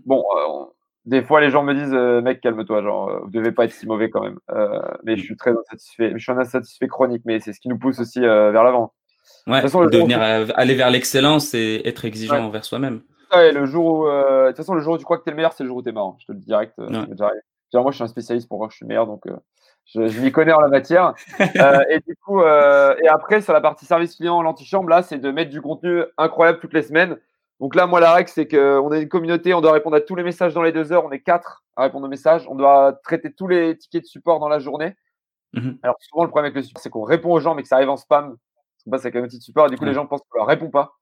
Bon, 0.06 0.22
euh, 0.36 0.64
des 1.10 1.22
fois, 1.22 1.40
les 1.40 1.50
gens 1.50 1.64
me 1.64 1.74
disent, 1.74 1.92
euh, 1.92 2.20
mec, 2.22 2.40
calme-toi, 2.40 2.82
genre, 2.82 3.08
euh, 3.10 3.18
vous 3.24 3.30
devez 3.30 3.50
pas 3.50 3.64
être 3.64 3.72
si 3.72 3.84
mauvais 3.84 4.10
quand 4.10 4.22
même. 4.22 4.38
Euh, 4.52 4.80
mais 5.02 5.16
je 5.16 5.22
suis 5.24 5.36
très 5.36 5.50
insatisfait. 5.50 6.12
Je 6.14 6.18
suis 6.18 6.30
un 6.30 6.38
insatisfait 6.38 6.86
chronique, 6.86 7.22
mais 7.24 7.40
c'est 7.40 7.52
ce 7.52 7.58
qui 7.58 7.68
nous 7.68 7.78
pousse 7.78 7.98
aussi 7.98 8.24
euh, 8.24 8.52
vers 8.52 8.62
l'avant. 8.62 8.92
Ouais, 9.48 9.54
toute 9.54 9.62
façon, 9.62 9.82
jour 9.82 9.90
devenir, 9.90 10.22
euh, 10.22 10.46
aller 10.54 10.76
vers 10.76 10.88
l'excellence 10.88 11.52
et 11.52 11.82
être 11.84 12.04
exigeant 12.04 12.36
Ouais. 12.36 12.40
envers 12.42 12.64
soi-même. 12.64 13.00
Ouais, 13.34 13.50
le 13.50 13.66
jour 13.66 13.86
où, 13.86 14.06
de 14.06 14.46
toute 14.48 14.56
façon, 14.58 14.74
le 14.74 14.80
jour 14.80 14.94
où 14.94 14.98
tu 14.98 15.04
crois 15.04 15.18
que 15.18 15.24
t'es 15.24 15.30
le 15.32 15.36
meilleur, 15.36 15.52
c'est 15.52 15.64
le 15.64 15.68
jour 15.68 15.78
où 15.78 15.82
t'es 15.82 15.90
marrant. 15.90 16.16
Je 16.20 16.26
te 16.26 16.32
le 16.32 16.38
dis 16.38 16.46
direct. 16.46 16.74
Genre, 16.78 17.82
moi, 17.82 17.90
je 17.90 17.96
suis 17.96 18.04
un 18.04 18.08
spécialiste 18.08 18.48
pour 18.48 18.58
voir 18.58 18.68
que 18.68 18.72
je 18.72 18.76
suis 18.76 18.84
le 18.84 18.88
meilleur, 18.88 19.06
donc 19.06 19.22
je, 19.86 20.06
je 20.06 20.20
m'y 20.20 20.30
connais 20.30 20.52
en 20.52 20.60
la 20.60 20.68
matière. 20.68 21.14
Et 21.90 21.98
du 22.06 22.14
coup, 22.24 22.40
et 22.40 23.08
après, 23.08 23.40
sur 23.40 23.52
la 23.52 23.60
partie 23.60 23.84
service 23.84 24.14
client, 24.14 24.42
l'antichambre, 24.42 24.88
là, 24.88 25.02
c'est 25.02 25.18
de 25.18 25.30
mettre 25.32 25.50
du 25.50 25.60
contenu 25.60 26.02
incroyable 26.18 26.60
toutes 26.60 26.72
les 26.74 26.82
semaines. 26.82 27.16
Donc 27.60 27.74
là, 27.74 27.86
moi, 27.86 28.00
la 28.00 28.14
règle, 28.14 28.30
c'est 28.30 28.48
qu'on 28.48 28.90
est 28.92 29.02
une 29.02 29.08
communauté, 29.08 29.52
on 29.54 29.60
doit 29.60 29.72
répondre 29.72 29.94
à 29.96 30.00
tous 30.00 30.14
les 30.14 30.22
messages 30.22 30.54
dans 30.54 30.62
les 30.62 30.72
deux 30.72 30.92
heures. 30.92 31.04
On 31.04 31.10
est 31.12 31.20
quatre 31.20 31.62
à 31.76 31.82
répondre 31.82 32.06
aux 32.06 32.10
messages. 32.10 32.46
On 32.48 32.54
doit 32.54 32.98
traiter 33.04 33.32
tous 33.32 33.46
les 33.48 33.76
tickets 33.76 34.02
de 34.02 34.06
support 34.06 34.38
dans 34.40 34.48
la 34.48 34.58
journée. 34.58 34.94
Mhm. 35.52 35.78
Alors, 35.82 35.96
souvent, 36.00 36.24
le 36.24 36.30
problème 36.30 36.46
avec 36.46 36.56
le 36.56 36.62
support, 36.62 36.82
c'est 36.82 36.90
qu'on 36.90 37.02
répond 37.02 37.32
aux 37.32 37.40
gens, 37.40 37.54
mais 37.54 37.62
que 37.62 37.68
ça 37.68 37.76
arrive 37.76 37.90
en 37.90 37.96
spam. 37.96 38.36
On 38.86 38.90
passe 38.90 39.04
avec 39.04 39.16
un 39.16 39.22
outil 39.24 39.36
de 39.38 39.42
support, 39.42 39.66
et 39.66 39.70
du 39.70 39.76
coup, 39.76 39.84
les 39.84 39.92
gens 39.94 40.06
pensent 40.06 40.22
qu'on 40.30 40.38
leur 40.38 40.46
répond 40.46 40.70
pas. 40.70 40.94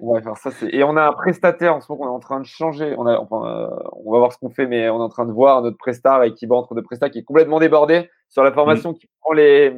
On 0.00 0.14
va 0.14 0.22
faire 0.22 0.36
ça. 0.36 0.50
c'est- 0.50 0.72
Et 0.74 0.84
on 0.84 0.96
a 0.96 1.02
un 1.06 1.12
prestataire 1.12 1.74
en 1.74 1.80
ce 1.80 1.90
moment 1.90 2.04
qu'on 2.04 2.10
est 2.10 2.14
en 2.16 2.20
train 2.20 2.40
de 2.40 2.46
changer. 2.46 2.94
On, 2.98 3.06
a, 3.06 3.18
enfin, 3.18 3.44
euh, 3.46 3.68
on 4.04 4.12
va 4.12 4.18
voir 4.18 4.32
ce 4.32 4.38
qu'on 4.38 4.50
fait, 4.50 4.66
mais 4.66 4.88
on 4.90 4.98
est 4.98 5.02
en 5.02 5.08
train 5.08 5.26
de 5.26 5.32
voir 5.32 5.60
notre 5.62 5.76
prestar 5.78 6.22
équilibre 6.24 6.56
entre 6.56 6.74
deux 6.74 6.82
prestats 6.82 7.10
qui 7.10 7.18
est 7.18 7.24
complètement 7.24 7.60
débordé 7.60 8.10
sur 8.28 8.42
la 8.42 8.52
formation 8.52 8.92
qui 8.94 9.06
prend 9.20 9.32
les. 9.32 9.74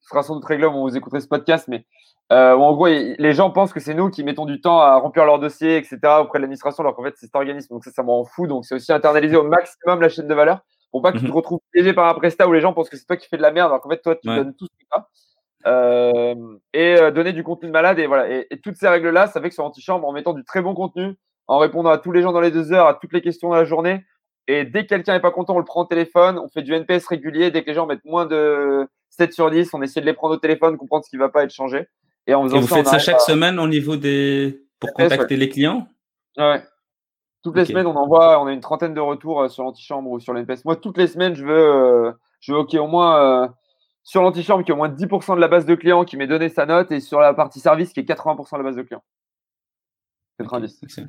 Ce 0.00 0.08
sera 0.08 0.22
sans 0.22 0.34
doute 0.34 0.44
réglé 0.44 0.66
où 0.66 0.72
vous 0.88 0.96
écouterez 0.96 1.20
ce 1.20 1.28
podcast, 1.28 1.66
mais 1.68 1.86
euh, 2.32 2.54
où 2.54 2.62
en 2.62 2.72
gros, 2.74 2.86
les 2.86 3.32
gens 3.32 3.50
pensent 3.50 3.72
que 3.72 3.80
c'est 3.80 3.94
nous 3.94 4.08
qui 4.10 4.22
mettons 4.24 4.44
du 4.46 4.60
temps 4.60 4.80
à 4.80 4.96
remplir 4.96 5.24
leur 5.24 5.38
dossier, 5.40 5.76
etc. 5.76 5.98
auprès 6.20 6.38
de 6.38 6.42
l'administration, 6.42 6.82
alors 6.82 6.94
qu'en 6.94 7.02
fait, 7.02 7.14
c'est 7.16 7.26
cet 7.26 7.34
organisme. 7.36 7.74
Donc 7.74 7.84
ça, 7.84 7.90
ça 7.90 8.02
me 8.02 8.08
rend 8.10 8.24
fou. 8.24 8.46
Donc 8.46 8.64
c'est 8.64 8.74
aussi 8.74 8.92
internaliser 8.92 9.36
au 9.36 9.42
maximum 9.44 10.00
la 10.00 10.08
chaîne 10.08 10.28
de 10.28 10.34
valeur 10.34 10.60
pour 10.92 11.02
pas 11.02 11.12
que 11.12 11.18
tu 11.18 11.24
te 11.24 11.28
Mhm. 11.28 11.36
retrouves 11.36 11.60
piégé 11.72 11.92
par 11.92 12.08
un 12.08 12.14
prestat 12.14 12.46
où 12.48 12.52
les 12.52 12.60
gens 12.60 12.72
pensent 12.72 12.88
que 12.90 12.96
c'est 12.96 13.06
toi 13.06 13.16
qui 13.16 13.28
fais 13.28 13.36
de 13.36 13.42
la 13.42 13.50
merde, 13.52 13.68
alors 13.70 13.80
qu'en 13.80 13.88
fait, 13.90 14.00
toi, 14.02 14.14
tu 14.16 14.28
Ouais. 14.28 14.36
donnes 14.36 14.54
tout 14.54 14.66
ce 14.66 14.70
que 14.70 14.84
tu 14.84 14.86
as. 14.92 15.06
Euh, 15.66 16.34
et 16.72 16.96
euh, 17.00 17.10
donner 17.10 17.32
du 17.32 17.42
contenu 17.44 17.68
de 17.68 17.72
malade. 17.72 17.98
Et 17.98 18.06
voilà. 18.06 18.28
Et, 18.30 18.46
et 18.50 18.60
toutes 18.60 18.76
ces 18.76 18.88
règles-là, 18.88 19.26
ça 19.26 19.40
fait 19.40 19.48
que 19.48 19.54
sur 19.54 19.64
Antichambre, 19.64 20.06
en 20.08 20.12
mettant 20.12 20.32
du 20.32 20.44
très 20.44 20.62
bon 20.62 20.74
contenu, 20.74 21.16
en 21.48 21.58
répondant 21.58 21.90
à 21.90 21.98
tous 21.98 22.12
les 22.12 22.22
gens 22.22 22.32
dans 22.32 22.40
les 22.40 22.50
deux 22.50 22.72
heures, 22.72 22.86
à 22.86 22.94
toutes 22.94 23.12
les 23.12 23.20
questions 23.20 23.50
de 23.50 23.56
la 23.56 23.64
journée, 23.64 24.04
et 24.48 24.64
dès 24.64 24.84
que 24.84 24.88
quelqu'un 24.88 25.12
n'est 25.12 25.20
pas 25.20 25.30
content, 25.30 25.54
on 25.54 25.58
le 25.58 25.64
prend 25.64 25.82
au 25.82 25.84
téléphone, 25.84 26.38
on 26.38 26.48
fait 26.48 26.62
du 26.62 26.72
NPS 26.74 27.06
régulier. 27.06 27.50
Dès 27.50 27.62
que 27.62 27.68
les 27.68 27.74
gens 27.74 27.86
mettent 27.86 28.04
moins 28.04 28.26
de 28.26 28.88
7 29.10 29.32
sur 29.32 29.50
10, 29.50 29.72
on 29.74 29.82
essaie 29.82 30.00
de 30.00 30.06
les 30.06 30.14
prendre 30.14 30.34
au 30.34 30.38
téléphone, 30.38 30.76
comprendre 30.76 31.04
ce 31.04 31.10
qui 31.10 31.16
ne 31.16 31.20
va 31.20 31.28
pas 31.28 31.44
être 31.44 31.52
changé. 31.52 31.86
Et 32.26 32.34
en 32.34 32.44
faisant 32.44 32.56
Et 32.58 32.60
vous 32.60 32.68
ça, 32.68 32.76
faites 32.76 32.86
ça 32.86 32.98
chaque 32.98 33.16
à- 33.16 33.20
semaine 33.20 33.58
au 33.58 33.66
niveau 33.68 33.96
des. 33.96 34.62
pour 34.78 34.92
contacter 34.92 35.36
les 35.36 35.48
clients? 35.48 35.86
Ouais. 36.36 36.62
Toutes 37.42 37.56
les 37.56 37.64
semaines, 37.64 37.86
on 37.86 37.96
envoie, 37.96 38.40
on 38.42 38.46
a 38.46 38.52
une 38.52 38.60
trentaine 38.60 38.92
de 38.92 39.00
retours 39.00 39.40
euh, 39.42 39.48
sur 39.48 39.62
l'antichambre 39.64 40.10
ou 40.10 40.20
sur 40.20 40.34
l'NPS. 40.34 40.64
Moi, 40.66 40.76
toutes 40.76 40.98
les 40.98 41.06
semaines, 41.06 41.34
je 41.34 41.44
veux, 41.44 41.52
euh, 42.08 42.12
je 42.40 42.52
veux 42.52 42.58
OK, 42.58 42.74
au 42.74 42.86
moins 42.86 43.44
euh, 43.44 43.48
sur 44.02 44.20
l'antichambre, 44.22 44.62
qu'il 44.62 44.68
y 44.68 44.72
ait 44.72 44.74
au 44.74 44.76
moins 44.76 44.90
10% 44.90 45.36
de 45.36 45.40
la 45.40 45.48
base 45.48 45.64
de 45.64 45.74
clients 45.74 46.04
qui 46.04 46.18
m'ait 46.18 46.26
donné 46.26 46.50
sa 46.50 46.66
note 46.66 46.92
et 46.92 47.00
sur 47.00 47.18
la 47.18 47.32
partie 47.32 47.58
service, 47.60 47.92
qui 47.94 48.00
est 48.00 48.02
80% 48.08 48.52
de 48.52 48.56
la 48.58 48.62
base 48.64 48.76
de 48.76 48.82
clients. 48.82 49.02
90. 50.38 50.80
Excellent. 50.82 51.08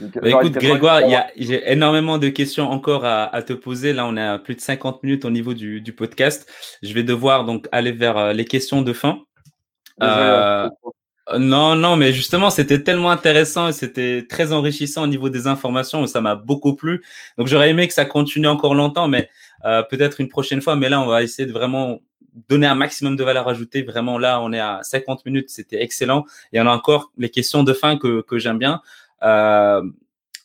Donc, 0.00 0.18
Bah, 0.22 0.28
écoute, 0.28 0.42
dit 0.44 0.52
90, 0.52 0.68
Grégoire, 0.68 1.00
j'ai 1.36 1.70
énormément 1.72 2.18
de 2.18 2.28
questions 2.28 2.70
encore 2.70 3.04
à, 3.04 3.24
à 3.24 3.42
te 3.42 3.52
poser. 3.52 3.92
Là, 3.92 4.06
on 4.06 4.16
est 4.16 4.22
à 4.22 4.38
plus 4.38 4.54
de 4.54 4.60
50 4.60 5.02
minutes 5.02 5.24
au 5.24 5.30
niveau 5.30 5.54
du, 5.54 5.80
du 5.80 5.92
podcast. 5.92 6.50
Je 6.82 6.92
vais 6.94 7.02
devoir 7.02 7.44
donc 7.44 7.66
aller 7.72 7.92
vers 7.92 8.32
les 8.32 8.44
questions 8.44 8.80
de 8.82 8.92
fin. 8.92 9.20
Euh, 10.02 10.66
euh, 10.66 10.68
Euh, 11.30 11.38
Non, 11.38 11.74
non, 11.76 11.96
mais 11.96 12.12
justement, 12.12 12.50
c'était 12.50 12.82
tellement 12.82 13.10
intéressant 13.10 13.68
et 13.68 13.72
c'était 13.72 14.26
très 14.28 14.52
enrichissant 14.52 15.02
au 15.04 15.06
niveau 15.06 15.28
des 15.28 15.46
informations. 15.46 16.06
Ça 16.06 16.20
m'a 16.20 16.34
beaucoup 16.34 16.74
plu. 16.74 17.02
Donc, 17.36 17.48
j'aurais 17.48 17.70
aimé 17.70 17.86
que 17.88 17.94
ça 17.94 18.04
continue 18.04 18.48
encore 18.48 18.74
longtemps, 18.74 19.08
mais 19.08 19.28
euh, 19.64 19.82
peut-être 19.82 20.20
une 20.20 20.28
prochaine 20.28 20.60
fois. 20.62 20.76
Mais 20.76 20.88
là, 20.88 21.00
on 21.00 21.06
va 21.06 21.22
essayer 21.22 21.46
de 21.46 21.52
vraiment 21.52 22.00
donner 22.48 22.66
un 22.66 22.74
maximum 22.74 23.16
de 23.16 23.24
valeur 23.24 23.48
ajoutée. 23.48 23.82
Vraiment, 23.82 24.18
là, 24.18 24.40
on 24.40 24.52
est 24.52 24.60
à 24.60 24.80
50 24.82 25.26
minutes. 25.26 25.50
C'était 25.50 25.82
excellent. 25.82 26.24
Et 26.52 26.60
on 26.60 26.66
a 26.66 26.70
encore 26.70 27.12
les 27.18 27.30
questions 27.30 27.62
de 27.64 27.72
fin 27.72 27.98
que, 27.98 28.22
que 28.22 28.38
j'aime 28.38 28.58
bien. 28.58 28.80
Euh, 29.22 29.82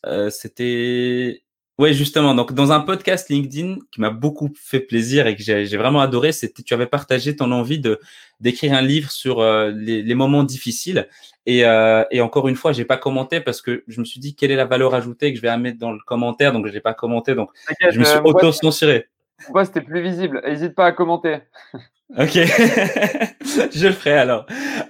euh, 0.06 0.30
c'était... 0.30 1.44
Oui, 1.80 1.94
justement. 1.96 2.36
Donc, 2.36 2.54
dans 2.54 2.72
un 2.72 2.82
podcast 2.82 3.30
LinkedIn 3.30 3.78
qui 3.92 4.00
m'a 4.00 4.12
beaucoup 4.12 4.52
fait 4.56 4.80
plaisir 4.80 5.26
et 5.26 5.36
que 5.36 5.42
j'ai 5.42 5.78
vraiment 5.78 6.02
adoré, 6.02 6.32
c'était 6.32 6.62
tu 6.62 6.74
avais 6.76 6.86
partagé 6.86 7.36
ton 7.36 7.52
envie 7.52 7.80
de 7.80 8.00
d'écrire 8.40 8.74
un 8.74 8.82
livre 8.82 9.10
sur 9.10 9.40
euh, 9.40 9.72
les, 9.72 10.04
les 10.04 10.16
moments 10.16 10.44
difficiles. 10.44 11.08
Et, 11.46 11.66
euh, 11.66 12.04
et 12.12 12.22
encore 12.22 12.48
une 12.48 12.56
fois, 12.56 12.74
j'ai 12.74 12.86
pas 12.86 12.98
commenté 12.98 13.40
parce 13.40 13.62
que 13.62 13.84
je 13.88 14.00
me 14.00 14.06
suis 14.06 14.20
dit 14.20 14.36
quelle 14.36 14.52
est 14.52 14.56
la 14.56 14.66
valeur 14.66 14.94
ajoutée 14.94 15.32
que 15.32 15.38
je 15.38 15.42
vais 15.42 15.58
mettre 15.58 15.80
dans 15.80 15.92
le 15.92 16.00
commentaire? 16.06 16.54
Donc, 16.54 16.68
je 16.68 16.72
l'ai 16.72 16.80
pas 16.82 16.94
commenté. 16.94 17.34
Donc, 17.34 17.50
je 17.90 18.00
me 18.00 18.06
suis 18.06 18.18
euh, 18.18 18.22
auto-censuré. 18.24 19.08
mon 19.48 19.54
poste 19.54 19.76
est 19.76 19.82
plus 19.82 20.04
visible. 20.04 20.44
N'hésite 20.46 20.76
pas 20.76 20.86
à 20.86 20.92
commenter. 20.92 21.40
Ok, 22.12 22.34
je 22.36 23.88
le 23.88 23.94
ferai 23.94 24.14
alors. 24.14 24.46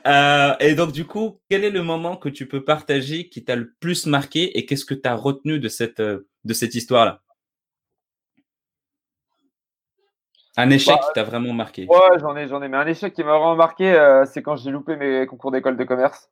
Euh, 0.06 0.56
et 0.60 0.76
donc 0.76 0.92
du 0.92 1.06
coup, 1.06 1.40
quel 1.50 1.64
est 1.64 1.70
le 1.70 1.82
moment 1.82 2.18
que 2.18 2.28
tu 2.28 2.48
peux 2.48 2.66
partager 2.66 3.30
qui 3.30 3.46
t'a 3.46 3.56
le 3.56 3.72
plus 3.80 4.08
marqué 4.08 4.58
et 4.58 4.66
qu'est-ce 4.66 4.84
que 4.84 4.94
tu 4.94 5.08
as 5.08 5.16
retenu 5.16 5.60
de 5.60 5.70
cette, 5.70 6.02
euh, 6.02 6.28
de 6.44 6.54
cette 6.54 6.76
histoire-là? 6.76 7.22
Un 10.58 10.70
échec 10.70 10.96
bah, 10.96 11.02
qui 11.08 11.14
t'a 11.14 11.24
vraiment 11.24 11.54
marqué 11.54 11.88
Ouais, 11.88 12.20
j'en 12.20 12.36
ai, 12.36 12.48
j'en 12.50 12.62
ai. 12.62 12.68
Mais 12.68 12.78
un 12.78 12.88
échec 12.88 13.14
qui 13.14 13.24
m'a 13.24 13.38
vraiment 13.38 13.56
marqué, 13.56 13.94
euh, 13.94 14.26
c'est 14.26 14.44
quand 14.44 14.58
j'ai 14.58 14.70
loupé 14.70 14.98
mes 14.98 15.26
concours 15.26 15.52
d'école 15.52 15.78
de 15.78 15.84
commerce. 15.86 16.30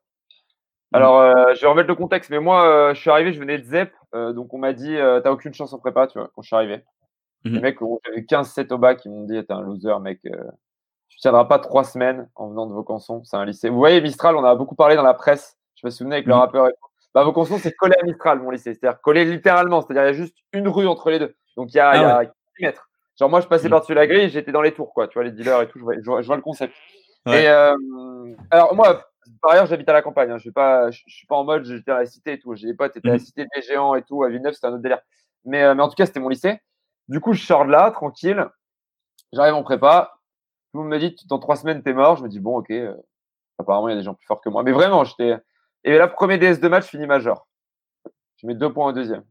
Mmh. 0.92 0.98
Alors, 0.98 1.56
je 1.56 1.62
vais 1.62 1.68
remettre 1.68 1.88
le 1.88 1.96
contexte, 1.96 2.30
mais 2.30 2.40
moi, 2.40 2.94
je 2.94 3.00
suis 3.00 3.10
arrivé, 3.10 3.32
je 3.32 3.40
venais 3.40 3.58
de 3.58 3.64
ZEP, 3.64 3.94
donc 4.14 4.54
on 4.54 4.58
m'a 4.58 4.74
dit, 4.74 4.98
t'as 5.24 5.32
aucune 5.32 5.54
chance 5.54 5.72
en 5.72 5.80
prépa, 5.80 6.06
tu 6.08 6.20
vois, 6.20 6.30
quand 6.36 6.42
je 6.42 6.48
suis 6.48 6.56
arrivé. 6.56 6.84
Les 7.46 7.52
mmh. 7.52 7.62
mecs, 7.62 7.78
j'avais 8.06 8.22
15-7 8.22 8.74
au 8.74 8.78
bac, 8.78 9.02
ils 9.06 9.10
m'ont 9.10 9.24
dit, 9.24 9.42
t'es 9.44 9.54
un 9.54 9.62
loser, 9.62 9.98
mec 10.02 10.20
tiendra 11.22 11.48
pas 11.48 11.60
trois 11.60 11.84
semaines 11.84 12.28
en 12.36 12.50
venant 12.50 12.66
de 12.66 12.74
Vaucanson. 12.74 13.24
C'est 13.24 13.38
un 13.38 13.46
lycée. 13.46 13.70
Vous 13.70 13.78
voyez, 13.78 14.02
Mistral, 14.02 14.36
on 14.36 14.44
a 14.44 14.56
beaucoup 14.56 14.76
parlé 14.76 14.96
dans 14.96 15.04
la 15.04 15.14
presse. 15.14 15.58
Je 15.76 15.86
me 15.86 15.92
souviens 15.92 16.14
avec 16.14 16.26
le 16.26 16.34
mm. 16.34 16.38
rappeur. 16.38 16.68
Et 16.68 16.74
Bah, 17.14 17.24
Vaucanson, 17.24 17.58
c'est 17.58 17.72
collé 17.74 17.96
à 18.02 18.04
Mistral, 18.04 18.40
mon 18.40 18.50
lycée. 18.50 18.74
C'est-à-dire 18.74 19.00
collé 19.02 19.24
littéralement. 19.26 19.82
C'est-à-dire, 19.82 20.04
il 20.04 20.08
y 20.08 20.10
a 20.10 20.14
juste 20.14 20.36
une 20.52 20.68
rue 20.68 20.88
entre 20.88 21.10
les 21.10 21.20
deux. 21.20 21.36
Donc, 21.56 21.74
il 21.74 21.78
y 21.78 21.80
a, 21.80 21.90
ah 21.90 22.24
il 22.24 22.28
y 22.28 22.30
a 22.64 22.68
mètres. 22.68 22.90
Genre, 23.20 23.30
moi, 23.30 23.40
je 23.40 23.48
passais 23.48 23.68
mm. 23.68 23.72
par-dessus 23.72 23.94
la 23.94 24.08
grille, 24.08 24.30
j'étais 24.30 24.52
dans 24.52 24.62
les 24.62 24.74
tours, 24.74 24.94
quoi. 24.94 25.08
Tu 25.08 25.14
vois, 25.14 25.24
les 25.24 25.32
dealers 25.32 25.62
et 25.62 25.68
tout. 25.68 25.78
Je 25.80 25.84
vois, 25.84 26.22
je 26.22 26.28
vois, 26.28 26.36
le 26.36 26.42
concept. 26.42 26.74
Et, 27.28 27.48
euh, 27.48 27.76
alors, 28.50 28.74
moi, 28.76 29.06
par 29.42 29.52
ailleurs, 29.52 29.68
j'habite 29.68 29.88
à 29.90 29.94
la 29.94 30.02
campagne. 30.02 30.32
Hein. 30.32 30.38
Je 30.40 30.50
pas, 30.50 30.90
je, 30.90 31.02
suis 31.06 31.28
pas 31.28 31.36
en 31.36 31.44
mode, 31.44 31.66
j'étais 31.66 31.92
à 31.92 32.00
la 32.00 32.06
cité 32.06 32.34
et 32.34 32.40
tout. 32.40 32.56
J'ai 32.56 32.68
des 32.68 32.74
potes, 32.74 32.98
étaient 32.98 33.10
à 33.10 33.12
la 33.12 33.18
mm. 33.18 33.20
cité 33.20 33.46
des 33.56 33.62
géants 33.62 33.94
et 33.94 34.02
tout. 34.02 34.24
À 34.24 34.30
Villeneuve, 34.30 34.54
c'était 34.54 34.68
un 34.68 34.74
autre 34.74 34.82
délire. 34.82 35.02
Mais, 35.46 35.62
euh, 35.64 35.76
mais 35.76 35.84
en 35.84 35.90
tout 35.90 35.96
cas, 35.96 36.08
c'était 36.08 36.20
mon 36.20 36.30
lycée. 36.30 36.60
Du 37.08 37.20
coup, 37.20 37.34
je 37.34 37.46
sors 37.46 37.66
de 37.66 37.72
là, 37.72 37.92
tranquille. 37.92 38.48
J'arrive 39.34 39.54
en 39.54 39.64
prépa. 39.64 40.21
Tout 40.72 40.78
le 40.78 40.84
monde 40.84 40.94
me 40.94 41.00
dit, 41.00 41.16
dans 41.28 41.40
trois 41.40 41.58
semaines, 41.58 41.84
t'es 41.84 41.94
mort. 41.94 42.16
Je 42.18 42.24
me 42.24 42.30
dis, 42.30 42.40
bon, 42.40 42.58
ok, 42.58 42.72
euh, 42.72 42.94
apparemment, 43.60 43.90
il 43.90 43.92
y 43.92 43.96
a 43.96 43.98
des 43.98 44.04
gens 44.04 44.14
plus 44.14 44.26
forts 44.26 44.42
que 44.42 44.50
moi. 44.50 44.64
Mais 44.64 44.72
vraiment, 44.72 45.04
j'étais. 45.04 45.36
Et 45.84 45.98
là, 45.98 46.08
premier 46.08 46.38
DS 46.38 46.60
de 46.60 46.68
match, 46.68 46.86
fini 46.86 47.08
major. 47.08 47.48
Je 48.38 48.48
mets 48.48 48.56
deux 48.56 48.72
points 48.72 48.88
au 48.88 48.94
deuxième. 48.94 49.24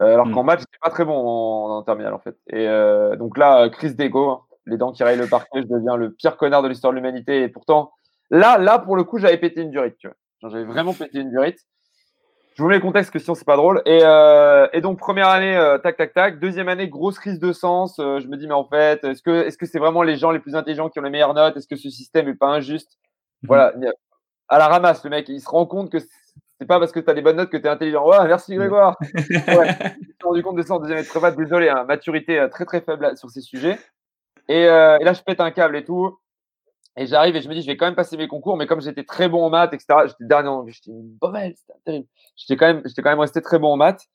Euh, 0.00 0.14
alors 0.14 0.26
hmm. 0.26 0.32
qu'en 0.32 0.42
match, 0.44 0.60
j'étais 0.60 0.78
pas 0.80 0.90
très 0.90 1.04
bon 1.04 1.14
en, 1.14 1.82
terminale, 1.82 2.14
en 2.14 2.18
fait. 2.18 2.36
Et 2.48 2.68
euh, 2.68 3.16
donc 3.16 3.36
là, 3.36 3.68
crise 3.68 3.96
d'ego, 3.96 4.30
hein. 4.30 4.40
les 4.66 4.78
dents 4.78 4.92
qui 4.92 5.04
rayent 5.04 5.18
le 5.18 5.28
parquet, 5.28 5.62
je 5.62 5.66
deviens 5.66 5.96
le 5.96 6.12
pire 6.12 6.36
connard 6.36 6.62
de 6.62 6.68
l'histoire 6.68 6.92
de 6.92 6.96
l'humanité. 6.96 7.42
Et 7.42 7.48
pourtant, 7.48 7.92
là, 8.30 8.56
là, 8.56 8.78
pour 8.78 8.96
le 8.96 9.04
coup, 9.04 9.18
j'avais 9.18 9.36
pété 9.36 9.60
une 9.60 9.70
durite, 9.70 9.96
tu 9.98 10.08
vois. 10.08 10.16
J'avais 10.50 10.64
vraiment 10.64 10.94
pété 10.94 11.20
une 11.20 11.30
durite. 11.30 11.58
Je 12.54 12.62
vous 12.62 12.68
mets 12.68 12.74
le 12.74 12.80
contexte 12.82 13.10
que 13.10 13.18
sinon 13.18 13.34
c'est 13.34 13.46
pas 13.46 13.56
drôle. 13.56 13.82
Et, 13.86 14.00
euh, 14.02 14.68
et, 14.72 14.80
donc 14.80 14.98
première 14.98 15.28
année, 15.28 15.56
euh, 15.56 15.78
tac 15.78 15.96
tac 15.96 16.12
tac. 16.12 16.38
Deuxième 16.38 16.68
année, 16.68 16.88
grosse 16.88 17.18
crise 17.18 17.38
de 17.38 17.52
sens. 17.52 17.98
Euh, 17.98 18.20
je 18.20 18.28
me 18.28 18.36
dis 18.36 18.46
mais 18.46 18.54
en 18.54 18.64
fait, 18.64 19.02
est-ce 19.04 19.22
que 19.22 19.46
est-ce 19.46 19.56
que 19.56 19.66
c'est 19.66 19.78
vraiment 19.78 20.02
les 20.02 20.16
gens 20.16 20.30
les 20.30 20.38
plus 20.38 20.54
intelligents 20.54 20.90
qui 20.90 20.98
ont 20.98 21.02
les 21.02 21.10
meilleures 21.10 21.34
notes? 21.34 21.56
Est-ce 21.56 21.66
que 21.66 21.76
ce 21.76 21.88
système 21.88 22.28
est 22.28 22.34
pas 22.34 22.48
injuste? 22.48 22.98
Mhm. 23.42 23.48
Voilà, 23.48 23.72
à 24.48 24.58
la 24.58 24.68
ramasse 24.68 25.02
le 25.04 25.10
mec. 25.10 25.28
Il 25.28 25.40
se 25.40 25.48
rend 25.48 25.64
compte 25.64 25.90
que 25.90 25.98
c'est 25.98 26.66
pas 26.66 26.78
parce 26.78 26.92
que 26.92 27.00
tu 27.00 27.10
as 27.10 27.14
des 27.14 27.22
bonnes 27.22 27.36
notes 27.36 27.50
que 27.50 27.56
tu 27.56 27.64
es 27.64 27.68
intelligent. 27.68 28.06
Ouais, 28.06 28.26
merci 28.26 28.54
Grégoire. 28.54 28.98
ouais, 29.14 29.14
je 29.24 29.54
me 29.54 30.12
suis 30.12 30.16
rendu 30.22 30.42
compte 30.42 30.56
de 30.56 30.62
ça 30.62 30.74
en 30.74 30.78
deuxième 30.78 30.98
année 30.98 31.06
de 31.06 31.42
Désolé, 31.42 31.68
hein, 31.70 31.84
maturité 31.84 32.46
très 32.50 32.66
très 32.66 32.82
faible 32.82 33.16
sur 33.16 33.30
ces 33.30 33.40
sujets. 33.40 33.78
Et, 34.48 34.62
et 34.62 34.66
là 35.04 35.12
je 35.14 35.22
pète 35.22 35.40
un 35.40 35.52
câble 35.52 35.76
et 35.76 35.84
tout. 35.84 36.18
Et 36.96 37.06
j'arrive 37.06 37.34
et 37.36 37.40
je 37.40 37.48
me 37.48 37.54
dis, 37.54 37.62
je 37.62 37.66
vais 37.66 37.76
quand 37.76 37.86
même 37.86 37.94
passer 37.94 38.16
mes 38.16 38.28
concours, 38.28 38.56
mais 38.56 38.66
comme 38.66 38.82
j'étais 38.82 39.04
très 39.04 39.28
bon 39.28 39.44
en 39.44 39.50
maths, 39.50 39.72
etc., 39.72 40.00
j'étais 40.06 40.24
dernier 40.24 40.48
en 40.48 40.66
j'étais 40.66 40.90
une 40.90 41.16
mauvaise, 41.22 41.54
c'était 41.56 41.78
terrible. 41.84 42.06
J'étais 42.36 42.56
quand, 42.56 42.66
même, 42.66 42.82
j'étais 42.84 43.02
quand 43.02 43.10
même 43.10 43.20
resté 43.20 43.40
très 43.40 43.58
bon 43.58 43.72
en 43.72 43.76
maths. 43.76 44.06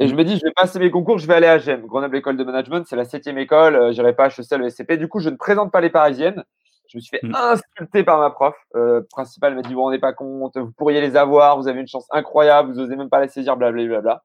Et 0.00 0.08
je 0.08 0.14
me 0.16 0.24
dis, 0.24 0.36
je 0.36 0.44
vais 0.44 0.52
passer 0.52 0.80
mes 0.80 0.90
concours, 0.90 1.18
je 1.18 1.26
vais 1.28 1.34
aller 1.34 1.46
à 1.46 1.58
GEM, 1.58 1.86
Grenoble 1.86 2.16
École 2.16 2.36
de 2.36 2.42
Management, 2.42 2.84
c'est 2.88 2.96
la 2.96 3.04
septième 3.04 3.38
école, 3.38 3.76
euh, 3.76 3.92
j'irai 3.92 4.14
pas 4.14 4.24
à 4.24 4.28
HEC, 4.28 4.58
le 4.58 4.68
SCP. 4.68 4.98
Du 4.98 5.06
coup, 5.06 5.20
je 5.20 5.30
ne 5.30 5.36
présente 5.36 5.70
pas 5.70 5.80
les 5.80 5.90
parisiennes. 5.90 6.42
Je 6.88 6.98
me 6.98 7.00
suis 7.00 7.16
fait 7.16 7.24
mm. 7.24 7.34
insulter 7.34 8.02
par 8.02 8.18
ma 8.18 8.30
prof 8.30 8.56
euh, 8.74 9.02
principale. 9.10 9.52
Elle 9.52 9.56
m'a 9.56 9.62
dit, 9.62 9.68
vous 9.68 9.76
vous 9.76 9.82
rendez 9.82 10.00
pas 10.00 10.12
compte, 10.12 10.56
vous 10.56 10.72
pourriez 10.72 11.00
les 11.00 11.14
avoir, 11.16 11.56
vous 11.56 11.68
avez 11.68 11.80
une 11.80 11.86
chance 11.86 12.06
incroyable, 12.10 12.72
vous 12.72 12.80
osez 12.80 12.96
même 12.96 13.08
pas 13.08 13.20
les 13.20 13.28
saisir, 13.28 13.56
blablabla. 13.56 14.22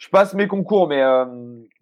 Je 0.00 0.08
passe 0.08 0.32
mes 0.32 0.48
concours, 0.48 0.88
mais 0.88 1.02
euh, 1.02 1.26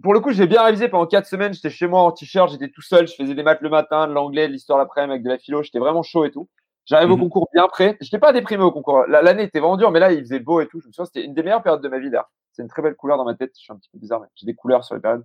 pour 0.02 0.12
le 0.12 0.18
coup, 0.18 0.32
j'ai 0.32 0.48
bien 0.48 0.64
révisé 0.64 0.88
pendant 0.88 1.06
quatre 1.06 1.26
semaines. 1.26 1.54
J'étais 1.54 1.70
chez 1.70 1.86
moi 1.86 2.02
en 2.02 2.10
t-shirt, 2.10 2.50
j'étais 2.50 2.68
tout 2.68 2.82
seul, 2.82 3.06
je 3.06 3.14
faisais 3.14 3.32
des 3.32 3.44
maths 3.44 3.60
le 3.60 3.68
matin, 3.70 4.08
de 4.08 4.12
l'anglais, 4.12 4.48
de 4.48 4.52
l'histoire 4.52 4.76
l'après-midi 4.76 5.12
avec 5.12 5.22
de 5.22 5.28
la 5.28 5.38
philo. 5.38 5.62
J'étais 5.62 5.78
vraiment 5.78 6.02
chaud 6.02 6.24
et 6.24 6.32
tout. 6.32 6.48
J'arrive 6.84 7.12
au 7.12 7.16
mhm. 7.16 7.22
concours 7.22 7.48
bien 7.54 7.68
prêt. 7.68 7.96
Je 8.00 8.06
n'étais 8.06 8.18
pas 8.18 8.32
déprimé 8.32 8.64
au 8.64 8.72
concours. 8.72 9.04
L'année 9.06 9.44
était 9.44 9.60
vraiment 9.60 9.76
dure, 9.76 9.92
mais 9.92 10.00
là, 10.00 10.10
il 10.10 10.18
faisait 10.18 10.40
beau 10.40 10.60
et 10.60 10.66
tout. 10.66 10.80
Je 10.80 10.88
me 10.88 10.92
souviens, 10.92 11.04
c'était 11.04 11.24
une 11.24 11.32
des 11.32 11.44
meilleures 11.44 11.62
périodes 11.62 11.80
de 11.80 11.88
ma 11.88 12.00
vie 12.00 12.10
là. 12.10 12.28
C'est 12.50 12.62
une 12.62 12.68
très 12.68 12.82
belle 12.82 12.96
couleur 12.96 13.18
dans 13.18 13.24
ma 13.24 13.36
tête. 13.36 13.52
Je 13.54 13.60
suis 13.60 13.72
un 13.72 13.76
petit 13.76 13.88
peu 13.92 13.98
bizarre, 13.98 14.20
mais 14.20 14.26
j'ai 14.34 14.46
des 14.46 14.54
couleurs 14.54 14.82
sur 14.82 14.96
les 14.96 15.00
périodes. 15.00 15.24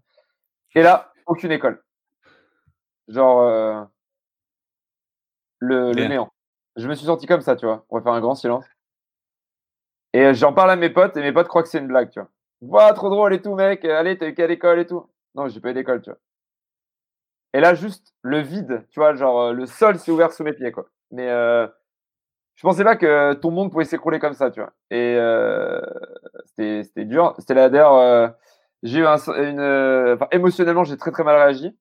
Et 0.76 0.84
là, 0.84 1.12
aucune 1.26 1.52
école. 1.52 1.82
Genre 3.08 3.42
euh, 3.42 3.82
le, 5.58 5.94
le 5.94 6.08
néant. 6.08 6.32
Je 6.76 6.88
me 6.88 6.94
suis 6.94 7.08
senti 7.08 7.26
comme 7.26 7.42
ça, 7.42 7.56
tu 7.56 7.66
vois. 7.66 7.86
On 7.90 7.98
va 7.98 8.04
faire 8.04 8.14
un 8.14 8.22
grand 8.22 8.36
silence. 8.36 8.66
Et 10.14 10.36
j'en 10.36 10.54
parle 10.54 10.70
à 10.70 10.76
mes 10.76 10.92
potes 10.92 11.18
et 11.18 11.22
mes 11.22 11.32
potes 11.32 11.48
croient 11.48 11.64
que 11.64 11.70
c'est 11.70 11.80
une 11.80 11.88
blague, 11.88 12.12
tu 12.12 12.20
vois. 12.20 12.30
Voilà, 12.68 12.94
trop 12.94 13.10
drôle 13.10 13.34
et 13.34 13.42
tout, 13.42 13.56
mec. 13.56 13.84
Allez, 13.86 14.18
t'as 14.18 14.28
eu 14.28 14.34
quelle 14.34 14.52
école 14.52 14.80
et 14.80 14.86
tout 14.86 15.06
Non, 15.36 15.48
j'ai 15.48 15.60
pas 15.60 15.72
eu 15.72 15.74
d'école, 15.74 16.02
tu 16.02 16.10
vois. 16.10 16.20
Et 17.54 17.60
là, 17.60 17.76
juste 17.76 18.14
le 18.22 18.40
vide, 18.40 18.86
tu 18.90 19.00
vois, 19.00 19.14
genre 19.14 19.40
euh, 19.42 19.54
le 19.54 19.66
sol 19.66 20.00
s'est 20.00 20.12
ouvert 20.12 20.32
sous 20.32 20.44
mes 20.44 20.54
pieds, 20.54 20.72
quoi. 20.72 20.88
Mais 21.12 21.30
euh, 21.30 21.68
je 22.56 22.64
pensais 22.64 22.84
pas 22.84 22.96
que 22.96 23.34
ton 23.34 23.52
monde 23.52 23.72
pouvait 23.72 23.86
s'écrouler 23.86 24.20
comme 24.20 24.34
ça, 24.34 24.50
tu 24.50 24.60
vois. 24.60 24.72
Et 24.90 25.16
euh, 25.18 25.82
c'était 26.46 27.06
dur. 27.06 27.36
C'était 27.38 27.54
là, 27.54 27.70
d'ailleurs, 27.70 27.96
euh, 27.96 28.28
j'ai 28.82 29.00
eu 29.00 29.06
un, 29.06 29.18
une. 29.18 30.14
Enfin, 30.14 30.28
émotionnellement, 30.32 30.84
j'ai 30.84 30.98
très 30.98 31.12
très 31.12 31.24
mal 31.24 31.36
réagi. 31.36 31.78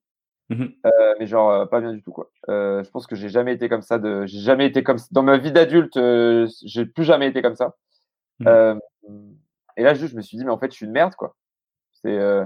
Mmh 0.49 0.65
mais 1.19 1.27
genre, 1.27 1.69
pas 1.69 1.79
bien 1.79 1.93
du 1.93 2.01
tout, 2.01 2.11
quoi. 2.11 2.29
je 2.47 2.89
pense 2.89 3.07
que 3.07 3.15
j'ai 3.15 3.29
jamais 3.29 3.53
été 3.53 3.69
comme 3.69 3.83
ça. 3.83 3.99
De... 3.99 4.25
J'ai 4.25 4.39
jamais 4.39 4.65
été 4.65 4.83
comme. 4.83 4.97
Dans 5.11 5.23
ma 5.23 5.37
vie 5.37 5.51
d'adulte, 5.51 5.97
j'ai 6.65 6.85
plus 6.85 7.03
jamais 7.05 7.27
été 7.27 7.41
comme 7.41 7.55
ça. 7.55 7.75
Mmh 8.39 8.75
et 9.77 9.83
là, 9.83 9.93
je 9.93 10.15
me 10.15 10.21
suis 10.21 10.37
dit, 10.37 10.45
mais 10.45 10.51
en 10.51 10.57
fait, 10.57 10.71
je 10.71 10.75
suis 10.75 10.85
une 10.85 10.91
merde, 10.91 11.15
quoi. 11.15 11.35
C'est, 11.93 12.17
euh, 12.17 12.45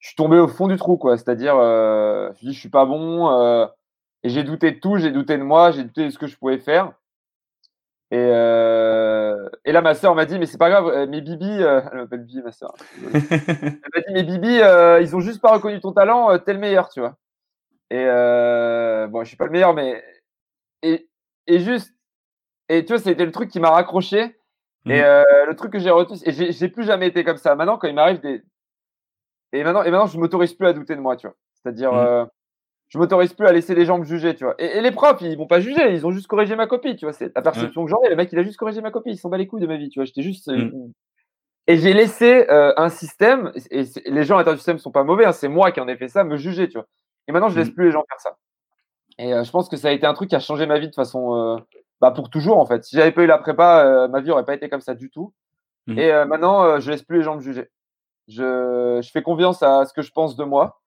je 0.00 0.08
suis 0.08 0.16
tombé 0.16 0.38
au 0.38 0.48
fond 0.48 0.68
du 0.68 0.76
trou, 0.76 0.96
quoi. 0.96 1.16
C'est-à-dire, 1.16 1.56
euh, 1.56 2.26
je 2.26 2.30
me 2.30 2.34
suis 2.34 2.46
dit, 2.48 2.52
je 2.54 2.60
suis 2.60 2.70
pas 2.70 2.86
bon. 2.86 3.30
Euh, 3.30 3.66
et 4.22 4.28
j'ai 4.28 4.44
douté 4.44 4.72
de 4.72 4.80
tout, 4.80 4.96
j'ai 4.98 5.10
douté 5.12 5.38
de 5.38 5.42
moi, 5.42 5.70
j'ai 5.70 5.84
douté 5.84 6.04
de 6.06 6.10
ce 6.10 6.18
que 6.18 6.26
je 6.26 6.36
pouvais 6.36 6.58
faire. 6.58 6.92
Et, 8.12 8.16
et 8.16 9.72
là, 9.72 9.82
ma 9.82 9.94
sœur 9.94 10.14
m'a 10.14 10.26
dit, 10.26 10.38
mais 10.38 10.46
c'est 10.46 10.58
pas 10.58 10.70
grave, 10.70 11.08
mes 11.08 11.20
bibis, 11.20 11.44
elle 11.60 11.98
m'appelle 11.98 12.24
Bibi, 12.24 12.42
ma 12.42 12.52
sœur. 12.52 12.74
elle 13.02 13.80
m'a 13.94 14.00
dit, 14.06 14.12
mes 14.14 14.22
bibis, 14.22 14.60
ils 15.02 15.16
ont 15.16 15.20
juste 15.20 15.40
pas 15.40 15.52
reconnu 15.52 15.80
ton 15.80 15.92
talent, 15.92 16.38
t'es 16.38 16.52
le 16.52 16.58
meilleur, 16.60 16.88
tu 16.88 17.00
vois. 17.00 17.16
Et 17.90 18.04
bon, 19.08 19.22
je 19.22 19.28
suis 19.28 19.36
pas 19.36 19.46
le 19.46 19.52
meilleur, 19.52 19.74
mais. 19.74 20.02
Et, 20.82 21.08
et 21.46 21.60
juste. 21.60 21.94
Et 22.68 22.84
tu 22.84 22.92
vois, 22.92 23.02
c'était 23.02 23.24
le 23.24 23.32
truc 23.32 23.50
qui 23.50 23.60
m'a 23.60 23.70
raccroché. 23.70 24.36
Et 24.86 25.00
mmh. 25.00 25.04
euh, 25.04 25.46
le 25.46 25.56
truc 25.56 25.72
que 25.72 25.78
j'ai 25.80 25.90
retenu, 25.90 26.16
et 26.24 26.52
j'ai 26.52 26.68
plus 26.68 26.84
jamais 26.84 27.08
été 27.08 27.24
comme 27.24 27.38
ça. 27.38 27.56
Maintenant, 27.56 27.76
quand 27.76 27.88
il 27.88 27.94
m'arrive 27.94 28.20
des. 28.20 28.42
Et 29.52 29.64
maintenant, 29.64 29.82
et 29.82 29.90
maintenant 29.90 30.06
je 30.06 30.18
m'autorise 30.18 30.52
plus 30.52 30.66
à 30.66 30.72
douter 30.72 30.94
de 30.94 31.00
moi, 31.00 31.16
tu 31.16 31.26
vois. 31.26 31.36
C'est-à-dire, 31.54 31.92
mmh. 31.92 31.96
euh, 31.96 32.24
je 32.88 32.98
m'autorise 32.98 33.32
plus 33.32 33.46
à 33.46 33.52
laisser 33.52 33.74
les 33.74 33.84
gens 33.84 33.98
me 33.98 34.04
juger, 34.04 34.34
tu 34.36 34.44
vois. 34.44 34.54
Et, 34.58 34.80
les 34.80 34.92
profs, 34.92 35.20
ils 35.22 35.36
vont 35.36 35.48
pas 35.48 35.60
juger, 35.60 35.92
ils 35.92 36.06
ont 36.06 36.12
juste 36.12 36.28
corrigé 36.28 36.54
ma 36.54 36.68
copie, 36.68 36.94
tu 36.94 37.04
vois. 37.04 37.12
C'est 37.12 37.34
la 37.34 37.42
perception 37.42 37.84
que 37.84 37.90
j'en 37.90 38.00
ai. 38.02 38.10
Le 38.10 38.16
mec, 38.16 38.28
il 38.32 38.38
a 38.38 38.44
juste 38.44 38.58
corrigé 38.58 38.80
ma 38.80 38.92
copie, 38.92 39.10
il 39.10 39.18
s'en 39.18 39.28
bat 39.28 39.38
les 39.38 39.48
couilles 39.48 39.60
de 39.60 39.66
ma 39.66 39.76
vie, 39.76 39.88
tu 39.88 39.98
vois. 39.98 40.04
J'étais 40.04 40.22
juste. 40.22 40.48
Euh, 40.48 40.56
mmh. 40.56 40.92
Et 41.68 41.78
j'ai 41.78 41.92
laissé 41.92 42.46
un 42.48 42.88
système, 42.88 43.50
et, 43.72 43.82
les 44.06 44.22
gens 44.22 44.36
à 44.36 44.38
l'intérieur 44.38 44.54
du 44.54 44.58
système 44.58 44.78
sont 44.78 44.92
pas 44.92 45.02
mauvais, 45.02 45.24
hein, 45.24 45.32
c'est 45.32 45.48
moi 45.48 45.72
qui 45.72 45.80
en 45.80 45.88
ai 45.88 45.96
fait 45.96 46.06
ça, 46.06 46.22
me 46.22 46.36
juger, 46.36 46.68
tu 46.68 46.78
vois. 46.78 46.86
Et 47.26 47.32
maintenant, 47.32 47.48
je 47.48 47.58
laisse 47.58 47.70
plus 47.70 47.86
les 47.86 47.90
gens 47.90 48.04
faire 48.08 48.20
ça. 48.20 48.36
Et 49.18 49.30
je 49.44 49.50
pense 49.50 49.68
que 49.68 49.76
ça 49.76 49.88
a 49.88 49.90
été 49.90 50.06
un 50.06 50.14
truc 50.14 50.30
qui 50.30 50.36
a 50.36 50.40
changé 50.40 50.64
ma 50.66 50.78
vie 50.78 50.88
de 50.88 50.94
façon 50.94 51.60
bah, 52.00 52.10
pour 52.10 52.30
toujours 52.30 52.58
en 52.58 52.66
fait. 52.66 52.84
Si 52.84 52.96
j'avais 52.96 53.12
pas 53.12 53.22
eu 53.22 53.26
la 53.26 53.38
prépa, 53.38 53.84
euh, 53.84 54.08
ma 54.08 54.20
vie 54.20 54.30
aurait 54.30 54.44
pas 54.44 54.54
été 54.54 54.68
comme 54.68 54.80
ça 54.80 54.94
du 54.94 55.10
tout. 55.10 55.32
Mmh. 55.86 55.98
Et 55.98 56.12
euh, 56.12 56.26
maintenant, 56.26 56.64
euh, 56.64 56.80
je 56.80 56.90
laisse 56.90 57.02
plus 57.02 57.18
les 57.18 57.24
gens 57.24 57.36
me 57.36 57.40
juger. 57.40 57.70
Je, 58.28 59.00
je, 59.02 59.10
fais 59.10 59.22
confiance 59.22 59.62
à 59.62 59.84
ce 59.86 59.92
que 59.92 60.02
je 60.02 60.10
pense 60.10 60.36
de 60.36 60.44
moi. 60.44 60.80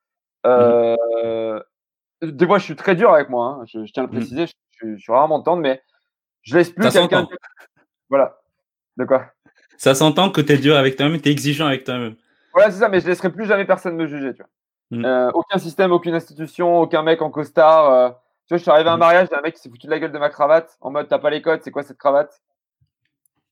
Mmh. 0.46 1.60
Des 2.22 2.46
fois, 2.46 2.58
je 2.58 2.66
suis 2.66 2.76
très 2.76 2.96
dur 2.96 3.14
avec 3.14 3.30
moi. 3.30 3.60
Hein. 3.62 3.66
Je, 3.66 3.80
tiens 3.92 4.04
à 4.04 4.06
le 4.06 4.12
mmh. 4.12 4.16
préciser. 4.16 4.46
Je, 4.82 4.98
suis 4.98 5.12
rarement 5.12 5.42
tendre, 5.42 5.62
mais 5.62 5.82
je 6.42 6.58
laisse 6.58 6.70
plus 6.70 6.90
quelqu'un. 6.92 7.28
Voilà. 8.10 8.40
De 8.98 9.06
quoi? 9.06 9.28
Ça 9.78 9.96
s'entend 9.96 10.30
que 10.30 10.42
tu 10.42 10.52
es 10.52 10.58
dur 10.58 10.76
avec 10.76 10.98
toi-même, 10.98 11.22
tu 11.22 11.30
es 11.30 11.32
exigeant 11.32 11.68
avec 11.68 11.86
toi-même. 11.86 12.16
Voilà, 12.54 12.72
c'est 12.72 12.80
ça, 12.80 12.90
mais 12.90 13.00
je 13.00 13.08
laisserai 13.08 13.32
plus 13.32 13.46
jamais 13.46 13.66
personne 13.66 13.96
me 13.96 14.08
juger. 14.08 14.34
Tu 14.34 14.44
vois. 14.92 15.32
aucun 15.34 15.58
système, 15.58 15.92
aucune 15.92 16.16
institution, 16.16 16.82
aucun 16.82 17.04
mec 17.04 17.22
en 17.22 17.30
costard. 17.30 18.20
Tu 18.50 18.56
vois, 18.56 18.58
je 18.58 18.64
suis 18.64 18.72
arrivé 18.72 18.90
à 18.90 18.94
un 18.94 18.98
mariage, 18.98 19.28
un 19.32 19.42
mec 19.42 19.54
qui 19.54 19.62
s'est 19.62 19.70
foutu 19.70 19.86
de 19.86 19.92
la 19.92 20.00
gueule 20.00 20.12
de 20.12 20.18
ma 20.18 20.30
cravate, 20.30 20.76
en 20.82 20.90
mode 20.90 21.08
t'as 21.08 21.20
pas 21.20 21.30
les 21.30 21.40
codes, 21.40 21.62
c'est 21.62 21.70
quoi 21.70 21.84
cette 21.84 22.00
cravate? 22.00 22.42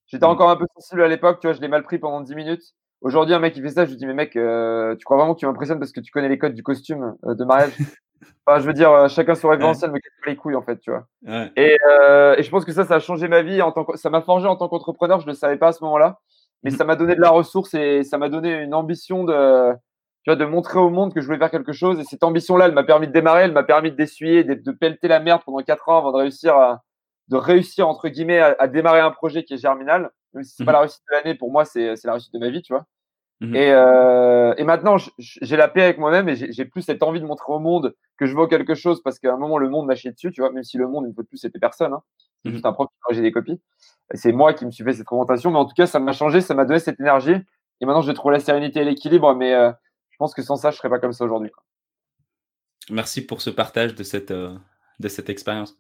J'étais 0.07 0.25
mmh. 0.25 0.29
encore 0.29 0.49
un 0.49 0.55
peu 0.55 0.65
sensible 0.73 1.03
à 1.03 1.07
l'époque, 1.07 1.39
tu 1.39 1.45
vois, 1.45 1.53
je 1.53 1.61
l'ai 1.61 1.67
mal 1.67 1.83
pris 1.83 1.99
pendant 1.99 2.19
10 2.19 2.33
minutes. 2.33 2.63
Aujourd'hui, 3.01 3.35
un 3.35 3.39
mec 3.39 3.53
qui 3.53 3.61
fait 3.61 3.69
ça, 3.69 3.85
je 3.85 3.91
lui 3.91 3.97
dis, 3.97 4.07
mais 4.07 4.15
mec, 4.15 4.35
euh, 4.35 4.95
tu 4.95 5.05
crois 5.05 5.17
vraiment 5.17 5.35
que 5.35 5.39
tu 5.39 5.45
m'impressionnes 5.45 5.77
parce 5.77 5.91
que 5.91 5.99
tu 5.99 6.11
connais 6.11 6.29
les 6.29 6.39
codes 6.39 6.55
du 6.55 6.63
costume 6.63 7.15
euh, 7.25 7.35
de 7.35 7.45
mariage? 7.45 7.73
Enfin, 8.47 8.59
Je 8.59 8.65
veux 8.65 8.73
dire, 8.73 8.91
euh, 8.91 9.07
chacun 9.07 9.35
son 9.35 9.49
référentiel, 9.49 9.91
me 9.91 9.99
casse 9.99 10.13
pas 10.23 10.31
les 10.31 10.35
couilles, 10.35 10.55
en 10.55 10.63
fait, 10.63 10.79
tu 10.79 10.89
vois? 10.89 11.05
Et, 11.55 11.77
et, 12.37 12.41
je 12.41 12.49
pense 12.49 12.65
que 12.65 12.71
ça, 12.71 12.83
ça 12.83 12.95
a 12.95 12.99
changé 12.99 13.27
ma 13.27 13.43
vie, 13.43 13.61
en 13.61 13.71
tant 13.71 13.85
que... 13.85 13.97
ça 13.97 14.09
m'a 14.09 14.21
forgé 14.21 14.47
en 14.47 14.55
tant 14.55 14.67
qu'entrepreneur, 14.67 15.19
je 15.19 15.27
ne 15.27 15.31
le 15.31 15.37
savais 15.37 15.57
pas 15.57 15.67
à 15.67 15.71
ce 15.73 15.83
moment-là, 15.83 16.17
mais 16.63 16.71
mmh. 16.71 16.75
ça 16.75 16.85
m'a 16.85 16.95
donné 16.95 17.13
de 17.13 17.21
la 17.21 17.29
ressource 17.29 17.75
et 17.75 18.03
ça 18.03 18.17
m'a 18.17 18.29
donné 18.29 18.63
une 18.63 18.73
ambition 18.73 19.25
de 19.25 19.75
tu 20.27 20.33
vois, 20.33 20.35
de 20.35 20.43
montrer 20.43 20.77
au 20.77 20.89
monde 20.89 21.13
que 21.13 21.21
je 21.21 21.25
voulais 21.25 21.37
faire 21.37 21.49
quelque 21.49 21.71
chose. 21.71 22.01
Et 22.01 22.03
cette 22.03 22.21
ambition-là, 22.21 22.65
elle 22.65 22.73
m'a 22.73 22.83
permis 22.83 23.07
de 23.07 23.13
démarrer, 23.13 23.43
elle 23.43 23.53
m'a 23.53 23.63
permis 23.63 23.93
d'essuyer, 23.93 24.43
de, 24.43 24.55
de 24.55 24.71
pelleter 24.71 25.07
la 25.07 25.21
merde 25.21 25.41
pendant 25.45 25.59
quatre 25.59 25.87
ans 25.87 25.99
avant 25.99 26.11
de 26.11 26.17
réussir 26.17 26.53
à, 26.57 26.83
de 27.29 27.37
réussir, 27.37 27.87
entre 27.87 28.09
guillemets, 28.09 28.39
à, 28.39 28.67
démarrer 28.67 28.99
un 28.99 29.11
projet 29.11 29.45
qui 29.45 29.53
est 29.53 29.57
germinal. 29.57 30.11
Même 30.33 30.43
si 30.43 30.53
c'est 30.57 30.65
pas 30.65 30.71
mhm. 30.71 30.73
la 30.73 30.79
réussite 30.81 31.03
de 31.09 31.15
l'année, 31.15 31.35
pour 31.37 31.49
moi, 31.49 31.63
c'est 31.63 31.93
la 32.03 32.11
réussite 32.11 32.33
de 32.33 32.39
ma 32.39 32.49
vie, 32.49 32.61
tu 32.61 32.73
vois. 32.73 32.85
Mhm. 33.39 33.55
Et, 33.55 33.71
euh, 33.71 34.53
et, 34.57 34.65
maintenant, 34.65 34.97
j'ai 35.17 35.55
la 35.55 35.69
paix 35.69 35.83
avec 35.83 35.97
moi-même 35.97 36.27
et 36.27 36.35
j'ai 36.35 36.65
plus 36.65 36.81
cette 36.81 37.03
envie 37.03 37.21
de 37.21 37.25
montrer 37.25 37.53
au 37.53 37.59
monde 37.59 37.95
que 38.17 38.25
je 38.25 38.35
vaux 38.35 38.47
quelque 38.47 38.75
chose 38.75 39.01
parce 39.01 39.19
qu'à 39.19 39.33
un 39.33 39.37
moment, 39.37 39.57
le 39.57 39.69
monde 39.69 39.85
m'a 39.85 39.95
chié 39.95 40.11
dessus, 40.11 40.31
tu 40.31 40.41
vois, 40.41 40.51
même 40.51 40.63
si 40.63 40.77
le 40.77 40.89
monde, 40.89 41.05
une 41.05 41.13
fois 41.13 41.23
de 41.23 41.29
plus, 41.29 41.37
c'était 41.37 41.59
personne. 41.59 41.93
Hein. 41.93 42.01
C'est 42.43 42.49
mhm. 42.49 42.55
juste 42.55 42.65
un 42.65 42.73
prof 42.73 42.89
qui 43.07 43.15
j'ai 43.15 43.21
des 43.21 43.31
copies. 43.31 43.61
C'est 44.13 44.33
moi 44.33 44.53
qui 44.53 44.65
me 44.65 44.71
suis 44.71 44.83
fait 44.83 44.91
cette 44.91 45.05
présentation, 45.05 45.51
mais 45.51 45.59
en 45.59 45.65
tout 45.65 45.75
cas, 45.75 45.85
ça 45.85 45.99
m'a 45.99 46.11
changé, 46.11 46.41
ça 46.41 46.53
m'a 46.53 46.65
donné 46.65 46.79
cette 46.79 46.99
énergie. 46.99 47.35
Et 47.79 47.85
maintenant, 47.85 48.01
j'ai 48.01 48.13
trouvé 48.13 48.33
la 48.33 48.39
sérénité 48.41 48.81
et 48.81 48.83
l'équilibre, 48.83 49.33
mais 49.35 49.53
euh, 49.53 49.71
je 50.17 50.25
pense 50.25 50.33
que 50.33 50.41
sans 50.41 50.55
ça, 50.55 50.71
je 50.71 50.77
serais 50.77 50.89
pas 50.89 50.97
comme 50.97 51.13
ça 51.13 51.25
aujourd'hui. 51.25 51.51
Merci 52.89 53.23
pour 53.23 53.39
ce 53.39 53.51
partage 53.51 53.93
de 53.93 54.01
cette, 54.01 54.31
euh, 54.31 54.57
de 54.99 55.07
cette 55.09 55.29
expérience. 55.29 55.77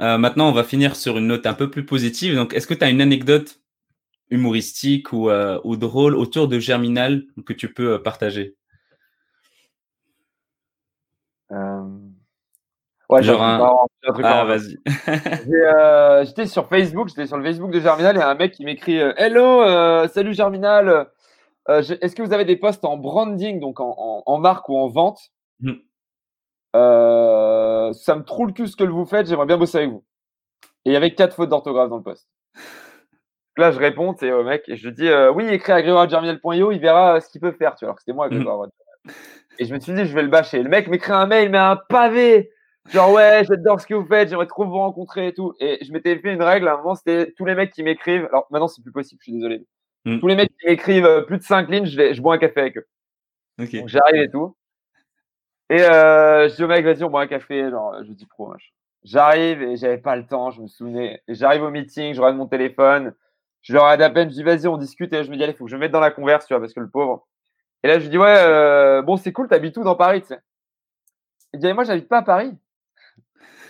Euh, 0.00 0.18
maintenant, 0.18 0.48
on 0.48 0.52
va 0.52 0.64
finir 0.64 0.96
sur 0.96 1.16
une 1.16 1.28
note 1.28 1.46
un 1.46 1.54
peu 1.54 1.70
plus 1.70 1.86
positive. 1.86 2.34
Donc, 2.34 2.54
est-ce 2.54 2.66
que 2.66 2.74
tu 2.74 2.82
as 2.82 2.90
une 2.90 3.00
anecdote 3.00 3.60
humoristique 4.30 5.12
ou, 5.12 5.30
euh, 5.30 5.60
ou, 5.62 5.76
drôle 5.76 6.16
autour 6.16 6.48
de 6.48 6.58
Germinal 6.58 7.22
que 7.46 7.52
tu 7.52 7.72
peux 7.72 8.02
partager? 8.02 8.56
Ouais, 13.08 13.22
Genre 13.22 13.42
un... 13.44 13.86
truc 14.12 14.24
ah, 14.26 14.44
vas-y. 14.44 14.76
j'étais 16.26 16.46
sur 16.46 16.68
Facebook, 16.68 17.10
j'étais 17.10 17.28
sur 17.28 17.38
le 17.38 17.44
Facebook 17.44 17.70
de 17.70 17.78
Germinal 17.78 18.16
et 18.16 18.22
un 18.22 18.34
mec 18.34 18.54
qui 18.54 18.64
m'écrit 18.64 18.96
Hello, 18.96 20.08
salut 20.08 20.34
Germinal. 20.34 21.08
Est-ce 21.68 22.16
que 22.16 22.22
vous 22.22 22.32
avez 22.32 22.44
des 22.44 22.56
postes 22.56 22.84
en 22.84 22.96
branding, 22.96 23.60
donc 23.60 23.80
en, 23.80 24.22
en, 24.26 24.38
marque 24.38 24.68
ou 24.68 24.76
en 24.76 24.88
vente? 24.88 25.20
Mmh. 25.60 25.74
Euh, 26.76 27.92
ça 27.92 28.16
me 28.16 28.22
trouve 28.22 28.48
le 28.48 28.52
cul 28.52 28.66
ce 28.66 28.76
que 28.76 28.84
vous 28.84 29.04
faites, 29.04 29.26
j'aimerais 29.26 29.46
bien 29.46 29.58
bosser 29.58 29.78
avec 29.78 29.90
vous. 29.90 30.04
Et 30.84 30.90
il 30.90 30.92
y 30.92 30.96
avait 30.96 31.14
quatre 31.14 31.34
fautes 31.34 31.48
d'orthographe 31.48 31.90
dans 31.90 31.98
le 31.98 32.02
poste. 32.02 32.28
Là, 33.56 33.72
je 33.72 33.78
réponds, 33.78 34.14
c'est 34.18 34.32
au 34.32 34.44
mec, 34.44 34.68
et 34.68 34.76
je 34.76 34.88
dis 34.88 35.08
euh, 35.08 35.32
oui, 35.32 35.46
écris 35.48 35.72
à 35.72 35.82
grégoiregerminal.io, 35.82 36.72
il 36.72 36.80
verra 36.80 37.16
euh, 37.16 37.20
ce 37.20 37.28
qu'il 37.28 37.40
peut 37.40 37.52
faire, 37.52 37.74
tu 37.74 37.84
vois. 37.84 37.88
Alors 37.88 37.96
que 37.96 38.02
c'était 38.02 38.14
moi, 38.14 38.28
Grégoire. 38.28 38.68
Et 39.58 39.66
je 39.66 39.74
me 39.74 39.80
suis 39.80 39.92
dit, 39.92 40.06
je 40.06 40.14
vais 40.14 40.22
le 40.22 40.28
bâcher. 40.28 40.62
Le 40.62 40.70
mec 40.70 40.88
m'écrit 40.88 41.12
un 41.12 41.26
mail, 41.26 41.50
mais 41.50 41.58
un 41.58 41.76
pavé. 41.76 42.50
Genre, 42.88 43.12
ouais, 43.12 43.42
j'adore 43.46 43.80
ce 43.80 43.86
que 43.86 43.94
vous 43.94 44.06
faites, 44.06 44.30
j'aimerais 44.30 44.46
trop 44.46 44.64
vous 44.64 44.78
rencontrer 44.78 45.28
et 45.28 45.34
tout. 45.34 45.54
Et 45.60 45.84
je 45.84 45.92
m'étais 45.92 46.16
fait 46.18 46.32
une 46.32 46.42
règle, 46.42 46.68
à 46.68 46.74
un 46.74 46.76
moment, 46.78 46.94
c'était 46.94 47.32
tous 47.36 47.44
les 47.44 47.54
mecs 47.54 47.72
qui 47.72 47.82
m'écrivent. 47.82 48.26
Alors 48.30 48.46
maintenant, 48.50 48.68
c'est 48.68 48.82
plus 48.82 48.92
possible, 48.92 49.20
je 49.20 49.24
suis 49.24 49.32
désolé. 49.32 49.66
Mm. 50.04 50.18
Tous 50.18 50.26
les 50.26 50.36
mecs 50.36 50.50
qui 50.58 50.66
m'écrivent 50.66 51.24
plus 51.26 51.38
de 51.38 51.42
5 51.42 51.68
lignes, 51.68 51.86
je, 51.86 52.12
je 52.12 52.20
bois 52.20 52.34
un 52.34 52.38
café 52.38 52.60
avec 52.60 52.78
eux. 52.78 52.86
Donc 53.58 53.88
j'arrive 53.88 54.22
et 54.22 54.30
tout. 54.30 54.56
Et 55.68 55.82
euh, 55.82 56.48
je 56.48 56.56
dis 56.56 56.64
au 56.64 56.66
mec, 56.66 56.84
vas-y, 56.84 57.04
on 57.04 57.10
boit 57.10 57.22
un 57.22 57.26
café. 57.26 57.70
Genre, 57.70 58.02
je 58.02 58.12
dis 58.12 58.26
pro. 58.26 58.52
J'arrive 59.04 59.62
et 59.62 59.76
j'avais 59.76 59.98
pas 59.98 60.16
le 60.16 60.26
temps, 60.26 60.50
je 60.50 60.60
me 60.60 60.66
souvenais. 60.66 61.22
J'arrive 61.28 61.62
au 61.62 61.70
meeting, 61.70 62.12
je 62.12 62.20
regarde 62.20 62.36
mon 62.36 62.46
téléphone. 62.46 63.14
Je 63.62 63.74
leur 63.74 63.90
aide 63.90 64.02
à 64.02 64.10
peine, 64.10 64.30
je 64.30 64.34
dis 64.34 64.42
vas-y, 64.42 64.66
on 64.66 64.76
discute. 64.78 65.12
Et 65.12 65.22
je 65.22 65.30
me 65.30 65.36
dis, 65.36 65.44
allez, 65.44 65.52
faut 65.52 65.64
que 65.66 65.70
je 65.70 65.76
me 65.76 65.80
mette 65.80 65.92
dans 65.92 66.00
la 66.00 66.10
converse, 66.10 66.46
tu 66.46 66.54
vois, 66.54 66.60
parce 66.60 66.72
que 66.72 66.80
le 66.80 66.88
pauvre. 66.88 67.26
Et 67.82 67.88
là, 67.88 67.98
je 67.98 68.04
lui 68.04 68.10
dis, 68.10 68.18
ouais, 68.18 68.36
euh, 68.38 69.02
bon, 69.02 69.16
c'est 69.16 69.32
cool, 69.32 69.48
t'habites 69.48 69.76
où 69.76 69.84
dans 69.84 69.94
Paris, 69.94 70.22
tu 70.22 70.28
sais? 70.28 70.40
Il 71.54 71.60
dit, 71.60 71.72
moi, 71.72 71.84
j'habite 71.84 72.08
pas 72.08 72.18
à 72.18 72.22
Paris. 72.22 72.52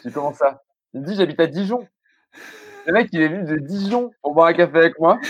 Je 0.02 0.08
dis, 0.08 0.14
comment 0.14 0.32
ça? 0.32 0.62
Il 0.94 1.00
me 1.00 1.06
dit, 1.06 1.14
j'habite 1.14 1.40
à 1.40 1.46
Dijon. 1.46 1.86
Le 2.90 2.94
mec, 2.94 3.08
il 3.12 3.22
est 3.22 3.28
venu 3.28 3.44
de 3.44 3.56
Dijon 3.56 4.10
pour 4.20 4.34
boire 4.34 4.48
un 4.48 4.52
café 4.52 4.76
avec 4.78 4.98
moi. 4.98 5.20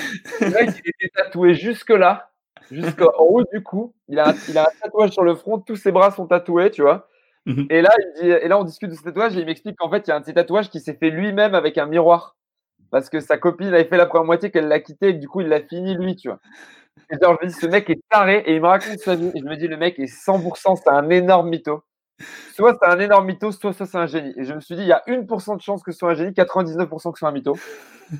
Le 0.40 0.48
mec, 0.48 0.70
il 0.82 0.90
était 0.90 1.10
tatoué 1.14 1.52
jusque-là 1.52 2.30
jusqu'en 2.70 3.10
haut 3.18 3.44
du 3.52 3.62
cou. 3.62 3.92
Il 4.08 4.18
a, 4.18 4.32
il 4.48 4.56
a 4.56 4.62
un 4.62 4.70
tatouage 4.80 5.10
sur 5.10 5.24
le 5.24 5.34
front, 5.34 5.58
tous 5.58 5.76
ses 5.76 5.92
bras 5.92 6.10
sont 6.10 6.26
tatoués, 6.26 6.70
tu 6.70 6.80
vois. 6.80 7.06
Mhm. 7.44 7.66
Et 7.68 7.82
là, 7.82 7.90
il 7.98 8.22
dit, 8.22 8.30
et 8.30 8.48
là, 8.48 8.58
on 8.58 8.64
discute 8.64 8.88
de 8.88 8.94
ce 8.94 9.02
tatouage 9.02 9.36
et 9.36 9.40
il 9.40 9.46
m'explique 9.46 9.76
qu'en 9.76 9.90
fait, 9.90 10.06
il 10.06 10.08
y 10.08 10.12
a 10.12 10.16
un 10.16 10.20
de 10.20 10.24
ces 10.24 10.32
tatouages 10.32 10.70
qui 10.70 10.80
s'est 10.80 10.94
fait 10.94 11.10
lui-même 11.10 11.54
avec 11.54 11.76
un 11.76 11.84
miroir. 11.84 12.36
Parce 12.90 13.10
que 13.10 13.20
sa 13.20 13.36
copine 13.36 13.68
avait 13.68 13.84
fait 13.84 13.98
la 13.98 14.06
première 14.06 14.24
moitié 14.24 14.50
qu'elle 14.50 14.68
l'a 14.68 14.80
quitté 14.80 15.10
et 15.10 15.12
du 15.12 15.28
coup, 15.28 15.42
il 15.42 15.48
l'a 15.48 15.60
fini 15.60 15.94
lui, 15.94 16.16
tu 16.16 16.28
vois. 16.28 16.40
Et 17.10 17.16
genre, 17.22 17.36
je 17.40 17.46
me 17.46 17.50
dis, 17.50 17.58
ce 17.58 17.66
mec 17.66 17.90
est 17.90 18.00
taré 18.10 18.42
et 18.46 18.54
il 18.54 18.62
me 18.62 18.68
raconte 18.68 18.98
sa 19.00 19.16
vie. 19.16 19.30
Et 19.34 19.40
je 19.40 19.44
me 19.44 19.56
dis, 19.56 19.68
le 19.68 19.76
mec 19.76 19.98
est 19.98 20.06
100%, 20.06 20.76
c'est 20.76 20.88
un 20.88 21.10
énorme 21.10 21.50
mytho. 21.50 21.82
Soit 22.54 22.76
c'est 22.80 22.88
un 22.88 22.98
énorme 22.98 23.26
mytho, 23.26 23.52
soit 23.52 23.72
ça 23.72 23.86
c'est 23.86 23.98
un 23.98 24.06
génie. 24.06 24.34
Et 24.36 24.44
je 24.44 24.54
me 24.54 24.60
suis 24.60 24.76
dit, 24.76 24.82
il 24.82 24.88
y 24.88 24.92
a 24.92 25.02
1% 25.06 25.56
de 25.56 25.62
chance 25.62 25.82
que 25.82 25.92
ce 25.92 25.98
soit 25.98 26.10
un 26.10 26.14
génie, 26.14 26.32
99% 26.32 26.88
que 26.88 26.98
ce 26.98 27.18
soit 27.18 27.28
un 27.28 27.32
mytho. 27.32 27.56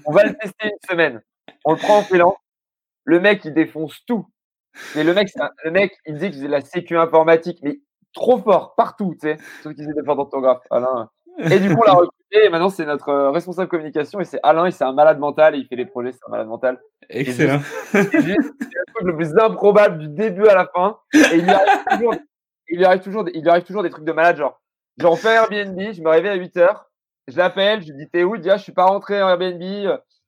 On 0.06 0.12
va 0.12 0.24
le 0.24 0.34
tester 0.34 0.66
une 0.68 0.88
semaine. 0.88 1.22
On 1.64 1.72
le 1.72 1.78
prend 1.78 1.98
en 1.98 2.02
freelance. 2.02 2.36
Le 3.04 3.20
mec, 3.20 3.44
il 3.44 3.52
défonce 3.52 4.04
tout. 4.06 4.26
Mais 4.94 5.04
le 5.04 5.14
mec, 5.14 5.28
le 5.64 5.70
mec, 5.70 5.92
il 6.06 6.14
dit 6.14 6.26
qu'il 6.26 6.34
faisait 6.34 6.48
la 6.48 6.60
sécu 6.60 6.96
informatique, 6.96 7.58
mais 7.62 7.80
trop 8.12 8.38
fort, 8.38 8.74
partout, 8.76 9.14
tu 9.20 9.28
sais. 9.28 9.36
Sauf 9.62 9.74
qu'il 9.74 9.84
faisait 9.84 9.94
des 9.94 10.04
fautes 10.04 10.16
d'orthographe, 10.16 10.62
Alain. 10.70 11.10
Et 11.50 11.58
du 11.58 11.74
coup, 11.74 11.80
on 11.80 11.84
l'a 11.84 11.92
recruté, 11.92 12.44
et 12.44 12.48
maintenant, 12.50 12.68
c'est 12.68 12.84
notre 12.84 13.08
euh, 13.08 13.30
responsable 13.30 13.68
communication, 13.68 14.20
et 14.20 14.24
c'est 14.24 14.40
Alain, 14.42 14.66
et 14.66 14.70
c'est 14.70 14.84
un 14.84 14.92
malade 14.92 15.18
mental, 15.18 15.54
et 15.54 15.58
il 15.58 15.66
fait 15.66 15.76
des 15.76 15.86
projets, 15.86 16.12
c'est 16.12 16.20
un 16.26 16.30
malade 16.30 16.48
mental. 16.48 16.80
Excellent. 17.08 17.60
C'est 17.92 18.14
le 18.14 18.92
truc 18.94 19.04
le 19.04 19.16
plus 19.16 19.38
improbable 19.38 19.98
du 19.98 20.08
début 20.08 20.46
à 20.46 20.54
la 20.54 20.66
fin, 20.66 20.98
et 21.14 21.36
il 21.36 21.44
lui 21.44 21.50
arrive 21.50 21.84
toujours, 21.90 22.14
il 22.70 22.78
lui 22.78 22.84
arrive 22.84 23.02
toujours, 23.02 23.24
il 23.32 23.42
lui 23.42 23.50
arrive 23.50 23.64
toujours 23.64 23.82
des 23.82 23.90
trucs 23.90 24.04
de 24.04 24.12
malade, 24.12 24.36
genre, 24.36 24.60
on 25.02 25.16
fait 25.16 25.34
Airbnb, 25.34 25.78
je 25.92 26.02
me 26.02 26.08
réveille 26.08 26.32
à 26.32 26.34
8 26.34 26.56
h 26.56 26.76
je 27.28 27.36
l'appelle, 27.36 27.80
je 27.80 27.92
lui 27.92 27.96
dis, 27.96 28.10
t'es 28.10 28.24
où? 28.24 28.34
Il 28.34 28.40
dit, 28.40 28.50
ah, 28.50 28.56
je 28.56 28.62
suis 28.62 28.72
pas 28.72 28.86
rentré 28.86 29.22
en 29.22 29.28
Airbnb, 29.28 29.62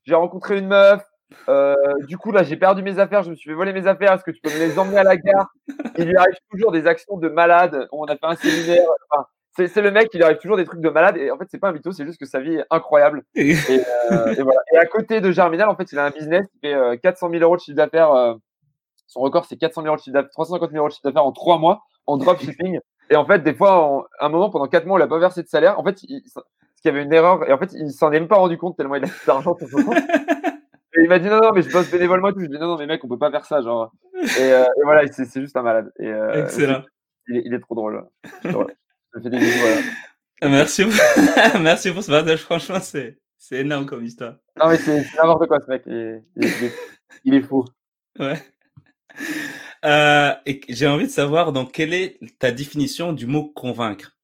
j'ai 0.04 0.14
rencontré 0.14 0.58
une 0.58 0.68
meuf, 0.68 1.02
euh, 1.48 1.74
du 2.06 2.18
coup, 2.18 2.32
là, 2.32 2.42
j'ai 2.42 2.56
perdu 2.56 2.82
mes 2.82 2.98
affaires, 2.98 3.22
je 3.22 3.30
me 3.30 3.34
suis 3.34 3.50
fait 3.50 3.54
voler 3.54 3.72
mes 3.72 3.86
affaires. 3.86 4.12
Est-ce 4.12 4.24
que 4.24 4.30
tu 4.30 4.40
peux 4.40 4.50
me 4.50 4.58
les 4.58 4.78
emmener 4.78 4.98
à 4.98 5.02
la 5.02 5.16
gare? 5.16 5.48
Il 5.98 6.04
lui 6.06 6.16
arrive 6.16 6.34
toujours 6.50 6.72
des 6.72 6.86
actions 6.86 7.16
de 7.16 7.28
malade. 7.28 7.88
On 7.92 8.04
a 8.04 8.16
fait 8.16 8.26
un 8.26 8.36
séminaire. 8.36 8.86
c'est 9.56 9.80
le 9.80 9.90
mec, 9.90 10.08
il 10.12 10.18
lui 10.18 10.24
arrive 10.24 10.38
toujours 10.38 10.56
des 10.56 10.64
trucs 10.64 10.80
de 10.80 10.88
malade. 10.88 11.16
Et 11.16 11.30
en 11.30 11.38
fait, 11.38 11.46
c'est 11.50 11.58
pas 11.58 11.68
un 11.68 11.72
mytho, 11.72 11.92
c'est 11.92 12.04
juste 12.04 12.18
que 12.18 12.26
sa 12.26 12.40
vie 12.40 12.56
est 12.56 12.64
incroyable. 12.70 13.22
Et, 13.34 13.54
euh, 13.54 14.34
et, 14.34 14.42
voilà. 14.42 14.60
et 14.72 14.76
à 14.76 14.86
côté 14.86 15.20
de 15.20 15.30
Germinal, 15.30 15.68
en 15.68 15.76
fait, 15.76 15.90
il 15.92 15.98
a 15.98 16.04
un 16.04 16.10
business 16.10 16.46
qui 16.48 16.58
fait 16.60 16.98
400 17.02 17.26
euh, 17.26 17.30
000 17.30 17.42
euros 17.42 17.56
de 17.56 17.60
chiffre 17.60 17.76
d'affaires. 17.76 18.36
son 19.06 19.20
record, 19.20 19.44
c'est 19.44 19.56
400 19.56 19.82
000 19.82 19.88
euros 19.88 19.96
de 19.96 20.02
chiffre 20.02 20.14
d'affaires, 20.14 20.30
350 20.30 20.70
000 20.70 20.78
euros 20.80 20.88
de 20.88 20.92
chiffre 20.92 21.04
d'affaires 21.04 21.24
en 21.24 21.32
3 21.32 21.58
mois 21.58 21.82
en 22.06 22.16
dropshipping. 22.16 22.78
Et 23.10 23.16
en 23.16 23.26
fait, 23.26 23.40
des 23.40 23.54
fois, 23.54 24.06
à 24.18 24.26
un 24.26 24.28
moment, 24.28 24.50
pendant 24.50 24.66
4 24.66 24.86
mois, 24.86 24.94
on 24.94 24.98
l'a 24.98 25.06
pas 25.06 25.18
versé 25.18 25.42
de 25.42 25.48
salaire. 25.48 25.78
En 25.78 25.84
fait, 25.84 26.02
il, 26.04 26.22
qu'il 26.82 26.90
y 26.90 26.94
avait 26.94 27.04
une 27.04 27.12
erreur. 27.12 27.48
Et 27.48 27.52
en 27.52 27.58
fait, 27.58 27.72
il 27.72 27.90
s'en 27.92 28.10
est 28.12 28.18
même 28.18 28.28
pas 28.28 28.36
rendu 28.36 28.58
compte 28.58 28.76
tellement 28.76 28.96
il 28.96 29.04
a 29.04 29.08
d'argent 29.26 29.54
pour 29.54 29.68
son 29.68 29.82
compte. 29.84 29.96
Et 30.94 31.04
il 31.04 31.08
m'a 31.08 31.18
dit 31.18 31.28
non, 31.28 31.40
non, 31.40 31.52
mais 31.54 31.62
je 31.62 31.70
bosse 31.70 31.90
bénévolement 31.90 32.28
et 32.28 32.32
tout. 32.34 32.40
Je 32.40 32.46
lui 32.46 32.54
ai 32.54 32.58
dit 32.58 32.62
non, 32.62 32.68
non, 32.68 32.76
mais 32.76 32.84
mec, 32.84 33.02
on 33.02 33.08
peut 33.08 33.18
pas 33.18 33.30
faire 33.30 33.46
ça. 33.46 33.62
Genre. 33.62 33.90
Et, 34.14 34.42
euh, 34.42 34.62
et 34.64 34.82
voilà, 34.84 35.10
c'est 35.10 35.40
juste 35.40 35.56
un 35.56 35.62
malade. 35.62 35.90
Et, 35.98 36.06
euh, 36.06 36.44
Excellent. 36.44 36.82
Il 37.28 37.38
est, 37.38 37.42
il 37.46 37.54
est, 37.54 37.60
trop 37.60 37.74
drôle. 37.74 38.04
Je 38.44 38.50
fais 39.22 39.30
des 39.30 39.38
bisous, 39.38 39.58
voilà. 39.58 39.80
Merci, 40.50 40.84
Merci 41.62 41.92
pour 41.92 42.02
ce 42.02 42.10
partage. 42.10 42.42
Franchement, 42.42 42.80
c'est 42.80 43.16
énorme 43.52 43.86
comme 43.86 44.04
histoire. 44.04 44.34
Non, 44.60 44.68
mais 44.68 44.76
c'est 44.76 45.02
n'importe 45.16 45.46
quoi, 45.46 45.60
ce 45.60 45.70
mec. 45.70 45.82
Il, 45.86 46.22
il 47.24 47.34
est 47.36 47.42
fou. 47.42 47.64
Ouais. 48.18 48.38
Euh, 49.84 50.32
j'ai 50.68 50.86
envie 50.86 51.06
de 51.06 51.10
savoir, 51.10 51.52
donc, 51.52 51.72
quelle 51.72 51.92
est 51.94 52.18
ta 52.38 52.50
définition 52.52 53.12
du 53.12 53.26
mot 53.26 53.44
convaincre? 53.48 54.16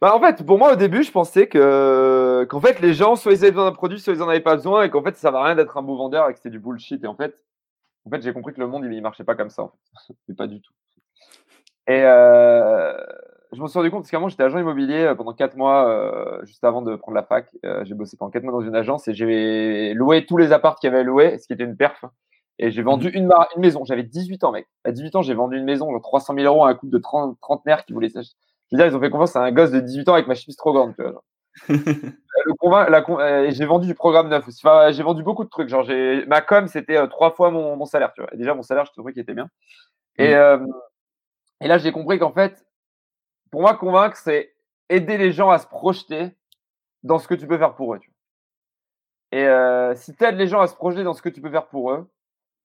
Bah 0.00 0.14
en 0.14 0.20
fait, 0.20 0.46
pour 0.46 0.58
moi 0.58 0.72
au 0.72 0.76
début, 0.76 1.02
je 1.02 1.10
pensais 1.10 1.48
que 1.48 2.46
qu'en 2.48 2.60
fait 2.60 2.78
les 2.80 2.94
gens 2.94 3.16
soit 3.16 3.32
ils 3.32 3.38
avaient 3.38 3.50
besoin 3.50 3.64
d'un 3.64 3.74
produit, 3.74 3.98
soit 3.98 4.12
ils 4.12 4.22
en 4.22 4.28
avaient 4.28 4.38
pas 4.38 4.54
besoin, 4.54 4.84
et 4.84 4.90
qu'en 4.90 5.02
fait 5.02 5.16
ça 5.16 5.32
va 5.32 5.42
rien 5.42 5.56
d'être 5.56 5.76
un 5.76 5.82
beau 5.82 5.96
vendeur 5.96 6.28
et 6.28 6.32
que 6.32 6.38
c'était 6.38 6.50
du 6.50 6.60
bullshit. 6.60 7.02
Et 7.02 7.08
en 7.08 7.16
fait, 7.16 7.34
en 8.06 8.10
fait, 8.10 8.22
j'ai 8.22 8.32
compris 8.32 8.54
que 8.54 8.60
le 8.60 8.68
monde 8.68 8.84
il, 8.84 9.02
marchait 9.02 9.24
pas 9.24 9.34
comme 9.34 9.50
ça. 9.50 9.62
En 9.64 9.72
fait, 10.06 10.34
pas 10.36 10.46
du 10.46 10.60
tout. 10.60 10.72
Et 11.88 12.02
euh, 12.04 12.96
je 13.52 13.60
m'en 13.60 13.66
suis 13.66 13.78
rendu 13.78 13.90
compte 13.90 14.02
parce 14.02 14.10
qu'avant 14.10 14.28
j'étais 14.28 14.42
agent 14.42 14.58
immobilier 14.58 15.04
euh, 15.04 15.14
pendant 15.14 15.32
quatre 15.32 15.56
mois, 15.56 15.88
euh, 15.88 16.44
juste 16.44 16.64
avant 16.64 16.82
de 16.82 16.96
prendre 16.96 17.16
la 17.16 17.22
fac. 17.22 17.48
Euh, 17.64 17.84
j'ai 17.84 17.94
bossé 17.94 18.16
pendant 18.16 18.30
quatre 18.30 18.42
mois 18.42 18.52
dans 18.52 18.60
une 18.60 18.76
agence 18.76 19.08
et 19.08 19.14
j'ai 19.14 19.94
loué 19.94 20.26
tous 20.26 20.36
les 20.36 20.52
apparts 20.52 20.76
qu'il 20.76 20.90
y 20.90 20.94
avait 20.94 21.04
loués, 21.04 21.38
ce 21.38 21.46
qui 21.46 21.52
était 21.52 21.64
une 21.64 21.76
perf. 21.76 22.04
Et 22.58 22.70
j'ai 22.70 22.82
vendu 22.82 23.08
mmh. 23.08 23.16
une, 23.16 23.32
une 23.56 23.62
maison. 23.62 23.84
J'avais 23.84 24.02
18 24.02 24.44
ans, 24.44 24.52
mec. 24.52 24.66
À 24.84 24.90
18 24.90 25.16
ans, 25.16 25.22
j'ai 25.22 25.34
vendu 25.34 25.56
une 25.56 25.64
maison, 25.64 25.90
genre 25.90 26.02
300 26.02 26.34
000 26.34 26.46
euros 26.46 26.64
à 26.64 26.70
un 26.70 26.74
couple 26.74 26.92
de 26.92 26.98
30 26.98 27.38
trentenaires 27.40 27.84
qui 27.84 27.92
voulait 27.92 28.08
s'acheter 28.08 28.36
je 28.70 28.76
veux 28.76 28.82
dire, 28.82 28.92
ils 28.92 28.96
ont 28.96 29.00
fait 29.00 29.10
confiance 29.10 29.36
à 29.36 29.40
un 29.40 29.52
gosse 29.52 29.70
de 29.70 29.80
18 29.80 30.08
ans 30.08 30.14
avec 30.14 30.26
ma 30.26 30.34
chemise 30.34 30.56
trop 30.56 30.72
grande. 30.72 30.94
Tu 30.96 31.02
vois, 31.02 32.88
le 32.90 33.20
euh, 33.20 33.50
j'ai 33.50 33.64
vendu 33.64 33.86
du 33.86 33.94
programme 33.94 34.28
neuf 34.28 34.46
aussi. 34.46 34.60
Enfin, 34.62 34.90
j'ai 34.90 35.02
vendu 35.02 35.22
beaucoup 35.22 35.44
de 35.44 35.48
trucs. 35.48 35.68
Genre, 35.68 35.84
j'ai, 35.84 36.26
ma 36.26 36.40
com, 36.40 36.68
c'était 36.68 37.08
trois 37.08 37.30
fois 37.30 37.50
mon, 37.50 37.76
mon, 37.76 37.86
salaire. 37.86 38.12
Tu 38.14 38.20
vois. 38.20 38.32
Et 38.34 38.36
déjà, 38.36 38.54
mon 38.54 38.62
salaire, 38.62 38.84
je 38.84 38.92
trouvais 38.92 39.12
qu'il 39.12 39.22
était 39.22 39.34
bien. 39.34 39.48
Et, 40.18 40.32
et 40.32 41.68
là, 41.68 41.78
j'ai 41.78 41.92
compris 41.92 42.18
qu'en 42.18 42.32
fait, 42.32 42.64
pour 43.50 43.60
moi, 43.62 43.74
convaincre, 43.74 44.16
c'est 44.16 44.54
aider 44.88 45.16
les 45.18 45.32
gens 45.32 45.50
à 45.50 45.58
se 45.58 45.66
projeter 45.66 46.30
dans 47.02 47.18
ce 47.18 47.28
que 47.28 47.34
tu 47.34 47.46
peux 47.46 47.58
faire 47.58 47.74
pour 47.74 47.94
eux. 47.94 47.98
Tu 47.98 48.10
vois. 48.10 48.18
Et 49.32 49.46
euh, 49.46 49.94
si 49.94 50.14
tu 50.14 50.24
aides 50.24 50.36
les 50.36 50.46
gens 50.46 50.60
à 50.60 50.66
se 50.66 50.74
projeter 50.74 51.04
dans 51.04 51.14
ce 51.14 51.22
que 51.22 51.28
tu 51.28 51.40
peux 51.40 51.50
faire 51.50 51.66
pour 51.66 51.92
eux, 51.92 52.08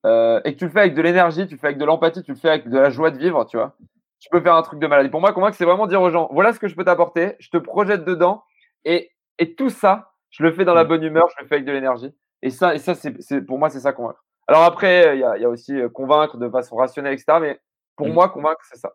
euh, 0.06 0.42
et 0.44 0.54
que 0.54 0.60
tu 0.60 0.66
le 0.66 0.72
fais 0.72 0.82
avec 0.82 0.96
de 0.96 1.02
l'énergie, 1.02 1.48
tu 1.48 1.56
le 1.56 1.60
fais 1.60 1.68
avec 1.68 1.78
de 1.78 1.86
l'empathie, 1.86 2.24
tu 2.24 2.32
le 2.32 2.38
fais 2.38 2.50
avec 2.50 2.70
de 2.70 2.78
la 2.78 2.90
joie 2.90 3.12
de 3.12 3.18
vivre, 3.18 3.46
tu 3.46 3.58
vois, 3.58 3.76
tu 4.20 4.30
peux 4.30 4.42
faire 4.42 4.56
un 4.56 4.62
truc 4.62 4.80
de 4.80 4.88
maladie. 4.88 5.10
Pour 5.10 5.22
moi, 5.22 5.34
convaincre, 5.34 5.58
c'est 5.58 5.66
vraiment 5.66 5.88
dire 5.88 6.02
aux 6.02 6.10
gens, 6.10 6.30
voilà 6.32 6.54
ce 6.54 6.60
que 6.60 6.68
je 6.68 6.76
peux 6.76 6.84
t'apporter, 6.84 7.36
je 7.40 7.50
te 7.50 7.58
projette 7.58 8.06
dedans, 8.06 8.44
et, 8.86 9.12
et 9.40 9.56
tout 9.56 9.70
ça, 9.70 10.14
je 10.30 10.44
le 10.44 10.52
fais 10.52 10.66
dans 10.66 10.74
la 10.74 10.84
mm. 10.84 10.88
bonne 10.88 11.04
humeur, 11.04 11.28
je 11.38 11.44
le 11.44 11.48
fais 11.48 11.56
avec 11.56 11.66
de 11.66 11.72
l'énergie. 11.72 12.14
Et 12.42 12.50
ça, 12.50 12.76
et 12.76 12.80
ça 12.80 12.96
c'est, 12.96 13.42
pour 13.42 13.58
moi, 13.58 13.70
c'est 13.70 13.80
ça 13.80 13.94
convaincre. 13.94 14.24
Alors 14.48 14.64
après, 14.64 15.16
il 15.16 15.20
y, 15.20 15.24
a, 15.24 15.50
aussi 15.50 15.74
convaincre 15.94 16.38
de 16.38 16.50
façon 16.50 16.76
rationnelle, 16.76 17.14
etc. 17.14 17.38
Mais 17.40 17.60
pour 17.96 18.08
mmh. 18.08 18.14
moi, 18.14 18.28
convaincre, 18.28 18.62
c'est 18.70 18.78
ça. 18.78 18.94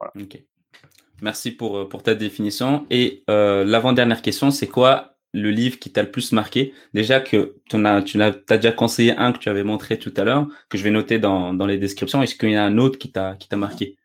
Ok. 0.00 0.38
Merci 1.22 1.50
pour, 1.50 1.88
pour 1.88 2.02
ta 2.02 2.14
définition. 2.14 2.86
Et 2.90 3.24
l'avant-dernière 3.28 4.22
question, 4.22 4.50
c'est 4.50 4.66
quoi 4.66 5.14
le 5.32 5.50
livre 5.50 5.78
qui 5.78 5.90
t'a 5.92 6.02
le 6.02 6.10
plus 6.10 6.32
marqué? 6.32 6.74
Déjà 6.94 7.20
que 7.20 7.56
tu 7.68 7.86
as, 7.86 8.02
tu 8.02 8.22
as, 8.22 8.30
déjà 8.30 8.72
conseillé 8.72 9.16
un 9.16 9.32
que 9.32 9.38
tu 9.38 9.48
avais 9.48 9.64
montré 9.64 9.98
tout 9.98 10.12
à 10.16 10.24
l'heure, 10.24 10.46
que 10.68 10.78
je 10.78 10.84
vais 10.84 10.90
noter 10.90 11.18
dans, 11.18 11.54
dans 11.54 11.66
les 11.66 11.78
descriptions. 11.78 12.22
Est-ce 12.22 12.34
qu'il 12.34 12.50
y 12.50 12.56
a 12.56 12.64
un 12.64 12.78
autre 12.78 12.98
qui 12.98 13.12
t'a 13.12 13.36
marqué? 13.52 13.96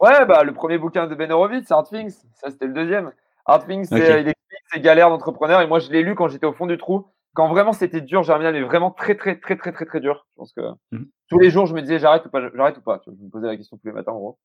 Ouais, 0.00 0.24
bah, 0.26 0.44
le 0.44 0.52
premier 0.52 0.78
bouquin 0.78 1.06
de 1.06 1.14
Ben 1.14 1.30
Horowitz, 1.30 1.70
Hard 1.70 1.88
Things. 1.88 2.14
Ça, 2.34 2.50
c'était 2.50 2.66
le 2.66 2.72
deuxième. 2.72 3.12
Hard 3.46 3.66
Things, 3.66 3.86
c'est, 3.86 4.22
il 4.22 4.28
explique 4.28 4.62
ses 4.72 4.80
galères 4.80 5.10
d'entrepreneur. 5.10 5.60
Et 5.60 5.66
moi, 5.66 5.78
je 5.78 5.90
l'ai 5.90 6.02
lu 6.02 6.14
quand 6.14 6.28
j'étais 6.28 6.46
au 6.46 6.52
fond 6.52 6.66
du 6.66 6.78
trou. 6.78 7.06
Quand 7.34 7.48
vraiment 7.48 7.72
c'était 7.72 8.00
dur, 8.00 8.22
Germinal, 8.22 8.54
mais 8.54 8.62
vraiment 8.62 8.90
très, 8.90 9.14
très, 9.14 9.38
très, 9.38 9.56
très, 9.56 9.72
très, 9.72 9.84
très 9.84 10.00
dur. 10.00 10.26
Je 10.30 10.34
pense 10.36 10.52
que 10.52 10.62
mmh. 10.92 11.04
tous 11.28 11.38
les 11.38 11.50
jours, 11.50 11.66
je 11.66 11.74
me 11.74 11.82
disais 11.82 11.98
j'arrête 11.98 12.24
ou 12.26 12.30
pas, 12.30 12.40
j'arrête 12.54 12.78
ou 12.78 12.80
pas. 12.80 13.00
je 13.06 13.10
me 13.10 13.30
posais 13.30 13.46
la 13.46 13.56
question 13.56 13.76
tous 13.76 13.86
les 13.86 13.92
matins, 13.92 14.12
en 14.12 14.18
gros. 14.18 14.38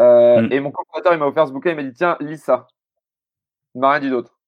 Euh, 0.00 0.42
mmh. 0.42 0.52
Et 0.52 0.60
mon 0.60 0.70
cofondateur, 0.70 1.12
il 1.12 1.18
m'a 1.18 1.26
offert 1.26 1.46
ce 1.46 1.52
bouquin. 1.52 1.70
Il 1.70 1.76
m'a 1.76 1.82
dit 1.82 1.92
tiens, 1.92 2.16
lis 2.20 2.38
ça. 2.38 2.66
Il 3.74 3.80
m'a 3.80 3.90
rien 3.92 4.00
dit 4.00 4.10
d'autre. 4.10 4.38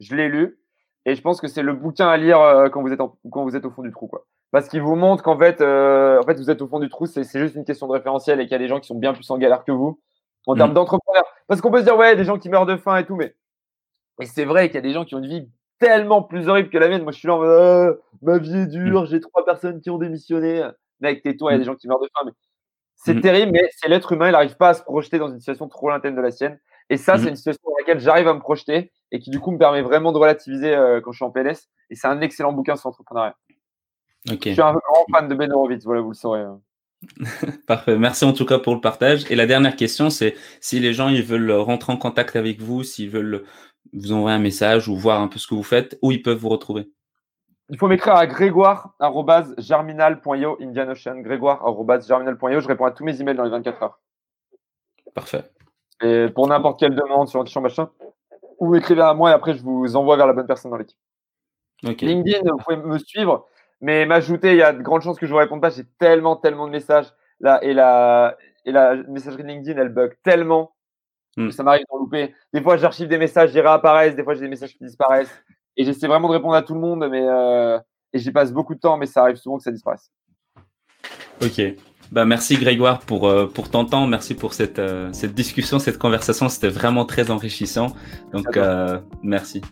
Je 0.00 0.14
l'ai 0.14 0.28
lu. 0.28 0.58
Et 1.06 1.14
je 1.14 1.22
pense 1.22 1.40
que 1.40 1.48
c'est 1.48 1.62
le 1.62 1.74
bouquin 1.74 2.08
à 2.08 2.16
lire 2.16 2.40
euh, 2.40 2.68
quand 2.68 2.82
vous 2.82 2.92
êtes 2.92 3.00
quand 3.30 3.44
vous 3.44 3.56
êtes 3.56 3.64
au 3.64 3.70
fond 3.70 3.82
du 3.82 3.90
trou, 3.90 4.06
quoi. 4.06 4.26
Parce 4.52 4.68
qu'il 4.68 4.82
vous 4.82 4.94
montre 4.94 5.22
qu'en 5.22 5.36
fait, 5.38 5.60
euh, 5.60 6.20
en 6.20 6.22
fait, 6.22 6.34
vous 6.34 6.50
êtes 6.50 6.62
au 6.62 6.68
fond 6.68 6.78
du 6.78 6.88
trou, 6.88 7.06
c'est 7.06 7.24
juste 7.38 7.56
une 7.56 7.64
question 7.64 7.88
de 7.88 7.92
référentiel 7.92 8.40
et 8.40 8.44
qu'il 8.44 8.52
y 8.52 8.54
a 8.54 8.58
des 8.58 8.68
gens 8.68 8.78
qui 8.78 8.86
sont 8.86 8.94
bien 8.94 9.12
plus 9.12 9.28
en 9.30 9.36
galère 9.36 9.64
que 9.64 9.72
vous 9.72 10.00
en 10.46 10.54
termes 10.54 10.70
mm. 10.70 10.74
d'entrepreneur. 10.74 11.24
Parce 11.48 11.60
qu'on 11.60 11.70
peut 11.70 11.80
se 11.80 11.84
dire, 11.84 11.96
ouais, 11.96 12.16
des 12.16 12.24
gens 12.24 12.38
qui 12.38 12.48
meurent 12.48 12.66
de 12.66 12.76
faim 12.76 12.96
et 12.98 13.04
tout, 13.04 13.16
mais, 13.16 13.34
mais 14.18 14.26
c'est 14.26 14.44
vrai 14.44 14.68
qu'il 14.68 14.76
y 14.76 14.78
a 14.78 14.82
des 14.82 14.92
gens 14.92 15.04
qui 15.04 15.14
ont 15.14 15.18
une 15.18 15.26
vie 15.28 15.48
tellement 15.78 16.22
plus 16.22 16.48
horrible 16.48 16.70
que 16.70 16.78
la 16.78 16.88
mienne. 16.88 17.02
Moi, 17.02 17.12
je 17.12 17.18
suis 17.18 17.28
là 17.28 17.34
en 17.34 17.38
mode, 17.38 17.48
ah, 17.50 18.16
ma 18.22 18.38
vie 18.38 18.56
est 18.56 18.66
dure, 18.66 19.02
mm. 19.02 19.06
j'ai 19.06 19.20
trois 19.20 19.44
personnes 19.44 19.80
qui 19.80 19.90
ont 19.90 19.98
démissionné. 19.98 20.68
Mec, 21.00 21.22
tais-toi, 21.22 21.50
il 21.50 21.54
y 21.54 21.56
a 21.56 21.58
mm. 21.58 21.60
des 21.60 21.66
gens 21.66 21.74
qui 21.74 21.88
meurent 21.88 22.00
de 22.00 22.08
faim. 22.14 22.24
Mais 22.26 22.32
c'est 23.04 23.20
terrible, 23.20 23.52
mais 23.52 23.68
c'est 23.76 23.88
l'être 23.88 24.12
humain, 24.12 24.28
il 24.28 24.32
n'arrive 24.32 24.56
pas 24.56 24.70
à 24.70 24.74
se 24.74 24.82
projeter 24.82 25.18
dans 25.18 25.28
une 25.28 25.38
situation 25.38 25.68
trop 25.68 25.88
lointaine 25.88 26.16
de 26.16 26.20
la 26.20 26.30
sienne. 26.30 26.58
Et 26.90 26.96
ça, 26.96 27.18
c'est 27.18 27.28
une 27.28 27.36
situation 27.36 27.62
dans 27.64 27.76
laquelle 27.78 28.00
j'arrive 28.00 28.28
à 28.28 28.34
me 28.34 28.40
projeter 28.40 28.92
et 29.10 29.18
qui, 29.18 29.30
du 29.30 29.40
coup, 29.40 29.50
me 29.50 29.58
permet 29.58 29.82
vraiment 29.82 30.12
de 30.12 30.18
relativiser 30.18 30.74
euh, 30.74 31.00
quand 31.00 31.12
je 31.12 31.16
suis 31.16 31.24
en 31.24 31.30
PLS. 31.30 31.68
Et 31.90 31.94
c'est 31.94 32.08
un 32.08 32.20
excellent 32.20 32.52
bouquin 32.52 32.76
sur 32.76 32.88
l'entrepreneuriat. 32.88 33.36
Je 34.26 34.34
suis 34.34 34.60
un 34.60 34.72
grand 34.72 35.04
fan 35.12 35.28
de 35.28 35.34
Ben 35.34 35.52
Horowitz, 35.52 35.84
voilà, 35.84 36.00
vous 36.00 36.10
le 36.10 36.14
saurez. 36.14 36.40
Hein. 36.40 36.60
Parfait. 37.66 37.98
Merci 37.98 38.24
en 38.24 38.32
tout 38.32 38.46
cas 38.46 38.58
pour 38.58 38.74
le 38.74 38.80
partage. 38.80 39.30
Et 39.30 39.36
la 39.36 39.46
dernière 39.46 39.76
question, 39.76 40.10
c'est 40.10 40.34
si 40.60 40.80
les 40.80 40.94
gens 40.94 41.08
ils 41.08 41.22
veulent 41.22 41.52
rentrer 41.52 41.92
en 41.92 41.96
contact 41.96 42.36
avec 42.36 42.60
vous, 42.60 42.82
s'ils 42.82 43.10
veulent 43.10 43.44
vous 43.92 44.12
envoyer 44.12 44.36
un 44.36 44.40
message 44.40 44.88
ou 44.88 44.96
voir 44.96 45.20
un 45.20 45.28
peu 45.28 45.38
ce 45.38 45.46
que 45.46 45.54
vous 45.54 45.62
faites, 45.62 45.98
où 46.02 46.10
ils 46.10 46.22
peuvent 46.22 46.38
vous 46.38 46.48
retrouver? 46.48 46.88
Il 47.70 47.78
faut 47.78 47.88
m'écrire 47.88 48.14
à 48.14 48.26
grégoire.germinal.io, 48.26 50.58
Indian 50.60 50.90
Ocean, 50.90 51.20
grégoire.germinal.io. 51.20 52.60
Je 52.60 52.68
réponds 52.68 52.84
à 52.84 52.90
tous 52.90 53.04
mes 53.04 53.18
emails 53.20 53.36
dans 53.36 53.44
les 53.44 53.50
24 53.50 53.82
heures. 53.82 54.00
Parfait. 55.14 55.44
Et 56.02 56.28
pour 56.28 56.46
n'importe 56.46 56.78
quelle 56.78 56.94
demande 56.94 57.28
sur 57.28 57.40
Antichamp 57.40 57.62
machin, 57.62 57.88
vous 58.60 58.68
m'écrivez 58.68 59.00
à 59.02 59.14
moi 59.14 59.30
et 59.30 59.32
après 59.32 59.54
je 59.54 59.62
vous 59.62 59.96
envoie 59.96 60.16
vers 60.16 60.26
la 60.26 60.34
bonne 60.34 60.46
personne 60.46 60.70
dans 60.70 60.76
l'équipe. 60.76 60.98
LinkedIn, 61.82 62.40
vous 62.44 62.58
pouvez 62.58 62.76
me 62.76 62.98
suivre. 62.98 63.48
Mais 63.80 64.06
m'ajouter, 64.06 64.52
il 64.52 64.58
y 64.58 64.62
a 64.62 64.72
de 64.72 64.82
grandes 64.82 65.02
chances 65.02 65.18
que 65.18 65.26
je 65.26 65.32
ne 65.32 65.34
vous 65.34 65.40
réponde 65.40 65.60
pas. 65.60 65.70
J'ai 65.70 65.84
tellement, 65.98 66.36
tellement 66.36 66.66
de 66.66 66.72
messages. 66.72 67.12
Là, 67.40 67.58
et 67.62 67.74
la, 67.74 68.36
et 68.64 68.72
la 68.72 68.96
messagerie 69.08 69.42
LinkedIn, 69.42 69.80
elle 69.80 69.90
bug 69.90 70.14
tellement 70.22 70.74
hmm. 71.36 71.48
que 71.48 71.52
ça 71.52 71.62
m'arrive 71.62 71.84
d'en 71.90 71.98
louper. 71.98 72.34
Des 72.52 72.62
fois, 72.62 72.76
j'archive 72.76 73.08
des 73.08 73.18
messages, 73.18 73.54
ils 73.54 73.60
réapparaissent. 73.60 74.16
Des 74.16 74.24
fois, 74.24 74.34
j'ai 74.34 74.40
des 74.40 74.48
messages 74.48 74.74
qui 74.74 74.84
disparaissent. 74.84 75.44
Et 75.76 75.84
j'essaie 75.84 76.06
vraiment 76.06 76.28
de 76.28 76.34
répondre 76.34 76.54
à 76.54 76.62
tout 76.62 76.74
le 76.74 76.80
monde. 76.80 77.06
Mais, 77.10 77.26
euh, 77.26 77.78
et 78.12 78.18
j'y 78.18 78.30
passe 78.30 78.52
beaucoup 78.52 78.74
de 78.74 78.80
temps, 78.80 78.96
mais 78.96 79.06
ça 79.06 79.22
arrive 79.22 79.36
souvent 79.36 79.58
que 79.58 79.62
ça 79.62 79.72
disparaisse. 79.72 80.10
Ok. 81.42 81.60
Bah, 82.12 82.24
merci 82.24 82.56
Grégoire 82.56 83.00
pour, 83.00 83.28
euh, 83.28 83.46
pour 83.46 83.70
ton 83.70 83.84
temps. 83.84 84.06
Merci 84.06 84.34
pour 84.34 84.54
cette, 84.54 84.78
euh, 84.78 85.12
cette 85.12 85.34
discussion, 85.34 85.78
cette 85.78 85.98
conversation. 85.98 86.48
C'était 86.48 86.68
vraiment 86.68 87.04
très 87.04 87.30
enrichissant. 87.30 87.88
Donc, 88.32 88.58
merci. 89.22 89.62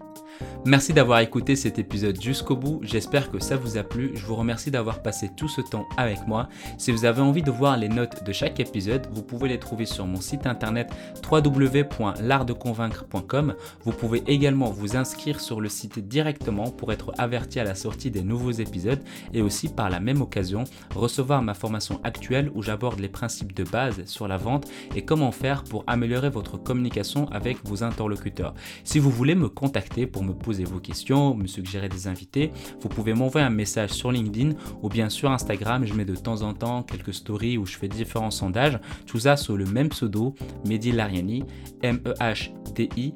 Merci 0.64 0.92
d'avoir 0.92 1.18
écouté 1.20 1.56
cet 1.56 1.78
épisode 1.78 2.20
jusqu'au 2.20 2.56
bout, 2.56 2.80
j'espère 2.82 3.30
que 3.30 3.40
ça 3.40 3.56
vous 3.56 3.76
a 3.76 3.82
plu, 3.82 4.12
je 4.14 4.24
vous 4.24 4.36
remercie 4.36 4.70
d'avoir 4.70 5.02
passé 5.02 5.30
tout 5.36 5.48
ce 5.48 5.60
temps 5.60 5.86
avec 5.96 6.26
moi. 6.26 6.48
Si 6.78 6.92
vous 6.92 7.04
avez 7.04 7.20
envie 7.20 7.42
de 7.42 7.50
voir 7.50 7.76
les 7.76 7.88
notes 7.88 8.22
de 8.24 8.32
chaque 8.32 8.60
épisode, 8.60 9.08
vous 9.12 9.22
pouvez 9.22 9.48
les 9.48 9.58
trouver 9.58 9.86
sur 9.86 10.06
mon 10.06 10.20
site 10.20 10.46
internet 10.46 10.88
www.l'artdeconvaincre.com. 11.30 13.54
Vous 13.84 13.92
pouvez 13.92 14.22
également 14.26 14.70
vous 14.70 14.96
inscrire 14.96 15.40
sur 15.40 15.60
le 15.60 15.68
site 15.68 15.98
directement 15.98 16.70
pour 16.70 16.92
être 16.92 17.12
averti 17.18 17.58
à 17.58 17.64
la 17.64 17.74
sortie 17.74 18.10
des 18.10 18.22
nouveaux 18.22 18.52
épisodes 18.52 19.00
et 19.34 19.42
aussi 19.42 19.68
par 19.68 19.90
la 19.90 20.00
même 20.00 20.22
occasion 20.22 20.64
recevoir 20.94 21.42
ma 21.42 21.54
formation 21.54 22.00
actuelle 22.04 22.50
où 22.54 22.62
j'aborde 22.62 23.00
les 23.00 23.08
principes 23.08 23.54
de 23.54 23.64
base 23.64 24.04
sur 24.06 24.28
la 24.28 24.36
vente 24.36 24.68
et 24.94 25.04
comment 25.04 25.32
faire 25.32 25.64
pour 25.64 25.84
améliorer 25.86 26.30
votre 26.30 26.56
communication 26.56 27.28
avec 27.30 27.58
vos 27.64 27.82
interlocuteurs. 27.82 28.54
Si 28.84 28.98
vous 28.98 29.10
voulez 29.10 29.34
me 29.34 29.48
contacter 29.48 30.06
pour 30.06 30.22
me 30.22 30.31
poser 30.34 30.64
vos 30.64 30.80
questions, 30.80 31.34
me 31.34 31.46
suggérer 31.46 31.88
des 31.88 32.08
invités, 32.08 32.52
vous 32.80 32.88
pouvez 32.88 33.14
m'envoyer 33.14 33.46
un 33.46 33.50
message 33.50 33.90
sur 33.90 34.12
LinkedIn 34.12 34.52
ou 34.82 34.88
bien 34.88 35.08
sur 35.08 35.30
Instagram. 35.30 35.84
Je 35.86 35.94
mets 35.94 36.04
de 36.04 36.14
temps 36.14 36.42
en 36.42 36.54
temps 36.54 36.82
quelques 36.82 37.14
stories 37.14 37.58
où 37.58 37.66
je 37.66 37.76
fais 37.76 37.88
différents 37.88 38.30
sondages. 38.30 38.78
Tout 39.06 39.20
ça 39.20 39.36
sous 39.36 39.56
le 39.56 39.64
même 39.64 39.88
pseudo, 39.88 40.34
Mehdi 40.66 40.92
Lariani, 40.92 41.44
M-E-H-D-I 41.82 43.12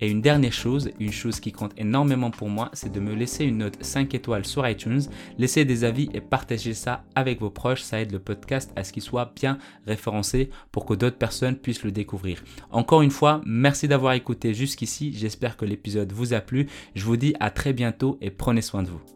Et 0.00 0.10
une 0.10 0.20
dernière 0.20 0.52
chose, 0.52 0.90
une 1.00 1.12
chose 1.12 1.40
qui 1.40 1.52
compte 1.52 1.72
énormément 1.76 2.30
pour 2.30 2.48
moi, 2.48 2.70
c'est 2.72 2.92
de 2.92 3.00
me 3.00 3.14
laisser 3.14 3.44
une 3.44 3.58
note 3.58 3.82
5 3.82 4.14
étoiles 4.14 4.44
sur 4.44 4.68
iTunes, 4.68 5.02
laisser 5.38 5.64
des 5.64 5.84
avis 5.84 6.10
et 6.14 6.20
partager 6.20 6.74
ça 6.74 7.04
avec 7.14 7.40
vos 7.40 7.50
proches. 7.50 7.82
Ça 7.82 8.00
aide 8.00 8.12
le 8.12 8.18
podcast 8.18 8.72
à 8.76 8.84
ce 8.84 8.92
qu'il 8.92 9.02
soit 9.02 9.32
bien 9.34 9.58
référencé 9.86 10.50
pour 10.72 10.86
que 10.86 10.94
d'autres 10.94 11.18
personnes 11.18 11.56
puissent 11.56 11.84
le 11.84 11.92
découvrir. 11.92 12.42
Encore 12.70 13.02
une 13.02 13.10
fois, 13.10 13.40
merci 13.46 13.88
d'avoir 13.88 14.14
écouté 14.14 14.54
jusqu'ici. 14.54 15.12
J'espère 15.12 15.56
que 15.56 15.64
l'épisode 15.64 16.12
vous 16.12 16.34
a 16.34 16.40
plu. 16.40 16.68
Je 16.94 17.04
vous 17.04 17.16
dis 17.16 17.34
à 17.40 17.50
très 17.50 17.72
bientôt 17.72 18.18
et 18.20 18.30
prenez 18.30 18.62
soin 18.62 18.82
de 18.82 18.88
vous. 18.88 19.13